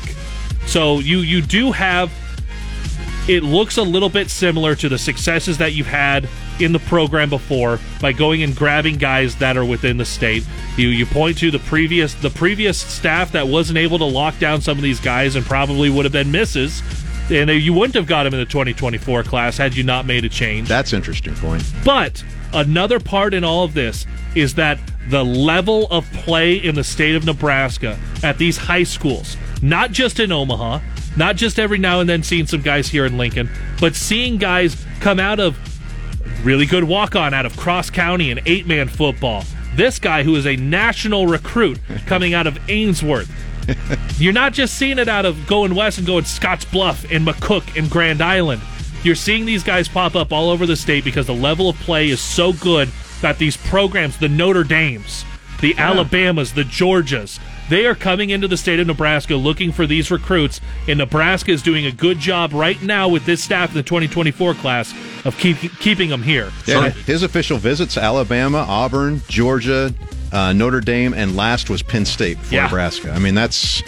So 0.66 1.01
you 1.01 1.19
you 1.19 1.43
do 1.43 1.73
have 1.73 2.11
it 3.28 3.42
looks 3.42 3.76
a 3.78 3.82
little 3.82 4.09
bit 4.09 4.30
similar 4.30 4.74
to 4.76 4.88
the 4.88 4.98
successes 4.98 5.59
that 5.59 5.72
you've 5.72 5.86
had 5.86 6.28
in 6.60 6.72
the 6.72 6.78
program 6.80 7.30
before 7.30 7.78
by 8.01 8.12
going 8.12 8.42
and 8.42 8.55
grabbing 8.55 8.96
guys 8.96 9.36
that 9.36 9.56
are 9.56 9.64
within 9.64 9.96
the 9.96 10.05
state. 10.05 10.44
You 10.76 10.88
you 10.88 11.06
point 11.06 11.38
to 11.38 11.51
the 11.51 11.59
previous 11.60 12.14
the 12.14 12.30
previous 12.30 12.78
staff 12.78 13.32
that 13.32 13.48
wasn't 13.48 13.78
able 13.78 13.98
to 13.98 14.05
lock 14.05 14.38
down 14.38 14.60
some 14.60 14.76
of 14.76 14.82
these 14.82 15.01
guys 15.01 15.36
and 15.36 15.44
probably 15.44 15.90
would 15.90 16.05
have 16.05 16.12
been 16.12 16.30
misses. 16.30 16.82
And 17.30 17.48
you 17.48 17.72
wouldn't 17.72 17.94
have 17.94 18.06
got 18.06 18.24
them 18.24 18.34
in 18.34 18.40
the 18.40 18.46
2024 18.46 19.22
class 19.22 19.56
had 19.56 19.74
you 19.74 19.82
not 19.82 20.05
made 20.05 20.26
a 20.26 20.28
change. 20.28 20.68
That's 20.68 20.92
interesting 20.92 21.34
point. 21.34 21.64
But 21.82 22.22
another 22.52 23.01
part 23.01 23.32
in 23.32 23.44
all 23.44 23.64
of 23.64 23.72
this 23.72 24.06
is 24.34 24.55
that 24.56 24.78
the 25.09 25.24
level 25.24 25.86
of 25.90 26.10
play 26.12 26.56
in 26.56 26.74
the 26.74 26.84
state 26.84 27.14
of 27.14 27.24
Nebraska 27.24 27.98
at 28.22 28.36
these 28.36 28.59
high 28.59 28.82
schools, 28.82 29.38
not 29.62 29.90
just 29.90 30.20
in 30.20 30.32
Omaha, 30.32 30.80
not 31.16 31.36
just 31.36 31.59
every 31.59 31.78
now 31.78 32.01
and 32.01 32.09
then 32.09 32.23
seeing 32.23 32.47
some 32.47 32.61
guys 32.62 32.89
here 32.89 33.07
in 33.07 33.16
Lincoln, 33.19 33.49
but 33.81 33.95
seeing 33.95 34.36
guys 34.39 34.85
come 35.01 35.19
out 35.20 35.41
of 35.41 35.57
really 36.45 36.66
good 36.66 36.85
walk 36.85 37.16
on 37.16 37.32
out 37.35 37.47
of 37.47 37.57
Cross 37.57 37.91
County 37.91 38.31
and 38.31 38.41
eight 38.47 38.66
man 38.66 38.89
football. 38.89 39.45
This 39.77 39.99
guy, 39.99 40.23
who 40.23 40.36
is 40.36 40.47
a 40.47 40.57
national 40.57 41.27
recruit 41.27 41.81
coming 42.07 42.35
out 42.35 42.47
of 42.47 42.59
Ainsworth. 42.69 43.31
You're 44.19 44.32
not 44.35 44.53
just 44.53 44.74
seeing 44.77 44.99
it 44.99 45.09
out 45.09 45.24
of 45.24 45.47
going 45.47 45.74
west 45.74 45.99
and 45.99 46.07
going 46.07 46.24
Scotts 46.24 46.65
Bluff 46.66 47.11
and 47.11 47.27
McCook 47.27 47.77
and 47.78 47.91
Grand 47.91 48.20
Island. 48.20 48.61
You're 49.03 49.15
seeing 49.15 49.47
these 49.47 49.62
guys 49.62 49.89
pop 49.89 50.15
up 50.15 50.32
all 50.32 50.51
over 50.51 50.66
the 50.66 50.77
state 50.77 51.03
because 51.05 51.27
the 51.27 51.35
level 51.35 51.69
of 51.70 51.77
play 51.77 52.09
is 52.11 52.20
so 52.20 52.53
good 52.53 52.89
that 53.23 53.39
these 53.39 53.57
programs, 53.57 54.19
the 54.19 54.28
Notre 54.28 54.65
Dames, 54.65 55.24
the 55.61 55.69
Yeah. 55.70 55.91
Alabamas, 55.91 56.53
the 56.53 56.62
Georgias, 56.65 57.39
they 57.70 57.86
are 57.86 57.95
coming 57.95 58.31
into 58.31 58.47
the 58.49 58.57
state 58.57 58.81
of 58.81 58.86
Nebraska 58.86 59.35
looking 59.36 59.73
for 59.73 59.86
these 59.86 60.11
recruits, 60.11 60.61
and 60.89 60.99
Nebraska 60.99 61.51
is 61.51 61.62
doing 61.62 61.86
a 61.86 61.93
good 61.93 62.19
job 62.19 62.53
right 62.53 62.81
now 62.82 63.09
with 63.09 63.24
this 63.27 63.43
staff 63.43 63.70
in 63.70 63.74
the 63.77 63.82
2024 63.82 64.55
class 64.55 64.93
of 65.24 65.36
keep, 65.39 65.57
keeping 65.78 66.09
them 66.11 66.23
here. 66.23 66.51
Yeah, 66.66 66.91
his 66.91 67.23
official 67.23 67.59
visits: 67.59 67.97
Alabama, 67.97 68.65
Auburn, 68.69 69.23
Georgia, 69.28 69.95
uh, 70.32 70.53
Notre 70.53 70.81
Dame, 70.81 71.15
and 71.15 71.36
last 71.36 71.70
was 71.70 71.82
Penn 71.82 72.05
State 72.05 72.39
for 72.39 72.55
Yeah. 72.55 72.65
Nebraska. 72.65 73.11
I 73.12 73.19
mean, 73.19 73.35
that's 73.35 73.82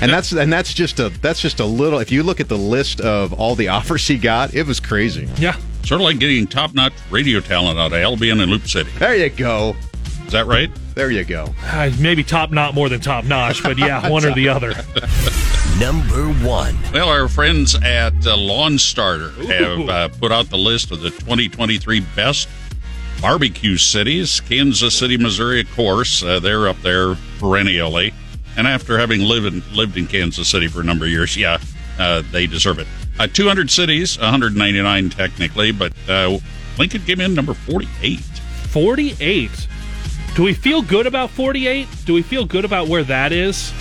and 0.00 0.12
that's 0.12 0.32
and 0.32 0.52
that's 0.52 0.72
just 0.72 1.00
a 1.00 1.08
that's 1.20 1.40
just 1.40 1.60
a 1.60 1.66
little. 1.66 1.98
If 1.98 2.10
you 2.12 2.22
look 2.22 2.40
at 2.40 2.48
the 2.48 2.58
list 2.58 3.00
of 3.00 3.32
all 3.32 3.54
the 3.54 3.68
offers 3.76 4.06
he 4.06 4.16
got, 4.16 4.54
it 4.54 4.66
was 4.66 4.80
crazy. 4.80 5.28
Yeah, 5.38 5.56
Sort 5.84 6.00
of 6.00 6.04
like 6.04 6.18
getting 6.18 6.46
top 6.46 6.74
notch 6.74 6.92
radio 7.10 7.40
talent 7.40 7.78
out 7.78 7.92
of 7.92 7.98
Albion 7.98 8.40
and 8.40 8.50
Loop 8.50 8.66
City. 8.66 8.90
There 8.98 9.16
you 9.16 9.28
go. 9.30 9.74
Is 10.28 10.32
that 10.32 10.44
right? 10.44 10.70
There 10.94 11.10
you 11.10 11.24
go. 11.24 11.54
Uh, 11.64 11.90
maybe 11.98 12.22
top 12.22 12.50
not 12.50 12.74
more 12.74 12.90
than 12.90 13.00
top 13.00 13.24
notch, 13.24 13.62
but 13.62 13.78
yeah, 13.78 14.10
one 14.10 14.26
or 14.26 14.34
the 14.34 14.50
other. 14.50 14.74
Number 15.80 16.28
one. 16.46 16.76
Well, 16.92 17.08
our 17.08 17.28
friends 17.28 17.74
at 17.74 18.26
uh, 18.26 18.36
Lawn 18.36 18.76
Starter 18.78 19.30
have 19.30 19.88
uh, 19.88 20.08
put 20.08 20.30
out 20.30 20.50
the 20.50 20.58
list 20.58 20.90
of 20.90 21.00
the 21.00 21.08
2023 21.08 22.00
best 22.14 22.46
barbecue 23.22 23.78
cities. 23.78 24.40
Kansas 24.40 24.94
City, 24.94 25.16
Missouri, 25.16 25.62
of 25.62 25.74
course, 25.74 26.22
uh, 26.22 26.40
they're 26.40 26.68
up 26.68 26.76
there 26.82 27.14
perennially. 27.38 28.12
And 28.54 28.66
after 28.66 28.98
having 28.98 29.22
lived 29.22 29.46
in, 29.46 29.62
lived 29.74 29.96
in 29.96 30.06
Kansas 30.06 30.46
City 30.46 30.68
for 30.68 30.82
a 30.82 30.84
number 30.84 31.06
of 31.06 31.10
years, 31.10 31.38
yeah, 31.38 31.56
uh, 31.98 32.22
they 32.32 32.46
deserve 32.46 32.80
it. 32.80 32.86
Uh, 33.18 33.28
200 33.28 33.70
cities, 33.70 34.18
199 34.18 35.08
technically, 35.08 35.72
but 35.72 35.94
uh, 36.06 36.38
Lincoln 36.78 37.00
came 37.00 37.22
in 37.22 37.32
number 37.32 37.54
48. 37.54 38.18
48. 38.18 39.68
Do 40.34 40.44
we 40.44 40.54
feel 40.54 40.82
good 40.82 41.06
about 41.06 41.30
48? 41.30 41.88
Do 42.04 42.14
we 42.14 42.22
feel 42.22 42.44
good 42.44 42.64
about 42.64 42.86
where 42.88 43.02
that 43.04 43.32
is? 43.32 43.72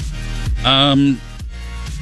Um, 0.66 1.22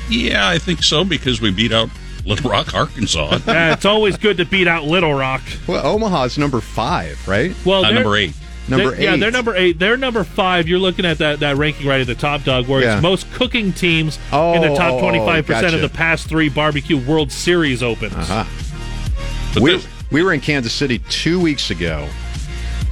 yeah, 0.10 0.48
I 0.48 0.58
think 0.60 0.82
so 0.82 1.04
because 1.04 1.42
we 1.42 1.52
beat 1.52 1.74
out 1.74 1.90
Little 2.26 2.50
Rock, 2.52 2.74
Arkansas. 2.74 3.40
Yeah, 3.48 3.74
it's 3.74 3.86
always 3.86 4.18
good 4.18 4.38
to 4.38 4.46
beat 4.46 4.68
out 4.68 4.86
Little 4.86 5.14
Rock. 5.14 5.42
Well, 5.68 5.86
Omaha's 5.86 6.38
number 6.38 6.62
five, 6.62 7.28
right? 7.28 7.54
Well, 7.66 7.84
Uh, 7.86 7.92
number 7.92 8.16
eight. 8.16 8.34
Number 8.70 8.92
they're- 8.92 9.02
Yeah, 9.02 9.16
they're 9.18 9.30
number 9.30 9.56
eight. 9.56 9.78
They're 9.78 9.98
number 9.98 10.24
five. 10.24 10.68
You're 10.70 10.80
looking 10.80 11.06
at 11.06 11.18
that, 11.20 11.42
that 11.42 11.58
ranking 11.58 11.86
right 11.86 12.00
at 12.02 12.08
the 12.08 12.16
top, 12.16 12.44
Doug, 12.46 12.68
where 12.68 12.82
Yeah. 12.82 12.94
it's 12.96 13.04
most 13.04 13.32
cooking 13.34 13.74
teams 13.74 14.18
Oh, 14.32 14.54
in 14.54 14.62
the 14.62 14.70
oh, 14.70 14.76
top 14.78 14.94
oh, 14.94 15.02
25% 15.02 15.48
gotcha. 15.48 15.76
of 15.76 15.82
the 15.82 15.90
past 15.90 16.28
three 16.30 16.48
barbecue 16.50 16.98
World 16.98 17.32
Series 17.32 17.84
opens. 17.84 18.14
Uh-huh. 18.16 18.46
We, 19.62 19.82
we 20.12 20.24
were 20.24 20.34
in 20.34 20.40
Kansas 20.40 20.74
City 20.74 21.00
two 21.10 21.40
weeks 21.40 21.70
ago, 21.70 22.08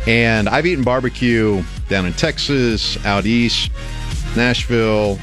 and 0.08 0.50
I've 0.50 0.66
eaten 0.66 0.84
barbecue 0.84 1.64
down 1.90 2.06
in 2.06 2.14
Texas, 2.14 3.04
out 3.06 3.26
east, 3.26 3.72
Nashville. 4.36 5.20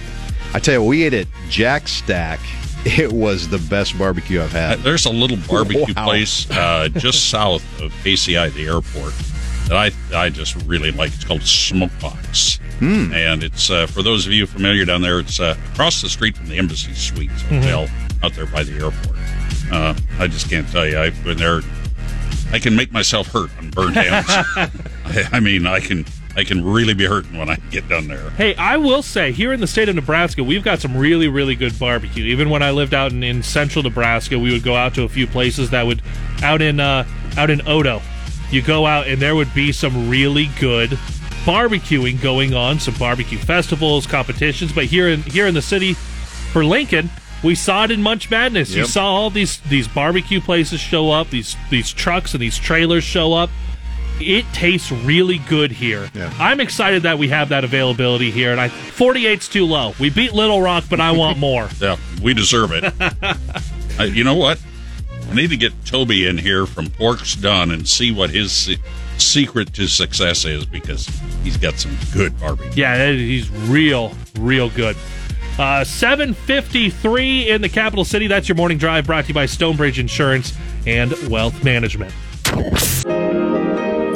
I 0.55 0.59
tell 0.59 0.75
you, 0.75 0.83
we 0.83 1.05
ate 1.05 1.15
at 1.15 1.27
Jack 1.49 1.89
Stack. 1.89 2.41
It 2.87 3.13
was 3.13 3.47
the 3.51 3.59
best 3.59 3.99
barbecue 3.99 4.41
I've 4.43 4.53
had. 4.53 4.79
There's 4.79 5.05
a 5.05 5.11
little 5.11 5.37
barbecue 5.47 5.93
Wow. 5.95 6.05
place 6.07 6.51
uh, 6.51 6.89
just 6.89 7.29
south 7.29 7.63
of 7.79 7.93
KCI, 8.03 8.55
the 8.55 8.69
airport, 8.69 9.13
that 9.69 9.77
I 9.77 9.91
I 10.19 10.31
just 10.31 10.57
really 10.67 10.91
like. 10.91 11.13
It's 11.13 11.25
called 11.25 11.43
Smokebox, 11.43 12.59
Hmm. 12.79 13.13
and 13.13 13.45
it's 13.45 13.69
uh, 13.69 13.85
for 13.87 14.03
those 14.03 14.27
of 14.27 14.33
you 14.33 14.47
familiar 14.47 14.87
down 14.87 15.03
there. 15.03 15.21
It's 15.21 15.39
uh, 15.39 15.57
across 15.75 16.01
the 16.01 16.09
street 16.09 16.39
from 16.39 16.49
the 16.49 16.57
Embassy 16.57 16.95
Suites 16.95 17.43
Hotel 17.43 17.87
out 18.23 18.33
there 18.33 18.47
by 18.47 18.63
the 18.63 18.73
airport. 18.83 19.19
Uh, 19.71 19.95
I 20.19 20.27
just 20.27 20.49
can't 20.49 20.67
tell 20.71 20.87
you. 20.87 20.99
I've 20.99 21.23
been 21.23 21.37
there. 21.37 21.61
I 22.53 22.59
can 22.59 22.75
make 22.75 22.93
myself 22.93 23.29
hurt 23.29 23.51
on 23.59 23.71
burnt 23.71 23.97
ends. 23.97 24.27
I, 24.29 25.29
I 25.33 25.41
mean, 25.41 25.67
I 25.67 25.81
can 25.81 26.05
I 26.37 26.45
can 26.45 26.65
really 26.65 26.95
be 26.95 27.05
hurting 27.05 27.37
when 27.37 27.51
I 27.51 27.57
get 27.71 27.89
down 27.89 28.07
there. 28.07 28.31
Hey, 28.31 28.55
I 28.55 28.77
will 28.77 29.03
say, 29.03 29.33
here 29.33 29.53
in 29.53 29.61
the 29.61 29.67
state 29.67 29.89
of 29.89 29.97
Nebraska, 29.97 30.45
we've 30.45 30.63
got 30.63 30.79
some 30.79 30.97
really, 30.97 31.27
really 31.27 31.57
good 31.57 31.77
barbecue. 31.79 32.25
Even 32.25 32.51
when 32.51 32.63
I 32.63 32.71
lived 32.71 32.95
out 32.95 33.11
in, 33.11 33.23
in 33.23 33.43
central 33.43 33.83
Nebraska, 33.83 34.39
we 34.39 34.53
would 34.53 34.63
go 34.63 34.77
out 34.77 34.95
to 34.95 35.03
a 35.03 35.09
few 35.09 35.27
places 35.27 35.71
that 35.71 35.87
would 35.87 36.03
out 36.43 36.63
in 36.63 36.79
uh, 36.79 37.07
out 37.37 37.51
in 37.51 37.67
Odo. 37.67 38.01
You 38.51 38.63
go 38.63 38.87
out 38.87 39.07
and 39.07 39.21
there 39.21 39.35
would 39.35 39.53
be 39.55 39.73
some 39.73 40.09
really 40.09 40.49
good 40.59 40.91
barbecuing 41.45 42.21
going 42.21 42.55
on, 42.55 42.79
some 42.79 42.95
barbecue 42.95 43.39
festivals, 43.39 44.07
competitions. 44.07 44.73
But 44.73 44.85
here 44.85 45.09
in 45.09 45.23
here 45.23 45.47
in 45.47 45.55
the 45.55 45.63
city, 45.63 45.95
for 45.95 46.65
Lincoln, 46.65 47.11
we 47.43 47.55
saw 47.55 47.85
it 47.85 47.91
in 47.91 48.03
Munch 48.03 48.31
Madness. 48.31 48.75
You 48.75 48.85
saw 48.85 49.07
all 49.07 49.31
these 49.31 49.61
these 49.61 49.89
barbecue 49.89 50.41
places 50.41 50.81
show 50.81 51.11
up, 51.11 51.31
these 51.31 51.57
these 51.71 51.93
trucks 51.93 52.35
and 52.35 52.43
these 52.43 52.59
trailers 52.59 53.05
show 53.05 53.33
up. 53.33 53.51
It 54.21 54.45
tastes 54.53 54.93
really 54.93 55.39
good 55.39 55.71
here. 55.73 56.11
Yeah. 56.15 56.31
I'm 56.39 56.61
excited 56.61 57.05
that 57.05 57.19
we 57.19 57.29
have 57.29 57.49
that 57.49 57.65
availability 57.65 58.31
here, 58.31 58.53
and 58.53 58.61
I 58.61 58.69
48's 58.69 59.49
too 59.49 59.65
low. 59.65 59.95
We 59.99 60.11
beat 60.11 60.35
Little 60.35 60.61
Rock, 60.61 60.85
but 60.91 61.01
I 61.01 61.13
want 61.13 61.39
more. 61.39 61.69
Yeah, 61.81 61.97
we 62.23 62.35
deserve 62.35 62.73
it. 62.73 62.85
uh, 63.99 64.03
you 64.05 64.23
know 64.23 64.35
what? 64.35 64.61
I 65.31 65.35
need 65.35 65.49
to 65.51 65.57
get 65.57 65.73
Toby 65.87 66.27
in 66.27 66.37
here 66.37 66.67
from 66.67 66.91
Pork's 66.91 67.35
Done 67.35 67.71
and 67.71 67.89
see 67.89 68.13
what 68.13 68.29
his 68.29 68.53
se- 68.53 68.79
secret 69.17 69.73
to 69.75 69.87
success 69.87 70.45
is 70.45 70.67
because 70.67 71.07
he's 71.43 71.57
got 71.57 71.79
some 71.79 71.97
good 72.13 72.39
barbecue. 72.39 72.73
Yeah, 72.75 73.13
he's 73.13 73.49
real, 73.51 74.13
real 74.39 74.69
good. 74.71 74.97
Uh, 75.61 75.85
753 75.85 77.51
in 77.51 77.61
the 77.61 77.69
capital 77.69 78.03
city. 78.03 78.27
That's 78.29 78.49
your 78.49 78.57
morning 78.57 78.79
drive 78.79 79.05
brought 79.05 79.25
to 79.25 79.29
you 79.29 79.35
by 79.35 79.45
Stonebridge 79.45 79.99
Insurance 79.99 80.57
and 80.87 81.13
Wealth 81.29 81.63
Management. 81.63 82.15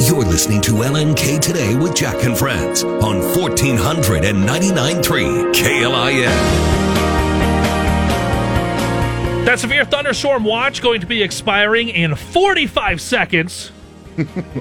You're 0.01 0.25
listening 0.25 0.63
to 0.63 0.73
LNK 0.73 1.41
Today 1.41 1.77
with 1.77 1.95
Jack 1.95 2.25
and 2.25 2.35
Friends 2.35 2.83
on 2.83 3.21
1499.3 3.21 5.53
KLIN. 5.53 6.25
That 9.45 9.59
severe 9.59 9.85
thunderstorm 9.85 10.45
watch 10.45 10.81
going 10.81 11.03
to 11.03 11.07
be 11.07 11.23
expiring 11.23 11.91
in 11.91 12.15
45 12.15 13.03
seconds. 13.03 13.71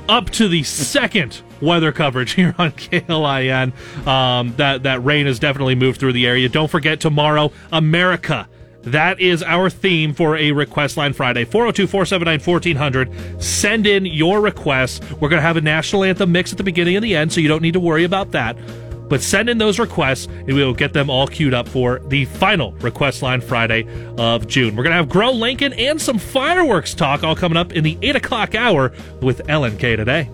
Up 0.09 0.29
to 0.31 0.47
the 0.47 0.63
second 0.63 1.41
weather 1.61 1.91
coverage 1.91 2.33
here 2.33 2.55
on 2.57 2.71
KLIN. 2.73 4.07
Um, 4.07 4.53
that 4.57 4.83
that 4.83 5.03
rain 5.03 5.25
has 5.25 5.39
definitely 5.39 5.75
moved 5.75 5.99
through 5.99 6.13
the 6.13 6.27
area. 6.27 6.49
Don't 6.49 6.69
forget 6.69 6.99
tomorrow, 6.99 7.51
America 7.71 8.47
That 8.83 9.19
is 9.21 9.41
our 9.43 9.69
theme 9.69 10.13
for 10.13 10.35
a 10.35 10.51
request 10.51 10.97
line 10.97 11.13
Friday. 11.13 11.45
402 11.45 11.87
479 11.87 12.39
1400. 12.41 13.41
Send 13.41 13.87
in 13.87 14.05
your 14.05 14.41
requests. 14.41 14.99
We're 15.13 15.29
going 15.29 15.39
to 15.39 15.41
have 15.41 15.55
a 15.57 15.61
national 15.61 16.03
anthem 16.03 16.31
mix 16.33 16.51
at 16.51 16.57
the 16.57 16.65
beginning 16.65 16.97
and 16.97 17.03
the 17.03 17.15
end, 17.15 17.31
so 17.31 17.39
you 17.39 17.47
don't 17.47 17.61
need 17.61 17.73
to 17.73 17.79
worry 17.79 18.03
about 18.03 18.31
that. 18.31 18.57
But 19.13 19.21
send 19.21 19.47
in 19.47 19.59
those 19.59 19.77
requests, 19.77 20.25
and 20.25 20.47
we 20.47 20.55
will 20.55 20.73
get 20.73 20.93
them 20.93 21.07
all 21.07 21.27
queued 21.27 21.53
up 21.53 21.67
for 21.67 21.99
the 22.07 22.25
final 22.25 22.71
request 22.81 23.21
line 23.21 23.41
Friday 23.41 23.85
of 24.17 24.47
June. 24.47 24.75
We're 24.75 24.81
going 24.81 24.89
to 24.89 24.97
have 24.97 25.07
Grow 25.07 25.31
Lincoln 25.31 25.71
and 25.73 26.01
some 26.01 26.17
fireworks 26.17 26.95
talk 26.95 27.23
all 27.23 27.35
coming 27.35 27.55
up 27.55 27.73
in 27.73 27.83
the 27.83 27.95
8 28.01 28.15
o'clock 28.15 28.55
hour 28.55 28.91
with 29.21 29.45
LNK 29.45 29.97
today. 29.97 30.31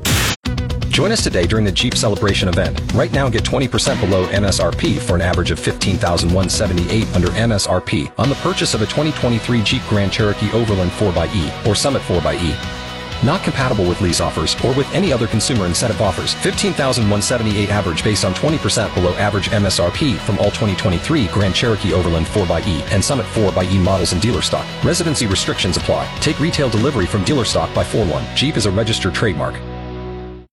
Join 0.88 1.11
us 1.11 1.22
today 1.22 1.45
during 1.45 1.65
the 1.65 1.73
Jeep 1.73 1.93
Celebration 1.93 2.47
event. 2.47 2.81
Right 2.93 3.11
now, 3.11 3.27
get 3.27 3.43
20% 3.43 3.99
below 3.99 4.26
MSRP 4.27 4.97
for 4.99 5.15
an 5.15 5.22
average 5.22 5.51
of 5.51 5.60
15178 5.60 7.14
under 7.14 7.27
MSRP 7.27 8.14
on 8.18 8.30
the 8.30 8.35
purchase 8.35 8.73
of 8.73 8.81
a 8.81 8.85
2023 8.85 9.61
Jeep 9.61 9.81
Grand 9.89 10.14
Cherokee 10.14 10.49
Overland 10.53 10.91
4xE 10.91 11.68
or 11.68 11.76
Summit 11.76 12.01
4xE. 12.03 12.78
Not 13.24 13.44
compatible 13.44 13.88
with 13.88 14.02
lease 14.02 14.22
offers 14.22 14.56
or 14.64 14.74
with 14.74 14.91
any 14.94 15.12
other 15.12 15.28
consumer 15.28 15.66
incentive 15.66 16.02
offers. 16.02 16.34
15,178 16.36 17.70
average 17.70 18.04
based 18.04 18.24
on 18.24 18.34
20% 18.34 18.94
below 18.94 19.14
average 19.16 19.50
MSRP 19.50 20.18
from 20.20 20.38
all 20.40 20.52
2023 20.52 21.28
Grand 21.28 21.54
Cherokee 21.54 21.94
Overland 21.94 22.26
4xE 22.28 22.82
and 22.91 23.04
Summit 23.04 23.26
4xE 23.28 23.84
models 23.84 24.14
in 24.14 24.20
dealer 24.20 24.41
stock. 24.41 24.66
Residency 24.84 25.28
restrictions 25.28 25.78
apply. 25.78 26.08
Take 26.20 26.40
retail 26.40 26.70
delivery 26.70 27.06
from 27.06 27.24
dealer 27.24 27.46
stock 27.46 27.74
by 27.76 27.84
4-1. 27.84 28.36
Jeep 28.36 28.58
is 28.58 28.66
a 28.66 28.72
registered 28.72 29.14
trademark. 29.14 29.56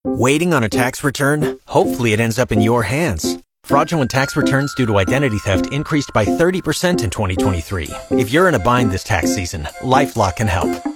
Waiting 0.04 0.54
on 0.54 0.64
a 0.64 0.68
tax 0.68 1.04
return? 1.04 1.58
Hopefully 1.66 2.12
it 2.12 2.20
ends 2.20 2.38
up 2.38 2.50
in 2.50 2.60
your 2.60 2.84
hands. 2.84 3.38
Fraudulent 3.64 4.10
tax 4.10 4.36
returns 4.36 4.72
due 4.74 4.86
to 4.86 4.98
identity 4.98 5.38
theft 5.38 5.72
increased 5.72 6.12
by 6.12 6.24
30% 6.24 7.02
in 7.02 7.10
2023. 7.10 7.90
If 8.12 8.30
you're 8.30 8.48
in 8.48 8.54
a 8.54 8.60
bind 8.60 8.92
this 8.92 9.02
tax 9.02 9.34
season, 9.34 9.64
LifeLock 9.82 10.36
can 10.36 10.46
help. 10.46 10.95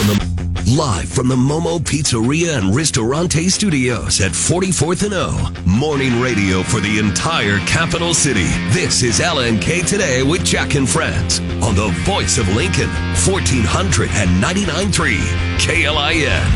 Live 0.00 1.10
from 1.10 1.28
the 1.28 1.36
Momo 1.36 1.78
Pizzeria 1.78 2.56
and 2.56 2.74
Ristorante 2.74 3.50
Studios 3.50 4.20
at 4.22 4.32
44th 4.32 5.04
and 5.04 5.12
O. 5.12 5.52
Morning 5.66 6.18
radio 6.22 6.62
for 6.62 6.80
the 6.80 6.98
entire 6.98 7.58
capital 7.66 8.14
city. 8.14 8.46
This 8.70 9.02
is 9.02 9.20
LNK 9.20 9.86
Today 9.86 10.22
with 10.22 10.42
Jack 10.42 10.74
and 10.74 10.88
Friends 10.88 11.40
on 11.62 11.74
the 11.74 11.88
voice 12.04 12.38
of 12.38 12.48
Lincoln, 12.54 12.88
1499.3 13.26 15.18
KLIN. 15.58 16.46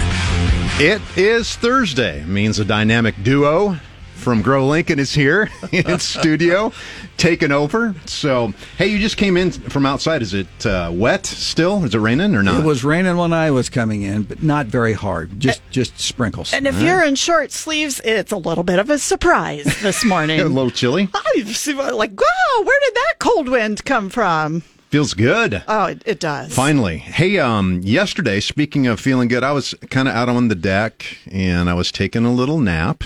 It 0.81 1.03
is 1.19 1.55
Thursday. 1.57 2.25
Means 2.25 2.59
a 2.59 2.65
dynamic 2.65 3.15
duo 3.23 3.79
from 4.24 4.40
Grow 4.40 4.66
Lincoln 4.66 4.98
is 4.98 5.12
here 5.12 5.51
in 5.72 5.98
studio, 5.98 6.72
taking 7.18 7.52
over. 7.52 7.94
So, 8.06 8.55
hey, 8.78 8.86
you 8.86 8.98
just 8.98 9.18
came 9.18 9.36
in 9.36 9.51
from 9.52 9.84
outside. 9.84 10.22
Is 10.22 10.32
it 10.32 10.66
uh, 10.66 10.90
wet 10.92 11.26
still? 11.26 11.84
Is 11.84 11.94
it 11.94 11.98
raining 11.98 12.34
or 12.34 12.42
not? 12.42 12.60
It 12.60 12.66
was 12.66 12.82
raining 12.82 13.18
when 13.18 13.34
I 13.34 13.51
was 13.51 13.68
coming 13.68 14.02
in, 14.02 14.22
but 14.22 14.42
not 14.42 14.66
very 14.66 14.94
hard. 14.94 15.38
Just 15.38 15.60
just 15.70 16.01
sprinkles. 16.01 16.55
And 16.55 16.66
if 16.66 16.80
you're 16.80 17.05
in 17.05 17.16
short 17.16 17.52
sleeves, 17.52 18.01
it's 18.02 18.32
a 18.32 18.38
little 18.38 18.64
bit 18.64 18.78
of 18.78 18.88
a 18.88 18.98
surprise 18.98 19.64
this 19.82 20.05
morning. 20.06 20.40
a 20.40 20.44
little 20.46 20.70
chilly. 20.70 21.09
like, 21.12 22.18
wow, 22.18 22.62
where 22.64 22.80
did 22.80 22.94
that 22.94 23.14
cold 23.18 23.48
wind 23.51 23.84
come 23.84 24.09
from? 24.09 24.62
Feels 24.88 25.12
good. 25.12 25.62
Oh, 25.68 25.86
it, 25.86 26.02
it 26.06 26.20
does. 26.20 26.55
Finally. 26.55 26.98
Hey, 26.98 27.38
um, 27.38 27.80
yesterday, 27.82 28.40
speaking 28.40 28.86
of 28.86 29.01
feeling 29.01 29.28
good, 29.28 29.42
I 29.44 29.52
was 29.52 29.74
kind 29.90 30.09
of 30.09 30.14
out 30.14 30.28
on 30.30 30.48
the 30.48 30.55
deck 30.55 31.18
and 31.30 31.68
I 31.68 31.74
was 31.74 31.92
taking 31.92 32.24
a 32.24 32.32
little 32.32 32.59
nap. 32.59 33.05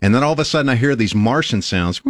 And 0.00 0.14
then 0.14 0.22
all 0.22 0.32
of 0.32 0.38
a 0.38 0.44
sudden 0.44 0.68
I 0.68 0.76
hear 0.76 0.94
these 0.96 1.14
Martian 1.14 1.62
sounds. 1.62 2.00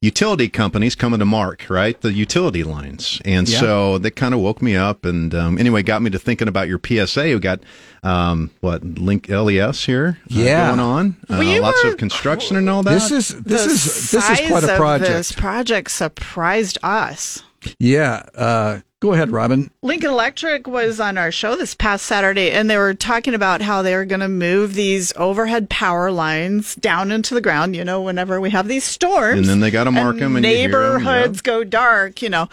Utility 0.00 0.48
companies 0.50 0.94
coming 0.94 1.18
to 1.20 1.24
mark, 1.24 1.64
right? 1.70 1.98
The 1.98 2.12
utility 2.12 2.62
lines. 2.62 3.22
And 3.24 3.48
Yeah. 3.48 3.58
so 3.60 3.98
they 3.98 4.10
kind 4.10 4.34
of 4.34 4.40
woke 4.40 4.60
me 4.60 4.76
up 4.76 5.06
and 5.06 5.34
um, 5.34 5.56
anyway, 5.56 5.82
got 5.82 6.02
me 6.02 6.10
to 6.10 6.18
thinking 6.18 6.46
about 6.46 6.68
your 6.68 6.78
PSA. 6.78 7.22
We 7.24 7.38
got, 7.38 7.60
um, 8.02 8.50
what, 8.60 8.84
Link 8.84 9.30
LES 9.30 9.84
here 9.86 10.18
uh, 10.24 10.24
Yeah. 10.28 10.66
going 10.68 10.80
on. 10.80 11.16
Uh, 11.30 11.36
We 11.38 11.58
lots 11.58 11.82
were- 11.84 11.90
of 11.90 11.96
construction 11.96 12.56
and 12.58 12.68
all 12.68 12.82
that. 12.82 12.92
This 12.92 13.10
is 13.10 13.28
this 13.44 13.64
the 13.64 13.70
is 13.70 14.10
this 14.10 14.14
is 14.30 14.40
quite 14.40 14.60
size 14.60 14.64
a 14.64 14.72
of 14.72 14.76
project. 14.78 15.10
This 15.10 15.32
project 15.32 15.90
surprised 15.90 16.76
us. 16.82 17.42
Yeah. 17.78 18.24
Uh, 18.34 18.80
go 19.04 19.12
ahead, 19.12 19.30
Robin. 19.30 19.70
Lincoln 19.82 20.10
Electric 20.10 20.66
was 20.66 20.98
on 20.98 21.18
our 21.18 21.30
show 21.30 21.56
this 21.56 21.74
past 21.74 22.06
Saturday, 22.06 22.50
and 22.50 22.70
they 22.70 22.78
were 22.78 22.94
talking 22.94 23.34
about 23.34 23.60
how 23.60 23.82
they 23.82 23.94
were 23.94 24.06
going 24.06 24.20
to 24.20 24.28
move 24.28 24.72
these 24.72 25.12
overhead 25.16 25.68
power 25.68 26.10
lines 26.10 26.74
down 26.76 27.12
into 27.12 27.34
the 27.34 27.42
ground. 27.42 27.76
You 27.76 27.84
know, 27.84 28.00
whenever 28.00 28.40
we 28.40 28.48
have 28.50 28.66
these 28.66 28.84
storms, 28.84 29.40
And 29.40 29.46
then 29.46 29.60
they 29.60 29.70
gotta 29.70 29.90
mark 29.90 30.16
'em 30.20 30.36
and 30.36 30.44
you 30.44 30.50
hear 30.52 30.64
'em, 30.64 30.70
neighborhoods 30.70 31.42
go 31.42 31.64
dark. 31.64 32.22
You 32.22 32.30
know, 32.30 32.48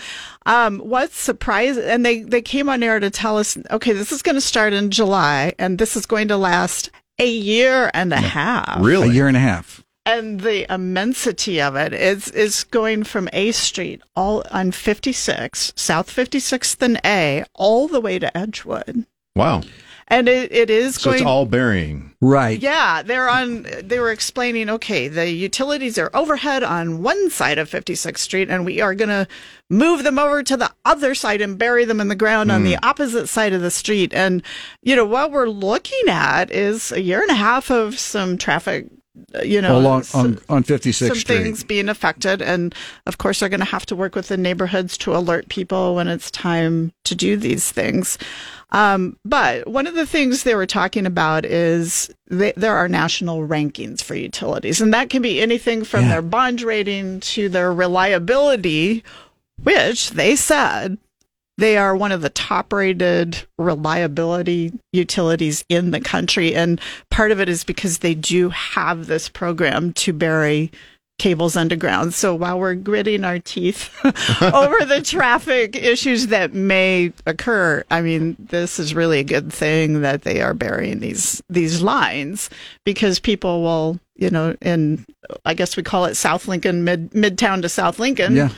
um, 0.45 0.79
what's 0.79 1.17
surprising? 1.17 1.83
And 1.85 2.05
they 2.05 2.21
they 2.23 2.41
came 2.41 2.67
on 2.67 2.83
air 2.83 2.99
to 2.99 3.09
tell 3.09 3.37
us, 3.37 3.57
okay, 3.69 3.93
this 3.93 4.11
is 4.11 4.21
going 4.21 4.35
to 4.35 4.41
start 4.41 4.73
in 4.73 4.91
July, 4.91 5.53
and 5.57 5.77
this 5.77 5.95
is 5.95 6.05
going 6.05 6.27
to 6.27 6.37
last 6.37 6.89
a 7.17 7.29
year 7.29 7.89
and 7.93 8.11
a 8.11 8.17
half. 8.17 8.77
Really, 8.81 9.09
A 9.09 9.13
year 9.13 9.27
and 9.27 9.37
a 9.37 9.41
half. 9.41 9.80
And 10.05 10.41
the 10.41 10.71
immensity 10.73 11.61
of 11.61 11.75
it 11.75 11.93
is 11.93 12.29
is 12.31 12.63
going 12.63 13.03
from 13.03 13.29
A 13.33 13.51
Street 13.51 14.01
all 14.15 14.43
on 14.51 14.71
56, 14.71 15.73
South 15.75 16.09
56th 16.09 16.81
and 16.81 16.99
A, 17.05 17.43
all 17.53 17.87
the 17.87 18.01
way 18.01 18.17
to 18.19 18.35
Edgewood. 18.35 19.05
wow. 19.35 19.61
And 20.07 20.27
it, 20.27 20.51
it 20.51 20.69
is 20.69 20.95
So 20.95 21.11
going 21.11 21.19
it's 21.21 21.25
all 21.25 21.45
burying. 21.45 22.11
Right. 22.19 22.59
Yeah, 22.59 23.01
they're 23.01 23.29
on 23.29 23.65
they 23.81 23.97
were 23.99 24.11
explaining, 24.11 24.69
okay, 24.69 25.07
the 25.07 25.29
utilities 25.29 25.97
are 25.97 26.09
overhead 26.13 26.63
on 26.63 27.01
one 27.01 27.29
side 27.29 27.57
of 27.57 27.69
56th 27.69 28.17
Street 28.17 28.49
and 28.49 28.65
we 28.65 28.81
are 28.81 28.93
going 28.93 29.07
to 29.09 29.25
move 29.69 30.03
them 30.03 30.19
over 30.19 30.43
to 30.43 30.57
the 30.57 30.69
other 30.83 31.15
side 31.15 31.39
and 31.39 31.57
bury 31.57 31.85
them 31.85 32.01
in 32.01 32.09
the 32.09 32.15
ground 32.15 32.51
on 32.51 32.61
Hmm. 32.61 32.65
the 32.67 32.85
opposite 32.85 33.27
side 33.27 33.53
of 33.53 33.61
the 33.61 33.71
street. 33.71 34.13
And 34.13 34.43
you 34.81 34.97
know, 34.97 35.05
what 35.05 35.31
we're 35.31 35.47
looking 35.47 36.09
at 36.09 36.51
is 36.51 36.91
a 36.91 37.01
year 37.01 37.21
and 37.21 37.31
a 37.31 37.35
half 37.35 37.69
of 37.71 37.97
some 37.97 38.37
traffic 38.37 38.87
you 39.43 39.61
know, 39.61 39.97
s- 39.99 40.15
on 40.15 40.39
on 40.49 40.63
56th 40.63 41.07
some 41.07 41.15
Street. 41.15 41.43
things 41.43 41.63
being 41.63 41.89
affected. 41.89 42.41
And 42.41 42.73
of 43.05 43.17
course 43.17 43.39
they're 43.39 43.49
going 43.49 43.59
to 43.59 43.65
have 43.65 43.85
to 43.87 43.95
work 43.95 44.15
with 44.15 44.27
the 44.29 44.37
neighborhoods 44.37 44.97
to 44.99 45.15
alert 45.15 45.49
people 45.49 45.95
when 45.95 46.07
it's 46.07 46.31
time 46.31 46.93
to 47.05 47.15
do 47.15 47.35
these 47.37 47.71
things. 47.71 48.17
Um, 48.71 49.17
but 49.25 49.67
one 49.67 49.85
of 49.85 49.95
the 49.95 50.05
things 50.05 50.43
they 50.43 50.55
were 50.55 50.65
talking 50.65 51.05
about 51.05 51.45
is 51.45 52.09
they, 52.27 52.53
there 52.55 52.75
are 52.77 52.87
national 52.87 53.45
rankings 53.45 54.01
for 54.01 54.15
utilities. 54.15 54.79
And 54.79 54.93
that 54.93 55.09
can 55.09 55.21
be 55.21 55.41
anything 55.41 55.83
from 55.83 56.07
their 56.07 56.21
bond 56.21 56.61
rating 56.61 57.19
to 57.21 57.49
their 57.49 57.73
reliability 57.73 59.03
which 59.63 60.11
they 60.11 60.35
said 60.35 60.97
they 61.61 61.77
are 61.77 61.95
one 61.95 62.11
of 62.11 62.23
the 62.23 62.29
top 62.29 62.73
rated 62.73 63.37
reliability 63.59 64.73
utilities 64.91 65.63
in 65.69 65.91
the 65.91 66.01
country. 66.01 66.55
And 66.55 66.81
part 67.11 67.31
of 67.31 67.39
it 67.39 67.47
is 67.47 67.63
because 67.63 67.99
they 67.99 68.15
do 68.15 68.49
have 68.49 69.05
this 69.05 69.29
program 69.29 69.93
to 69.93 70.11
bury 70.11 70.71
cables 71.19 71.55
underground. 71.55 72.15
So 72.15 72.33
while 72.33 72.59
we're 72.59 72.73
gritting 72.73 73.23
our 73.23 73.37
teeth 73.37 73.95
over 74.41 74.85
the 74.85 75.01
traffic 75.05 75.75
issues 75.75 76.27
that 76.27 76.55
may 76.55 77.13
occur, 77.27 77.83
I 77.91 78.01
mean, 78.01 78.35
this 78.39 78.79
is 78.79 78.95
really 78.95 79.19
a 79.19 79.23
good 79.23 79.53
thing 79.53 80.01
that 80.01 80.23
they 80.23 80.41
are 80.41 80.55
burying 80.55 80.99
these 80.99 81.43
these 81.47 81.83
lines 81.83 82.49
because 82.85 83.19
people 83.19 83.61
will, 83.61 83.99
you 84.15 84.31
know, 84.31 84.55
in 84.61 85.05
I 85.45 85.53
guess 85.53 85.77
we 85.77 85.83
call 85.83 86.05
it 86.05 86.15
South 86.15 86.47
Lincoln, 86.47 86.83
mid 86.83 87.11
midtown 87.11 87.61
to 87.61 87.69
South 87.69 87.99
Lincoln. 87.99 88.35
Yeah. 88.35 88.49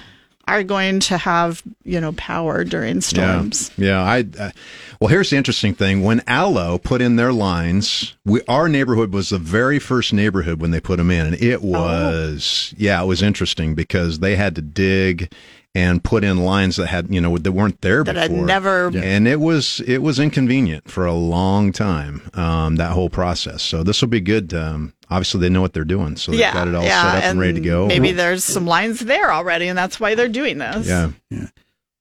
Are 0.46 0.62
going 0.64 1.00
to 1.02 1.18
have 1.18 1.64
you 1.86 2.02
know 2.02 2.12
power 2.14 2.64
during 2.66 3.00
storms. 3.02 3.72
Yeah, 3.78 3.86
yeah. 3.88 4.04
I 4.04 4.26
uh, 4.40 4.52
well, 5.00 5.08
here's 5.08 5.30
the 5.30 5.38
interesting 5.38 5.74
thing: 5.74 6.04
when 6.04 6.22
Allo 6.28 6.78
put 6.78 7.02
in 7.02 7.16
their 7.16 7.32
lines, 7.32 8.16
we 8.26 8.42
our 8.50 8.68
neighborhood 8.68 9.14
was 9.14 9.30
the 9.30 9.38
very 9.38 9.80
first 9.80 10.12
neighborhood 10.12 10.60
when 10.60 10.72
they 10.72 10.82
put 10.82 10.98
them 10.98 11.10
in, 11.12 11.28
and 11.28 11.36
Oh. 11.36 11.46
it 11.46 11.62
was 11.62 12.74
yeah, 12.78 13.02
it 13.02 13.06
was 13.06 13.22
interesting 13.22 13.74
because 13.74 14.20
they 14.20 14.36
had 14.36 14.56
to 14.56 14.62
dig 14.62 15.32
and 15.76 16.04
put 16.04 16.24
in 16.24 16.38
lines 16.38 16.76
that 16.76 16.88
had 16.88 17.08
you 17.14 17.22
know 17.22 17.38
that 17.38 17.52
weren't 17.54 17.82
there 17.82 18.04
That 18.04 18.14
before, 18.14 18.38
had 18.38 18.46
never- 18.46 18.92
and 18.96 19.28
it 19.28 19.40
was 19.40 19.80
it 19.88 20.00
was 20.00 20.20
inconvenient 20.20 20.92
for 20.92 21.06
a 21.06 21.14
long 21.14 21.72
time 21.72 22.30
um, 22.34 22.76
that 22.76 22.92
whole 22.92 23.10
process. 23.10 23.64
So 23.64 23.82
this 23.84 24.02
will 24.02 24.10
be 24.10 24.20
good. 24.22 24.54
Um, 24.54 24.94
obviously, 25.14 25.42
they 25.42 25.50
know 25.50 25.62
what 25.62 25.74
they're 25.74 25.84
doing, 25.84 26.16
so 26.16 26.32
they've 26.32 26.40
yeah, 26.42 26.54
got 26.54 26.68
it 26.68 26.76
all 26.76 26.84
yeah, 26.84 27.12
set 27.12 27.18
up 27.18 27.24
and, 27.26 27.40
ready 27.40 27.54
to 27.54 27.60
go. 27.62 27.88
Maybe 27.88 28.12
there's 28.12 28.44
some 28.44 28.66
lines 28.66 29.00
there 29.00 29.32
already, 29.32 29.68
and 29.68 29.78
that's 29.78 30.00
why 30.00 30.16
they're 30.16 30.28
doing 30.28 30.58
this. 30.58 30.88
yeah. 30.88 31.12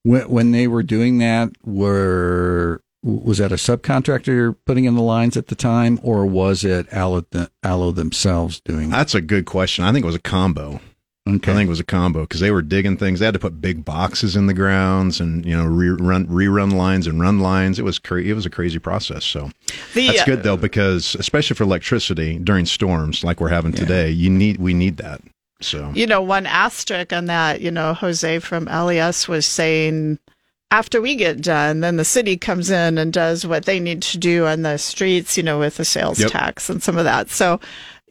When 0.04 0.28
when 0.28 0.50
they 0.50 0.66
were 0.66 0.82
doing 0.82 1.18
that, 1.18 1.52
were 1.64 2.82
was 3.02 3.38
that 3.38 3.52
a 3.52 3.56
subcontractor 3.56 4.56
putting 4.64 4.84
in 4.84 4.94
the 4.94 5.02
lines 5.02 5.36
at 5.36 5.48
the 5.48 5.54
time, 5.54 5.98
or 6.02 6.24
was 6.24 6.64
it 6.64 6.86
Allo, 6.92 7.24
Allo 7.62 7.90
themselves 7.90 8.60
doing? 8.60 8.90
That's 8.90 9.14
a 9.14 9.20
good 9.20 9.44
question. 9.44 9.84
I 9.84 9.92
think 9.92 10.04
it 10.04 10.06
was 10.06 10.14
a 10.14 10.20
combo. 10.20 10.80
Okay. 11.28 11.52
I 11.52 11.54
think 11.54 11.68
it 11.68 11.70
was 11.70 11.78
a 11.78 11.84
combo 11.84 12.22
because 12.22 12.40
they 12.40 12.50
were 12.50 12.62
digging 12.62 12.96
things. 12.96 13.20
They 13.20 13.26
had 13.26 13.34
to 13.34 13.40
put 13.40 13.60
big 13.60 13.84
boxes 13.84 14.34
in 14.34 14.46
the 14.46 14.54
grounds 14.54 15.20
and 15.20 15.46
you 15.46 15.56
know 15.56 15.64
rerun 15.64 16.26
rerun 16.26 16.72
lines 16.72 17.06
and 17.06 17.20
run 17.20 17.38
lines. 17.38 17.78
It 17.78 17.84
was 17.84 18.00
cra- 18.00 18.22
it 18.24 18.32
was 18.32 18.44
a 18.44 18.50
crazy 18.50 18.80
process. 18.80 19.24
So 19.24 19.50
The, 19.94 20.08
that's 20.08 20.22
uh, 20.22 20.24
good 20.24 20.42
though 20.42 20.56
because 20.56 21.14
especially 21.14 21.54
for 21.54 21.62
electricity 21.62 22.38
during 22.38 22.66
storms 22.66 23.22
like 23.22 23.40
we're 23.40 23.50
having 23.50 23.72
today, 23.72 24.10
you 24.10 24.30
need 24.30 24.56
we 24.56 24.74
need 24.74 24.96
that. 24.96 25.20
So 25.60 25.92
You 25.94 26.08
know, 26.08 26.20
one 26.20 26.44
asterisk 26.44 27.12
on 27.12 27.26
that, 27.26 27.60
you 27.60 27.70
know, 27.70 27.94
Jose 27.94 28.40
from 28.40 28.64
LES 28.64 29.28
was 29.28 29.46
saying 29.46 30.18
after 30.72 31.00
we 31.00 31.14
get 31.14 31.40
done, 31.40 31.80
then 31.80 31.98
the 31.98 32.04
city 32.04 32.36
comes 32.36 32.68
in 32.68 32.98
and 32.98 33.12
does 33.12 33.46
what 33.46 33.64
they 33.66 33.78
need 33.78 34.02
to 34.02 34.18
do 34.18 34.46
on 34.46 34.62
the 34.62 34.76
streets, 34.78 35.36
you 35.36 35.44
know, 35.44 35.58
with 35.60 35.76
the 35.76 35.84
sales 35.84 36.18
Yep. 36.18 36.30
tax 36.32 36.68
and 36.68 36.82
some 36.82 36.96
of 36.96 37.04
that. 37.04 37.30
So, 37.30 37.60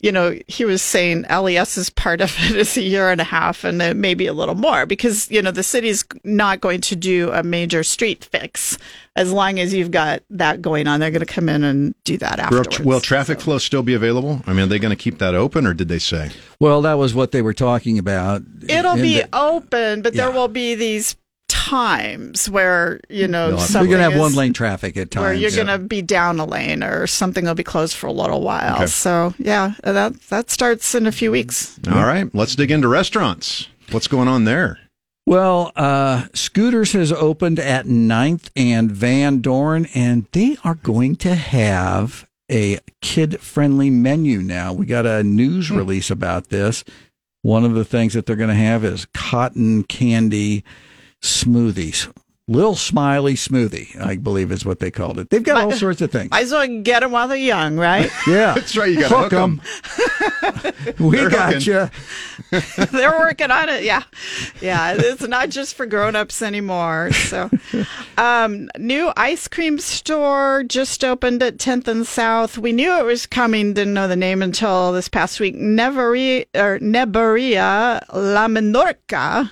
you 0.01 0.11
know, 0.11 0.37
he 0.47 0.65
was 0.65 0.81
saying 0.81 1.23
LES's 1.29 1.89
part 1.89 2.21
of 2.21 2.35
it 2.39 2.55
is 2.55 2.75
a 2.77 2.81
year 2.81 3.09
and 3.11 3.21
a 3.21 3.25
half 3.25 3.63
and 3.63 3.79
then 3.79 4.01
maybe 4.01 4.25
a 4.27 4.33
little 4.33 4.55
more 4.55 4.85
because, 4.85 5.29
you 5.29 5.41
know, 5.41 5.51
the 5.51 5.63
city's 5.63 6.03
not 6.23 6.59
going 6.59 6.81
to 6.81 6.95
do 6.95 7.31
a 7.31 7.43
major 7.43 7.83
street 7.83 8.23
fix 8.25 8.77
as 9.15 9.31
long 9.31 9.59
as 9.59 9.73
you've 9.73 9.91
got 9.91 10.23
that 10.29 10.61
going 10.61 10.87
on. 10.87 10.99
They're 10.99 11.11
going 11.11 11.25
to 11.25 11.31
come 11.31 11.49
in 11.49 11.63
and 11.63 11.93
do 12.03 12.17
that 12.17 12.37
will, 12.49 12.59
afterwards. 12.61 12.79
will 12.79 12.99
traffic 13.01 13.39
flow 13.39 13.57
still 13.59 13.83
be 13.83 13.93
available? 13.93 14.41
I 14.47 14.53
mean, 14.53 14.61
are 14.63 14.67
they 14.67 14.79
going 14.79 14.89
to 14.95 14.95
keep 15.01 15.19
that 15.19 15.35
open 15.35 15.67
or 15.67 15.73
did 15.73 15.87
they 15.87 15.99
say? 15.99 16.31
Well, 16.59 16.81
that 16.81 16.95
was 16.95 17.13
what 17.13 17.31
they 17.31 17.41
were 17.41 17.53
talking 17.53 17.99
about. 17.99 18.41
It'll 18.67 18.93
And 18.93 19.01
be 19.01 19.21
the- 19.21 19.29
open, 19.33 20.01
but 20.01 20.13
there 20.13 20.31
will 20.31 20.47
be 20.47 20.75
these 20.75 21.15
times 21.69 22.49
where 22.49 22.99
you 23.09 23.27
know 23.27 23.49
They'll 23.49 23.57
have- 23.59 23.69
something 23.69 23.89
You're 23.89 23.99
going 23.99 24.09
to 24.11 24.17
have 24.17 24.25
is- 24.25 24.33
one 24.33 24.35
lane 24.35 24.53
traffic 24.53 24.97
at 24.97 25.11
times. 25.11 25.21
where 25.23 25.33
you're 25.33 25.51
going 25.51 25.67
to 25.67 25.77
be 25.77 26.01
down 26.01 26.39
a 26.39 26.45
lane 26.45 26.83
or 26.83 27.07
something 27.07 27.45
will 27.45 27.55
be 27.55 27.63
closed 27.63 27.95
for 27.95 28.07
a 28.07 28.11
little 28.11 28.41
while. 28.41 28.75
Okay. 28.75 28.87
So 28.87 29.33
yeah, 29.37 29.73
that 29.83 30.19
that 30.29 30.49
starts 30.49 30.95
in 30.95 31.05
a 31.07 31.11
few 31.11 31.31
weeks. 31.31 31.79
All 31.87 32.03
right, 32.05 32.33
let's 32.33 32.55
dig 32.55 32.71
into 32.71 32.87
restaurants. 32.87 33.67
What's 33.91 34.07
going 34.07 34.27
on 34.27 34.45
there? 34.45 34.79
Well, 35.27 35.71
uh, 35.75 36.25
Scooters 36.33 36.93
has 36.93 37.11
opened 37.11 37.59
at 37.59 37.85
9th 37.85 38.49
and 38.55 38.91
Van 38.91 39.39
Dorn, 39.39 39.87
and 39.93 40.25
they 40.31 40.57
are 40.63 40.75
going 40.75 41.15
to 41.17 41.35
have 41.35 42.27
a 42.51 42.79
kid 43.01 43.39
friendly 43.39 43.89
menu 43.89 44.39
now. 44.41 44.73
We 44.73 44.85
got 44.85 45.05
a 45.05 45.23
news 45.23 45.69
Hmm. 45.69 45.77
release 45.77 46.09
about 46.09 46.49
this. 46.49 46.83
One 47.43 47.63
of 47.63 47.73
the 47.75 47.85
things 47.85 48.13
that 48.13 48.25
they're 48.25 48.35
going 48.35 48.49
to 48.49 48.55
have 48.55 48.83
is 48.83 49.05
cotton 49.13 49.83
candy 49.83 50.63
smoothies. 51.21 52.11
Little 52.47 52.75
Smiley 52.75 53.35
smoothie, 53.35 53.95
I 54.01 54.17
believe 54.17 54.51
is 54.51 54.65
what 54.65 54.79
they 54.79 54.91
called 54.91 55.19
it. 55.19 55.29
They've 55.29 55.43
got 55.43 55.63
all 55.63 55.71
sorts 55.71 56.01
of 56.01 56.11
things. 56.11 56.31
Might 56.31 56.43
as 56.43 56.51
well 56.51 56.81
get 56.81 56.99
them 56.99 57.11
while 57.11 57.29
they're 57.29 57.37
young, 57.37 57.77
right? 57.77 58.11
Yeah, 58.27 58.55
That's 58.55 58.75
right. 58.75 58.91
You 58.91 59.01
got 59.01 59.29
to 59.29 59.29
hook 59.29 59.33
'em. 59.33 59.61
We 60.99 61.15
They're 61.17 61.29
got 61.29 61.53
hooking. 61.53 61.73
you. 62.51 62.85
they're 62.91 63.17
working 63.19 63.51
on 63.51 63.69
it. 63.69 63.83
Yeah, 63.83 64.03
yeah. 64.59 64.95
It's 64.97 65.25
not 65.25 65.49
just 65.49 65.75
for 65.75 65.85
grown-ups 65.85 66.41
anymore. 66.41 67.11
So, 67.13 67.49
um, 68.17 68.69
new 68.77 69.13
ice 69.15 69.47
cream 69.47 69.77
store 69.79 70.63
just 70.67 71.03
opened 71.05 71.41
at 71.43 71.57
10th 71.57 71.87
and 71.87 72.05
South. 72.05 72.57
We 72.57 72.73
knew 72.73 72.97
it 72.97 73.05
was 73.05 73.25
coming. 73.27 73.73
Didn't 73.73 73.93
know 73.93 74.07
the 74.07 74.15
name 74.15 74.41
until 74.41 74.91
this 74.91 75.07
past 75.07 75.39
week. 75.39 75.55
Neveria 75.55 76.45
or 76.55 76.79
Neberia 76.79 78.03
La 78.11 78.47
Menorca. 78.47 79.51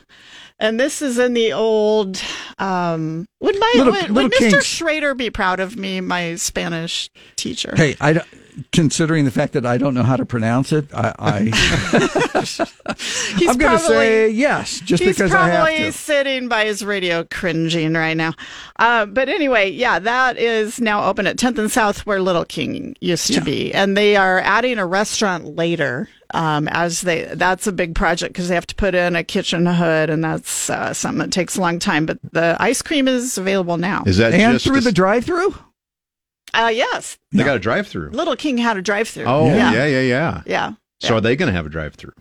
And 0.61 0.77
this 0.80 1.02
is 1.02 1.18
in 1.18 1.34
the 1.34 1.53
old. 1.53 2.22
Um, 2.57 3.26
would 3.40 3.57
my 3.60 3.73
Little- 3.77 3.94
would, 3.94 4.02
Little 4.11 4.23
would 4.23 4.31
Mr. 4.34 4.61
Schrader 4.61 5.15
be 5.15 5.30
proud 5.30 5.60
of 5.61 5.77
me, 5.77 6.02
my 6.02 6.36
Spanish 6.36 7.10
teacher? 7.38 7.73
Hey, 7.77 7.95
I 8.02 8.14
don't- 8.14 8.27
considering 8.73 9.23
the 9.23 9.31
fact 9.31 9.53
that 9.53 9.65
I 9.65 9.77
don't 9.77 9.94
know 9.94 10.03
how 10.03 10.18
to 10.18 10.26
pronounce 10.26 10.73
it, 10.73 10.94
I, 10.94 11.14
I 11.18 11.40
He's 13.38 13.49
I'm 13.49 13.57
going 13.57 13.72
to 13.72 13.77
probably- 13.77 13.88
say 13.88 14.30
yes, 14.30 14.80
just 14.81 15.02
He's 15.02 15.15
because 15.15 15.34
I 15.34 15.48
have 15.49 15.65
probably 15.65 15.77
to. 15.86 15.91
sitting 15.94 16.48
by 16.49 16.65
his 16.65 16.84
radio 16.84 17.23
cringing 17.23 17.94
right 17.94 18.18
now. 18.18 18.34
Uh, 18.77 19.06
but 19.06 19.30
anyway, 19.30 19.69
yeah, 19.72 19.99
that 19.99 20.38
is 20.38 20.81
now 20.81 21.06
open 21.07 21.26
at 21.27 21.38
10th 21.38 21.57
and 21.57 21.72
South 21.72 22.06
where 22.06 22.22
Little 22.22 22.44
King 22.45 22.95
used 22.99 23.34
to 23.34 23.40
be. 23.41 23.73
And 23.73 23.95
they 23.95 24.15
are 24.18 24.40
adding 24.40 24.77
a 24.77 24.86
restaurant 24.86 25.56
later. 25.56 26.10
Um, 26.31 26.68
as 26.68 27.01
they, 27.01 27.23
that's 27.34 27.65
a 27.65 27.72
big 27.72 27.95
project 27.95 28.34
because 28.34 28.49
they 28.49 28.53
have 28.56 28.68
to 28.68 28.76
put 28.76 28.93
in 28.93 29.15
a 29.15 29.23
kitchen 29.23 29.65
hood 29.65 30.11
and 30.11 30.23
that's 30.23 30.69
uh, 30.69 30.93
something 30.93 31.18
that 31.19 31.31
takes 31.31 31.57
a 31.57 31.61
long 31.61 31.80
time. 31.80 32.06
But 32.06 32.19
the 32.31 32.56
ice 32.60 32.84
cream 32.84 33.07
is 33.07 33.38
available 33.39 33.77
now. 33.77 34.03
Is 34.06 34.18
that 34.18 34.34
and 34.35 34.53
just 34.53 34.65
through 34.68 34.77
a- 34.77 34.81
the 34.81 34.91
drive-through? 34.91 35.56
Uh, 36.53 36.72
yes. 36.73 37.18
They 37.31 37.43
got 37.43 37.56
a 37.56 37.60
drive-through. 37.60 38.11
Little 38.11 38.35
King 38.35 38.57
had 38.60 38.77
a 38.77 38.81
drive 38.81 39.07
through. 39.07 39.26
Oh 39.26 39.47
yeah, 39.47 39.72
yeah, 39.73 39.85
yeah. 39.88 40.01
yeah. 40.01 40.41
Yeah. 40.45 40.73
So 41.01 41.15
are 41.15 41.22
they 41.22 41.35
going 41.35 41.47
to 41.47 41.53
have 41.56 41.65
a 41.65 41.69
drive-through? 41.69 42.14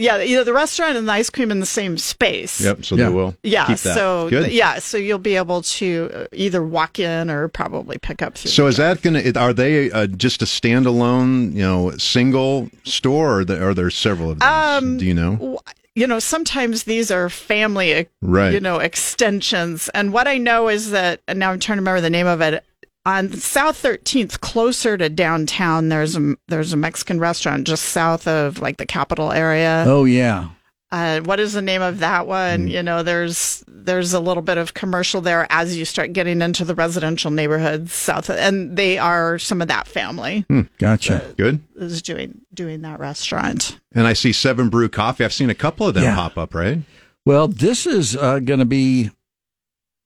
Yeah. 0.00 0.22
Either 0.22 0.44
the 0.44 0.52
restaurant 0.52 0.96
and 0.96 1.06
the 1.08 1.12
ice 1.12 1.30
cream 1.30 1.50
in 1.50 1.60
the 1.60 1.66
same 1.66 1.98
space. 1.98 2.60
Yep. 2.60 2.84
So 2.84 2.96
Yeah. 2.96 3.08
they 3.08 3.14
will. 3.14 3.36
Yeah. 3.42 3.66
Keep 3.66 3.78
that. 3.78 3.94
So 3.94 4.28
Good. 4.30 4.50
yeah. 4.52 4.78
So 4.78 4.96
you'll 4.98 5.18
be 5.18 5.36
able 5.36 5.62
to 5.62 6.10
uh, 6.14 6.24
either 6.32 6.62
walk 6.62 6.98
in 6.98 7.30
or 7.30 7.48
probably 7.48 7.98
pick 7.98 8.22
up. 8.22 8.36
So 8.38 8.66
is 8.66 8.76
that 8.78 9.02
going 9.02 9.14
to? 9.14 9.38
Are 9.38 9.52
they 9.52 9.90
uh, 9.90 10.06
just 10.06 10.42
a 10.42 10.46
standalone, 10.46 11.52
you 11.52 11.62
know, 11.62 11.90
single 11.98 12.68
store, 12.84 13.40
or 13.42 13.52
are 13.52 13.74
there 13.74 13.90
several 13.90 14.30
of 14.30 14.40
these? 14.40 14.48
Um, 14.48 14.98
Do 14.98 15.04
you 15.06 15.14
know? 15.14 15.32
w- 15.36 15.58
you 15.96 16.06
know, 16.06 16.20
sometimes 16.20 16.84
these 16.84 17.10
are 17.10 17.28
family, 17.28 18.06
Right. 18.22 18.52
you 18.52 18.60
know, 18.60 18.78
extensions. 18.78 19.88
And 19.92 20.12
what 20.12 20.28
I 20.28 20.38
know 20.38 20.68
is 20.68 20.92
that, 20.92 21.20
and 21.26 21.38
now 21.38 21.50
I'm 21.50 21.58
trying 21.58 21.76
to 21.78 21.80
remember 21.82 22.00
the 22.00 22.10
name 22.10 22.26
of 22.28 22.40
it. 22.40 22.64
On 23.06 23.32
South 23.32 23.82
13th, 23.82 24.40
closer 24.40 24.98
to 24.98 25.08
downtown, 25.08 25.88
there's 25.88 26.16
a 26.16 26.34
there's 26.48 26.72
a 26.72 26.76
Mexican 26.76 27.18
restaurant 27.18 27.66
just 27.66 27.86
south 27.86 28.28
of 28.28 28.60
like 28.60 28.76
the 28.76 28.84
capital 28.86 29.32
area. 29.32 29.84
Oh 29.86 30.04
yeah. 30.04 30.50
Uh, 30.92 31.20
what 31.20 31.38
is 31.38 31.52
the 31.52 31.62
name 31.62 31.80
of 31.82 32.00
that 32.00 32.26
one? 32.26 32.66
You 32.66 32.82
know, 32.82 33.02
there's 33.04 33.64
there's 33.68 34.12
a 34.12 34.18
little 34.20 34.42
bit 34.42 34.58
of 34.58 34.74
commercial 34.74 35.20
there 35.20 35.46
as 35.48 35.76
you 35.78 35.84
start 35.84 36.12
getting 36.12 36.42
into 36.42 36.64
the 36.64 36.74
residential 36.74 37.30
neighborhoods 37.30 37.92
south, 37.92 38.28
of, 38.28 38.36
and 38.36 38.76
they 38.76 38.98
are 38.98 39.38
some 39.38 39.62
of 39.62 39.68
that 39.68 39.86
family 39.86 40.44
Hmm. 40.48 40.62
Gotcha. 40.78 41.32
Good. 41.38 41.60
is 41.76 42.02
doing 42.02 42.40
doing 42.52 42.82
that 42.82 42.98
restaurant. 43.00 43.78
And 43.94 44.06
I 44.06 44.12
see 44.12 44.32
Seven 44.32 44.68
Brew 44.68 44.88
Coffee. 44.88 45.24
I've 45.24 45.32
seen 45.32 45.48
a 45.48 45.54
couple 45.54 45.86
of 45.86 45.94
them 45.94 46.02
Yeah. 46.02 46.16
pop 46.16 46.36
up. 46.36 46.54
Right. 46.54 46.80
Well, 47.24 47.48
this 47.48 47.86
is 47.86 48.16
uh, 48.16 48.40
going 48.40 48.58
to 48.60 48.64
be 48.66 49.10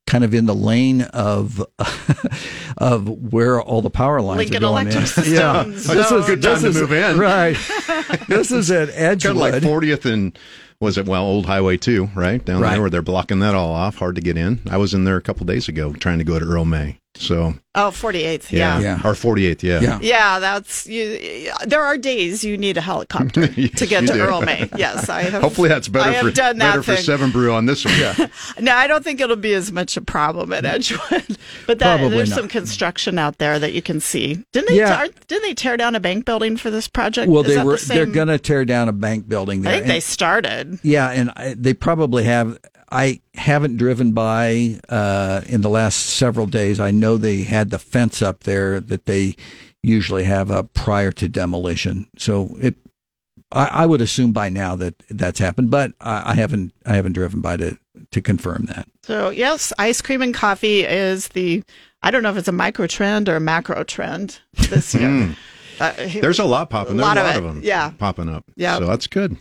kind 0.06 0.24
of 0.24 0.34
in 0.34 0.46
the 0.46 0.54
lane 0.54 1.02
of 1.02 1.64
of 2.78 3.08
where 3.08 3.60
all 3.62 3.82
the 3.82 3.90
power 3.90 4.20
lines 4.20 4.38
Lincoln 4.38 4.56
are 4.58 4.60
going 4.60 4.88
Electric 4.88 5.26
in. 5.26 5.32
Yeah, 5.34 5.64
Oh, 5.66 5.70
this 5.70 6.10
is 6.10 6.24
a 6.24 6.26
good 6.26 6.42
time 6.42 6.60
to 6.60 6.68
is- 6.68 6.76
move 6.80 6.92
in. 6.92 7.18
Right. 7.18 7.56
this 8.28 8.50
is 8.50 8.70
at 8.70 8.88
Kind 8.94 9.24
of 9.24 9.36
like 9.36 9.54
40th 9.54 10.04
and 10.10 10.38
was 10.80 10.98
it 10.98 11.06
well 11.06 11.24
Old 11.24 11.46
Highway 11.46 11.76
two, 11.76 12.10
right 12.14 12.44
down 12.44 12.60
Right. 12.60 12.72
there 12.72 12.80
where 12.80 12.90
they're 12.90 13.00
blocking 13.02 13.38
that 13.40 13.54
all 13.54 13.72
off, 13.72 13.96
hard 13.96 14.16
to 14.16 14.20
get 14.20 14.36
in. 14.36 14.60
I 14.68 14.76
was 14.76 14.92
in 14.92 15.04
there 15.04 15.16
a 15.16 15.22
couple 15.22 15.46
days 15.46 15.68
ago 15.68 15.92
trying 15.94 16.18
to 16.18 16.24
go 16.24 16.38
to 16.38 16.44
Earl 16.44 16.64
May. 16.64 16.98
So 17.16 17.54
Oh, 17.76 17.90
48th. 17.90 18.50
yeah, 18.52 18.78
Yeah. 18.78 18.98
Yeah. 19.02 19.08
or 19.08 19.14
48th, 19.14 19.62
yeah. 19.62 19.80
Yeah. 19.80 19.98
Yeah, 20.00 20.38
that's 20.38 20.86
you. 20.86 21.50
There 21.66 21.82
are 21.82 21.96
days 21.98 22.42
you 22.44 22.56
need 22.56 22.76
a 22.76 22.80
helicopter 22.80 23.46
Yes, 23.56 23.70
to 23.78 23.86
get 23.86 24.06
to 24.06 24.12
do. 24.14 24.20
Earl 24.20 24.42
May. 24.42 24.68
Yes, 24.76 25.08
I 25.08 25.22
have. 25.22 25.42
Hopefully 25.42 25.68
that's 25.68 25.88
better 25.88 26.08
I 26.10 26.12
have 26.12 26.24
for 26.26 26.30
done 26.32 26.58
that 26.58 26.70
better 26.70 26.82
for. 26.82 26.96
Seven 26.96 27.30
Brew 27.30 27.52
on 27.52 27.66
this 27.66 27.84
one. 27.84 27.94
Yeah. 27.98 28.14
No, 28.60 28.72
I 28.74 28.86
don't 28.86 29.02
think 29.04 29.20
it'll 29.20 29.34
be 29.36 29.52
as 29.54 29.72
much 29.72 29.96
a 29.96 30.00
problem 30.00 30.52
at 30.52 30.64
Edgewood, 30.64 31.36
but 31.66 31.78
that, 31.80 31.98
there's 32.10 32.30
not. 32.30 32.38
some 32.38 32.48
construction 32.48 33.18
out 33.18 33.38
there 33.38 33.58
that 33.58 33.72
you 33.72 33.82
can 33.82 33.98
see. 34.00 34.44
Didn't 34.52 34.68
they? 34.68 34.76
Yeah. 34.78 34.94
Tar- 34.94 35.08
didn't 35.26 35.42
they 35.42 35.54
tear 35.54 35.76
down 35.76 35.94
a 35.94 36.00
bank 36.00 36.24
building 36.24 36.56
for 36.56 36.70
this 36.70 36.86
project? 36.88 37.28
well, 37.30 37.42
Is 37.44 37.54
they 37.56 37.62
were 37.62 37.76
the 37.76 37.84
they're 37.86 38.06
going 38.06 38.28
to 38.28 38.38
tear 38.38 38.64
down 38.64 38.88
a 38.88 38.92
bank 38.92 39.28
building 39.28 39.60
I 39.60 39.62
there. 39.62 39.72
think 39.80 39.86
they 39.88 40.00
started. 40.00 40.78
Yeah, 40.82 41.10
and 41.10 41.30
I, 41.36 41.54
they 41.58 41.74
probably 41.74 42.24
have. 42.24 42.58
I 42.90 43.20
haven't 43.34 43.76
driven 43.76 44.12
by 44.12 44.80
uh, 44.88 45.42
in 45.46 45.60
the 45.62 45.68
last 45.68 45.96
several 45.96 46.46
days. 46.46 46.80
I 46.80 46.90
know 46.90 47.16
they 47.16 47.42
had 47.42 47.70
the 47.70 47.78
fence 47.78 48.22
up 48.22 48.44
there 48.44 48.80
that 48.80 49.06
they 49.06 49.36
usually 49.82 50.24
have 50.24 50.50
up 50.50 50.72
prior 50.74 51.12
to 51.12 51.28
demolition. 51.28 52.08
So 52.16 52.56
it, 52.60 52.74
I, 53.52 53.66
I 53.66 53.86
would 53.86 54.00
assume 54.00 54.32
by 54.32 54.48
now 54.48 54.76
that 54.76 54.94
that's 55.10 55.38
happened, 55.38 55.70
but 55.70 55.92
I, 56.00 56.32
I 56.32 56.34
haven't. 56.34 56.72
I 56.86 56.96
haven't 56.96 57.12
driven 57.12 57.40
by 57.40 57.56
to 57.58 57.78
to 58.10 58.20
confirm 58.20 58.66
that. 58.66 58.88
So 59.02 59.30
yes, 59.30 59.72
ice 59.78 60.00
cream 60.00 60.22
and 60.22 60.34
coffee 60.34 60.84
is 60.84 61.28
the. 61.28 61.62
I 62.02 62.10
don't 62.10 62.22
know 62.22 62.30
if 62.30 62.36
it's 62.36 62.48
a 62.48 62.52
micro 62.52 62.86
trend 62.86 63.28
or 63.28 63.36
a 63.36 63.40
macro 63.40 63.82
trend 63.84 64.40
this 64.54 64.94
year. 64.94 65.08
Mm. 65.08 65.36
Uh, 65.80 65.92
There's 66.20 66.38
a 66.38 66.44
lot 66.44 66.70
popping. 66.70 66.96
There's 66.96 67.04
lot 67.04 67.18
a 67.18 67.22
lot 67.24 67.34
it, 67.34 67.38
of 67.38 67.42
them. 67.42 67.60
yeah. 67.64 67.90
popping 67.98 68.28
up. 68.28 68.44
Yeah. 68.54 68.78
So 68.78 68.86
that's 68.86 69.08
good. 69.08 69.36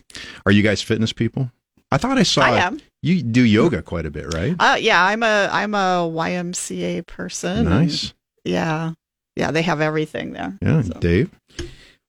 Are 0.47 0.51
you 0.51 0.63
guys 0.63 0.81
fitness 0.81 1.13
people? 1.13 1.51
I 1.91 1.97
thought 1.97 2.17
I 2.17 2.23
saw. 2.23 2.41
I 2.41 2.57
am. 2.57 2.79
You 3.03 3.21
do 3.21 3.43
yoga 3.43 3.81
quite 3.81 4.05
a 4.05 4.11
bit, 4.11 4.33
right? 4.33 4.55
Uh, 4.57 4.77
yeah, 4.79 5.03
I'm 5.03 5.23
a 5.23 5.49
I'm 5.51 5.75
a 5.75 6.09
YMCA 6.09 7.05
person. 7.05 7.65
Nice. 7.65 8.13
Yeah, 8.45 8.93
yeah, 9.35 9.51
they 9.51 9.61
have 9.61 9.81
everything 9.81 10.31
there. 10.31 10.57
Yeah, 10.61 10.83
Dave. 10.99 11.29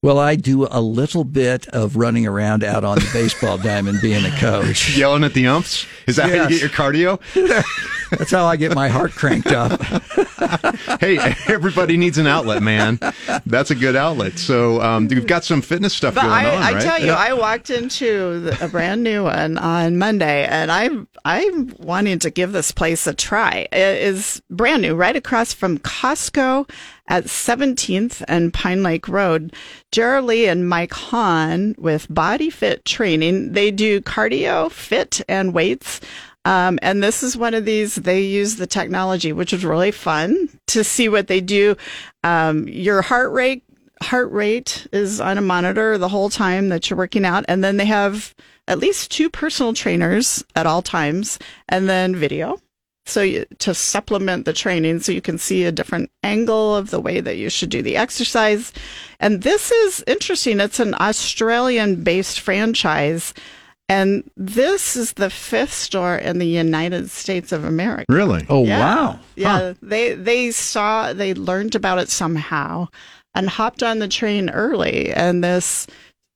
Well, 0.05 0.21
I 0.21 0.37
do 0.37 0.69
a 0.71 0.81
little 0.81 1.25
bit 1.25 1.67
of 1.69 1.97
running 1.97 2.29
around 2.29 2.63
out 2.63 2.85
on 2.85 2.99
the 2.99 3.11
baseball 3.13 3.59
diamond 3.59 4.03
being 4.03 4.25
a 4.25 4.31
coach. 4.39 4.97
Yelling 4.97 5.25
at 5.25 5.35
the 5.35 5.49
umps. 5.49 5.85
Is 6.07 6.15
that 6.17 6.29
how 6.29 6.43
you 6.45 6.49
get 6.49 6.61
your 6.61 6.71
cardio? 6.71 7.19
That's 8.19 8.31
how 8.31 8.47
I 8.47 8.57
get 8.57 8.75
my 8.75 8.89
heart 8.89 9.13
cranked 9.13 9.49
up. 9.49 9.81
hey, 11.01 11.19
everybody 11.49 11.97
needs 11.97 12.19
an 12.19 12.27
outlet, 12.27 12.63
man. 12.63 12.99
That's 13.47 13.71
a 13.71 13.75
good 13.75 13.97
outlet. 13.97 14.39
So 14.39 14.81
um, 14.83 15.09
you've 15.11 15.27
got 15.27 15.45
some 15.45 15.63
fitness 15.63 15.95
stuff 15.95 16.15
But 16.15 16.23
going 16.23 16.33
I, 16.33 16.55
on, 16.57 16.63
I 16.63 16.73
right? 16.73 16.83
tell 16.83 17.01
you, 17.01 17.13
I 17.13 17.33
walked 17.33 17.71
into 17.71 18.41
the, 18.41 18.65
a 18.65 18.69
brand 18.69 19.03
new 19.03 19.25
one 19.25 19.59
on 19.59 19.99
Monday, 19.99 20.47
and 20.47 20.71
I'm 20.71 21.09
I'm 21.25 21.75
wanting 21.79 22.19
to 22.21 22.31
give 22.31 22.53
this 22.53 22.71
place 22.71 23.07
a 23.07 23.15
try. 23.15 23.67
It 23.73 24.03
is 24.03 24.43
brand 24.51 24.83
new, 24.83 24.95
right 24.95 25.17
across 25.17 25.53
from 25.53 25.79
Costco 25.79 26.69
at 27.09 27.25
17th 27.25 28.23
and 28.29 28.53
Pine 28.53 28.83
Lake 28.83 29.09
Road. 29.09 29.55
Gerald 29.93 30.27
Lee 30.27 30.47
and 30.47 30.69
Mike 30.69 30.93
Hahn 30.93 31.75
with 31.79 32.13
Body 32.13 32.51
Fit 32.51 32.85
Training. 32.85 33.53
They 33.53 33.71
do 33.71 34.01
cardio, 34.01 34.71
fit, 34.71 35.21
and 35.29 35.55
weights. 35.55 36.01
Um, 36.45 36.79
and 36.83 37.03
this 37.03 37.23
is 37.23 37.37
one 37.37 37.55
of 37.55 37.65
these, 37.65 37.95
they 37.95 38.21
use 38.21 38.57
the 38.57 38.67
technology, 38.67 39.33
which 39.33 39.53
is 39.53 39.65
really 39.65 39.91
fun 39.91 40.49
to 40.69 40.85
see 40.85 41.09
what 41.09 41.27
they 41.27 41.41
do. 41.41 41.77
Um, 42.23 42.69
your 42.69 43.03
heart 43.03 43.33
rate, 43.33 43.65
heart 44.03 44.31
rate 44.31 44.87
is 44.93 45.21
on 45.21 45.39
a 45.39 45.43
monitor 45.43 45.97
the 45.97 46.09
whole 46.09 46.29
time 46.29 46.69
that 46.69 46.91
you're 46.91 46.99
working 46.99 47.25
out. 47.25 47.45
And 47.49 47.65
then 47.65 47.79
they 47.79 47.87
have 47.87 48.35
at 48.69 48.79
least 48.79 49.11
two 49.11 49.31
personal 49.31 49.73
trainers 49.73 50.45
at 50.55 50.67
all 50.67 50.83
times 50.83 51.39
and 51.69 51.89
then 51.89 52.15
video. 52.15 52.61
So 53.07 53.21
you, 53.21 53.45
to 53.59 53.75
supplement 53.75 54.47
the 54.47 54.55
training 54.55 55.01
so 55.01 55.13
you 55.13 55.21
can 55.21 55.37
see 55.37 55.65
a 55.65 55.73
different 55.73 56.11
angle 56.23 56.75
of 56.75 56.91
the 56.91 57.01
way 57.01 57.21
that 57.21 57.37
you 57.37 57.51
should 57.51 57.69
do 57.69 57.83
the 57.83 57.97
exercise. 57.97 58.73
And 59.21 59.43
this 59.43 59.71
is 59.71 60.03
interesting. 60.07 60.59
It's 60.59 60.81
an 60.81 60.95
Australian 60.95 62.03
based 62.03 62.41
franchise. 62.41 63.35
And 63.89 64.25
this 64.37 64.97
is 64.97 65.13
the 65.13 65.29
fifth 65.31 65.73
store 65.75 66.17
in 66.17 66.39
the 66.39 66.47
United 66.47 67.11
States 67.11 67.53
of 67.53 67.65
America. 67.65 68.07
Really? 68.09 68.47
Oh, 68.49 68.65
Yeah. 68.65 68.79
wow. 68.81 69.19
Yeah, 69.37 69.75
they 69.83 70.15
they 70.15 70.51
saw 70.53 71.13
they 71.13 71.35
learned 71.35 71.75
about 71.75 71.99
it 71.99 72.09
somehow 72.09 72.89
and 73.35 73.49
hopped 73.49 73.83
on 73.83 73.99
the 73.99 74.09
train 74.09 74.49
early. 74.51 75.13
And 75.13 75.45
this 75.45 75.87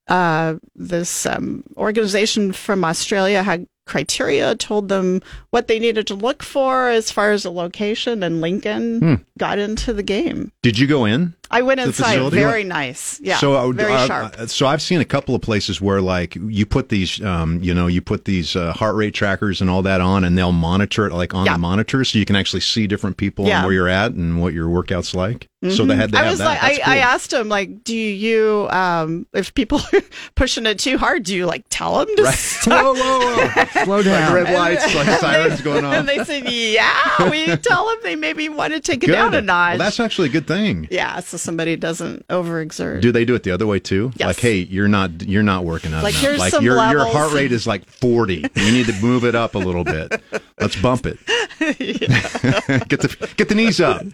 uh, 0.08 0.56
this 0.74 1.26
um, 1.26 1.64
organization 1.76 2.52
from 2.52 2.84
Australia 2.84 3.42
had 3.42 3.66
criteria, 3.86 4.54
told 4.54 4.90
them 4.90 5.22
what 5.50 5.66
they 5.66 5.78
needed 5.78 6.06
to 6.06 6.14
look 6.14 6.42
for 6.42 6.90
as 6.90 7.10
far 7.10 7.30
as 7.30 7.46
a 7.46 7.50
location, 7.50 8.22
and 8.22 8.42
Lincoln 8.42 9.00
Hmm. 9.00 9.14
got 9.38 9.58
into 9.58 9.94
the 9.94 10.02
game. 10.02 10.52
Did 10.62 10.78
you 10.78 10.86
go 10.86 11.06
in? 11.06 11.34
I 11.50 11.62
went 11.62 11.80
inside. 11.80 12.30
Very 12.30 12.62
nice. 12.64 13.18
Yeah. 13.22 13.38
So, 13.38 13.56
uh, 13.56 13.72
very 13.72 13.92
uh, 13.92 14.06
sharp. 14.06 14.38
uh, 14.38 14.46
so 14.46 14.66
I've 14.66 14.82
seen 14.82 15.00
a 15.00 15.04
couple 15.04 15.34
of 15.34 15.40
places 15.40 15.80
where 15.80 16.00
like 16.02 16.34
you 16.36 16.66
put 16.66 16.88
these, 16.90 17.22
um, 17.24 17.62
you 17.62 17.72
know, 17.72 17.86
you 17.86 18.00
put 18.02 18.26
these 18.26 18.54
uh, 18.54 18.72
heart 18.72 18.96
rate 18.96 19.14
trackers 19.14 19.60
and 19.60 19.70
all 19.70 19.82
that 19.82 20.00
on, 20.00 20.24
and 20.24 20.36
they'll 20.36 20.52
monitor 20.52 21.06
it 21.06 21.12
like 21.14 21.32
on 21.34 21.46
Yeah. 21.46 21.54
the 21.54 21.58
monitor, 21.58 22.04
so 22.04 22.18
you 22.18 22.24
can 22.24 22.36
actually 22.36 22.60
see 22.60 22.86
different 22.86 23.16
people 23.16 23.46
Yeah. 23.46 23.58
and 23.58 23.66
where 23.66 23.72
you're 23.74 23.88
at 23.88 24.12
and 24.12 24.40
what 24.40 24.52
your 24.52 24.68
workout's 24.68 25.14
like. 25.14 25.48
So 25.70 25.84
they 25.84 25.94
Mhm. 25.94 25.98
had. 25.98 26.10
They 26.12 26.18
I 26.18 26.22
have 26.22 26.30
was 26.30 26.38
that. 26.38 26.44
like, 26.44 26.60
That's 26.76 26.88
I, 26.88 26.94
I 26.94 26.96
asked 26.98 27.32
him, 27.32 27.48
like, 27.48 27.82
do 27.82 27.96
you, 27.96 28.68
um, 28.70 29.26
if 29.34 29.52
people 29.54 29.80
are 29.92 30.00
pushing 30.36 30.66
it 30.66 30.78
too 30.78 30.98
hard, 30.98 31.24
do 31.24 31.34
you 31.34 31.46
like 31.46 31.64
tell 31.68 31.98
them 32.04 32.14
to 32.16 32.30
stop? 32.32 32.84
whoa, 32.84 32.94
whoa, 32.94 33.48
whoa. 33.48 33.64
Slow 33.84 34.02
down. 34.04 34.32
Like 34.34 34.44
Red 34.46 34.54
lights, 34.54 34.94
like 34.94 35.08
sirens 35.20 35.60
going 35.62 35.84
on. 35.84 35.94
And 35.94 36.08
they 36.08 36.22
said, 36.22 36.48
yeah, 36.48 37.28
we 37.28 37.56
tell 37.56 37.88
them 37.88 37.96
they 38.04 38.14
maybe 38.14 38.48
want 38.48 38.72
to 38.74 38.78
take 38.80 39.02
it 39.02 39.06
Good. 39.06 39.12
down 39.14 39.34
a 39.34 39.40
notch. 39.42 39.78
Well, 39.78 39.86
that's 39.86 39.98
actually 39.98 40.28
a 40.28 40.32
good 40.32 40.46
thing. 40.46 40.86
yeah, 40.92 41.18
so 41.20 41.37
somebody 41.40 41.76
doesn't 41.76 42.26
overexert. 42.28 43.00
Do 43.00 43.12
they 43.12 43.24
do 43.24 43.34
it 43.34 43.42
the 43.42 43.50
other 43.50 43.66
way 43.66 43.78
too? 43.80 44.12
Yes. 44.16 44.26
Like, 44.26 44.40
hey, 44.40 44.56
you're 44.58 44.88
not 44.88 45.22
you're 45.22 45.42
not 45.42 45.64
working 45.64 45.92
out 45.94 46.02
Like, 46.02 46.14
enough. 46.14 46.22
here's 46.22 46.38
like 46.38 46.52
some 46.52 46.64
your 46.64 46.76
your 46.90 47.06
heart 47.06 47.32
rate 47.32 47.52
is 47.52 47.66
like 47.66 47.88
40. 47.88 48.44
You 48.54 48.72
need 48.72 48.86
to 48.86 48.94
move 49.00 49.24
it 49.24 49.34
up 49.34 49.54
a 49.54 49.58
little 49.58 49.84
bit. 49.84 50.20
Let's 50.60 50.80
bump 50.80 51.06
it. 51.06 51.18
get 52.88 53.00
the 53.00 53.30
get 53.36 53.48
the 53.48 53.54
knees 53.54 53.80
up. 53.80 54.04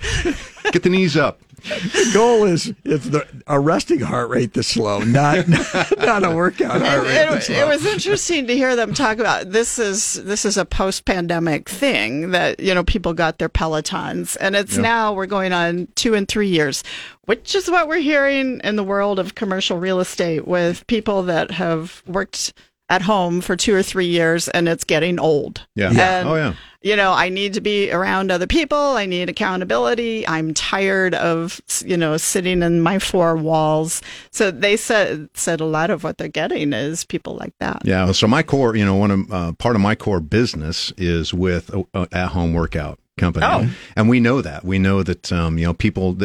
Get 0.73 0.83
the 0.83 0.91
knees 0.91 1.17
up. 1.17 1.41
The 1.65 2.11
goal 2.13 2.45
is 2.45 2.73
it's 2.85 3.07
the 3.07 3.27
a 3.47 3.59
resting 3.59 4.01
heart 4.01 4.29
rate 4.29 4.53
that's 4.53 4.69
slow, 4.69 4.99
not 5.01 5.49
not 5.99 6.23
a 6.23 6.31
workout 6.35 6.83
heart 6.83 7.03
rate 7.05 7.17
it, 7.17 7.51
it 7.51 7.67
was 7.67 7.87
interesting 7.87 8.47
to 8.47 8.55
hear 8.57 8.77
them 8.77 8.93
talk 8.93 9.19
about 9.19 9.51
this 9.51 9.79
is 9.79 10.23
this 10.25 10.45
is 10.45 10.57
a 10.59 10.65
post 10.65 11.05
pandemic 11.07 11.69
thing 11.69 12.33
that 12.33 12.61
you 12.61 12.75
know 12.75 12.85
people 12.85 13.15
got 13.15 13.39
their 13.39 13.49
pelotons 13.49 14.37
and 14.41 14.55
it's 14.55 14.77
Yeah. 14.77 14.83
now 14.83 15.13
we're 15.15 15.27
going 15.27 15.53
on 15.53 15.89
two 15.95 16.15
and 16.15 16.29
three 16.29 16.49
years 16.49 16.85
which 17.25 17.55
is 17.55 17.71
what 17.71 17.89
we're 17.89 17.99
hearing 17.99 18.61
in 18.63 18.77
the 18.77 18.85
world 18.85 19.19
of 19.19 19.35
commercial 19.35 19.79
real 19.79 20.01
estate 20.01 20.47
with 20.47 20.87
people 20.87 21.23
that 21.23 21.51
have 21.53 22.03
worked 22.07 22.53
at 22.91 23.03
home 23.03 23.41
for 23.41 23.57
two 23.57 23.75
or 23.75 23.83
three 23.83 24.07
years 24.07 24.49
and 24.49 24.69
it's 24.69 24.85
getting 24.85 25.19
old 25.19 25.67
Yeah. 25.75 25.91
Yeah. 25.91 26.21
And, 26.21 26.29
Oh, 26.29 26.35
yeah. 26.35 26.55
you 26.83 26.97
know 26.97 27.13
i 27.13 27.31
need 27.31 27.55
to 27.55 27.63
be 27.63 27.91
around 27.91 28.31
other 28.31 28.47
people 28.47 28.77
i 28.79 29.07
need 29.07 29.31
accountability 29.31 30.27
i'm 30.29 30.53
tired 30.53 31.15
of 31.15 31.61
you 31.85 31.97
know 31.97 32.19
sitting 32.19 32.63
in 32.63 32.83
my 32.83 32.99
four 32.99 33.37
walls 33.37 34.03
so 34.31 34.51
they 34.51 34.77
said 34.77 35.31
said 35.35 35.61
a 35.61 35.65
lot 35.65 35.89
of 35.89 36.05
what 36.05 36.19
they're 36.19 36.29
getting 36.29 36.75
is 36.75 37.05
people 37.07 37.37
like 37.37 37.55
that 37.59 37.81
Yeah. 37.85 38.13
So 38.13 38.27
my 38.27 38.43
core, 38.43 38.77
you 38.77 38.85
know, 38.85 38.95
one 38.97 39.11
of 39.11 39.33
uh, 39.33 39.53
part 39.55 39.77
of 39.77 39.81
my 39.83 39.95
core 39.95 40.21
business 40.21 40.93
is 40.99 41.33
with 41.33 41.73
a, 41.73 41.85
a 41.95 42.09
at 42.13 42.29
home 42.29 42.53
workout 42.53 42.99
company, 43.17 43.47
Oh. 43.47 43.69
and 43.97 44.09
we 44.09 44.19
know 44.21 44.41
that 44.43 44.65
we 44.65 44.79
know 44.79 45.03
that 45.03 45.33
um, 45.33 45.57
you 45.59 45.65
know 45.65 45.73
people, 45.75 46.17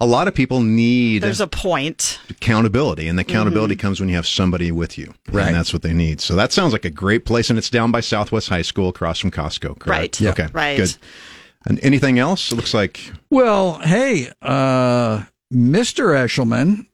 a 0.00 0.06
lot 0.06 0.26
of 0.28 0.34
people 0.34 0.60
need 0.62 1.22
there's 1.22 1.40
a 1.40 1.46
point 1.46 2.18
accountability, 2.28 3.06
and 3.08 3.18
the 3.18 3.22
accountability 3.22 3.76
Mhm. 3.76 3.78
comes 3.80 4.00
when 4.00 4.08
you 4.08 4.16
have 4.16 4.26
somebody 4.26 4.72
with 4.72 4.98
you, 4.98 5.14
Right. 5.30 5.46
And 5.46 5.54
that's 5.56 5.72
what 5.72 5.82
they 5.82 5.92
need. 5.92 6.20
So 6.20 6.34
that 6.36 6.52
sounds 6.52 6.72
like 6.72 6.84
a 6.84 6.90
great 6.90 7.24
place, 7.24 7.50
and 7.50 7.58
it's 7.58 7.70
down 7.70 7.90
by 7.92 8.00
Southwest 8.00 8.48
High 8.48 8.62
School, 8.62 8.88
across 8.88 9.18
from 9.20 9.30
Costco. 9.30 9.78
Correct? 9.78 9.86
Right. 9.86 10.20
Yeah. 10.20 10.30
Okay. 10.30 10.48
Right. 10.52 10.76
Good. 10.78 10.96
And 11.66 11.78
anything 11.82 12.18
else? 12.18 12.52
It 12.52 12.56
looks 12.56 12.74
like 12.74 13.12
Well, 13.30 13.78
hey, 13.84 14.30
uh, 14.42 15.22
Mr. 15.52 16.14
Eshelman, 16.16 16.86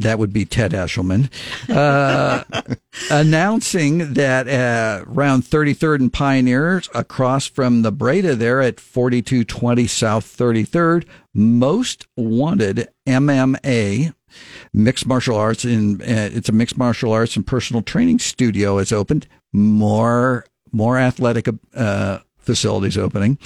that 0.00 0.18
would 0.18 0.32
be 0.32 0.44
Ted 0.44 0.72
Eshelman, 0.72 1.30
uh, 1.68 2.44
announcing 3.10 4.14
that 4.14 4.48
uh, 4.48 5.04
around 5.06 5.42
33rd 5.42 6.00
and 6.00 6.12
Pioneers, 6.12 6.88
across 6.94 7.46
from 7.46 7.82
the 7.82 7.92
Breda 7.92 8.34
there 8.34 8.60
at 8.60 8.80
4220 8.80 9.86
South 9.86 10.24
33rd, 10.24 11.06
most 11.34 12.06
wanted 12.16 12.88
MMA 13.06 14.14
mixed 14.72 15.06
martial 15.06 15.36
arts 15.36 15.64
in 15.64 16.00
uh, 16.02 16.30
it's 16.32 16.48
a 16.48 16.52
mixed 16.52 16.78
martial 16.78 17.12
arts 17.12 17.36
and 17.36 17.46
personal 17.46 17.82
training 17.82 18.18
studio 18.18 18.78
has 18.78 18.92
opened. 18.92 19.26
More 19.52 20.44
more 20.72 20.98
athletic 20.98 21.48
uh, 21.74 22.18
facilities 22.40 22.96
opening. 22.98 23.38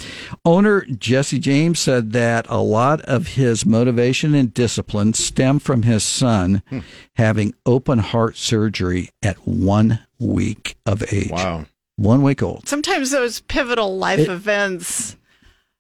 Owner 0.44 0.82
jesse 0.86 1.38
james 1.38 1.78
said 1.78 2.12
that 2.12 2.46
a 2.48 2.58
lot 2.60 3.00
of 3.02 3.28
his 3.28 3.66
motivation 3.66 4.34
and 4.34 4.52
discipline 4.54 5.12
stem 5.14 5.58
from 5.58 5.82
his 5.82 6.02
son 6.04 6.62
Hmm. 6.68 6.78
having 7.16 7.54
open 7.66 7.98
heart 7.98 8.36
surgery 8.36 9.10
at 9.22 9.36
one 9.46 10.00
week 10.18 10.76
of 10.86 11.02
age. 11.12 11.30
Wow. 11.30 11.66
One 11.96 12.22
week 12.22 12.42
old. 12.42 12.68
Sometimes 12.68 13.10
those 13.10 13.40
pivotal 13.40 13.96
life 13.98 14.20
It- 14.20 14.28
events 14.30 15.16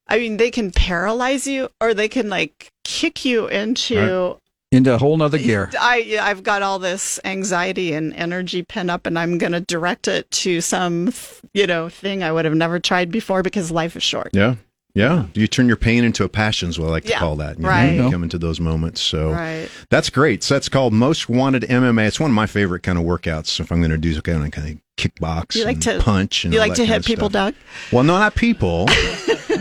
i 0.06 0.18
mean 0.18 0.36
they 0.36 0.50
can 0.50 0.70
paralyze 0.70 1.46
you 1.46 1.70
or 1.80 1.94
they 1.94 2.08
can 2.08 2.28
like 2.28 2.68
kick 2.84 3.24
you 3.24 3.46
into 3.48 4.38
into 4.74 4.92
a 4.94 4.98
whole 4.98 5.16
nother 5.16 5.38
gear 5.48 5.70
I 5.80 6.18
I've 6.20 6.42
got 6.42 6.62
all 6.62 6.78
this 6.78 7.18
anxiety 7.24 7.92
and 7.94 8.12
energy 8.14 8.62
pent 8.62 8.90
up, 8.90 9.06
and 9.06 9.18
I'm 9.18 9.38
going 9.38 9.52
to 9.52 9.60
direct 9.60 10.08
it 10.08 10.30
to 10.32 10.60
some 10.60 11.12
you 11.52 11.66
know 11.66 11.88
thing 11.88 12.22
I 12.22 12.32
would 12.32 12.44
have 12.44 12.54
never 12.54 12.78
tried 12.80 13.10
before 13.10 13.42
because 13.42 13.70
life 13.70 13.96
is 13.96 14.02
short. 14.02 14.30
yeah. 14.32 14.56
Yeah, 14.96 15.26
you 15.34 15.48
turn 15.48 15.66
your 15.66 15.76
pain 15.76 16.04
into 16.04 16.22
a 16.22 16.28
passion, 16.28 16.68
is 16.68 16.78
what 16.78 16.86
I 16.86 16.90
like 16.92 17.02
to 17.06 17.10
Yeah, 17.10 17.18
call 17.18 17.34
that. 17.38 17.56
You 17.56 17.64
know, 17.64 17.68
right. 17.68 17.94
you 17.96 18.10
come 18.12 18.22
into 18.22 18.38
those 18.38 18.60
moments. 18.60 19.00
So 19.00 19.32
Right. 19.32 19.68
that's 19.90 20.08
great. 20.08 20.44
So 20.44 20.54
that's 20.54 20.68
called 20.68 20.92
Most 20.92 21.28
Wanted 21.28 21.64
MMA. 21.64 22.06
It's 22.06 22.20
one 22.20 22.30
of 22.30 22.34
my 22.36 22.46
favorite 22.46 22.84
kind 22.84 22.96
of 22.96 23.02
workouts. 23.04 23.58
If 23.58 23.72
I'm 23.72 23.80
going 23.80 23.90
to 23.90 23.98
do 23.98 24.22
kind 24.22 24.44
of 24.44 24.52
kind 24.52 24.68
of 24.68 24.78
kickbox, 24.96 25.56
You 25.56 25.64
like 25.64 25.74
and 25.78 25.82
to 25.82 25.98
punch, 25.98 26.44
and 26.44 26.54
you 26.54 26.60
like 26.60 26.74
to 26.74 26.84
hit 26.84 26.98
of 26.98 27.04
people, 27.04 27.28
stuff. 27.28 27.54
Doug? 27.54 27.54
Well, 27.90 28.04
no, 28.04 28.16
not 28.20 28.36
people. 28.36 28.84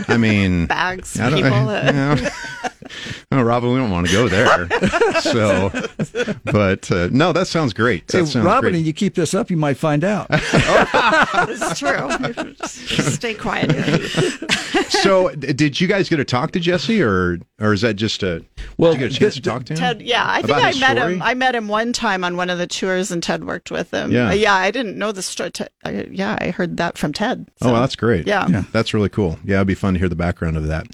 I 0.06 0.16
mean, 0.20 0.66
Bags, 0.68 1.18
I 1.18 1.30
don't- 1.30 1.42
people. 1.42 1.58
you 1.84 1.92
know. 1.92 2.28
Oh, 3.32 3.42
Robin, 3.42 3.72
we 3.72 3.78
don't 3.78 3.90
want 3.90 4.06
to 4.06 4.12
go 4.12 4.28
there. 4.28 4.68
so, 5.20 5.70
but 6.44 6.90
uh, 6.90 7.08
no, 7.12 7.32
that 7.32 7.46
sounds 7.48 7.72
great. 7.72 8.06
That 8.08 8.18
Hey, 8.20 8.24
sounds 8.26 8.44
Robin, 8.46 8.70
great. 8.70 8.76
and 8.78 8.86
you 8.86 8.92
keep 8.92 9.14
this 9.14 9.34
up, 9.34 9.50
you 9.50 9.56
might 9.56 9.76
find 9.76 10.04
out. 10.04 10.26
it's 10.30 11.78
true. 11.78 12.54
Just 12.54 13.14
stay 13.14 13.34
quiet. 13.34 13.70
so, 14.90 15.30
did 15.34 15.80
you 15.80 15.86
guys 15.88 16.08
get 16.08 16.16
to 16.16 16.24
talk 16.24 16.52
to 16.52 16.60
Jesse, 16.60 17.02
or 17.02 17.38
or 17.60 17.72
is 17.72 17.82
that 17.82 17.94
just 17.94 18.22
a? 18.22 18.44
Well, 18.78 18.92
Did 18.92 19.00
you 19.02 19.08
get 19.08 19.16
a 19.16 19.20
chance 19.20 19.34
to 19.34 19.40
talk 19.42 19.64
to 19.66 19.74
him? 19.74 19.78
Ted, 19.78 20.02
yeah, 20.02 20.24
I 20.26 20.42
think 20.42 20.56
I 20.58 20.72
met 20.78 20.96
story? 20.96 21.14
him. 21.14 21.22
I 21.22 21.34
met 21.34 21.54
him 21.54 21.68
one 21.68 21.92
time 21.92 22.24
on 22.24 22.36
one 22.36 22.50
of 22.50 22.58
the 22.58 22.66
tours, 22.66 23.10
and 23.10 23.22
Ted 23.22 23.44
worked 23.44 23.70
with 23.70 23.92
him. 23.92 24.10
Yeah. 24.10 24.28
Uh, 24.30 24.32
yeah. 24.32 24.54
I 24.54 24.70
didn't 24.70 24.96
know 24.98 25.12
the 25.12 25.22
story. 25.22 25.50
Ted- 25.50 25.70
I, 25.84 26.06
yeah, 26.10 26.38
I 26.40 26.50
heard 26.50 26.76
that 26.78 26.96
from 26.98 27.12
Ted. 27.12 27.48
Oh, 27.62 27.72
well, 27.72 27.80
that's 27.80 27.94
great. 27.96 28.26
Yeah. 28.26 28.64
That's 28.72 28.94
really 28.94 29.08
cool. 29.10 29.38
Yeah, 29.44 29.56
it'd 29.56 29.68
be 29.68 29.74
fun 29.74 29.94
to 29.94 30.00
hear 30.00 30.08
the 30.08 30.16
background 30.16 30.56
of 30.56 30.66
that. 30.66 30.86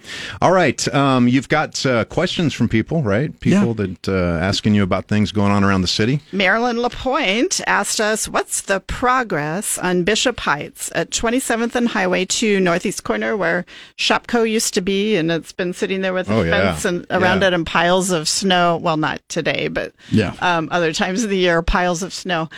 All 0.43 0.53
right. 0.53 0.87
Um, 0.95 1.29
you've 1.29 1.49
got 1.49 1.85
uh, 1.87 1.90
questions 2.09 2.53
from 2.55 2.69
people, 2.69 3.03
right? 3.03 3.39
People 3.41 3.75
that 3.75 4.09
uh, 4.09 4.13
asking 4.41 4.75
you 4.75 4.83
about 4.83 5.07
things 5.07 5.33
going 5.33 5.53
on 5.53 5.65
around 5.65 5.83
the 5.83 5.89
city. 5.89 6.21
Marilyn 6.33 6.81
Lapointe 6.81 7.61
asked 7.67 8.01
us, 8.01 8.29
"What's 8.29 8.63
the 8.63 8.81
progress 8.81 9.79
on 9.79 10.05
Bishop 10.05 10.41
Heights 10.41 10.91
at 10.95 11.11
27th 11.11 11.75
and 11.75 11.89
Highway 11.89 12.25
2 12.25 12.61
northeast 12.61 13.05
corner, 13.05 13.37
where 13.37 13.65
Shopko 13.99 14.49
used 14.49 14.75
to 14.75 14.81
be, 14.81 15.17
and 15.17 15.31
it's 15.31 15.53
been 15.53 15.73
sitting 15.73 16.01
there 16.03 16.13
with 16.15 16.29
a 16.29 16.35
Oh, 16.35 16.43
yeah. 16.43 16.73
fence 16.73 16.85
and 16.85 17.07
around 17.11 17.43
Yeah. 17.43 17.49
it 17.49 17.55
and 17.55 17.67
piles 17.67 18.11
of 18.11 18.29
snow. 18.29 18.79
Well, 18.83 18.97
not 18.97 19.21
today, 19.29 19.69
but 19.69 19.93
Yeah. 20.11 20.35
um, 20.41 20.69
other 20.71 20.93
times 20.93 21.25
of 21.25 21.31
the 21.31 21.39
year, 21.39 21.63
piles 21.63 22.03
of 22.03 22.13
snow." 22.15 22.49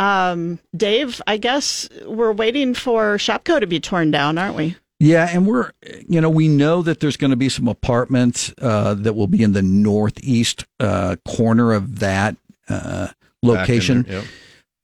Um, 0.00 0.60
Dave, 0.76 1.20
I 1.26 1.38
guess 1.38 1.88
we're 2.06 2.32
waiting 2.32 2.72
for 2.74 3.16
Shopko 3.16 3.58
to 3.58 3.66
be 3.66 3.80
torn 3.80 4.10
down, 4.12 4.38
aren't 4.38 4.54
we? 4.54 4.76
Yeah, 5.00 5.28
and 5.30 5.46
we're 5.46 5.70
you 6.08 6.20
know 6.20 6.28
we 6.28 6.48
know 6.48 6.82
that 6.82 6.98
there's 6.98 7.16
going 7.16 7.30
to 7.30 7.36
be 7.36 7.48
some 7.48 7.68
apartments 7.68 8.52
uh, 8.60 8.94
that 8.94 9.14
will 9.14 9.28
be 9.28 9.42
in 9.42 9.52
the 9.52 9.62
northeast 9.62 10.64
uh, 10.80 11.16
corner 11.26 11.72
of 11.72 12.00
that 12.00 12.36
uh, 12.68 13.08
location, 13.42 14.02
there, 14.02 14.18
yep. 14.18 14.24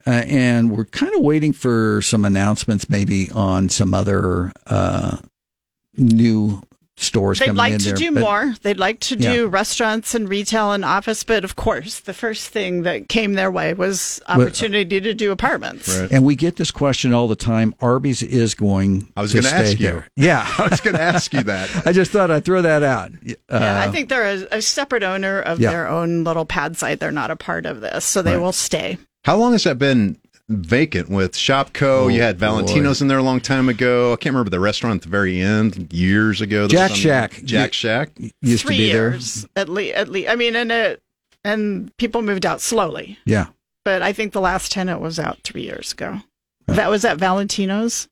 uh, 0.07 0.11
and 0.11 0.71
we're 0.71 0.85
kind 0.85 1.13
of 1.15 1.23
waiting 1.23 1.53
for 1.53 2.01
some 2.01 2.25
announcements, 2.25 2.89
maybe 2.89 3.29
on 3.33 3.69
some 3.69 3.93
other 3.93 4.53
uh, 4.67 5.17
new 5.97 6.63
stores 6.97 7.39
They'd 7.41 7.47
coming 7.47 7.57
like 7.59 7.73
in 7.75 7.79
to 7.81 7.85
there. 7.87 7.95
do 7.97 8.13
but- 8.13 8.21
more. 8.21 8.55
They'd 8.63 8.79
like 8.79 9.01
to 9.01 9.17
do 9.17 9.43
Yeah. 9.43 9.47
restaurants 9.49 10.15
and 10.15 10.29
retail 10.29 10.73
and 10.73 10.85
office, 10.85 11.25
but 11.25 11.43
of 11.45 11.57
course, 11.57 11.99
the 12.01 12.15
first 12.15 12.49
thing 12.49 12.83
that 12.83 13.09
came 13.09 13.35
their 13.35 13.51
way 13.51 13.75
was 13.75 14.21
opportunity 14.29 15.01
to 15.01 15.13
do 15.15 15.33
apartments. 15.33 15.89
And 16.11 16.25
we 16.25 16.37
get 16.37 16.57
this 16.57 16.71
question 16.71 17.13
all 17.13 17.27
the 17.27 17.35
time. 17.37 17.75
Arby's 17.81 18.23
is 18.23 18.55
going. 18.55 19.09
I 19.17 19.23
was 19.23 19.33
to 19.33 19.39
gonna 19.39 19.49
stay 19.49 19.71
ask 19.73 19.81
you. 19.81 20.03
Yeah, 20.17 20.47
I 20.59 20.69
was 20.69 20.81
going 20.81 20.97
to 20.97 21.03
ask 21.03 21.33
you 21.35 21.43
that. 21.43 21.69
I 21.87 21.93
just 21.93 22.13
thought 22.13 22.31
I'd 22.31 22.45
throw 22.45 22.63
that 22.63 22.83
out. 22.85 23.11
Yeah, 23.23 23.35
I 23.51 23.87
Uh, 23.87 23.93
think 23.93 24.09
they're 24.09 24.47
a, 24.53 24.59
a 24.59 24.63
separate 24.63 25.03
owner 25.03 25.41
of 25.41 25.59
Yeah. 25.61 25.71
their 25.71 25.89
own 25.89 26.23
little 26.25 26.45
pad 26.45 26.77
site. 26.77 27.01
They're 27.01 27.11
not 27.11 27.31
a 27.31 27.37
part 27.37 27.67
of 27.67 27.81
this, 27.81 28.05
so 28.05 28.23
they 28.23 28.33
Right. 28.35 28.41
will 28.41 28.53
stay. 28.53 28.99
How 29.25 29.37
long 29.37 29.53
has 29.53 29.65
that 29.65 29.79
been 29.79 30.19
vacant 30.49 31.09
with 31.09 31.33
Shopko? 31.33 32.13
you 32.13 32.21
oh, 32.21 32.25
had 32.25 32.39
Valentino's 32.39 33.01
in 33.01 33.09
there 33.09 33.19
a 33.19 33.23
long 33.23 33.41
time 33.41 33.69
ago. 33.69 34.13
I 34.13 34.17
can't 34.17 34.35
remember 34.35 34.51
the 34.51 34.61
restaurant 34.61 34.97
at 34.97 35.03
the 35.03 35.09
very 35.09 35.41
end, 35.41 35.93
years 35.93 36.41
ago. 36.41 36.69
Jack 36.69 36.93
Shack. 36.93 37.41
Jack 37.45 37.73
Shack. 37.73 38.11
used 38.41 38.65
Three 38.65 38.77
to 38.77 38.83
be 38.83 38.89
years 38.89 39.47
at 39.57 39.69
least. 39.69 39.95
At 39.95 40.09
least, 40.09 40.29
I 40.29 40.37
mean, 40.37 40.57
and 40.57 40.71
it 40.71 41.03
and 41.45 41.95
people 41.97 42.23
moved 42.23 42.47
out 42.47 42.61
slowly. 42.61 43.19
Yeah. 43.25 43.47
but 43.85 44.03
I 44.03 44.13
think 44.13 44.33
the 44.33 44.41
last 44.41 44.73
tenant 44.73 45.01
was 45.01 45.19
out 45.19 45.39
three 45.45 45.63
years 45.63 45.93
ago. 45.93 46.21
That 46.67 46.89
was 46.89 47.05
at 47.05 47.19
Valentino's. 47.19 48.09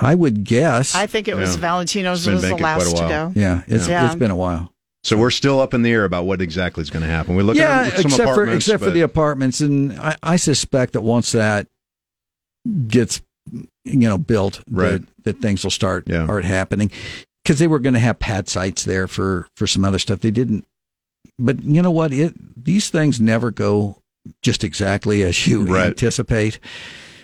I 0.00 0.14
would 0.14 0.44
guess. 0.44 0.94
I 0.94 1.06
think 1.06 1.28
it 1.28 1.34
was 1.34 1.56
Valentino's 1.56 2.26
It's 2.26 2.32
was 2.34 2.42
the 2.42 2.48
vacant 2.48 2.60
quite 2.60 2.74
a 2.74 2.78
last 2.78 2.96
to 2.96 3.08
go. 3.08 3.32
Yeah, 3.34 3.62
it's 3.66 3.88
Yeah. 3.88 4.06
it's 4.06 4.14
been 4.14 4.30
a 4.30 4.36
while. 4.36 4.72
So 5.04 5.16
we're 5.16 5.30
still 5.30 5.60
up 5.60 5.74
in 5.74 5.82
the 5.82 5.90
air 5.92 6.04
about 6.04 6.24
what 6.26 6.42
exactly 6.42 6.82
is 6.82 6.90
going 6.90 7.02
to 7.04 7.08
happen. 7.08 7.36
We 7.36 7.42
look 7.42 7.56
yeah, 7.56 7.82
at 7.86 7.96
some 7.98 8.06
except 8.06 8.16
for 8.24 8.32
apartments, 8.32 8.66
except 8.66 8.82
for 8.82 8.90
the 8.90 9.02
apartments, 9.02 9.60
and 9.60 9.92
I, 9.92 10.16
I 10.22 10.36
suspect 10.36 10.92
that 10.94 11.02
once 11.02 11.32
that 11.32 11.66
gets 12.88 13.22
you 13.52 13.68
know 14.08 14.18
built, 14.18 14.60
Right. 14.70 15.00
that, 15.00 15.24
that 15.24 15.40
things 15.40 15.62
will 15.64 15.70
start 15.70 16.04
Yeah. 16.08 16.24
start 16.24 16.44
happening 16.44 16.90
because 17.42 17.58
they 17.58 17.66
were 17.68 17.78
going 17.78 17.94
to 17.94 18.00
have 18.00 18.18
pad 18.18 18.48
sites 18.48 18.84
there 18.84 19.06
for 19.08 19.48
for 19.56 19.66
some 19.66 19.84
other 19.84 19.98
stuff. 19.98 20.20
They 20.20 20.32
didn't, 20.32 20.66
but 21.38 21.62
you 21.62 21.80
know 21.80 21.92
what? 21.92 22.12
It 22.12 22.34
these 22.62 22.90
things 22.90 23.20
never 23.20 23.50
go 23.50 24.02
just 24.42 24.64
exactly 24.64 25.22
as 25.22 25.46
you 25.46 25.62
Right. 25.62 25.86
anticipate, 25.86 26.58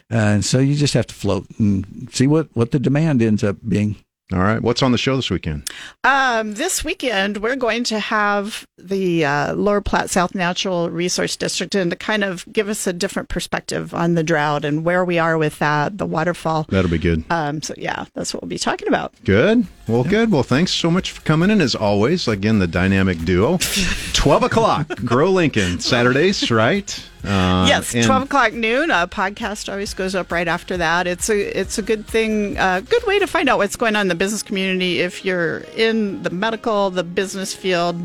and 0.08 0.44
so 0.44 0.60
you 0.60 0.76
just 0.76 0.94
have 0.94 1.08
to 1.08 1.14
float 1.14 1.46
and 1.58 2.08
see 2.12 2.26
what 2.28 2.48
what 2.54 2.70
the 2.70 2.78
demand 2.78 3.20
ends 3.20 3.42
up 3.44 3.56
being. 3.68 3.96
All 4.32 4.38
right. 4.38 4.60
What's 4.62 4.82
on 4.82 4.90
the 4.90 4.98
show 4.98 5.16
this 5.16 5.28
weekend? 5.28 5.68
Um, 6.02 6.54
this 6.54 6.82
weekend, 6.82 7.38
we're 7.38 7.56
going 7.56 7.84
to 7.84 7.98
have 7.98 8.66
the 8.78 9.24
uh, 9.24 9.54
Lower 9.54 9.82
Platte 9.82 10.08
South 10.08 10.34
Natural 10.34 10.88
Resource 10.88 11.36
District 11.36 11.74
in 11.74 11.90
to 11.90 11.96
kind 11.96 12.24
of 12.24 12.50
give 12.50 12.70
us 12.70 12.86
a 12.86 12.94
different 12.94 13.28
perspective 13.28 13.92
on 13.92 14.14
the 14.14 14.22
drought 14.22 14.64
and 14.64 14.82
where 14.82 15.04
we 15.04 15.18
are 15.18 15.36
with 15.36 15.58
that, 15.58 15.98
the 15.98 16.06
waterfall. 16.06 16.64
That'll 16.70 16.90
be 16.90 16.96
good. 16.98 17.24
Um, 17.28 17.60
so, 17.60 17.74
yeah, 17.76 18.06
that's 18.14 18.32
what 18.32 18.42
we'll 18.42 18.48
be 18.48 18.58
talking 18.58 18.88
about. 18.88 19.12
Good. 19.24 19.66
Well, 19.86 20.04
good. 20.04 20.32
Well, 20.32 20.42
thanks 20.42 20.72
so 20.72 20.90
much 20.90 21.10
for 21.10 21.20
coming 21.20 21.50
in 21.50 21.60
as 21.60 21.74
always. 21.74 22.26
Again, 22.26 22.60
the 22.60 22.66
dynamic 22.66 23.18
duo. 23.26 23.58
12 24.14 24.42
o'clock, 24.44 24.88
Grow 25.04 25.30
Lincoln, 25.30 25.80
Saturdays, 25.80 26.50
right? 26.50 27.08
Uh, 27.24 27.66
yes, 27.68 27.94
and- 27.94 28.04
12 28.04 28.22
o'clock 28.24 28.52
noon. 28.52 28.90
A 28.90 29.06
podcast 29.08 29.70
always 29.70 29.94
goes 29.94 30.14
up 30.14 30.30
right 30.30 30.46
after 30.48 30.76
that. 30.76 31.06
It's 31.06 31.28
a 31.30 31.58
it's 31.60 31.78
a 31.78 31.82
good 31.82 32.06
thing, 32.06 32.56
a 32.58 32.82
good 32.82 33.04
way 33.06 33.18
to 33.18 33.26
find 33.26 33.48
out 33.48 33.58
what's 33.58 33.76
going 33.76 33.96
on 33.96 34.02
in 34.02 34.08
the 34.08 34.14
business 34.14 34.42
community 34.42 35.00
if 35.00 35.24
you're 35.24 35.58
in 35.76 36.22
the 36.22 36.30
medical, 36.30 36.90
the 36.90 37.04
business 37.04 37.54
field, 37.54 38.00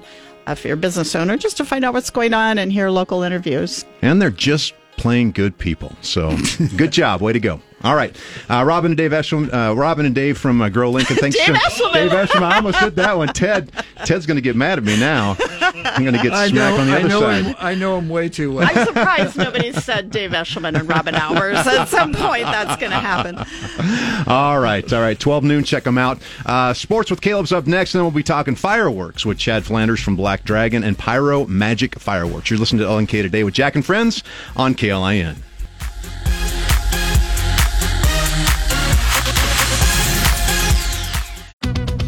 uh, 0.48 0.52
if 0.52 0.64
you're 0.64 0.74
a 0.76 0.78
business 0.78 1.16
owner, 1.16 1.38
just 1.38 1.58
to 1.58 1.66
find 1.66 1.84
out 1.86 1.94
what's 1.94 2.10
going 2.10 2.34
on 2.34 2.58
and 2.58 2.72
hear 2.72 2.90
local 2.90 3.24
interviews. 3.24 3.86
And 4.02 4.22
they're 4.22 4.30
just 4.32 4.74
plain 4.98 5.32
good 5.32 5.58
people. 5.58 5.96
So 6.02 6.36
good 6.78 6.91
job. 6.91 7.22
Way 7.22 7.34
to 7.34 7.40
go. 7.40 7.62
All 7.84 7.96
right. 7.96 8.16
Uh, 8.50 8.64
Robin 8.66 8.92
and 8.92 8.98
Dave 8.98 9.12
Eshelman, 9.12 9.54
uh, 9.54 9.76
Robin 9.76 10.06
and 10.06 10.14
Dave 10.14 10.38
from 10.38 10.62
uh, 10.62 10.70
Grow 10.70 10.92
Lincoln. 10.92 11.16
Thanks 11.16 11.38
Dave 11.38 11.48
so 11.48 11.54
Eshelman. 11.90 11.94
Dave 11.94 12.12
Eshelman. 12.12 12.42
I 12.44 12.56
almost 12.58 12.80
did 12.80 12.96
that 12.98 13.16
one. 13.18 13.30
Ted. 13.30 13.72
Ted's 14.06 14.26
going 14.26 14.36
to 14.36 14.42
get 14.42 14.56
mad 14.56 14.78
at 14.78 14.84
me 14.84 15.00
now. 15.00 15.36
I'm 15.40 16.04
going 16.04 16.16
to 16.16 16.22
get 16.22 16.34
I 16.34 16.50
smacked 16.50 16.76
know, 16.76 16.82
on 16.82 16.88
the 16.88 16.94
I 16.94 17.00
other 17.00 17.08
know 17.08 17.22
side. 17.22 17.46
him. 17.46 17.56
I 17.60 17.76
know 17.76 17.98
him 17.98 18.10
way 18.10 18.28
too 18.30 18.54
well. 18.54 18.68
I'm 18.70 18.86
surprised 18.86 19.38
nobody 19.38 19.72
said 19.74 20.10
Dave 20.12 20.32
Eshelman 20.32 20.78
and 20.80 20.90
Robin 20.90 21.16
Hours. 21.16 21.58
At 21.58 21.86
some 21.86 22.14
point, 22.14 22.44
that's 22.44 22.76
going 22.80 22.92
to 22.92 23.00
happen. 23.00 23.38
All 24.28 24.60
right, 24.60 24.92
all 24.92 25.02
right. 25.02 25.20
12 25.20 25.44
noon, 25.44 25.64
check 25.64 25.84
them 25.84 25.98
out. 25.98 26.20
Uh, 26.46 26.74
sports 26.74 27.10
with 27.10 27.22
Caleb's 27.22 27.52
up 27.52 27.66
next, 27.68 27.94
and 27.96 28.00
then 28.00 28.06
we'll 28.06 28.12
be 28.12 28.24
talking 28.24 28.56
fireworks 28.56 29.26
with 29.26 29.38
Chad 29.38 29.64
Flanders 29.66 30.00
from 30.02 30.16
Black 30.16 30.44
Dragon 30.44 30.84
and 30.84 30.98
Pyro 30.98 31.46
Magic 31.48 31.98
Fireworks. 32.00 32.50
You're 32.50 32.60
listening 32.60 32.82
to 32.82 32.86
LNK 32.88 33.22
today 33.22 33.44
with 33.44 33.54
Jack 33.54 33.76
and 33.76 33.86
Friends 33.86 34.24
on 34.56 34.76
KLIN. 34.76 35.38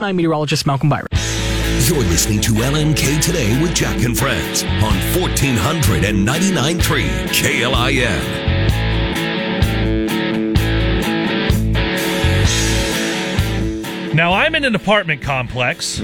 I'm 0.00 0.16
meteorologist 0.16 0.66
Malcolm 0.66 0.88
Byron. 0.88 1.06
You're 1.86 1.98
listening 2.04 2.40
to 2.42 2.52
LNK 2.52 3.20
Today 3.22 3.60
with 3.62 3.74
Jack 3.74 4.02
and 4.04 4.16
Friends 4.18 4.62
on 4.64 4.92
1499.3 5.14 7.28
KLIN. 7.28 8.46
Now 14.14 14.32
I'm 14.32 14.54
in 14.54 14.64
an 14.64 14.74
apartment 14.74 15.20
complex. 15.20 16.00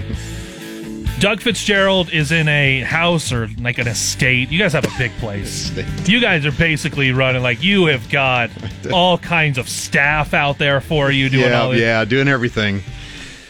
Doug 1.19 1.41
Fitzgerald 1.41 2.13
is 2.13 2.31
in 2.31 2.47
a 2.47 2.81
house 2.81 3.33
or 3.33 3.49
like 3.59 3.79
an 3.79 3.89
estate. 3.89 4.51
You 4.51 4.59
guys 4.59 4.75
have 4.75 4.85
a 4.85 4.93
big 4.99 5.13
place. 5.13 5.71
You 6.07 6.21
guys 6.21 6.45
are 6.45 6.53
basically 6.53 7.13
running 7.13 7.43
like 7.43 7.63
you 7.63 7.87
have 7.87 8.07
got 8.11 8.51
all 8.93 9.17
kinds 9.17 9.57
of 9.57 9.67
staff 9.67 10.35
out 10.35 10.59
there 10.59 10.83
for 10.83 11.11
you 11.11 11.31
doing 11.31 11.55
all 11.55 11.71
this. 11.71 11.81
yeah, 11.81 12.05
doing 12.05 12.29
everything. 12.29 12.83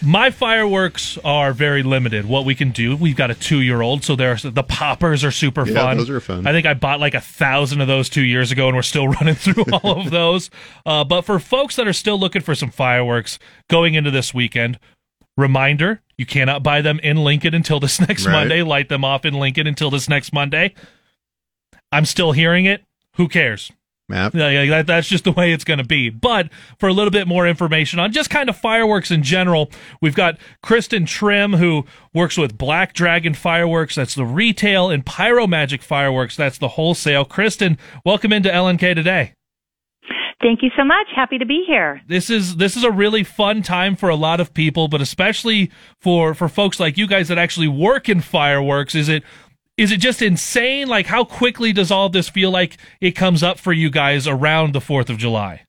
My 0.04 0.30
fireworks 0.30 1.16
are 1.24 1.52
very 1.52 1.82
limited. 1.84 2.24
What 2.26 2.44
we 2.44 2.54
can 2.56 2.70
do, 2.72 2.96
we've 2.96 3.14
got 3.14 3.30
a 3.30 3.34
two-year-old, 3.34 4.02
so 4.02 4.16
there's 4.16 4.42
the 4.42 4.62
poppers 4.64 5.22
are 5.22 5.30
super 5.30 5.66
Yeah, 5.66 5.74
fun. 5.74 5.96
those 5.98 6.10
are 6.10 6.20
fun. 6.20 6.46
I 6.46 6.50
think 6.52 6.66
I 6.66 6.74
bought 6.74 6.98
like 6.98 7.14
a 7.14 7.20
thousand 7.20 7.80
of 7.80 7.86
those 7.86 8.08
two 8.08 8.22
years 8.24 8.50
ago, 8.50 8.66
and 8.66 8.76
we're 8.76 8.82
still 8.82 9.06
running 9.20 9.34
through 9.36 9.64
all 9.72 10.00
of 10.00 10.10
those. 10.10 10.50
Uh, 10.84 11.04
but 11.04 11.22
for 11.22 11.38
folks 11.38 11.76
that 11.76 11.86
are 11.86 11.92
still 11.92 12.18
looking 12.18 12.42
for 12.42 12.54
some 12.54 12.70
fireworks 12.70 13.38
going 13.68 13.94
into 13.94 14.10
this 14.10 14.34
weekend, 14.34 14.78
reminder: 15.36 16.02
you 16.18 16.26
cannot 16.26 16.62
buy 16.64 16.80
them 16.82 16.98
in 17.00 17.18
Lincoln 17.18 17.54
until 17.54 17.78
this 17.78 18.00
next 18.08 18.26
Right. 18.26 18.32
Monday. 18.32 18.62
Light 18.62 18.88
them 18.88 19.04
off 19.04 19.24
in 19.24 19.34
Lincoln 19.34 19.66
until 19.68 19.90
this 19.90 20.08
next 20.08 20.32
Monday. 20.32 20.74
I'm 21.92 22.06
still 22.06 22.32
hearing 22.32 22.64
it. 22.64 22.82
Who 23.16 23.28
cares? 23.28 23.70
Map. 24.08 24.34
Yeah, 24.34 24.50
yeah, 24.50 24.70
that, 24.70 24.86
that's 24.86 25.08
just 25.08 25.24
the 25.24 25.32
way 25.32 25.52
it's 25.52 25.64
going 25.64 25.78
to 25.78 25.84
be. 25.84 26.10
But 26.10 26.50
for 26.78 26.88
a 26.88 26.92
little 26.92 27.10
bit 27.10 27.26
more 27.26 27.46
information 27.46 27.98
on 27.98 28.12
just 28.12 28.30
kind 28.30 28.48
of 28.48 28.56
fireworks 28.56 29.10
in 29.10 29.22
general, 29.22 29.70
we've 30.00 30.14
got 30.14 30.38
Kristen 30.62 31.04
Trimm, 31.04 31.56
who 31.56 31.86
works 32.12 32.36
with 32.36 32.58
Black 32.58 32.92
Dragon 32.92 33.32
Fireworks. 33.34 33.94
That's 33.94 34.14
the 34.14 34.26
retail 34.26 34.90
and 34.90 35.06
Pyro 35.06 35.46
Magic 35.46 35.82
Fireworks. 35.82 36.36
That's 36.36 36.58
the 36.58 36.68
wholesale. 36.68 37.24
Kristen, 37.24 37.78
welcome 38.04 38.32
into 38.32 38.50
LNK 38.50 38.94
today. 38.94 39.34
Thank 40.42 40.62
you 40.62 40.70
so 40.76 40.84
much. 40.84 41.06
Happy 41.14 41.38
to 41.38 41.46
be 41.46 41.62
here. 41.64 42.02
This 42.08 42.28
is 42.28 42.56
this 42.56 42.76
is 42.76 42.82
a 42.82 42.90
really 42.90 43.22
fun 43.22 43.62
time 43.62 43.94
for 43.94 44.08
a 44.08 44.16
lot 44.16 44.40
of 44.40 44.52
people, 44.52 44.88
but 44.88 45.00
especially 45.00 45.70
for 46.00 46.34
for 46.34 46.48
folks 46.48 46.80
like 46.80 46.98
you 46.98 47.06
guys 47.06 47.28
that 47.28 47.38
actually 47.38 47.68
work 47.68 48.08
in 48.08 48.20
fireworks. 48.20 48.96
Is 48.96 49.08
it 49.08 49.22
is 49.76 49.90
it 49.90 49.98
just 49.98 50.22
insane? 50.22 50.88
Like 50.88 51.06
how 51.06 51.24
quickly 51.24 51.72
does 51.72 51.90
all 51.90 52.08
this 52.08 52.28
feel 52.28 52.50
like 52.50 52.76
it 53.00 53.12
comes 53.12 53.42
up 53.42 53.58
for 53.58 53.72
you 53.72 53.90
guys 53.90 54.26
around 54.26 54.74
the 54.74 54.80
Fourth 54.80 55.10
of 55.10 55.18
July? 55.18 55.62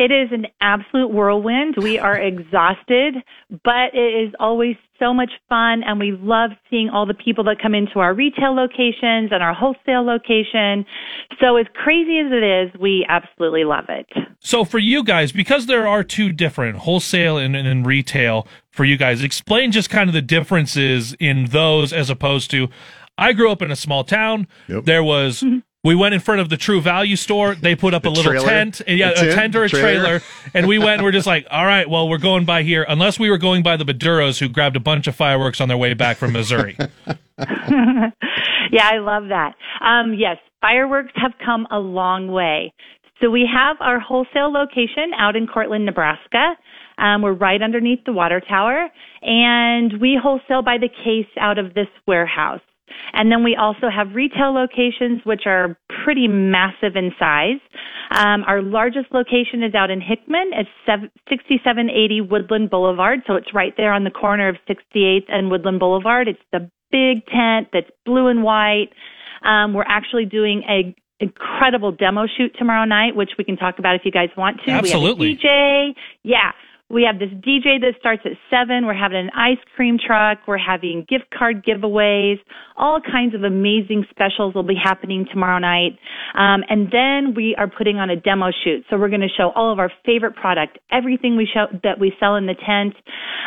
It 0.00 0.10
is 0.10 0.30
an 0.32 0.46
absolute 0.62 1.08
whirlwind. 1.08 1.74
We 1.76 1.98
are 1.98 2.16
exhausted, 2.32 3.16
but 3.62 3.92
it 3.92 4.28
is 4.28 4.34
always 4.40 4.76
so 4.98 5.12
much 5.12 5.30
fun 5.50 5.82
and 5.82 6.00
we 6.00 6.12
love 6.12 6.52
seeing 6.70 6.88
all 6.88 7.04
the 7.04 7.14
people 7.14 7.44
that 7.44 7.56
come 7.60 7.74
into 7.74 7.98
our 7.98 8.14
retail 8.14 8.54
locations 8.54 9.30
and 9.30 9.42
our 9.42 9.52
wholesale 9.52 10.02
location. 10.02 10.86
So 11.38 11.58
as 11.58 11.66
crazy 11.74 12.18
as 12.18 12.32
it 12.32 12.42
is, 12.42 12.80
we 12.80 13.04
absolutely 13.10 13.64
love 13.64 13.86
it. 13.90 14.06
So 14.40 14.64
for 14.64 14.78
you 14.78 15.04
guys, 15.04 15.32
because 15.32 15.66
there 15.66 15.86
are 15.86 16.02
two 16.02 16.32
different 16.32 16.78
wholesale 16.78 17.36
and, 17.36 17.54
and, 17.54 17.68
and 17.68 17.86
retail 17.86 18.46
for 18.70 18.86
you 18.86 18.96
guys, 18.96 19.22
explain 19.22 19.70
just 19.70 19.90
kind 19.90 20.08
of 20.08 20.14
the 20.14 20.22
differences 20.22 21.14
in 21.20 21.46
those 21.46 21.92
as 21.92 22.08
opposed 22.08 22.50
to 22.52 22.68
I 23.18 23.34
grew 23.34 23.50
up 23.50 23.60
in 23.60 23.70
a 23.70 23.76
small 23.76 24.02
town. 24.02 24.48
There 24.66 25.04
was 25.04 25.42
mm-hmm. 25.42 25.58
We 25.82 25.94
went 25.94 26.12
in 26.14 26.20
front 26.20 26.40
of 26.40 26.48
the 26.50 26.56
True 26.56 26.80
Value 26.80 27.16
store. 27.16 27.54
They 27.54 27.74
put 27.74 27.94
up 27.94 28.04
a 28.04 28.08
little 28.08 28.24
trailer? 28.32 28.46
tent, 28.48 28.82
and 28.86 28.98
yeah, 28.98 29.08
A 29.08 29.12
a 29.12 29.14
tent? 29.14 29.32
tent 29.34 29.56
or 29.56 29.64
a 29.64 29.68
Trailer? 29.68 30.20
trailer, 30.20 30.20
and 30.54 30.66
we 30.68 30.78
went. 30.78 30.94
and 30.94 31.02
We're 31.02 31.12
just 31.12 31.26
like, 31.26 31.46
all 31.50 31.64
right, 31.64 31.88
well, 31.88 32.08
we're 32.08 32.18
going 32.18 32.44
by 32.44 32.62
here, 32.62 32.84
unless 32.88 33.18
we 33.18 33.30
were 33.30 33.38
going 33.38 33.62
by 33.62 33.76
the 33.76 33.84
Maduros 33.84 34.38
who 34.38 34.48
grabbed 34.48 34.76
a 34.76 34.80
bunch 34.80 35.06
of 35.06 35.16
fireworks 35.16 35.60
on 35.60 35.68
their 35.68 35.78
way 35.78 35.94
back 35.94 36.16
from 36.18 36.32
Missouri. 36.32 36.76
yeah, 37.38 38.10
I 38.88 38.98
love 38.98 39.24
that. 39.28 39.54
Um, 39.84 40.14
yes, 40.16 40.36
fireworks 40.60 41.12
have 41.16 41.32
come 41.44 41.66
a 41.70 41.78
long 41.78 42.28
way. 42.28 42.72
So 43.20 43.30
we 43.30 43.48
have 43.52 43.76
our 43.80 44.00
wholesale 44.00 44.52
location 44.52 45.12
out 45.18 45.36
in 45.36 45.46
Cortland, 45.46 45.84
Nebraska. 45.84 46.54
Um, 46.98 47.22
we're 47.22 47.32
right 47.34 47.60
underneath 47.62 48.00
the 48.04 48.12
water 48.12 48.40
tower, 48.46 48.88
and 49.22 50.00
we 50.00 50.18
wholesale 50.22 50.62
by 50.62 50.76
the 50.78 50.88
case 50.88 51.28
out 51.38 51.58
of 51.58 51.74
this 51.74 51.86
warehouse. 52.06 52.60
And 53.12 53.30
then 53.30 53.44
we 53.44 53.56
also 53.56 53.88
have 53.94 54.14
retail 54.14 54.52
locations, 54.52 55.20
which 55.24 55.42
are 55.46 55.76
pretty 56.04 56.28
massive 56.28 56.96
in 56.96 57.12
size. 57.18 57.60
Um, 58.10 58.44
our 58.46 58.62
largest 58.62 59.12
location 59.12 59.62
is 59.62 59.74
out 59.74 59.90
in 59.90 60.00
Hickman. 60.00 60.50
It's 60.52 60.70
sev- 60.86 61.10
6780 61.28 62.20
Woodland 62.22 62.70
Boulevard. 62.70 63.20
So 63.26 63.34
it's 63.34 63.54
right 63.54 63.74
there 63.76 63.92
on 63.92 64.04
the 64.04 64.10
corner 64.10 64.48
of 64.48 64.56
68th 64.68 65.26
and 65.28 65.50
Woodland 65.50 65.78
Boulevard. 65.80 66.28
It's 66.28 66.40
the 66.52 66.70
big 66.90 67.24
tent 67.26 67.68
that's 67.72 67.90
blue 68.04 68.26
and 68.26 68.42
white. 68.42 68.88
Um, 69.42 69.74
we're 69.74 69.84
actually 69.88 70.26
doing 70.26 70.62
a 70.68 70.94
incredible 71.20 71.92
demo 71.92 72.26
shoot 72.26 72.54
tomorrow 72.58 72.84
night, 72.84 73.14
which 73.14 73.30
we 73.38 73.44
can 73.44 73.56
talk 73.56 73.78
about 73.78 73.94
if 73.94 74.02
you 74.04 74.10
guys 74.10 74.30
want 74.36 74.58
to. 74.64 74.72
Absolutely. 74.72 75.28
We 75.28 75.32
have 75.34 75.38
a 75.38 75.46
DJ. 75.46 75.94
Yeah. 76.22 76.52
We 76.90 77.04
have 77.04 77.20
this 77.20 77.30
DJ 77.30 77.80
that 77.80 77.94
starts 78.00 78.22
at 78.24 78.32
seven. 78.50 78.84
We're 78.84 78.94
having 78.98 79.18
an 79.18 79.30
ice 79.30 79.62
cream 79.76 79.96
truck. 80.04 80.38
We're 80.48 80.58
having 80.58 81.06
gift 81.08 81.30
card 81.30 81.64
giveaways. 81.64 82.38
All 82.76 83.00
kinds 83.00 83.34
of 83.34 83.44
amazing 83.44 84.06
specials 84.10 84.54
will 84.56 84.64
be 84.64 84.74
happening 84.74 85.24
tomorrow 85.30 85.60
night. 85.60 85.98
Um, 86.34 86.64
and 86.68 86.90
then 86.90 87.34
we 87.36 87.54
are 87.56 87.68
putting 87.68 87.98
on 87.98 88.10
a 88.10 88.16
demo 88.16 88.50
shoot. 88.64 88.84
So 88.90 88.98
we're 88.98 89.08
going 89.08 89.20
to 89.20 89.28
show 89.28 89.52
all 89.54 89.72
of 89.72 89.78
our 89.78 89.92
favorite 90.04 90.34
product, 90.34 90.78
everything 90.90 91.36
we 91.36 91.46
show 91.52 91.66
that 91.84 92.00
we 92.00 92.12
sell 92.18 92.34
in 92.34 92.46
the 92.46 92.54
tent. 92.54 92.94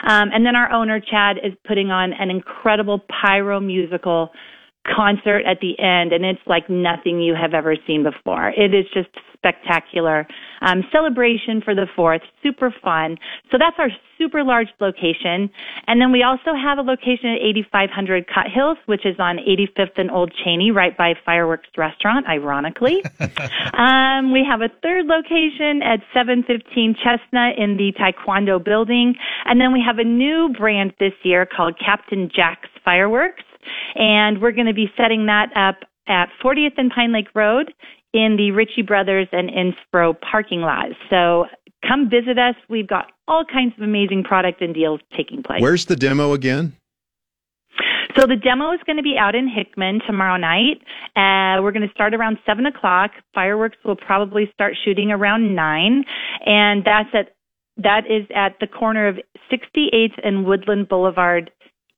Um, 0.08 0.30
and 0.34 0.46
then 0.46 0.56
our 0.56 0.72
owner 0.72 1.02
Chad 1.02 1.38
is 1.44 1.52
putting 1.68 1.92
on 1.92 2.14
an 2.14 2.30
incredible 2.30 3.02
pyro 3.22 3.60
musical 3.60 4.30
concert 4.86 5.44
at 5.46 5.60
the 5.62 5.80
end, 5.80 6.12
and 6.12 6.26
it's 6.26 6.42
like 6.46 6.70
nothing 6.70 7.22
you 7.22 7.36
have 7.36 7.54
ever 7.54 7.76
seen 7.88 8.04
before. 8.04 8.50
It 8.50 8.74
is 8.74 8.86
just 8.94 9.10
spectacular 9.34 10.26
um, 10.62 10.84
celebration 10.92 11.62
for 11.62 11.76
the 11.76 11.86
fourth, 11.96 12.22
super 12.42 12.74
fun. 12.84 13.18
So 13.52 13.58
that's 13.58 13.76
our 13.78 13.90
super 14.18 14.44
large 14.44 14.70
location, 14.80 15.50
and 15.88 16.00
then 16.00 16.12
we 16.12 16.24
also 16.24 16.54
have 16.54 16.78
a 16.78 16.82
location 16.82 17.32
at 17.32 17.42
8500 17.42 18.28
Cut 18.28 18.48
Hills, 18.54 18.78
which 18.86 19.06
is 19.06 19.16
on 19.20 19.38
85th 19.38 19.98
and 19.98 20.12
Old 20.12 20.34
Cheney, 20.44 20.72
right 20.72 20.96
by 20.98 21.14
Fireworks 21.26 21.68
Restaurant. 21.78 22.26
Ironically, 22.28 23.04
um, 23.74 24.32
we 24.32 24.46
have 24.48 24.62
a 24.62 24.70
third 24.82 25.06
location 25.06 25.82
at 25.82 26.00
715 26.14 26.96
Chestnut 27.04 27.58
in 27.58 27.78
the 27.78 27.92
Taekwondo 28.00 28.64
building, 28.64 29.16
and 29.46 29.60
then 29.60 29.74
we 29.74 29.84
have 29.86 29.98
a 29.98 30.04
new 30.04 30.54
brand 30.58 30.94
this 31.00 31.14
year 31.24 31.46
called 31.46 31.76
Captain 31.80 32.30
Jack's 32.34 32.70
Fireworks 32.86 33.44
and 33.96 34.42
we're 34.42 34.52
going 34.52 34.68
to 34.68 34.74
be 34.74 34.92
setting 34.98 35.26
that 35.28 35.50
up 35.56 35.88
at 36.08 36.30
40th 36.44 36.74
and 36.78 36.92
Pine 36.92 37.14
Lake 37.14 37.30
Road 37.34 37.74
in 38.14 38.36
the 38.38 38.52
Ritchie 38.52 38.84
Brothers 38.84 39.28
and 39.32 39.50
Inspro 39.50 40.16
parking 40.20 40.62
lot. 40.62 40.88
So 41.10 41.46
come 41.88 42.10
visit 42.10 42.38
us. 42.38 42.56
We've 42.70 42.88
got 42.88 43.12
all 43.28 43.46
kinds 43.46 43.74
of 43.78 43.84
amazing 43.84 44.24
product 44.24 44.62
and 44.62 44.74
deals 44.74 45.02
taking 45.16 45.44
place. 45.44 45.62
Where's 45.62 45.86
the 45.86 45.96
demo 45.96 46.34
again? 46.34 46.76
So 48.16 48.28
the 48.28 48.36
demo 48.36 48.72
is 48.74 48.80
going 48.86 48.98
to 48.98 49.04
be 49.04 49.16
out 49.18 49.34
in 49.34 49.48
Hickman 49.48 50.00
tomorrow 50.06 50.38
night. 50.38 50.82
Uh, 51.16 51.62
we're 51.64 51.72
going 51.72 51.88
to 51.88 51.94
start 51.94 52.14
around 52.14 52.38
seven 52.46 52.68
o'clock. 52.68 53.12
Fireworks 53.34 53.78
will 53.84 53.96
probably 53.96 54.52
start 54.54 54.76
shooting 54.86 55.10
around 55.10 55.56
nine, 55.56 56.04
and 56.46 56.84
that's 56.86 57.10
at 57.14 57.34
that 57.78 58.04
is 58.06 58.28
at 58.36 58.56
the 58.60 58.68
corner 58.68 59.08
of 59.08 59.18
68th 59.52 60.20
and 60.24 60.46
Woodland 60.46 60.88
Boulevard 60.88 61.50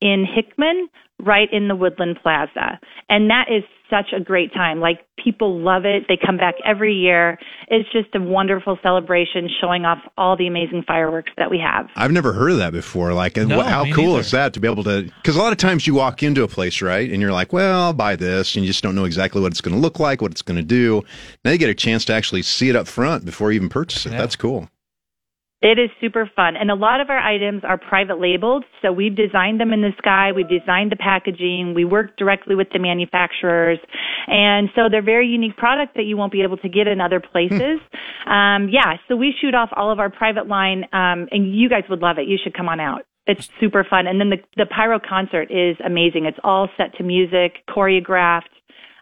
in 0.02 0.26
Hickman, 0.26 0.90
right 1.20 1.48
in 1.52 1.68
the 1.68 1.76
Woodland 1.76 2.18
Plaza. 2.22 2.80
And 3.10 3.30
that 3.30 3.46
is 3.50 3.64
such 3.90 4.08
a 4.16 4.20
great 4.20 4.52
time. 4.54 4.80
Like 4.80 5.06
people 5.24 5.60
love 5.60 5.86
it. 5.86 6.04
They 6.08 6.18
come 6.18 6.38
back 6.38 6.56
every 6.66 6.94
year. 6.94 7.38
It's 7.68 7.90
just 7.92 8.14
a 8.16 8.20
wonderful 8.20 8.78
celebration 8.84 9.48
showing 9.62 9.86
off 9.86 10.00
all 10.18 10.36
the 10.36 10.48
amazing 10.48 10.84
fireworks 10.88 11.32
that 11.38 11.50
we 11.52 11.60
have. 11.60 11.88
I've 11.96 12.12
never 12.12 12.34
heard 12.34 12.52
of 12.52 12.58
that 12.58 12.74
before. 12.74 13.14
Like, 13.14 13.38
No, 13.38 13.62
how 13.62 13.86
cool 13.94 14.08
neither. 14.08 14.20
is 14.20 14.32
that 14.32 14.54
to 14.56 14.60
be 14.60 14.68
able 14.68 14.84
to? 14.86 15.04
Because 15.04 15.36
a 15.36 15.40
lot 15.40 15.52
of 15.52 15.58
times 15.60 15.86
you 15.88 15.94
walk 15.94 16.24
into 16.24 16.44
a 16.44 16.48
place, 16.48 16.82
right, 16.82 17.10
and 17.10 17.22
you're 17.22 17.32
like, 17.32 17.54
"Well, 17.54 17.82
I'll 17.84 17.94
buy 17.94 18.16
this," 18.16 18.56
and 18.56 18.66
you 18.66 18.70
just 18.70 18.84
don't 18.84 18.96
know 18.96 19.06
exactly 19.06 19.42
what 19.42 19.52
it's 19.52 19.62
going 19.62 19.76
to 19.76 19.82
look 19.82 20.00
like, 20.00 20.22
what 20.22 20.32
it's 20.32 20.42
going 20.42 20.58
to 20.58 20.64
do. 20.64 21.04
Now 21.46 21.52
you 21.52 21.58
get 21.60 21.70
a 21.70 21.76
chance 21.76 22.06
to 22.06 22.14
actually 22.14 22.42
see 22.42 22.70
it 22.70 22.76
up 22.76 22.88
front 22.88 23.24
before 23.24 23.52
you 23.52 23.58
even 23.58 23.70
purchase 23.70 24.06
it. 24.06 24.10
That's 24.12 24.36
cool. 24.36 24.68
It 25.62 25.80
is 25.80 25.90
super 26.00 26.30
fun. 26.36 26.56
And 26.58 26.70
a 26.70 26.76
lot 26.76 27.02
of 27.02 27.10
our 27.10 27.18
items 27.18 27.64
are 27.64 27.78
private 27.78 28.20
labeled. 28.20 28.66
So 28.82 28.92
we've 28.92 29.16
designed 29.16 29.60
them 29.60 29.74
in 29.74 29.82
the 29.82 29.92
sky. 29.98 30.32
We've 30.32 30.48
designed 30.48 30.92
the 30.92 30.96
packaging. 30.96 31.74
We 31.74 31.86
work 31.86 32.18
directly 32.18 32.56
with 32.56 32.68
the 32.72 32.80
manufacturers. 32.80 33.80
And 34.28 34.70
so 34.76 34.90
they're 34.92 35.02
very 35.02 35.28
unique 35.28 35.58
products 35.58 35.94
that 35.96 36.04
you 36.04 36.18
won't 36.18 36.32
be 36.32 36.44
able 36.44 36.58
to 36.58 36.70
get 36.70 36.88
in 36.88 37.02
other 37.02 37.20
places. 37.20 37.80
um, 38.28 38.70
yeah. 38.70 38.98
So 39.08 39.16
we 39.16 39.34
shoot 39.40 39.56
off 39.56 39.70
all 39.76 39.92
of 39.92 40.00
our 40.00 40.10
private 40.10 40.48
line. 40.48 40.84
Um, 40.94 41.28
and 41.32 41.56
you 41.56 41.70
guys 41.70 41.84
would 41.90 42.02
love 42.02 42.18
it. 42.20 42.28
You 42.28 42.38
should 42.44 42.54
come 42.54 42.70
on 42.70 42.80
out. 42.80 43.06
It's 43.26 43.50
super 43.60 43.84
fun. 43.84 44.06
And 44.06 44.20
then 44.20 44.30
the, 44.30 44.38
the 44.56 44.68
pyro 44.68 45.00
concert 45.00 45.50
is 45.50 45.78
amazing. 45.84 46.26
It's 46.26 46.38
all 46.44 46.70
set 46.78 46.96
to 46.98 47.04
music, 47.04 47.64
choreographed. 47.68 48.54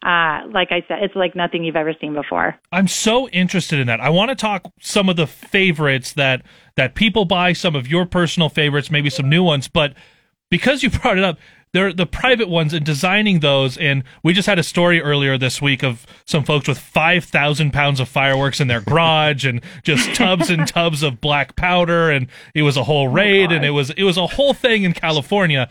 Uh, 0.03 0.41
like 0.51 0.71
I 0.71 0.83
said, 0.87 1.01
it's 1.01 1.15
like 1.15 1.33
nothing 1.33 1.63
you've 1.63 1.77
ever 1.77 1.93
seen 1.99 2.13
before. 2.13 2.55
I'm 2.73 2.89
so 2.89 3.29
interested 3.29 3.79
in 3.79 3.87
that. 3.87 4.01
I 4.01 4.09
want 4.09 4.29
to 4.29 4.35
talk 4.35 4.69
some 4.81 5.07
of 5.07 5.15
the 5.15 5.27
favorites 5.27 6.11
that 6.13 6.41
that 6.75 6.93
people 6.93 7.23
buy, 7.23 7.53
some 7.53 7.73
of 7.73 7.87
your 7.87 8.05
personal 8.05 8.49
favorites, 8.49 8.91
maybe 8.91 9.09
some 9.09 9.29
new 9.29 9.43
ones. 9.43 9.69
But 9.69 9.93
because 10.49 10.83
you 10.83 10.89
brought 11.01 11.17
it 11.17 11.23
up, 11.23 11.37
they're 11.71 11.93
the 11.93 12.05
private 12.05 12.49
ones 12.49 12.73
and 12.73 12.85
designing 12.85 13.39
those. 13.39 13.77
And 13.77 14.03
we 14.23 14.33
just 14.33 14.45
had 14.45 14.59
a 14.59 14.63
story 14.63 15.01
earlier 15.01 15.37
this 15.37 15.61
week 15.61 15.83
of 15.83 16.05
some 16.25 16.43
folks 16.43 16.67
with 16.67 16.77
five 16.77 17.23
thousand 17.23 17.71
pounds 17.71 18.01
of 18.01 18.09
fireworks 18.09 18.59
in 18.59 18.67
their 18.67 18.81
garage 18.85 19.45
and 19.45 19.61
just 19.83 20.13
tubs 20.15 20.49
and 20.49 20.67
tubs 20.67 21.01
of 21.01 21.21
black 21.21 21.55
powder, 21.55 22.09
and 22.11 22.27
it 22.53 22.63
was 22.63 22.75
a 22.75 22.83
whole 22.83 23.07
raid, 23.07 23.53
and 23.53 23.63
it 23.63 23.71
was 23.71 23.89
it 23.91 24.03
was 24.03 24.17
a 24.17 24.27
whole 24.27 24.53
thing 24.53 24.83
in 24.83 24.91
California. 24.91 25.69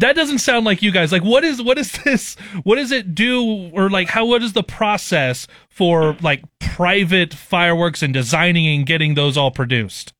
That 0.00 0.14
doesn't 0.14 0.38
sound 0.38 0.64
like 0.64 0.80
you 0.80 0.92
guys. 0.92 1.10
Like, 1.10 1.24
what 1.24 1.44
is 1.44 1.60
what 1.60 1.78
is 1.78 1.92
this? 2.04 2.36
What 2.62 2.76
does 2.76 2.92
it 2.92 3.14
do, 3.14 3.70
or 3.72 3.90
like 3.90 4.08
how? 4.08 4.26
What 4.26 4.42
is 4.42 4.52
the 4.52 4.62
process 4.62 5.46
for 5.68 6.16
like 6.20 6.44
private 6.60 7.34
fireworks 7.34 8.02
and 8.02 8.14
designing 8.14 8.66
and 8.66 8.86
getting 8.86 9.14
those 9.14 9.36
all 9.36 9.50
produced? 9.50 10.12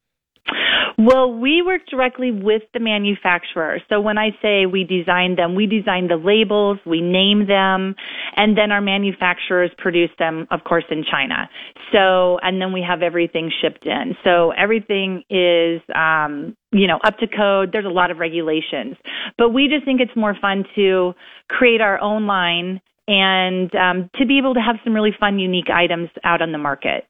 Well, 1.00 1.32
we 1.32 1.62
work 1.62 1.82
directly 1.88 2.32
with 2.32 2.62
the 2.74 2.80
manufacturer. 2.80 3.78
So 3.88 4.00
when 4.00 4.18
I 4.18 4.30
say 4.42 4.66
we 4.66 4.82
design 4.82 5.36
them, 5.36 5.54
we 5.54 5.66
design 5.66 6.08
the 6.08 6.16
labels, 6.16 6.78
we 6.84 7.00
name 7.00 7.46
them, 7.46 7.94
and 8.34 8.58
then 8.58 8.72
our 8.72 8.80
manufacturers 8.80 9.70
produce 9.78 10.10
them, 10.18 10.48
of 10.50 10.64
course, 10.64 10.82
in 10.90 11.04
China. 11.08 11.48
So, 11.92 12.40
and 12.42 12.60
then 12.60 12.72
we 12.72 12.82
have 12.82 13.02
everything 13.02 13.52
shipped 13.62 13.86
in. 13.86 14.16
So 14.24 14.50
everything 14.50 15.22
is, 15.30 15.80
um, 15.94 16.56
you 16.72 16.88
know, 16.88 16.98
up 17.04 17.16
to 17.18 17.28
code. 17.28 17.70
There's 17.72 17.86
a 17.86 17.90
lot 17.90 18.10
of 18.10 18.18
regulations, 18.18 18.96
but 19.38 19.50
we 19.50 19.68
just 19.68 19.84
think 19.84 20.00
it's 20.00 20.16
more 20.16 20.36
fun 20.40 20.64
to 20.74 21.14
create 21.48 21.80
our 21.80 22.00
own 22.00 22.26
line 22.26 22.80
and 23.06 23.72
um, 23.76 24.10
to 24.16 24.26
be 24.26 24.38
able 24.38 24.54
to 24.54 24.60
have 24.60 24.76
some 24.82 24.94
really 24.94 25.14
fun, 25.18 25.38
unique 25.38 25.70
items 25.70 26.10
out 26.24 26.42
on 26.42 26.50
the 26.50 26.58
market. 26.58 27.06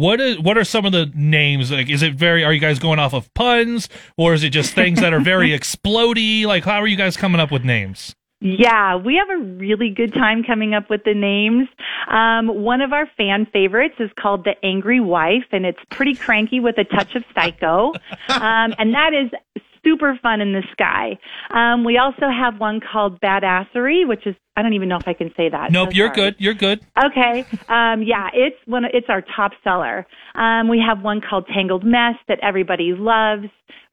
What 0.00 0.18
is 0.18 0.38
what 0.38 0.56
are 0.56 0.64
some 0.64 0.86
of 0.86 0.92
the 0.92 1.12
names? 1.14 1.70
Like, 1.70 1.90
is 1.90 2.02
it 2.02 2.14
very? 2.14 2.42
Are 2.42 2.54
you 2.54 2.58
guys 2.58 2.78
going 2.78 2.98
off 2.98 3.12
of 3.12 3.32
puns, 3.34 3.86
or 4.16 4.32
is 4.32 4.42
it 4.42 4.48
just 4.48 4.72
things 4.72 4.98
that 5.02 5.12
are 5.12 5.20
very 5.20 5.50
explody? 5.58 6.46
Like, 6.46 6.64
how 6.64 6.80
are 6.80 6.86
you 6.86 6.96
guys 6.96 7.18
coming 7.18 7.38
up 7.38 7.50
with 7.50 7.64
names? 7.64 8.16
Yeah, 8.40 8.96
we 8.96 9.16
have 9.16 9.28
a 9.28 9.44
really 9.44 9.90
good 9.90 10.14
time 10.14 10.42
coming 10.42 10.72
up 10.72 10.88
with 10.88 11.04
the 11.04 11.12
names. 11.12 11.68
Um, 12.10 12.62
one 12.62 12.80
of 12.80 12.94
our 12.94 13.06
fan 13.18 13.46
favorites 13.52 13.96
is 13.98 14.08
called 14.18 14.44
The 14.44 14.54
Angry 14.64 15.00
Wife, 15.00 15.44
and 15.52 15.66
it's 15.66 15.78
pretty 15.90 16.14
cranky 16.14 16.60
with 16.60 16.78
a 16.78 16.84
touch 16.84 17.14
of 17.14 17.22
psycho. 17.34 17.92
Um, 18.30 18.74
and 18.78 18.94
that 18.94 19.12
is 19.12 19.62
super 19.84 20.18
fun 20.22 20.40
in 20.40 20.52
the 20.52 20.62
sky. 20.72 21.18
Um, 21.50 21.84
we 21.84 21.98
also 21.98 22.26
have 22.28 22.58
one 22.58 22.80
called 22.80 23.20
Badassery, 23.20 24.06
which 24.06 24.26
is 24.26 24.34
I 24.56 24.62
don't 24.62 24.74
even 24.74 24.88
know 24.88 24.98
if 24.98 25.08
I 25.08 25.14
can 25.14 25.30
say 25.36 25.48
that. 25.48 25.72
Nope, 25.72 25.90
so 25.90 25.94
you're 25.94 26.14
sorry. 26.14 26.32
good. 26.32 26.36
You're 26.38 26.54
good. 26.54 26.80
Okay. 26.98 27.46
Um, 27.68 28.02
yeah, 28.02 28.28
it's 28.34 28.56
one. 28.66 28.84
It's 28.92 29.06
our 29.08 29.22
top 29.36 29.52
seller. 29.64 30.06
Um, 30.34 30.68
we 30.68 30.82
have 30.86 31.02
one 31.02 31.20
called 31.20 31.46
Tangled 31.54 31.84
Mess 31.84 32.16
that 32.28 32.38
everybody 32.42 32.92
loves. 32.96 33.46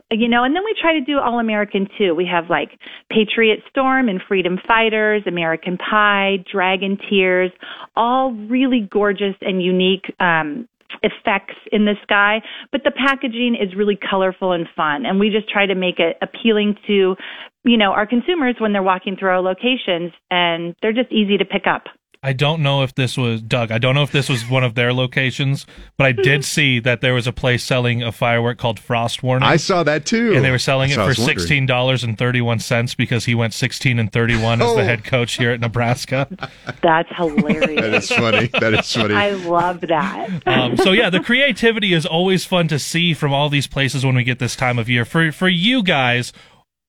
You 0.09 0.29
know, 0.29 0.45
and 0.45 0.55
then 0.55 0.63
we 0.63 0.73
try 0.81 0.93
to 0.93 1.01
do 1.01 1.19
all 1.19 1.39
American 1.39 1.87
too. 1.97 2.15
We 2.15 2.25
have 2.31 2.49
like 2.49 2.69
Patriot 3.09 3.59
Storm 3.69 4.07
and 4.07 4.21
Freedom 4.25 4.57
Fighters, 4.65 5.23
American 5.27 5.77
Pie, 5.77 6.45
Dragon 6.49 6.97
Tears, 7.09 7.51
all 7.95 8.31
really 8.31 8.87
gorgeous 8.89 9.35
and 9.41 9.61
unique 9.61 10.05
um, 10.21 10.67
effects 11.03 11.55
in 11.71 11.85
the 11.85 11.95
sky, 12.03 12.41
but 12.71 12.81
the 12.83 12.91
packaging 12.91 13.57
is 13.59 13.75
really 13.75 13.97
colorful 13.97 14.51
and 14.51 14.67
fun. 14.75 15.05
And 15.05 15.19
we 15.19 15.29
just 15.29 15.49
try 15.49 15.65
to 15.65 15.75
make 15.75 15.99
it 15.99 16.17
appealing 16.21 16.75
to, 16.87 17.15
you 17.63 17.77
know, 17.77 17.91
our 17.91 18.07
consumers 18.07 18.55
when 18.59 18.73
they're 18.73 18.83
walking 18.83 19.15
through 19.17 19.29
our 19.29 19.41
locations 19.41 20.11
and 20.31 20.75
they're 20.81 20.93
just 20.93 21.11
easy 21.11 21.37
to 21.37 21.45
pick 21.45 21.63
up. 21.67 21.83
I 22.27 22.33
don't 22.33 22.61
know 22.61 22.83
if 22.83 22.93
this 22.93 23.15
was 23.15 23.41
Doug. 23.41 23.71
I 23.71 23.77
don't 23.77 23.95
know 23.95 24.03
if 24.03 24.11
this 24.11 24.27
was 24.27 24.49
one 24.49 24.65
of 24.65 24.75
their 24.75 24.91
locations, 24.91 25.65
but 25.97 26.07
I 26.07 26.11
did 26.11 26.43
see 26.55 26.77
that 26.81 26.99
there 26.99 27.13
was 27.13 27.25
a 27.25 27.31
place 27.31 27.63
selling 27.63 28.03
a 28.03 28.11
firework 28.11 28.57
called 28.57 28.81
Frost 28.81 29.23
Warning. 29.23 29.47
I 29.47 29.55
saw 29.55 29.81
that 29.83 30.05
too, 30.05 30.33
and 30.35 30.43
they 30.43 30.51
were 30.51 30.59
selling 30.59 30.89
it 30.91 30.97
That's 30.97 31.07
what 31.07 31.11
I 31.11 31.13
for 31.15 31.21
was 31.21 31.25
sixteen 31.25 31.65
dollars 31.65 32.03
and 32.03 32.17
thirty 32.17 32.41
one 32.41 32.59
cents 32.59 32.95
because 32.95 33.23
he 33.23 33.33
went 33.33 33.53
sixteen 33.53 33.97
and 33.97 34.11
thirty 34.11 34.35
one 34.35 34.61
as 34.61 34.67
Oh. 34.67 34.75
the 34.75 34.83
head 34.83 35.05
coach 35.05 35.37
here 35.37 35.51
at 35.51 35.61
Nebraska. 35.61 36.27
That's 36.81 37.07
hilarious. 37.15 37.79
That 37.79 37.93
is 37.93 38.09
funny. 38.11 38.47
That 38.59 38.73
is 38.73 38.91
funny. 38.93 39.13
I 39.15 39.29
love 39.29 39.79
that. 39.81 40.45
Um, 40.45 40.75
so 40.75 40.91
yeah, 40.91 41.09
the 41.09 41.19
creativity 41.23 41.93
is 41.93 42.05
always 42.05 42.43
fun 42.43 42.67
to 42.67 42.77
see 42.77 43.13
from 43.13 43.31
all 43.33 43.47
these 43.47 43.67
places 43.67 44.05
when 44.05 44.15
we 44.15 44.25
get 44.25 44.39
this 44.39 44.57
time 44.57 44.77
of 44.77 44.89
year. 44.89 45.05
For 45.05 45.31
for 45.31 45.47
you 45.47 45.81
guys, 45.81 46.33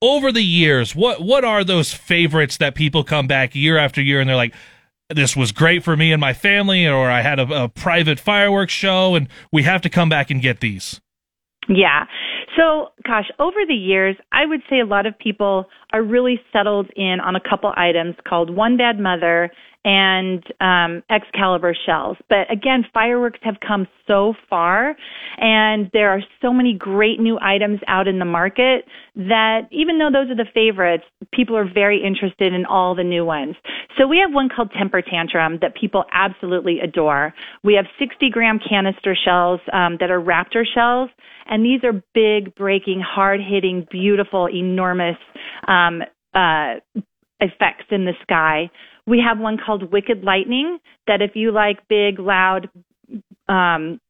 over 0.03 0.33
the 0.33 0.43
years, 0.43 0.97
what 0.97 1.23
what 1.23 1.45
are 1.45 1.63
those 1.63 1.93
favorites 1.95 2.57
that 2.57 2.75
people 2.75 3.05
come 3.05 3.29
back 3.29 3.55
year 3.55 3.79
after 3.79 4.03
year 4.03 4.21
and 4.21 4.29
they're 4.29 4.35
like, 4.35 4.53
this 5.15 5.37
was 5.37 5.53
great 5.53 5.83
for 5.83 5.97
me 5.97 6.13
and 6.13 6.21
my 6.21 6.33
family, 6.33 6.87
or 6.87 7.11
I 7.11 7.23
had 7.23 7.39
a, 7.39 7.65
a 7.65 7.69
private 7.69 8.21
fireworks 8.21 8.73
show, 8.73 9.15
and 9.15 9.29
we 9.53 9.63
have 9.63 9.81
to 9.83 9.91
come 9.91 10.09
back 10.09 10.31
and 10.31 10.43
get 10.43 10.61
these. 10.61 11.01
Yeah. 11.69 12.05
So, 12.57 12.89
gosh, 13.07 13.31
over 13.39 13.59
the 13.67 13.75
years, 13.75 14.17
I 14.33 14.47
would 14.47 14.61
say 14.69 14.81
a 14.81 14.87
lot 14.87 15.07
of 15.07 15.19
people 15.19 15.67
are 15.93 16.03
really 16.03 16.41
settled 16.53 16.91
in 16.97 17.19
on 17.21 17.37
a 17.37 17.41
couple 17.41 17.73
items 17.77 18.17
called 18.27 18.55
One 18.55 18.77
Bad 18.77 18.99
Mother 18.99 19.51
and 19.89 20.45
um, 20.61 21.03
Excalibur 21.11 21.75
shells. 21.87 22.19
But 22.29 22.53
again, 22.53 22.85
fireworks 22.93 23.39
have 23.43 23.55
come 23.67 23.87
so 24.07 24.35
far, 24.51 24.95
and 25.39 25.89
there 25.95 26.11
are 26.11 26.21
so 26.43 26.53
many 26.53 26.75
great 26.75 27.19
new 27.21 27.39
items 27.41 27.81
out 27.89 28.07
in 28.07 28.19
the 28.19 28.27
market 28.27 28.85
that 29.17 29.63
even 29.71 29.97
though 29.97 30.11
those 30.13 30.31
are 30.31 30.37
the 30.37 30.45
favorites, 30.53 31.05
people 31.33 31.57
are 31.57 31.67
very 31.73 32.05
interested 32.05 32.53
in 32.53 32.67
all 32.67 32.95
the 32.95 33.03
new 33.03 33.25
ones. 33.25 33.57
So 33.97 34.07
we 34.07 34.19
have 34.19 34.31
one 34.31 34.51
called 34.55 34.71
Temper 34.77 35.01
Tantrum 35.01 35.59
that 35.63 35.75
people 35.75 36.05
absolutely 36.13 36.81
adore. 36.81 37.33
We 37.65 37.73
have 37.75 37.87
60 37.99 38.29
gram 38.29 38.61
canister 38.69 39.17
shells 39.25 39.61
um, 39.73 39.97
that 40.01 40.11
are 40.11 40.21
Raptor 40.21 40.65
shells, 40.75 41.09
and 41.47 41.65
these 41.65 41.83
are 41.83 41.95
big, 42.13 42.55
breaking, 42.57 43.01
hard 43.01 43.41
hitting, 43.41 43.87
beautiful, 43.91 44.51
enormous 44.51 45.17
um, 45.67 46.03
uh, 46.35 46.75
effects 47.41 47.87
in 47.91 48.05
the 48.05 48.13
sky. 48.23 48.71
We 49.09 49.23
have 49.27 49.39
one 49.39 49.57
called 49.65 49.91
Wicked 49.91 50.23
Lightning 50.23 50.79
that 51.07 51.23
if 51.23 51.31
you 51.35 51.51
like 51.51 51.79
big, 51.89 52.19
loud, 52.19 52.69
um, 53.49 54.01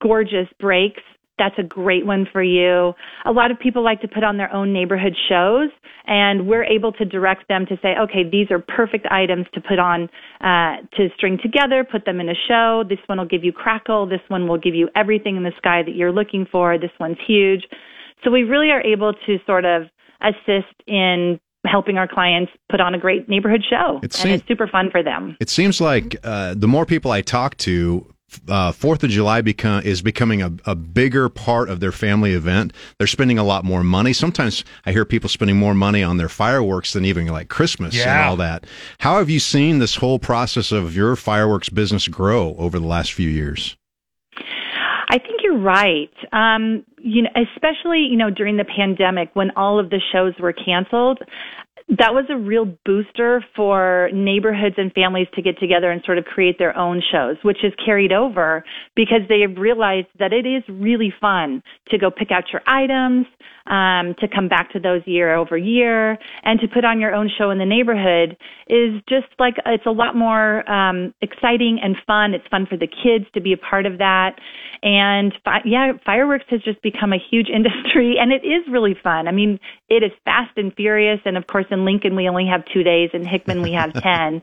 gorgeous 0.00 0.48
breaks, 0.58 1.02
that's 1.38 1.54
a 1.58 1.62
great 1.62 2.04
one 2.04 2.26
for 2.32 2.42
you. 2.42 2.94
A 3.24 3.30
lot 3.30 3.50
of 3.50 3.60
people 3.60 3.84
like 3.84 4.00
to 4.00 4.08
put 4.08 4.24
on 4.24 4.38
their 4.38 4.52
own 4.52 4.72
neighborhood 4.72 5.14
shows, 5.28 5.68
and 6.06 6.48
we're 6.48 6.64
able 6.64 6.92
to 6.92 7.04
direct 7.04 7.46
them 7.48 7.64
to 7.66 7.76
say, 7.80 7.94
okay, 8.00 8.28
these 8.28 8.50
are 8.50 8.58
perfect 8.58 9.06
items 9.10 9.46
to 9.54 9.60
put 9.60 9.78
on, 9.78 10.08
uh, 10.40 10.82
to 10.96 11.08
string 11.14 11.38
together, 11.40 11.86
put 11.88 12.04
them 12.06 12.18
in 12.18 12.28
a 12.28 12.34
show. 12.48 12.82
This 12.88 12.98
one 13.06 13.18
will 13.18 13.26
give 13.26 13.44
you 13.44 13.52
crackle. 13.52 14.06
This 14.06 14.20
one 14.28 14.48
will 14.48 14.58
give 14.58 14.74
you 14.74 14.88
everything 14.96 15.36
in 15.36 15.44
the 15.44 15.52
sky 15.58 15.82
that 15.84 15.94
you're 15.94 16.10
looking 16.10 16.46
for. 16.50 16.76
This 16.78 16.90
one's 16.98 17.18
huge. 17.24 17.62
So 18.24 18.30
we 18.30 18.42
really 18.42 18.70
are 18.70 18.82
able 18.82 19.12
to 19.12 19.36
sort 19.46 19.64
of 19.64 19.82
assist 20.20 20.74
in 20.88 21.38
helping 21.68 21.98
our 21.98 22.08
clients 22.08 22.52
put 22.68 22.80
on 22.80 22.94
a 22.94 22.98
great 22.98 23.28
neighborhood 23.28 23.62
show. 23.68 23.98
It 23.98 24.04
and 24.04 24.12
seems- 24.12 24.40
it's 24.40 24.48
super 24.48 24.66
fun 24.66 24.90
for 24.90 25.02
them. 25.02 25.36
It 25.40 25.50
seems 25.50 25.80
like 25.80 26.16
uh, 26.24 26.54
the 26.56 26.68
more 26.68 26.86
people 26.86 27.10
I 27.10 27.22
talk 27.22 27.56
to, 27.58 28.06
uh, 28.48 28.72
Fourth 28.72 29.02
of 29.02 29.10
July 29.10 29.40
become 29.40 29.82
is 29.84 30.02
becoming 30.02 30.42
a, 30.42 30.52
a 30.66 30.74
bigger 30.74 31.28
part 31.28 31.70
of 31.70 31.80
their 31.80 31.92
family 31.92 32.32
event. 32.32 32.74
They're 32.98 33.06
spending 33.06 33.38
a 33.38 33.44
lot 33.44 33.64
more 33.64 33.82
money. 33.82 34.12
Sometimes 34.12 34.64
I 34.84 34.92
hear 34.92 35.04
people 35.06 35.30
spending 35.30 35.56
more 35.56 35.74
money 35.74 36.02
on 36.02 36.18
their 36.18 36.28
fireworks 36.28 36.92
than 36.92 37.04
even 37.04 37.26
like 37.28 37.48
Christmas 37.48 37.98
and 37.98 38.28
all 38.28 38.36
that. 38.36 38.66
How 39.00 39.16
have 39.18 39.30
you 39.30 39.40
seen 39.40 39.78
this 39.78 39.96
whole 39.96 40.18
process 40.18 40.72
of 40.72 40.94
your 40.94 41.16
fireworks 41.16 41.70
business 41.70 42.06
grow 42.06 42.54
over 42.58 42.78
the 42.78 42.86
last 42.86 43.14
few 43.14 43.30
years? 43.30 43.77
You're 45.48 45.58
right. 45.58 46.10
Um, 46.32 46.84
you 46.98 47.22
know, 47.22 47.30
especially 47.54 48.06
you 48.10 48.16
know 48.16 48.30
during 48.30 48.58
the 48.58 48.64
pandemic 48.64 49.30
when 49.32 49.50
all 49.56 49.80
of 49.80 49.88
the 49.88 50.00
shows 50.12 50.34
were 50.38 50.52
canceled, 50.52 51.20
that 51.88 52.12
was 52.12 52.26
a 52.28 52.36
real 52.36 52.66
booster 52.84 53.42
for 53.56 54.10
neighborhoods 54.12 54.74
and 54.76 54.92
families 54.92 55.26
to 55.34 55.42
get 55.42 55.58
together 55.58 55.90
and 55.90 56.02
sort 56.04 56.18
of 56.18 56.26
create 56.26 56.58
their 56.58 56.76
own 56.76 57.02
shows, 57.12 57.36
which 57.42 57.64
is 57.64 57.72
carried 57.82 58.12
over 58.12 58.62
because 58.94 59.20
they 59.30 59.40
have 59.40 59.56
realized 59.56 60.08
that 60.18 60.34
it 60.34 60.46
is 60.46 60.62
really 60.68 61.12
fun 61.18 61.62
to 61.88 61.96
go 61.96 62.10
pick 62.10 62.30
out 62.30 62.44
your 62.52 62.60
items, 62.66 63.26
um, 63.68 64.14
to 64.20 64.28
come 64.28 64.48
back 64.48 64.72
to 64.72 64.80
those 64.80 65.02
year 65.06 65.34
over 65.34 65.56
year, 65.56 66.18
and 66.42 66.60
to 66.60 66.68
put 66.68 66.84
on 66.84 67.00
your 67.00 67.14
own 67.14 67.30
show 67.36 67.50
in 67.50 67.58
the 67.58 67.66
neighborhood 67.66 68.36
is 68.68 69.00
just 69.08 69.26
like 69.38 69.54
it's 69.66 69.86
a 69.86 69.90
lot 69.90 70.16
more 70.16 70.68
um, 70.70 71.14
exciting 71.20 71.78
and 71.82 71.96
fun. 72.06 72.34
It's 72.34 72.46
fun 72.50 72.66
for 72.66 72.76
the 72.76 72.86
kids 72.86 73.26
to 73.34 73.40
be 73.40 73.52
a 73.52 73.56
part 73.56 73.86
of 73.86 73.98
that. 73.98 74.36
And 74.82 75.32
fi- 75.44 75.62
yeah, 75.64 75.92
fireworks 76.04 76.46
has 76.50 76.60
just 76.62 76.80
become 76.82 77.12
a 77.12 77.18
huge 77.18 77.48
industry, 77.54 78.16
and 78.18 78.32
it 78.32 78.46
is 78.46 78.64
really 78.70 78.96
fun. 79.02 79.28
I 79.28 79.32
mean, 79.32 79.58
it 79.88 80.02
is 80.02 80.12
fast 80.24 80.56
and 80.56 80.74
furious, 80.74 81.20
and 81.24 81.36
of 81.36 81.46
course, 81.46 81.66
in 81.70 81.84
Lincoln 81.84 82.16
we 82.16 82.28
only 82.28 82.46
have 82.46 82.64
two 82.72 82.82
days, 82.82 83.10
in 83.12 83.26
Hickman 83.26 83.62
we 83.62 83.72
have 83.72 83.92
ten. 84.02 84.42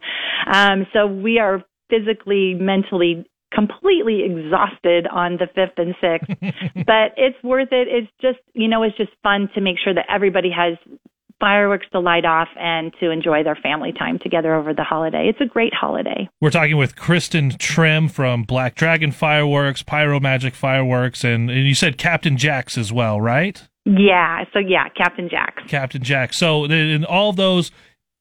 Um, 0.52 0.88
so 0.94 1.08
we 1.08 1.40
are 1.40 1.64
physically, 1.90 2.56
mentally 2.56 3.26
completely 3.56 4.24
exhausted 4.24 5.08
on 5.08 5.38
the 5.38 5.48
fifth 5.56 5.78
and 5.78 5.96
sixth, 6.02 6.30
but 6.86 7.16
it's 7.18 7.42
worth 7.44 7.70
it. 7.72 7.88
It's 7.88 8.12
just 8.22 8.40
you 8.54 8.68
know, 8.68 8.84
it's 8.84 8.98
just 8.98 9.12
fun 9.24 9.50
to 9.56 9.62
make 9.62 9.78
sure 9.84 9.94
that 9.94 10.06
everybody 10.10 10.52
has 10.52 10.78
fireworks 11.40 11.86
to 11.92 12.00
light 12.00 12.26
off 12.26 12.48
and 12.58 12.94
to 13.00 13.12
enjoy 13.12 13.44
their 13.44 13.56
family 13.56 13.92
time 13.92 14.20
together 14.20 14.56
over 14.56 14.74
the 14.74 14.84
holiday. 14.84 15.28
It's 15.30 15.42
a 15.42 15.46
great 15.46 15.74
holiday. 15.74 16.30
We're 16.40 16.50
talking 16.50 16.78
with 16.78 16.96
Kristen 16.96 17.52
Trimm 17.52 18.10
from 18.10 18.44
Black 18.44 18.76
Dragon 18.76 19.12
Fireworks, 19.12 19.84
Pyro 19.84 20.20
Magic 20.20 20.56
Fireworks, 20.56 21.24
and, 21.24 21.50
and 21.50 21.68
you 21.68 21.76
said 21.76 21.98
Captain 21.98 22.38
Jack's 22.38 22.78
as 22.78 22.92
well, 22.92 23.20
right? 23.20 23.68
Yeah. 23.86 24.46
So 24.54 24.60
yeah, 24.60 24.90
Captain 24.90 25.30
Jack. 25.30 25.68
Captain 25.68 26.02
Jack. 26.02 26.34
So 26.34 26.66
in 26.66 27.06
all 27.06 27.34
those, 27.34 27.72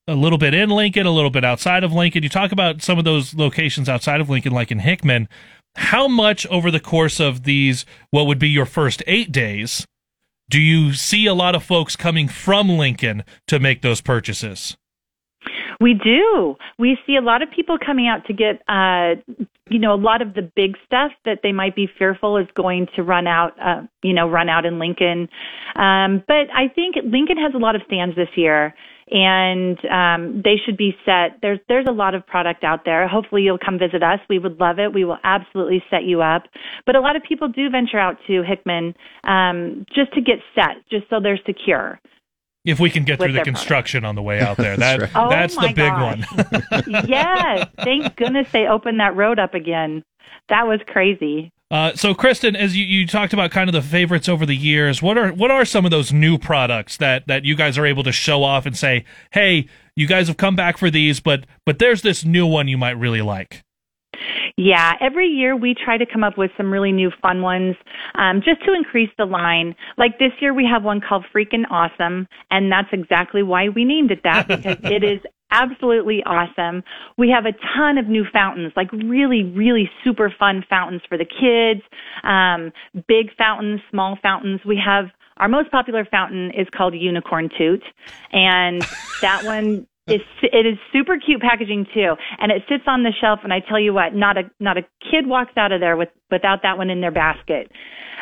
a 0.06 0.14
little 0.14 0.38
bit 0.38 0.54
in 0.54 0.70
Lincoln, 0.70 1.06
a 1.06 1.10
little 1.10 1.30
bit 1.30 1.44
outside 1.44 1.84
of 1.84 1.92
Lincoln. 1.92 2.22
You 2.22 2.28
talk 2.28 2.52
about 2.52 2.82
some 2.82 2.98
of 2.98 3.04
those 3.04 3.34
locations 3.34 3.88
outside 3.88 4.20
of 4.20 4.28
Lincoln, 4.28 4.52
like 4.52 4.70
in 4.70 4.80
Hickman. 4.80 5.28
How 5.76 6.06
much 6.06 6.46
over 6.46 6.70
the 6.70 6.80
course 6.80 7.20
of 7.20 7.44
these, 7.44 7.84
what 8.10 8.26
would 8.26 8.38
be 8.38 8.48
your 8.48 8.66
first 8.66 9.02
eight 9.06 9.32
days, 9.32 9.86
do 10.50 10.60
you 10.60 10.92
see 10.92 11.26
a 11.26 11.34
lot 11.34 11.54
of 11.54 11.64
folks 11.64 11.96
coming 11.96 12.28
from 12.28 12.68
Lincoln 12.68 13.24
to 13.48 13.58
make 13.58 13.82
those 13.82 14.00
purchases? 14.00 14.76
We 15.80 15.94
do. 15.94 16.56
We 16.78 16.96
see 17.06 17.16
a 17.16 17.20
lot 17.20 17.42
of 17.42 17.50
people 17.50 17.78
coming 17.84 18.06
out 18.06 18.26
to 18.26 18.32
get, 18.32 18.62
uh, 18.68 19.20
you 19.68 19.78
know, 19.78 19.94
a 19.94 19.96
lot 19.96 20.22
of 20.22 20.34
the 20.34 20.42
big 20.54 20.76
stuff 20.84 21.10
that 21.24 21.40
they 21.42 21.50
might 21.50 21.74
be 21.74 21.88
fearful 21.98 22.36
is 22.36 22.46
going 22.54 22.86
to 22.94 23.02
run 23.02 23.26
out, 23.26 23.52
uh, 23.60 23.82
you 24.02 24.12
know, 24.12 24.28
run 24.28 24.48
out 24.48 24.64
in 24.64 24.78
Lincoln. 24.78 25.28
Um, 25.74 26.22
but 26.28 26.46
I 26.54 26.68
think 26.72 26.96
Lincoln 27.04 27.38
has 27.38 27.54
a 27.54 27.58
lot 27.58 27.74
of 27.74 27.82
stands 27.86 28.14
this 28.14 28.28
year, 28.36 28.74
and 29.10 29.78
um, 29.86 30.42
they 30.42 30.56
should 30.64 30.76
be 30.76 30.96
set. 31.04 31.38
There's 31.42 31.58
there's 31.68 31.86
a 31.88 31.92
lot 31.92 32.14
of 32.14 32.26
product 32.26 32.64
out 32.64 32.84
there. 32.84 33.06
Hopefully, 33.06 33.42
you'll 33.42 33.58
come 33.58 33.78
visit 33.78 34.02
us. 34.02 34.20
We 34.28 34.38
would 34.38 34.58
love 34.58 34.78
it. 34.78 34.92
We 34.92 35.04
will 35.04 35.18
absolutely 35.24 35.82
set 35.90 36.04
you 36.04 36.22
up. 36.22 36.44
But 36.86 36.96
a 36.96 37.00
lot 37.00 37.16
of 37.16 37.22
people 37.22 37.48
do 37.48 37.68
venture 37.70 37.98
out 37.98 38.16
to 38.26 38.42
Hickman 38.42 38.94
um, 39.24 39.84
just 39.94 40.12
to 40.14 40.20
get 40.20 40.38
set, 40.54 40.88
just 40.90 41.08
so 41.10 41.20
they're 41.20 41.40
secure. 41.46 42.00
If 42.64 42.80
we 42.80 42.88
can 42.88 43.04
get 43.04 43.18
through 43.18 43.28
the 43.28 43.34
their 43.34 43.44
construction 43.44 44.06
on 44.06 44.14
the 44.14 44.22
way 44.22 44.40
out 44.40 44.56
there, 44.56 44.76
that 44.78 45.00
right. 45.00 45.10
Oh 45.14 45.28
that's 45.28 45.54
the 45.54 45.68
big 45.68 45.76
gosh. 45.76 46.24
one. 46.32 47.04
yes, 47.08 47.68
thank 47.82 48.16
goodness 48.16 48.48
they 48.52 48.66
opened 48.66 49.00
that 49.00 49.14
road 49.16 49.38
up 49.38 49.54
again. 49.54 50.02
That 50.48 50.66
was 50.66 50.80
crazy. 50.86 51.52
Uh, 51.74 51.92
so, 51.96 52.14
Kristen, 52.14 52.54
as 52.54 52.76
you, 52.76 52.84
you 52.84 53.04
talked 53.04 53.32
about 53.32 53.50
kind 53.50 53.68
of 53.68 53.72
the 53.72 53.82
favorites 53.82 54.28
over 54.28 54.46
the 54.46 54.54
years, 54.54 55.02
what 55.02 55.18
are 55.18 55.32
what 55.32 55.50
are 55.50 55.64
some 55.64 55.84
of 55.84 55.90
those 55.90 56.12
new 56.12 56.38
products 56.38 56.96
that 56.98 57.26
that 57.26 57.44
you 57.44 57.56
guys 57.56 57.76
are 57.76 57.84
able 57.84 58.04
to 58.04 58.12
show 58.12 58.44
off 58.44 58.64
and 58.64 58.76
say, 58.78 59.04
"Hey, 59.32 59.66
you 59.96 60.06
guys 60.06 60.28
have 60.28 60.36
come 60.36 60.54
back 60.54 60.78
for 60.78 60.88
these, 60.88 61.18
but 61.18 61.46
but 61.66 61.80
there's 61.80 62.02
this 62.02 62.24
new 62.24 62.46
one 62.46 62.68
you 62.68 62.78
might 62.78 62.92
really 62.92 63.22
like." 63.22 63.64
Yeah, 64.56 64.92
every 65.00 65.26
year 65.26 65.56
we 65.56 65.74
try 65.74 65.98
to 65.98 66.06
come 66.06 66.22
up 66.22 66.38
with 66.38 66.52
some 66.56 66.72
really 66.72 66.92
new 66.92 67.10
fun 67.20 67.42
ones 67.42 67.74
um, 68.14 68.40
just 68.40 68.64
to 68.66 68.72
increase 68.72 69.10
the 69.18 69.24
line. 69.24 69.74
Like 69.98 70.20
this 70.20 70.30
year 70.40 70.54
we 70.54 70.64
have 70.72 70.84
one 70.84 71.00
called 71.00 71.24
Freaking 71.34 71.64
Awesome, 71.72 72.28
and 72.52 72.70
that's 72.70 72.92
exactly 72.92 73.42
why 73.42 73.70
we 73.70 73.84
named 73.84 74.12
it 74.12 74.20
that 74.22 74.46
because 74.46 74.78
it 74.84 75.02
is 75.02 75.18
absolutely 75.50 76.22
awesome. 76.24 76.82
We 77.16 77.30
have 77.30 77.46
a 77.46 77.52
ton 77.76 77.98
of 77.98 78.08
new 78.08 78.24
fountains, 78.32 78.72
like 78.76 78.90
really, 78.92 79.42
really 79.42 79.90
super 80.02 80.34
fun 80.38 80.64
fountains 80.68 81.02
for 81.08 81.16
the 81.16 81.24
kids, 81.24 81.82
um, 82.22 82.72
big 83.06 83.34
fountains, 83.36 83.80
small 83.90 84.18
fountains. 84.22 84.60
We 84.64 84.80
have 84.84 85.06
our 85.36 85.48
most 85.48 85.70
popular 85.70 86.04
fountain 86.04 86.50
is 86.56 86.66
called 86.74 86.94
Unicorn 86.94 87.50
Toot, 87.58 87.82
and 88.32 88.82
that 89.20 89.44
one 89.44 89.86
is 90.06 90.20
it 90.42 90.66
is 90.66 90.78
super 90.92 91.16
cute 91.18 91.40
packaging 91.40 91.86
too, 91.94 92.14
and 92.38 92.52
it 92.52 92.62
sits 92.68 92.84
on 92.86 93.02
the 93.02 93.12
shelf. 93.20 93.40
And 93.42 93.52
I 93.52 93.60
tell 93.60 93.80
you 93.80 93.94
what, 93.94 94.14
not 94.14 94.36
a 94.36 94.50
not 94.60 94.76
a 94.76 94.82
kid 95.00 95.26
walks 95.26 95.52
out 95.56 95.72
of 95.72 95.80
there 95.80 95.96
with 95.96 96.10
without 96.30 96.60
that 96.62 96.76
one 96.76 96.90
in 96.90 97.00
their 97.00 97.12
basket. 97.12 97.70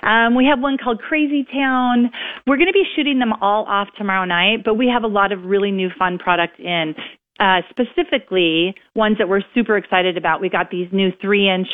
Um, 0.02 0.34
we 0.34 0.46
have 0.46 0.60
one 0.60 0.78
called 0.82 1.00
Crazy 1.00 1.44
Town. 1.52 2.10
We're 2.46 2.56
going 2.56 2.66
to 2.66 2.72
be 2.72 2.84
shooting 2.96 3.18
them 3.18 3.32
all 3.40 3.64
off 3.66 3.88
tomorrow 3.96 4.24
night, 4.24 4.64
but 4.64 4.74
we 4.74 4.88
have 4.88 5.04
a 5.04 5.08
lot 5.08 5.30
of 5.30 5.44
really 5.44 5.70
new 5.70 5.90
fun 5.98 6.18
product 6.18 6.58
in. 6.58 6.94
Uh, 7.40 7.62
specifically, 7.70 8.74
ones 8.94 9.16
that 9.18 9.28
we're 9.28 9.42
super 9.54 9.76
excited 9.76 10.16
about. 10.16 10.40
We 10.40 10.48
got 10.48 10.70
these 10.70 10.88
new 10.92 11.10
three 11.20 11.48
inch 11.48 11.68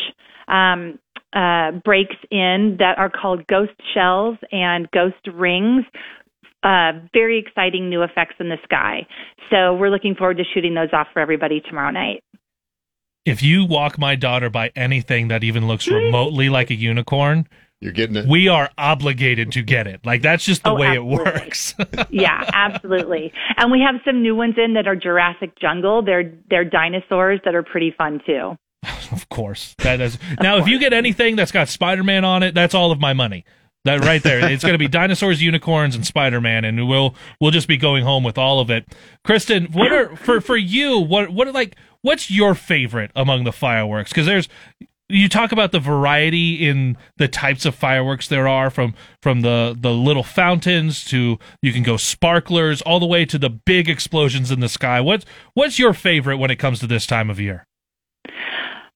um, 0.47 0.99
uh, 1.33 1.73
breaks 1.85 2.17
in 2.31 2.77
that 2.79 2.97
are 2.97 3.11
called 3.11 3.47
Ghost 3.47 3.73
Shells 3.93 4.39
and 4.51 4.91
Ghost 4.93 5.17
Rings 5.35 5.85
uh, 6.63 6.93
very 7.13 7.39
exciting 7.39 7.89
new 7.89 8.03
effects 8.03 8.35
in 8.41 8.49
the 8.49 8.59
sky. 8.65 9.07
So 9.51 9.75
we're 9.75 9.91
looking 9.91 10.15
forward 10.15 10.39
to 10.39 10.45
shooting 10.55 10.75
those 10.75 10.89
off 10.93 11.09
for 11.13 11.21
everybody 11.21 11.61
tomorrow 11.61 11.91
night. 11.91 12.23
If 13.25 13.43
you 13.43 13.65
walk 13.65 13.99
my 13.99 14.17
daughter 14.17 14.49
by 14.49 14.73
anything 14.75 15.29
that 15.29 15.45
even 15.45 15.69
looks 15.69 15.87
remotely 15.87 16.49
like 16.49 16.71
a 16.71 16.75
unicorn, 16.75 17.47
you're 17.81 17.93
getting 17.93 18.17
it. 18.17 18.27
We 18.27 18.49
are 18.49 18.71
obligated 18.79 19.53
to 19.53 19.63
get 19.63 19.87
it. 19.87 20.05
Like 20.05 20.23
that's 20.23 20.45
just 20.45 20.65
the 20.65 20.71
Oh, 20.71 20.75
way 20.77 20.97
absolutely. 20.97 21.15
it 21.15 21.35
works. 21.35 21.75
yeah, 22.11 22.45
absolutely. 22.53 23.33
And 23.57 23.71
we 23.71 23.81
have 23.81 23.97
some 24.05 24.23
new 24.23 24.35
ones 24.35 24.55
in 24.57 24.75
that 24.75 24.89
are 24.89 24.97
Jurassic 24.97 25.59
Jungle. 25.61 26.03
They're 26.03 26.33
they're 26.51 26.65
dinosaurs 26.65 27.41
that 27.45 27.55
are 27.55 27.63
pretty 27.63 27.95
fun 27.97 28.21
too. 28.27 28.57
of 29.13 29.29
course. 29.29 29.75
That 29.79 30.01
is. 30.01 30.19
Now, 30.41 30.57
if 30.57 30.67
you 30.67 30.79
get 30.79 30.93
anything 30.93 31.37
that's 31.37 31.53
got 31.53 31.69
Spider-Man 31.69 32.25
on 32.25 32.43
it, 32.43 32.55
that's 32.55 32.75
all 32.75 32.91
of 32.93 32.99
my 33.01 33.13
money. 33.13 33.45
That 33.89 34.05
right 34.05 34.23
there. 34.23 34.51
It's 34.51 34.63
going 34.63 34.75
to 34.75 34.79
be 34.79 34.87
dinosaurs, 34.89 35.43
unicorns, 35.43 35.95
and 35.95 36.07
Spider-Man, 36.07 36.67
and 36.67 36.87
we'll 36.87 37.15
we'll 37.41 37.53
just 37.53 37.67
be 37.69 37.79
going 37.79 38.05
home 38.05 38.23
with 38.23 38.37
all 38.37 38.61
of 38.61 38.71
it. 38.71 38.85
Kristen, 39.25 39.69
what 39.73 39.91
are 39.91 40.15
for 40.15 40.43
for 40.43 40.59
you? 40.59 40.99
What 40.99 41.31
what 41.31 41.49
are 41.49 41.53
like? 41.53 41.75
What's 42.03 42.31
your 42.31 42.55
favorite 42.55 43.11
among 43.17 43.45
the 43.45 43.53
fireworks? 43.53 44.11
Because 44.11 44.27
there's 44.27 44.47
you 45.09 45.27
talk 45.27 45.53
about 45.53 45.73
the 45.73 45.81
variety 45.81 46.69
in 46.69 46.99
the 47.17 47.29
types 47.29 47.65
of 47.65 47.75
fireworks 47.75 48.29
there 48.29 48.47
are 48.47 48.69
from 48.69 48.95
from 49.23 49.41
the 49.41 49.75
the 49.79 49.93
little 49.93 50.23
fountains 50.23 51.03
to 51.07 51.39
you 51.63 51.73
can 51.73 51.83
go 51.83 51.97
sparklers 51.97 52.83
all 52.83 53.01
the 53.01 53.07
way 53.07 53.25
to 53.25 53.39
the 53.39 53.49
big 53.49 53.89
explosions 53.89 54.51
in 54.51 54.61
the 54.61 54.69
sky. 54.69 55.01
What's 55.01 55.25
what's 55.55 55.79
your 55.79 55.95
favorite 55.95 56.37
when 56.37 56.51
it 56.51 56.57
comes 56.57 56.79
to 56.81 56.87
this 56.87 57.07
time 57.07 57.31
of 57.31 57.41
year? 57.41 57.65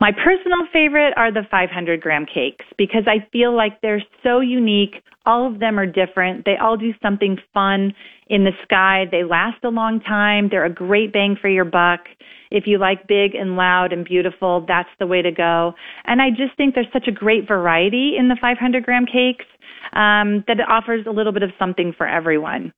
My 0.01 0.11
personal 0.13 0.67
favorite 0.73 1.15
are 1.17 1.33
the 1.33 1.43
500 1.51 2.01
gram 2.01 2.27
cakes 2.27 2.65
because 2.77 3.05
I 3.07 3.27
feel 3.31 3.55
like 3.55 3.81
they're 3.81 4.03
so 4.23 4.41
unique. 4.41 4.97
All 5.27 5.47
of 5.47 5.61
them 5.61 5.79
are 5.79 5.87
different. 5.87 6.45
They 6.45 6.57
all 6.61 6.77
do 6.77 6.93
something 7.01 7.39
fun 7.55 7.95
in 8.27 8.45
the 8.45 8.53
sky. 8.65 9.05
They 9.11 9.23
last 9.23 9.63
a 9.65 9.69
long 9.69 10.01
time. 10.01 10.49
They're 10.51 10.65
a 10.65 10.73
great 10.73 11.13
bang 11.13 11.37
for 11.41 11.49
your 11.49 11.65
buck. 11.65 12.01
If 12.51 12.65
you 12.67 12.79
like 12.79 13.07
big 13.07 13.35
and 13.35 13.57
loud 13.57 13.93
and 13.93 14.05
beautiful, 14.05 14.65
that's 14.67 14.89
the 14.99 15.07
way 15.07 15.23
to 15.23 15.31
go. 15.31 15.75
And 16.05 16.21
I 16.21 16.31
just 16.31 16.57
think 16.57 16.75
there's 16.75 16.87
such 16.93 17.09
a 17.09 17.13
great 17.13 17.47
variety 17.47 18.17
in 18.19 18.29
the 18.29 18.37
500 18.41 18.85
gram 18.85 19.07
cakes 19.07 19.47
um, 19.93 20.45
that 20.49 20.59
it 20.59 20.69
offers 20.69 21.07
a 21.07 21.11
little 21.11 21.33
bit 21.33 21.43
of 21.43 21.51
something 21.59 21.95
for 21.97 22.07
everyone. 22.07 22.73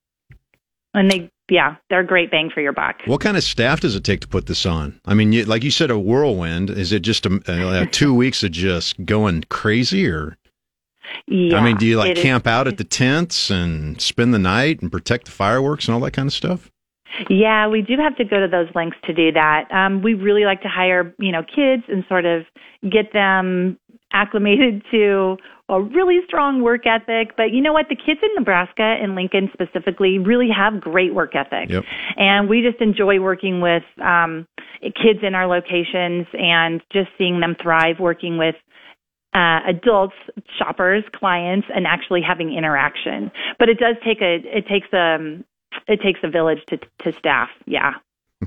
And 0.95 1.11
they, 1.11 1.29
yeah, 1.49 1.75
they're 1.89 1.99
a 1.99 2.05
great 2.05 2.31
bang 2.31 2.49
for 2.53 2.61
your 2.61 2.73
buck. 2.73 2.95
What 3.05 3.21
kind 3.21 3.37
of 3.37 3.43
staff 3.43 3.81
does 3.81 3.95
it 3.95 4.03
take 4.03 4.21
to 4.21 4.27
put 4.27 4.47
this 4.47 4.65
on? 4.65 4.99
I 5.05 5.13
mean, 5.13 5.31
you, 5.33 5.45
like 5.45 5.63
you 5.63 5.71
said, 5.71 5.91
a 5.91 5.99
whirlwind. 5.99 6.69
Is 6.69 6.91
it 6.91 7.01
just 7.01 7.25
a, 7.25 7.39
uh, 7.47 7.85
two 7.91 8.13
weeks 8.13 8.43
of 8.43 8.51
just 8.51 9.05
going 9.05 9.43
crazy, 9.49 10.07
or 10.07 10.37
Yeah, 11.27 11.57
I 11.57 11.63
mean, 11.63 11.77
do 11.77 11.85
you 11.85 11.97
like 11.97 12.11
it 12.11 12.17
is- 12.17 12.23
camp 12.23 12.47
out 12.47 12.67
at 12.67 12.77
the 12.77 12.83
tents 12.83 13.51
and 13.51 14.01
spend 14.01 14.33
the 14.33 14.39
night 14.39 14.81
and 14.81 14.91
protect 14.91 15.25
the 15.25 15.31
fireworks 15.31 15.87
and 15.87 15.93
all 15.93 16.01
that 16.01 16.11
kind 16.11 16.27
of 16.27 16.33
stuff? 16.33 16.71
Yeah, 17.29 17.67
we 17.67 17.81
do 17.81 17.95
have 17.97 18.17
to 18.17 18.25
go 18.25 18.41
to 18.41 18.47
those 18.47 18.67
lengths 18.75 18.97
to 19.05 19.13
do 19.13 19.31
that. 19.31 19.71
Um, 19.71 20.01
we 20.01 20.15
really 20.15 20.43
like 20.43 20.61
to 20.63 20.67
hire, 20.67 21.13
you 21.17 21.31
know, 21.31 21.43
kids 21.43 21.83
and 21.87 22.03
sort 22.09 22.25
of 22.25 22.43
get 22.89 23.13
them 23.13 23.79
acclimated 24.13 24.83
to 24.91 25.37
a 25.69 25.81
really 25.81 26.19
strong 26.27 26.61
work 26.61 26.85
ethic. 26.85 27.35
But 27.35 27.51
you 27.51 27.61
know 27.61 27.73
what? 27.73 27.87
The 27.89 27.95
kids 27.95 28.19
in 28.21 28.29
Nebraska 28.35 28.83
and 28.83 29.15
Lincoln 29.15 29.49
specifically 29.53 30.19
really 30.19 30.49
have 30.55 30.79
great 30.79 31.13
work 31.13 31.35
ethic. 31.35 31.69
Yep. 31.69 31.83
And 32.17 32.49
we 32.49 32.61
just 32.61 32.81
enjoy 32.81 33.19
working 33.19 33.61
with 33.61 33.83
um, 34.03 34.47
kids 34.81 35.19
in 35.23 35.33
our 35.33 35.47
locations 35.47 36.27
and 36.33 36.81
just 36.91 37.09
seeing 37.17 37.39
them 37.39 37.55
thrive 37.61 37.99
working 37.99 38.37
with 38.37 38.55
uh, 39.33 39.59
adults, 39.67 40.15
shoppers, 40.57 41.03
clients, 41.13 41.67
and 41.75 41.85
actually 41.85 42.21
having 42.21 42.53
interaction. 42.53 43.31
But 43.59 43.69
it 43.69 43.79
does 43.79 43.95
take 44.05 44.21
a 44.21 44.35
it 44.45 44.67
takes 44.67 44.91
a 44.93 45.43
it 45.87 46.01
takes 46.01 46.19
a 46.23 46.29
village 46.29 46.59
to 46.69 46.77
to 46.77 47.17
staff. 47.17 47.49
Yeah. 47.65 47.93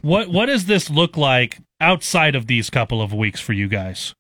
What 0.03 0.29
what 0.29 0.47
does 0.47 0.67
this 0.67 0.89
look 0.89 1.17
like 1.17 1.59
outside 1.81 2.35
of 2.35 2.47
these 2.47 2.71
couple 2.71 3.03
of 3.03 3.13
weeks 3.13 3.41
for 3.41 3.53
you 3.53 3.69
guys? 3.69 4.15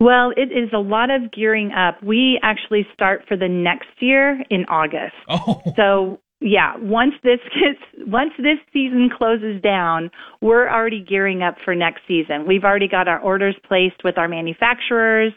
Well, 0.00 0.32
it 0.34 0.50
is 0.50 0.70
a 0.72 0.78
lot 0.78 1.10
of 1.10 1.30
gearing 1.30 1.72
up. 1.72 2.02
We 2.02 2.40
actually 2.42 2.86
start 2.94 3.24
for 3.28 3.36
the 3.36 3.48
next 3.48 3.88
year 4.00 4.42
in 4.50 4.64
August. 4.68 5.14
Oh. 5.28 5.62
So 5.76 6.20
yeah, 6.42 6.74
once 6.78 7.12
this 7.22 7.38
gets 7.54 8.08
once 8.08 8.32
this 8.38 8.58
season 8.72 9.10
closes 9.16 9.60
down, 9.62 10.10
we're 10.40 10.70
already 10.70 11.04
gearing 11.06 11.42
up 11.42 11.56
for 11.64 11.74
next 11.74 12.00
season. 12.08 12.46
We've 12.46 12.64
already 12.64 12.88
got 12.88 13.08
our 13.08 13.20
orders 13.20 13.54
placed 13.68 14.02
with 14.04 14.16
our 14.16 14.26
manufacturers. 14.26 15.32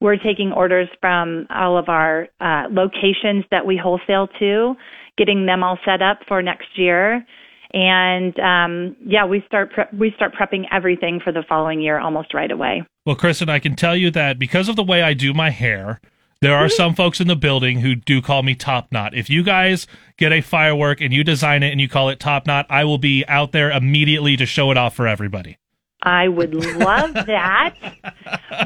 We're 0.00 0.16
taking 0.16 0.52
orders 0.52 0.88
from 1.00 1.46
all 1.50 1.76
of 1.76 1.88
our 1.88 2.28
uh, 2.40 2.68
locations 2.70 3.44
that 3.50 3.66
we 3.66 3.76
wholesale 3.76 4.28
to, 4.38 4.74
getting 5.18 5.46
them 5.46 5.64
all 5.64 5.78
set 5.84 6.02
up 6.02 6.20
for 6.28 6.40
next 6.40 6.68
year. 6.76 7.26
And 7.72 8.38
um, 8.38 8.96
yeah, 9.04 9.26
we 9.26 9.42
start 9.48 9.72
pre- 9.72 9.98
we 9.98 10.12
start 10.14 10.34
prepping 10.34 10.66
everything 10.72 11.18
for 11.22 11.32
the 11.32 11.42
following 11.48 11.80
year 11.80 11.98
almost 11.98 12.32
right 12.32 12.50
away. 12.50 12.84
Well, 13.06 13.16
Kristen, 13.16 13.50
I 13.50 13.58
can 13.58 13.76
tell 13.76 13.94
you 13.94 14.10
that 14.12 14.38
because 14.38 14.68
of 14.68 14.76
the 14.76 14.82
way 14.82 15.02
I 15.02 15.12
do 15.12 15.34
my 15.34 15.50
hair, 15.50 16.00
there 16.40 16.54
are 16.54 16.66
mm-hmm. 16.66 16.76
some 16.76 16.94
folks 16.94 17.20
in 17.20 17.28
the 17.28 17.36
building 17.36 17.80
who 17.80 17.94
do 17.94 18.22
call 18.22 18.42
me 18.42 18.54
Top 18.54 18.90
Knot. 18.92 19.14
If 19.14 19.28
you 19.28 19.42
guys 19.42 19.86
get 20.16 20.32
a 20.32 20.40
firework 20.40 21.02
and 21.02 21.12
you 21.12 21.22
design 21.22 21.62
it 21.62 21.70
and 21.70 21.80
you 21.80 21.88
call 21.88 22.08
it 22.08 22.18
Top 22.18 22.46
Knot, 22.46 22.64
I 22.70 22.84
will 22.84 22.98
be 22.98 23.24
out 23.28 23.52
there 23.52 23.70
immediately 23.70 24.38
to 24.38 24.46
show 24.46 24.70
it 24.70 24.78
off 24.78 24.94
for 24.94 25.06
everybody. 25.06 25.58
I 26.04 26.28
would 26.28 26.54
love 26.54 27.14
that. 27.26 27.74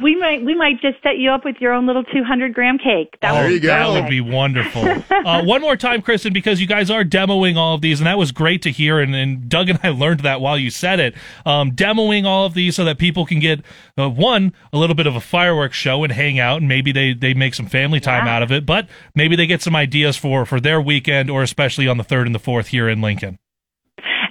we 0.02 0.16
might 0.16 0.44
we 0.44 0.54
might 0.54 0.80
just 0.80 1.00
set 1.02 1.18
you 1.18 1.30
up 1.30 1.44
with 1.44 1.56
your 1.60 1.72
own 1.72 1.86
little 1.86 2.04
200 2.04 2.52
gram 2.52 2.78
cake. 2.78 3.16
That 3.22 3.32
oh, 3.32 3.42
would 3.42 3.62
be 3.62 3.66
That 3.66 3.88
would 3.88 4.10
be 4.10 4.20
wonderful. 4.20 4.82
uh, 5.10 5.44
one 5.44 5.60
more 5.60 5.76
time, 5.76 6.02
Kristen, 6.02 6.32
because 6.32 6.60
you 6.60 6.66
guys 6.66 6.90
are 6.90 7.04
demoing 7.04 7.56
all 7.56 7.74
of 7.74 7.80
these, 7.80 8.00
and 8.00 8.06
that 8.06 8.18
was 8.18 8.32
great 8.32 8.60
to 8.62 8.70
hear. 8.70 8.98
And, 8.98 9.14
and 9.14 9.48
Doug 9.48 9.68
and 9.68 9.78
I 9.82 9.88
learned 9.90 10.20
that 10.20 10.40
while 10.40 10.58
you 10.58 10.70
said 10.70 10.98
it. 10.98 11.14
Um, 11.46 11.72
demoing 11.72 12.24
all 12.24 12.44
of 12.44 12.54
these 12.54 12.74
so 12.74 12.84
that 12.84 12.98
people 12.98 13.24
can 13.24 13.38
get 13.38 13.60
uh, 13.96 14.10
one 14.10 14.52
a 14.72 14.78
little 14.78 14.96
bit 14.96 15.06
of 15.06 15.14
a 15.14 15.20
fireworks 15.20 15.76
show 15.76 16.02
and 16.02 16.12
hang 16.12 16.38
out, 16.38 16.58
and 16.58 16.68
maybe 16.68 16.92
they 16.92 17.14
they 17.14 17.34
make 17.34 17.54
some 17.54 17.66
family 17.66 18.00
time 18.00 18.26
out 18.26 18.42
of 18.42 18.50
it. 18.50 18.66
But 18.66 18.88
maybe 19.14 19.36
they 19.36 19.46
get 19.46 19.62
some 19.62 19.76
ideas 19.76 20.16
for 20.16 20.44
for 20.44 20.60
their 20.60 20.80
weekend, 20.80 21.30
or 21.30 21.42
especially 21.42 21.86
on 21.86 21.98
the 21.98 22.04
third 22.04 22.26
and 22.26 22.34
the 22.34 22.40
fourth 22.40 22.68
here 22.68 22.88
in 22.88 23.00
Lincoln. 23.00 23.38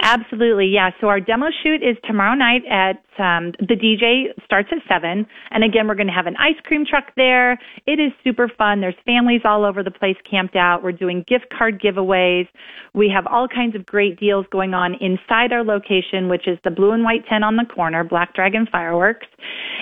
Absolutely, 0.07 0.67
yeah. 0.67 0.91
So 1.01 1.07
our 1.07 1.19
demo 1.19 1.47
shoot 1.63 1.83
is 1.83 1.97
tomorrow 2.05 2.33
night 2.33 2.61
at 2.71 3.03
um, 3.19 3.51
the 3.59 3.75
DJ 3.75 4.31
starts 4.45 4.69
at 4.71 4.77
seven, 4.87 5.27
and 5.51 5.65
again 5.65 5.85
we're 5.85 5.95
going 5.95 6.07
to 6.07 6.13
have 6.13 6.27
an 6.27 6.37
ice 6.37 6.55
cream 6.63 6.85
truck 6.89 7.11
there. 7.17 7.59
It 7.85 7.99
is 7.99 8.13
super 8.23 8.49
fun. 8.57 8.79
There's 8.79 8.95
families 9.05 9.41
all 9.43 9.65
over 9.65 9.83
the 9.83 9.91
place 9.91 10.15
camped 10.23 10.55
out. 10.55 10.81
We're 10.81 10.93
doing 10.93 11.25
gift 11.27 11.47
card 11.49 11.81
giveaways. 11.81 12.47
We 12.93 13.11
have 13.13 13.27
all 13.27 13.49
kinds 13.49 13.75
of 13.75 13.85
great 13.85 14.17
deals 14.17 14.45
going 14.49 14.73
on 14.73 14.93
inside 15.01 15.51
our 15.51 15.65
location, 15.65 16.29
which 16.29 16.47
is 16.47 16.57
the 16.63 16.71
blue 16.71 16.91
and 16.91 17.03
white 17.03 17.25
tent 17.27 17.43
on 17.43 17.57
the 17.57 17.65
corner, 17.65 18.05
Black 18.05 18.33
Dragon 18.33 18.65
Fireworks, 18.71 19.27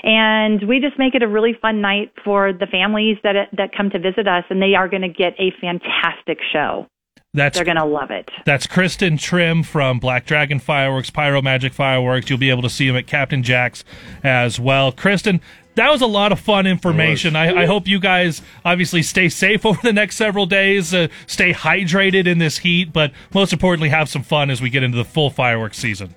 and 0.02 0.68
we 0.68 0.80
just 0.80 0.97
make 0.97 1.14
it 1.14 1.22
a 1.22 1.27
really 1.27 1.53
fun 1.61 1.81
night 1.81 2.11
for 2.23 2.52
the 2.52 2.65
families 2.65 3.18
that 3.22 3.35
that 3.56 3.77
come 3.77 3.91
to 3.91 3.99
visit 3.99 4.27
us, 4.27 4.45
and 4.49 4.60
they 4.60 4.73
are 4.73 4.89
going 4.89 5.03
to 5.03 5.07
get 5.07 5.34
a 5.38 5.53
fantastic 5.61 6.39
show. 6.52 6.88
That's 7.36 7.57
They're 7.57 7.66
going 7.66 7.76
to 7.76 7.86
love 7.86 8.12
it. 8.12 8.30
That's 8.45 8.66
Kristen 8.66 9.18
Trimm 9.18 9.66
from 9.66 9.99
Black 9.99 10.26
Dragon 10.26 10.57
Fireworks, 10.57 11.10
Pyro 11.10 11.41
Magic 11.41 11.74
Fireworks. 11.74 12.30
You'll 12.30 12.40
be 12.40 12.49
able 12.49 12.62
to 12.62 12.70
see 12.70 12.88
him 12.88 12.95
at 12.95 13.07
Captain 13.07 13.44
Jack's 13.44 13.84
as 14.24 14.57
well. 14.57 14.94
Kristen, 14.94 15.41
that 15.76 15.91
was 15.91 16.02
a 16.02 16.07
lot 16.07 16.32
of 16.32 16.40
fun 16.40 16.66
information. 16.66 17.36
I, 17.36 17.64
I, 17.64 17.66
hope 17.66 17.88
you 17.88 17.99
guys 17.99 18.41
obviously 18.64 19.03
stay 19.03 19.28
safe 19.28 19.66
over 19.66 19.80
the 19.84 19.91
next 19.91 20.16
several 20.16 20.45
days, 20.45 20.94
uh, 20.94 21.10
stay 21.28 21.52
hydrated 21.52 22.26
in 22.26 22.38
this 22.38 22.60
heat, 22.60 22.94
but 22.94 23.12
most 23.34 23.52
importantly, 23.52 23.90
have 23.90 24.07
some 24.07 24.24
fun 24.24 24.49
as 24.49 24.62
we 24.62 24.70
get 24.70 24.84
into 24.84 24.98
the 24.98 25.06
full 25.06 25.30
fireworks 25.30 25.78
season. 25.78 26.16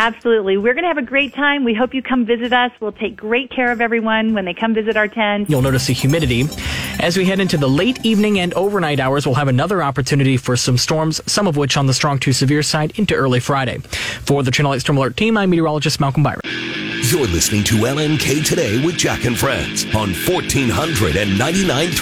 Absolutely. 0.00 0.56
We're 0.56 0.72
going 0.72 0.84
to 0.84 0.88
have 0.88 0.96
a 0.96 1.02
great 1.02 1.34
time. 1.34 1.62
We 1.62 1.74
hope 1.74 1.92
you 1.92 2.00
come 2.00 2.24
visit 2.24 2.54
us. 2.54 2.72
We'll 2.80 2.90
take 2.90 3.14
great 3.14 3.50
care 3.50 3.70
of 3.70 3.82
everyone 3.82 4.32
when 4.32 4.46
they 4.46 4.54
come 4.54 4.72
visit 4.72 4.96
our 4.96 5.08
tent. 5.08 5.50
You'll 5.50 5.60
notice 5.60 5.88
the 5.88 5.92
humidity. 5.92 6.48
As 7.00 7.18
we 7.18 7.26
head 7.26 7.38
into 7.38 7.58
the 7.58 7.68
late 7.68 8.02
evening 8.02 8.40
and 8.40 8.54
overnight 8.54 8.98
hours, 8.98 9.26
we'll 9.26 9.34
have 9.34 9.48
another 9.48 9.82
opportunity 9.82 10.38
for 10.38 10.56
some 10.56 10.78
storms, 10.78 11.20
some 11.30 11.46
of 11.46 11.58
which 11.58 11.76
on 11.76 11.86
the 11.86 11.92
strong 11.92 12.18
to 12.20 12.32
severe 12.32 12.62
side 12.62 12.98
into 12.98 13.14
early 13.14 13.40
Friday. 13.40 13.76
For 14.22 14.42
the 14.42 14.50
Channel 14.50 14.72
8 14.72 14.80
Storm 14.80 14.96
Alert 14.96 15.18
team, 15.18 15.36
I'm 15.36 15.50
meteorologist 15.50 16.00
Malcolm 16.00 16.22
Byron. 16.22 16.40
You're 16.44 17.26
listening 17.26 17.62
to 17.64 17.74
LNK 17.74 18.42
Today 18.42 18.82
with 18.82 18.96
Jack 18.96 19.26
and 19.26 19.38
Friends 19.38 19.84
on 19.94 20.12
1499.3 20.12 21.92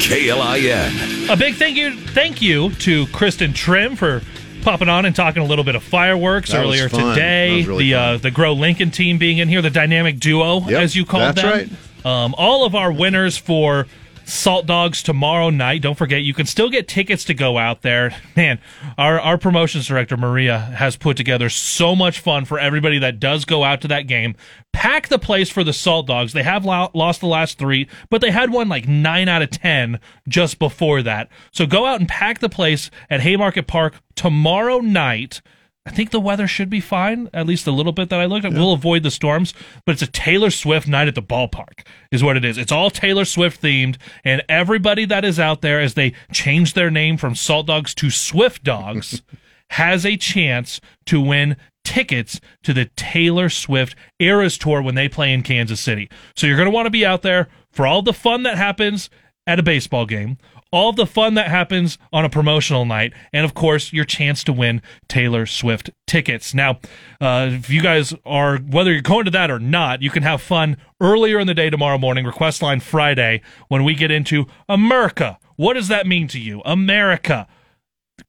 KLIN. 0.00 1.32
A 1.32 1.36
big 1.36 1.54
thank 1.54 1.76
you, 1.76 1.96
thank 2.08 2.42
you 2.42 2.70
to 2.74 3.06
Kristen 3.08 3.52
Trimm 3.52 3.96
for 3.96 4.22
popping 4.64 4.88
on 4.88 5.04
and 5.04 5.14
talking 5.14 5.42
a 5.42 5.46
little 5.46 5.64
bit 5.64 5.74
of 5.74 5.82
fireworks 5.82 6.50
That 6.50 6.64
earlier 6.64 6.88
today. 6.88 7.64
Really 7.64 7.90
the 7.90 7.94
uh, 7.94 8.16
the 8.18 8.30
Grow 8.30 8.52
Lincoln 8.54 8.90
team 8.90 9.18
being 9.18 9.38
in 9.38 9.48
here, 9.48 9.62
the 9.62 9.70
dynamic 9.70 10.18
duo, 10.18 10.60
Yep, 10.60 10.82
as 10.82 10.96
you 10.96 11.04
called 11.04 11.36
that's 11.36 11.68
them. 11.68 11.76
Um, 12.04 12.34
all 12.36 12.64
of 12.66 12.74
our 12.74 12.92
winners 12.92 13.36
for 13.36 13.86
Saltdogs 14.24 15.02
tomorrow 15.02 15.50
night. 15.50 15.82
Don't 15.82 15.96
forget, 15.96 16.22
you 16.22 16.34
can 16.34 16.46
still 16.46 16.70
get 16.70 16.88
tickets 16.88 17.24
to 17.24 17.34
go 17.34 17.58
out 17.58 17.82
there. 17.82 18.14
Man, 18.36 18.58
our 18.96 19.20
our 19.20 19.38
promotions 19.38 19.86
director 19.86 20.16
Maria 20.16 20.58
has 20.58 20.96
put 20.96 21.16
together 21.16 21.48
so 21.48 21.94
much 21.94 22.20
fun 22.20 22.44
for 22.44 22.58
everybody 22.58 22.98
that 22.98 23.20
does 23.20 23.44
go 23.44 23.64
out 23.64 23.80
to 23.82 23.88
that 23.88 24.06
game. 24.06 24.34
Pack 24.72 25.08
the 25.08 25.18
place 25.18 25.50
for 25.50 25.62
the 25.62 25.70
Saltdogs. 25.70 26.32
They 26.32 26.42
have 26.42 26.64
lo- 26.64 26.90
lost 26.94 27.20
the 27.20 27.26
last 27.26 27.58
three, 27.58 27.88
but 28.10 28.20
they 28.20 28.30
had 28.30 28.50
one 28.50 28.68
like 28.68 28.88
nine 28.88 29.28
out 29.28 29.42
of 29.42 29.50
ten 29.50 30.00
just 30.26 30.58
before 30.58 31.02
that. 31.02 31.28
So 31.52 31.66
go 31.66 31.86
out 31.86 32.00
and 32.00 32.08
pack 32.08 32.40
the 32.40 32.48
place 32.48 32.90
at 33.10 33.20
Haymarket 33.20 33.66
Park 33.66 34.00
tomorrow 34.14 34.78
night. 34.78 35.40
I 35.86 35.90
think 35.90 36.10
the 36.10 36.20
weather 36.20 36.46
should 36.46 36.70
be 36.70 36.80
fine, 36.80 37.28
at 37.34 37.46
least 37.46 37.66
a 37.66 37.70
little 37.70 37.92
bit 37.92 38.08
that 38.08 38.18
I 38.18 38.24
looked 38.24 38.46
at. 38.46 38.52
We'll 38.54 38.72
avoid 38.72 39.02
the 39.02 39.10
storms, 39.10 39.52
but 39.84 39.92
it's 39.92 40.02
a 40.02 40.06
Taylor 40.06 40.50
Swift 40.50 40.88
night 40.88 41.08
at 41.08 41.14
the 41.14 41.22
ballpark, 41.22 41.86
is 42.10 42.22
what 42.24 42.38
it 42.38 42.44
is. 42.44 42.56
It's 42.56 42.72
all 42.72 42.90
Taylor 42.90 43.26
Swift 43.26 43.60
themed, 43.60 43.96
and 44.24 44.42
everybody 44.48 45.04
that 45.04 45.26
is 45.26 45.38
out 45.38 45.60
there, 45.60 45.80
as 45.80 45.92
they 45.92 46.14
change 46.32 46.72
their 46.72 46.90
name 46.90 47.18
from 47.18 47.34
Saltdogs 47.34 47.94
to 47.96 48.06
Swiftdogs, 48.06 49.20
has 49.70 50.06
a 50.06 50.16
chance 50.16 50.80
to 51.04 51.20
win 51.20 51.56
tickets 51.84 52.40
to 52.62 52.72
the 52.72 52.86
Taylor 52.96 53.50
Swift 53.50 53.94
Eras 54.18 54.56
Tour 54.56 54.80
when 54.80 54.94
they 54.94 55.08
play 55.08 55.34
in 55.34 55.42
Kansas 55.42 55.80
City. 55.80 56.08
So 56.34 56.46
you're 56.46 56.56
going 56.56 56.64
to 56.64 56.74
want 56.74 56.86
to 56.86 56.90
be 56.90 57.04
out 57.04 57.20
there 57.20 57.48
for 57.72 57.86
all 57.86 58.00
the 58.00 58.14
fun 58.14 58.42
that 58.44 58.56
happens 58.56 59.10
at 59.46 59.58
a 59.58 59.62
baseball 59.62 60.06
game, 60.06 60.38
all 60.74 60.92
the 60.92 61.06
fun 61.06 61.34
that 61.34 61.48
happens 61.48 61.98
on 62.12 62.24
a 62.24 62.28
promotional 62.28 62.84
night, 62.84 63.12
and 63.32 63.44
of 63.44 63.54
course, 63.54 63.92
your 63.92 64.04
chance 64.04 64.42
to 64.44 64.52
win 64.52 64.82
Taylor 65.08 65.46
Swift 65.46 65.90
tickets. 66.06 66.52
Now, 66.52 66.80
uh, 67.20 67.48
if 67.52 67.70
you 67.70 67.80
guys 67.80 68.12
are, 68.26 68.58
whether 68.58 68.92
you're 68.92 69.00
going 69.00 69.24
to 69.26 69.30
that 69.30 69.50
or 69.50 69.60
not, 69.60 70.02
you 70.02 70.10
can 70.10 70.24
have 70.24 70.42
fun 70.42 70.76
earlier 71.00 71.38
in 71.38 71.46
the 71.46 71.54
day 71.54 71.70
tomorrow 71.70 71.96
morning, 71.96 72.24
request 72.24 72.60
line 72.60 72.80
Friday, 72.80 73.40
when 73.68 73.84
we 73.84 73.94
get 73.94 74.10
into 74.10 74.46
America. 74.68 75.38
What 75.56 75.74
does 75.74 75.88
that 75.88 76.06
mean 76.06 76.26
to 76.28 76.40
you? 76.40 76.60
America 76.64 77.46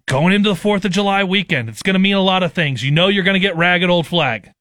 going 0.08 0.34
into 0.34 0.50
the 0.50 0.56
4th 0.56 0.86
of 0.86 0.92
July 0.92 1.24
weekend. 1.24 1.68
It's 1.68 1.82
going 1.82 1.96
to 1.96 2.00
mean 2.00 2.16
a 2.16 2.22
lot 2.22 2.44
of 2.44 2.54
things. 2.54 2.84
You 2.84 2.92
know 2.92 3.08
you're 3.08 3.24
going 3.24 3.34
to 3.34 3.40
get 3.40 3.58
Ragged 3.58 3.90
Old 3.90 4.06
Flag. 4.06 4.52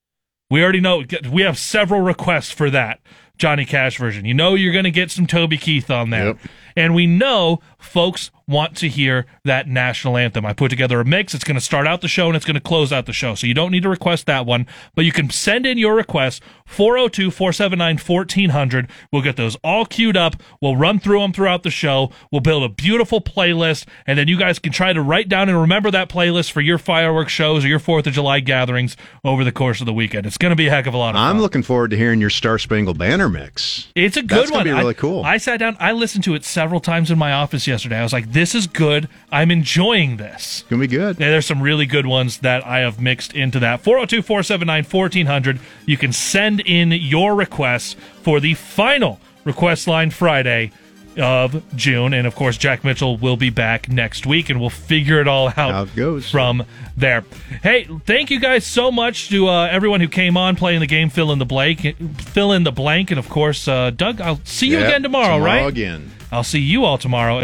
We 0.50 0.62
already 0.62 0.80
know 0.80 1.04
we 1.30 1.42
have 1.42 1.58
several 1.58 2.00
requests 2.00 2.50
for 2.50 2.70
that 2.70 3.00
Johnny 3.38 3.64
Cash 3.64 3.98
version. 3.98 4.24
You 4.24 4.34
know 4.34 4.54
you're 4.54 4.72
going 4.72 4.84
to 4.84 4.90
get 4.90 5.10
some 5.10 5.26
Toby 5.26 5.56
Keith 5.58 5.90
on 5.90 6.10
there. 6.10 6.38
And 6.76 6.94
we 6.94 7.06
know 7.06 7.60
folks 7.84 8.30
want 8.46 8.76
to 8.76 8.88
hear 8.88 9.26
that 9.44 9.68
national 9.68 10.16
anthem. 10.16 10.44
I 10.44 10.52
put 10.52 10.68
together 10.68 11.00
a 11.00 11.04
mix. 11.04 11.34
It's 11.34 11.44
going 11.44 11.54
to 11.54 11.60
start 11.60 11.86
out 11.86 12.00
the 12.02 12.08
show 12.08 12.26
and 12.26 12.36
it's 12.36 12.44
going 12.44 12.54
to 12.54 12.60
close 12.60 12.92
out 12.92 13.06
the 13.06 13.12
show. 13.12 13.34
So 13.34 13.46
you 13.46 13.54
don't 13.54 13.70
need 13.70 13.84
to 13.84 13.88
request 13.88 14.26
that 14.26 14.44
one, 14.44 14.66
but 14.94 15.04
you 15.04 15.12
can 15.12 15.30
send 15.30 15.64
in 15.64 15.78
your 15.78 15.94
request 15.94 16.42
402 16.66 17.30
479 17.30 17.98
1400. 17.98 18.90
We'll 19.12 19.22
get 19.22 19.36
those 19.36 19.56
all 19.64 19.86
queued 19.86 20.16
up. 20.16 20.36
We'll 20.60 20.76
run 20.76 20.98
through 20.98 21.20
them 21.20 21.32
throughout 21.32 21.62
the 21.62 21.70
show. 21.70 22.10
We'll 22.30 22.40
build 22.40 22.64
a 22.64 22.68
beautiful 22.68 23.20
playlist, 23.20 23.86
and 24.06 24.18
then 24.18 24.28
you 24.28 24.38
guys 24.38 24.58
can 24.58 24.72
try 24.72 24.92
to 24.92 25.00
write 25.02 25.28
down 25.28 25.48
and 25.48 25.60
remember 25.60 25.90
that 25.90 26.08
playlist 26.08 26.52
for 26.52 26.60
your 26.60 26.78
fireworks 26.78 27.32
shows 27.32 27.64
or 27.64 27.68
your 27.68 27.80
4th 27.80 28.06
of 28.06 28.12
July 28.12 28.40
gatherings 28.40 28.96
over 29.24 29.44
the 29.44 29.52
course 29.52 29.80
of 29.80 29.86
the 29.86 29.92
weekend. 29.92 30.26
It's 30.26 30.38
going 30.38 30.50
to 30.50 30.56
be 30.56 30.66
a 30.66 30.70
heck 30.70 30.86
of 30.86 30.94
a 30.94 30.98
lot 30.98 31.10
of 31.10 31.16
fun. 31.16 31.36
I'm 31.36 31.40
looking 31.40 31.62
forward 31.62 31.90
to 31.92 31.96
hearing 31.96 32.20
your 32.20 32.30
Star 32.30 32.58
Spangled 32.58 32.98
Banner 32.98 33.28
mix. 33.28 33.88
It's 33.94 34.16
a 34.16 34.22
good 34.22 34.38
That's 34.38 34.50
one. 34.50 34.64
gonna 34.64 34.76
be 34.76 34.80
really 34.82 34.94
I, 34.94 34.98
cool. 34.98 35.24
I 35.24 35.38
sat 35.38 35.58
down. 35.58 35.76
I 35.80 35.92
listened 35.92 36.24
to 36.24 36.34
it 36.34 36.44
several 36.44 36.80
times 36.80 37.10
in 37.10 37.18
my 37.18 37.32
office 37.32 37.66
yesterday. 37.66 37.73
I 37.76 38.02
was 38.02 38.12
like, 38.12 38.32
"This 38.32 38.54
is 38.54 38.66
good. 38.66 39.08
I'm 39.32 39.50
enjoying 39.50 40.16
this." 40.16 40.64
Gonna 40.68 40.80
be 40.80 40.86
good. 40.86 41.18
Yeah, 41.18 41.30
there's 41.30 41.46
some 41.46 41.60
really 41.62 41.86
good 41.86 42.06
ones 42.06 42.38
that 42.38 42.66
I 42.66 42.78
have 42.80 43.00
mixed 43.00 43.32
into 43.34 43.58
that. 43.60 43.80
402 43.82 44.22
479 44.22 44.84
1400. 44.84 45.58
You 45.86 45.96
can 45.96 46.12
send 46.12 46.60
in 46.60 46.92
your 46.92 47.34
requests 47.34 47.96
for 48.22 48.40
the 48.40 48.54
final 48.54 49.20
request 49.44 49.86
line 49.86 50.10
Friday 50.10 50.70
of 51.16 51.62
June. 51.76 52.12
And 52.12 52.26
of 52.26 52.34
course, 52.34 52.56
Jack 52.56 52.82
Mitchell 52.82 53.16
will 53.16 53.36
be 53.36 53.48
back 53.50 53.88
next 53.88 54.26
week 54.26 54.50
and 54.50 54.58
we'll 54.60 54.68
figure 54.70 55.20
it 55.20 55.28
all 55.28 55.52
out 55.56 55.86
it 55.88 55.94
goes. 55.94 56.28
from 56.28 56.64
there. 56.96 57.24
Hey, 57.62 57.84
thank 58.04 58.30
you 58.30 58.40
guys 58.40 58.66
so 58.66 58.90
much 58.90 59.28
to 59.28 59.46
uh, 59.48 59.66
everyone 59.68 60.00
who 60.00 60.08
came 60.08 60.36
on 60.36 60.56
playing 60.56 60.80
the 60.80 60.88
game, 60.88 61.10
fill 61.10 61.30
in 61.30 61.38
the 61.38 61.44
blank, 61.46 61.96
fill 62.18 62.50
in 62.52 62.64
the 62.64 62.72
blank, 62.72 63.12
and 63.12 63.18
of 63.20 63.28
course, 63.28 63.68
uh, 63.68 63.90
Doug. 63.90 64.20
I'll 64.20 64.40
see 64.42 64.66
you 64.68 64.78
Yep, 64.78 64.88
again 64.88 65.02
tomorrow, 65.04 65.38
tomorrow 65.38 65.62
right? 65.62 65.68
again. 65.68 66.10
I'll 66.32 66.42
see 66.42 66.58
you 66.58 66.84
all 66.84 66.98
tomorrow. 66.98 67.38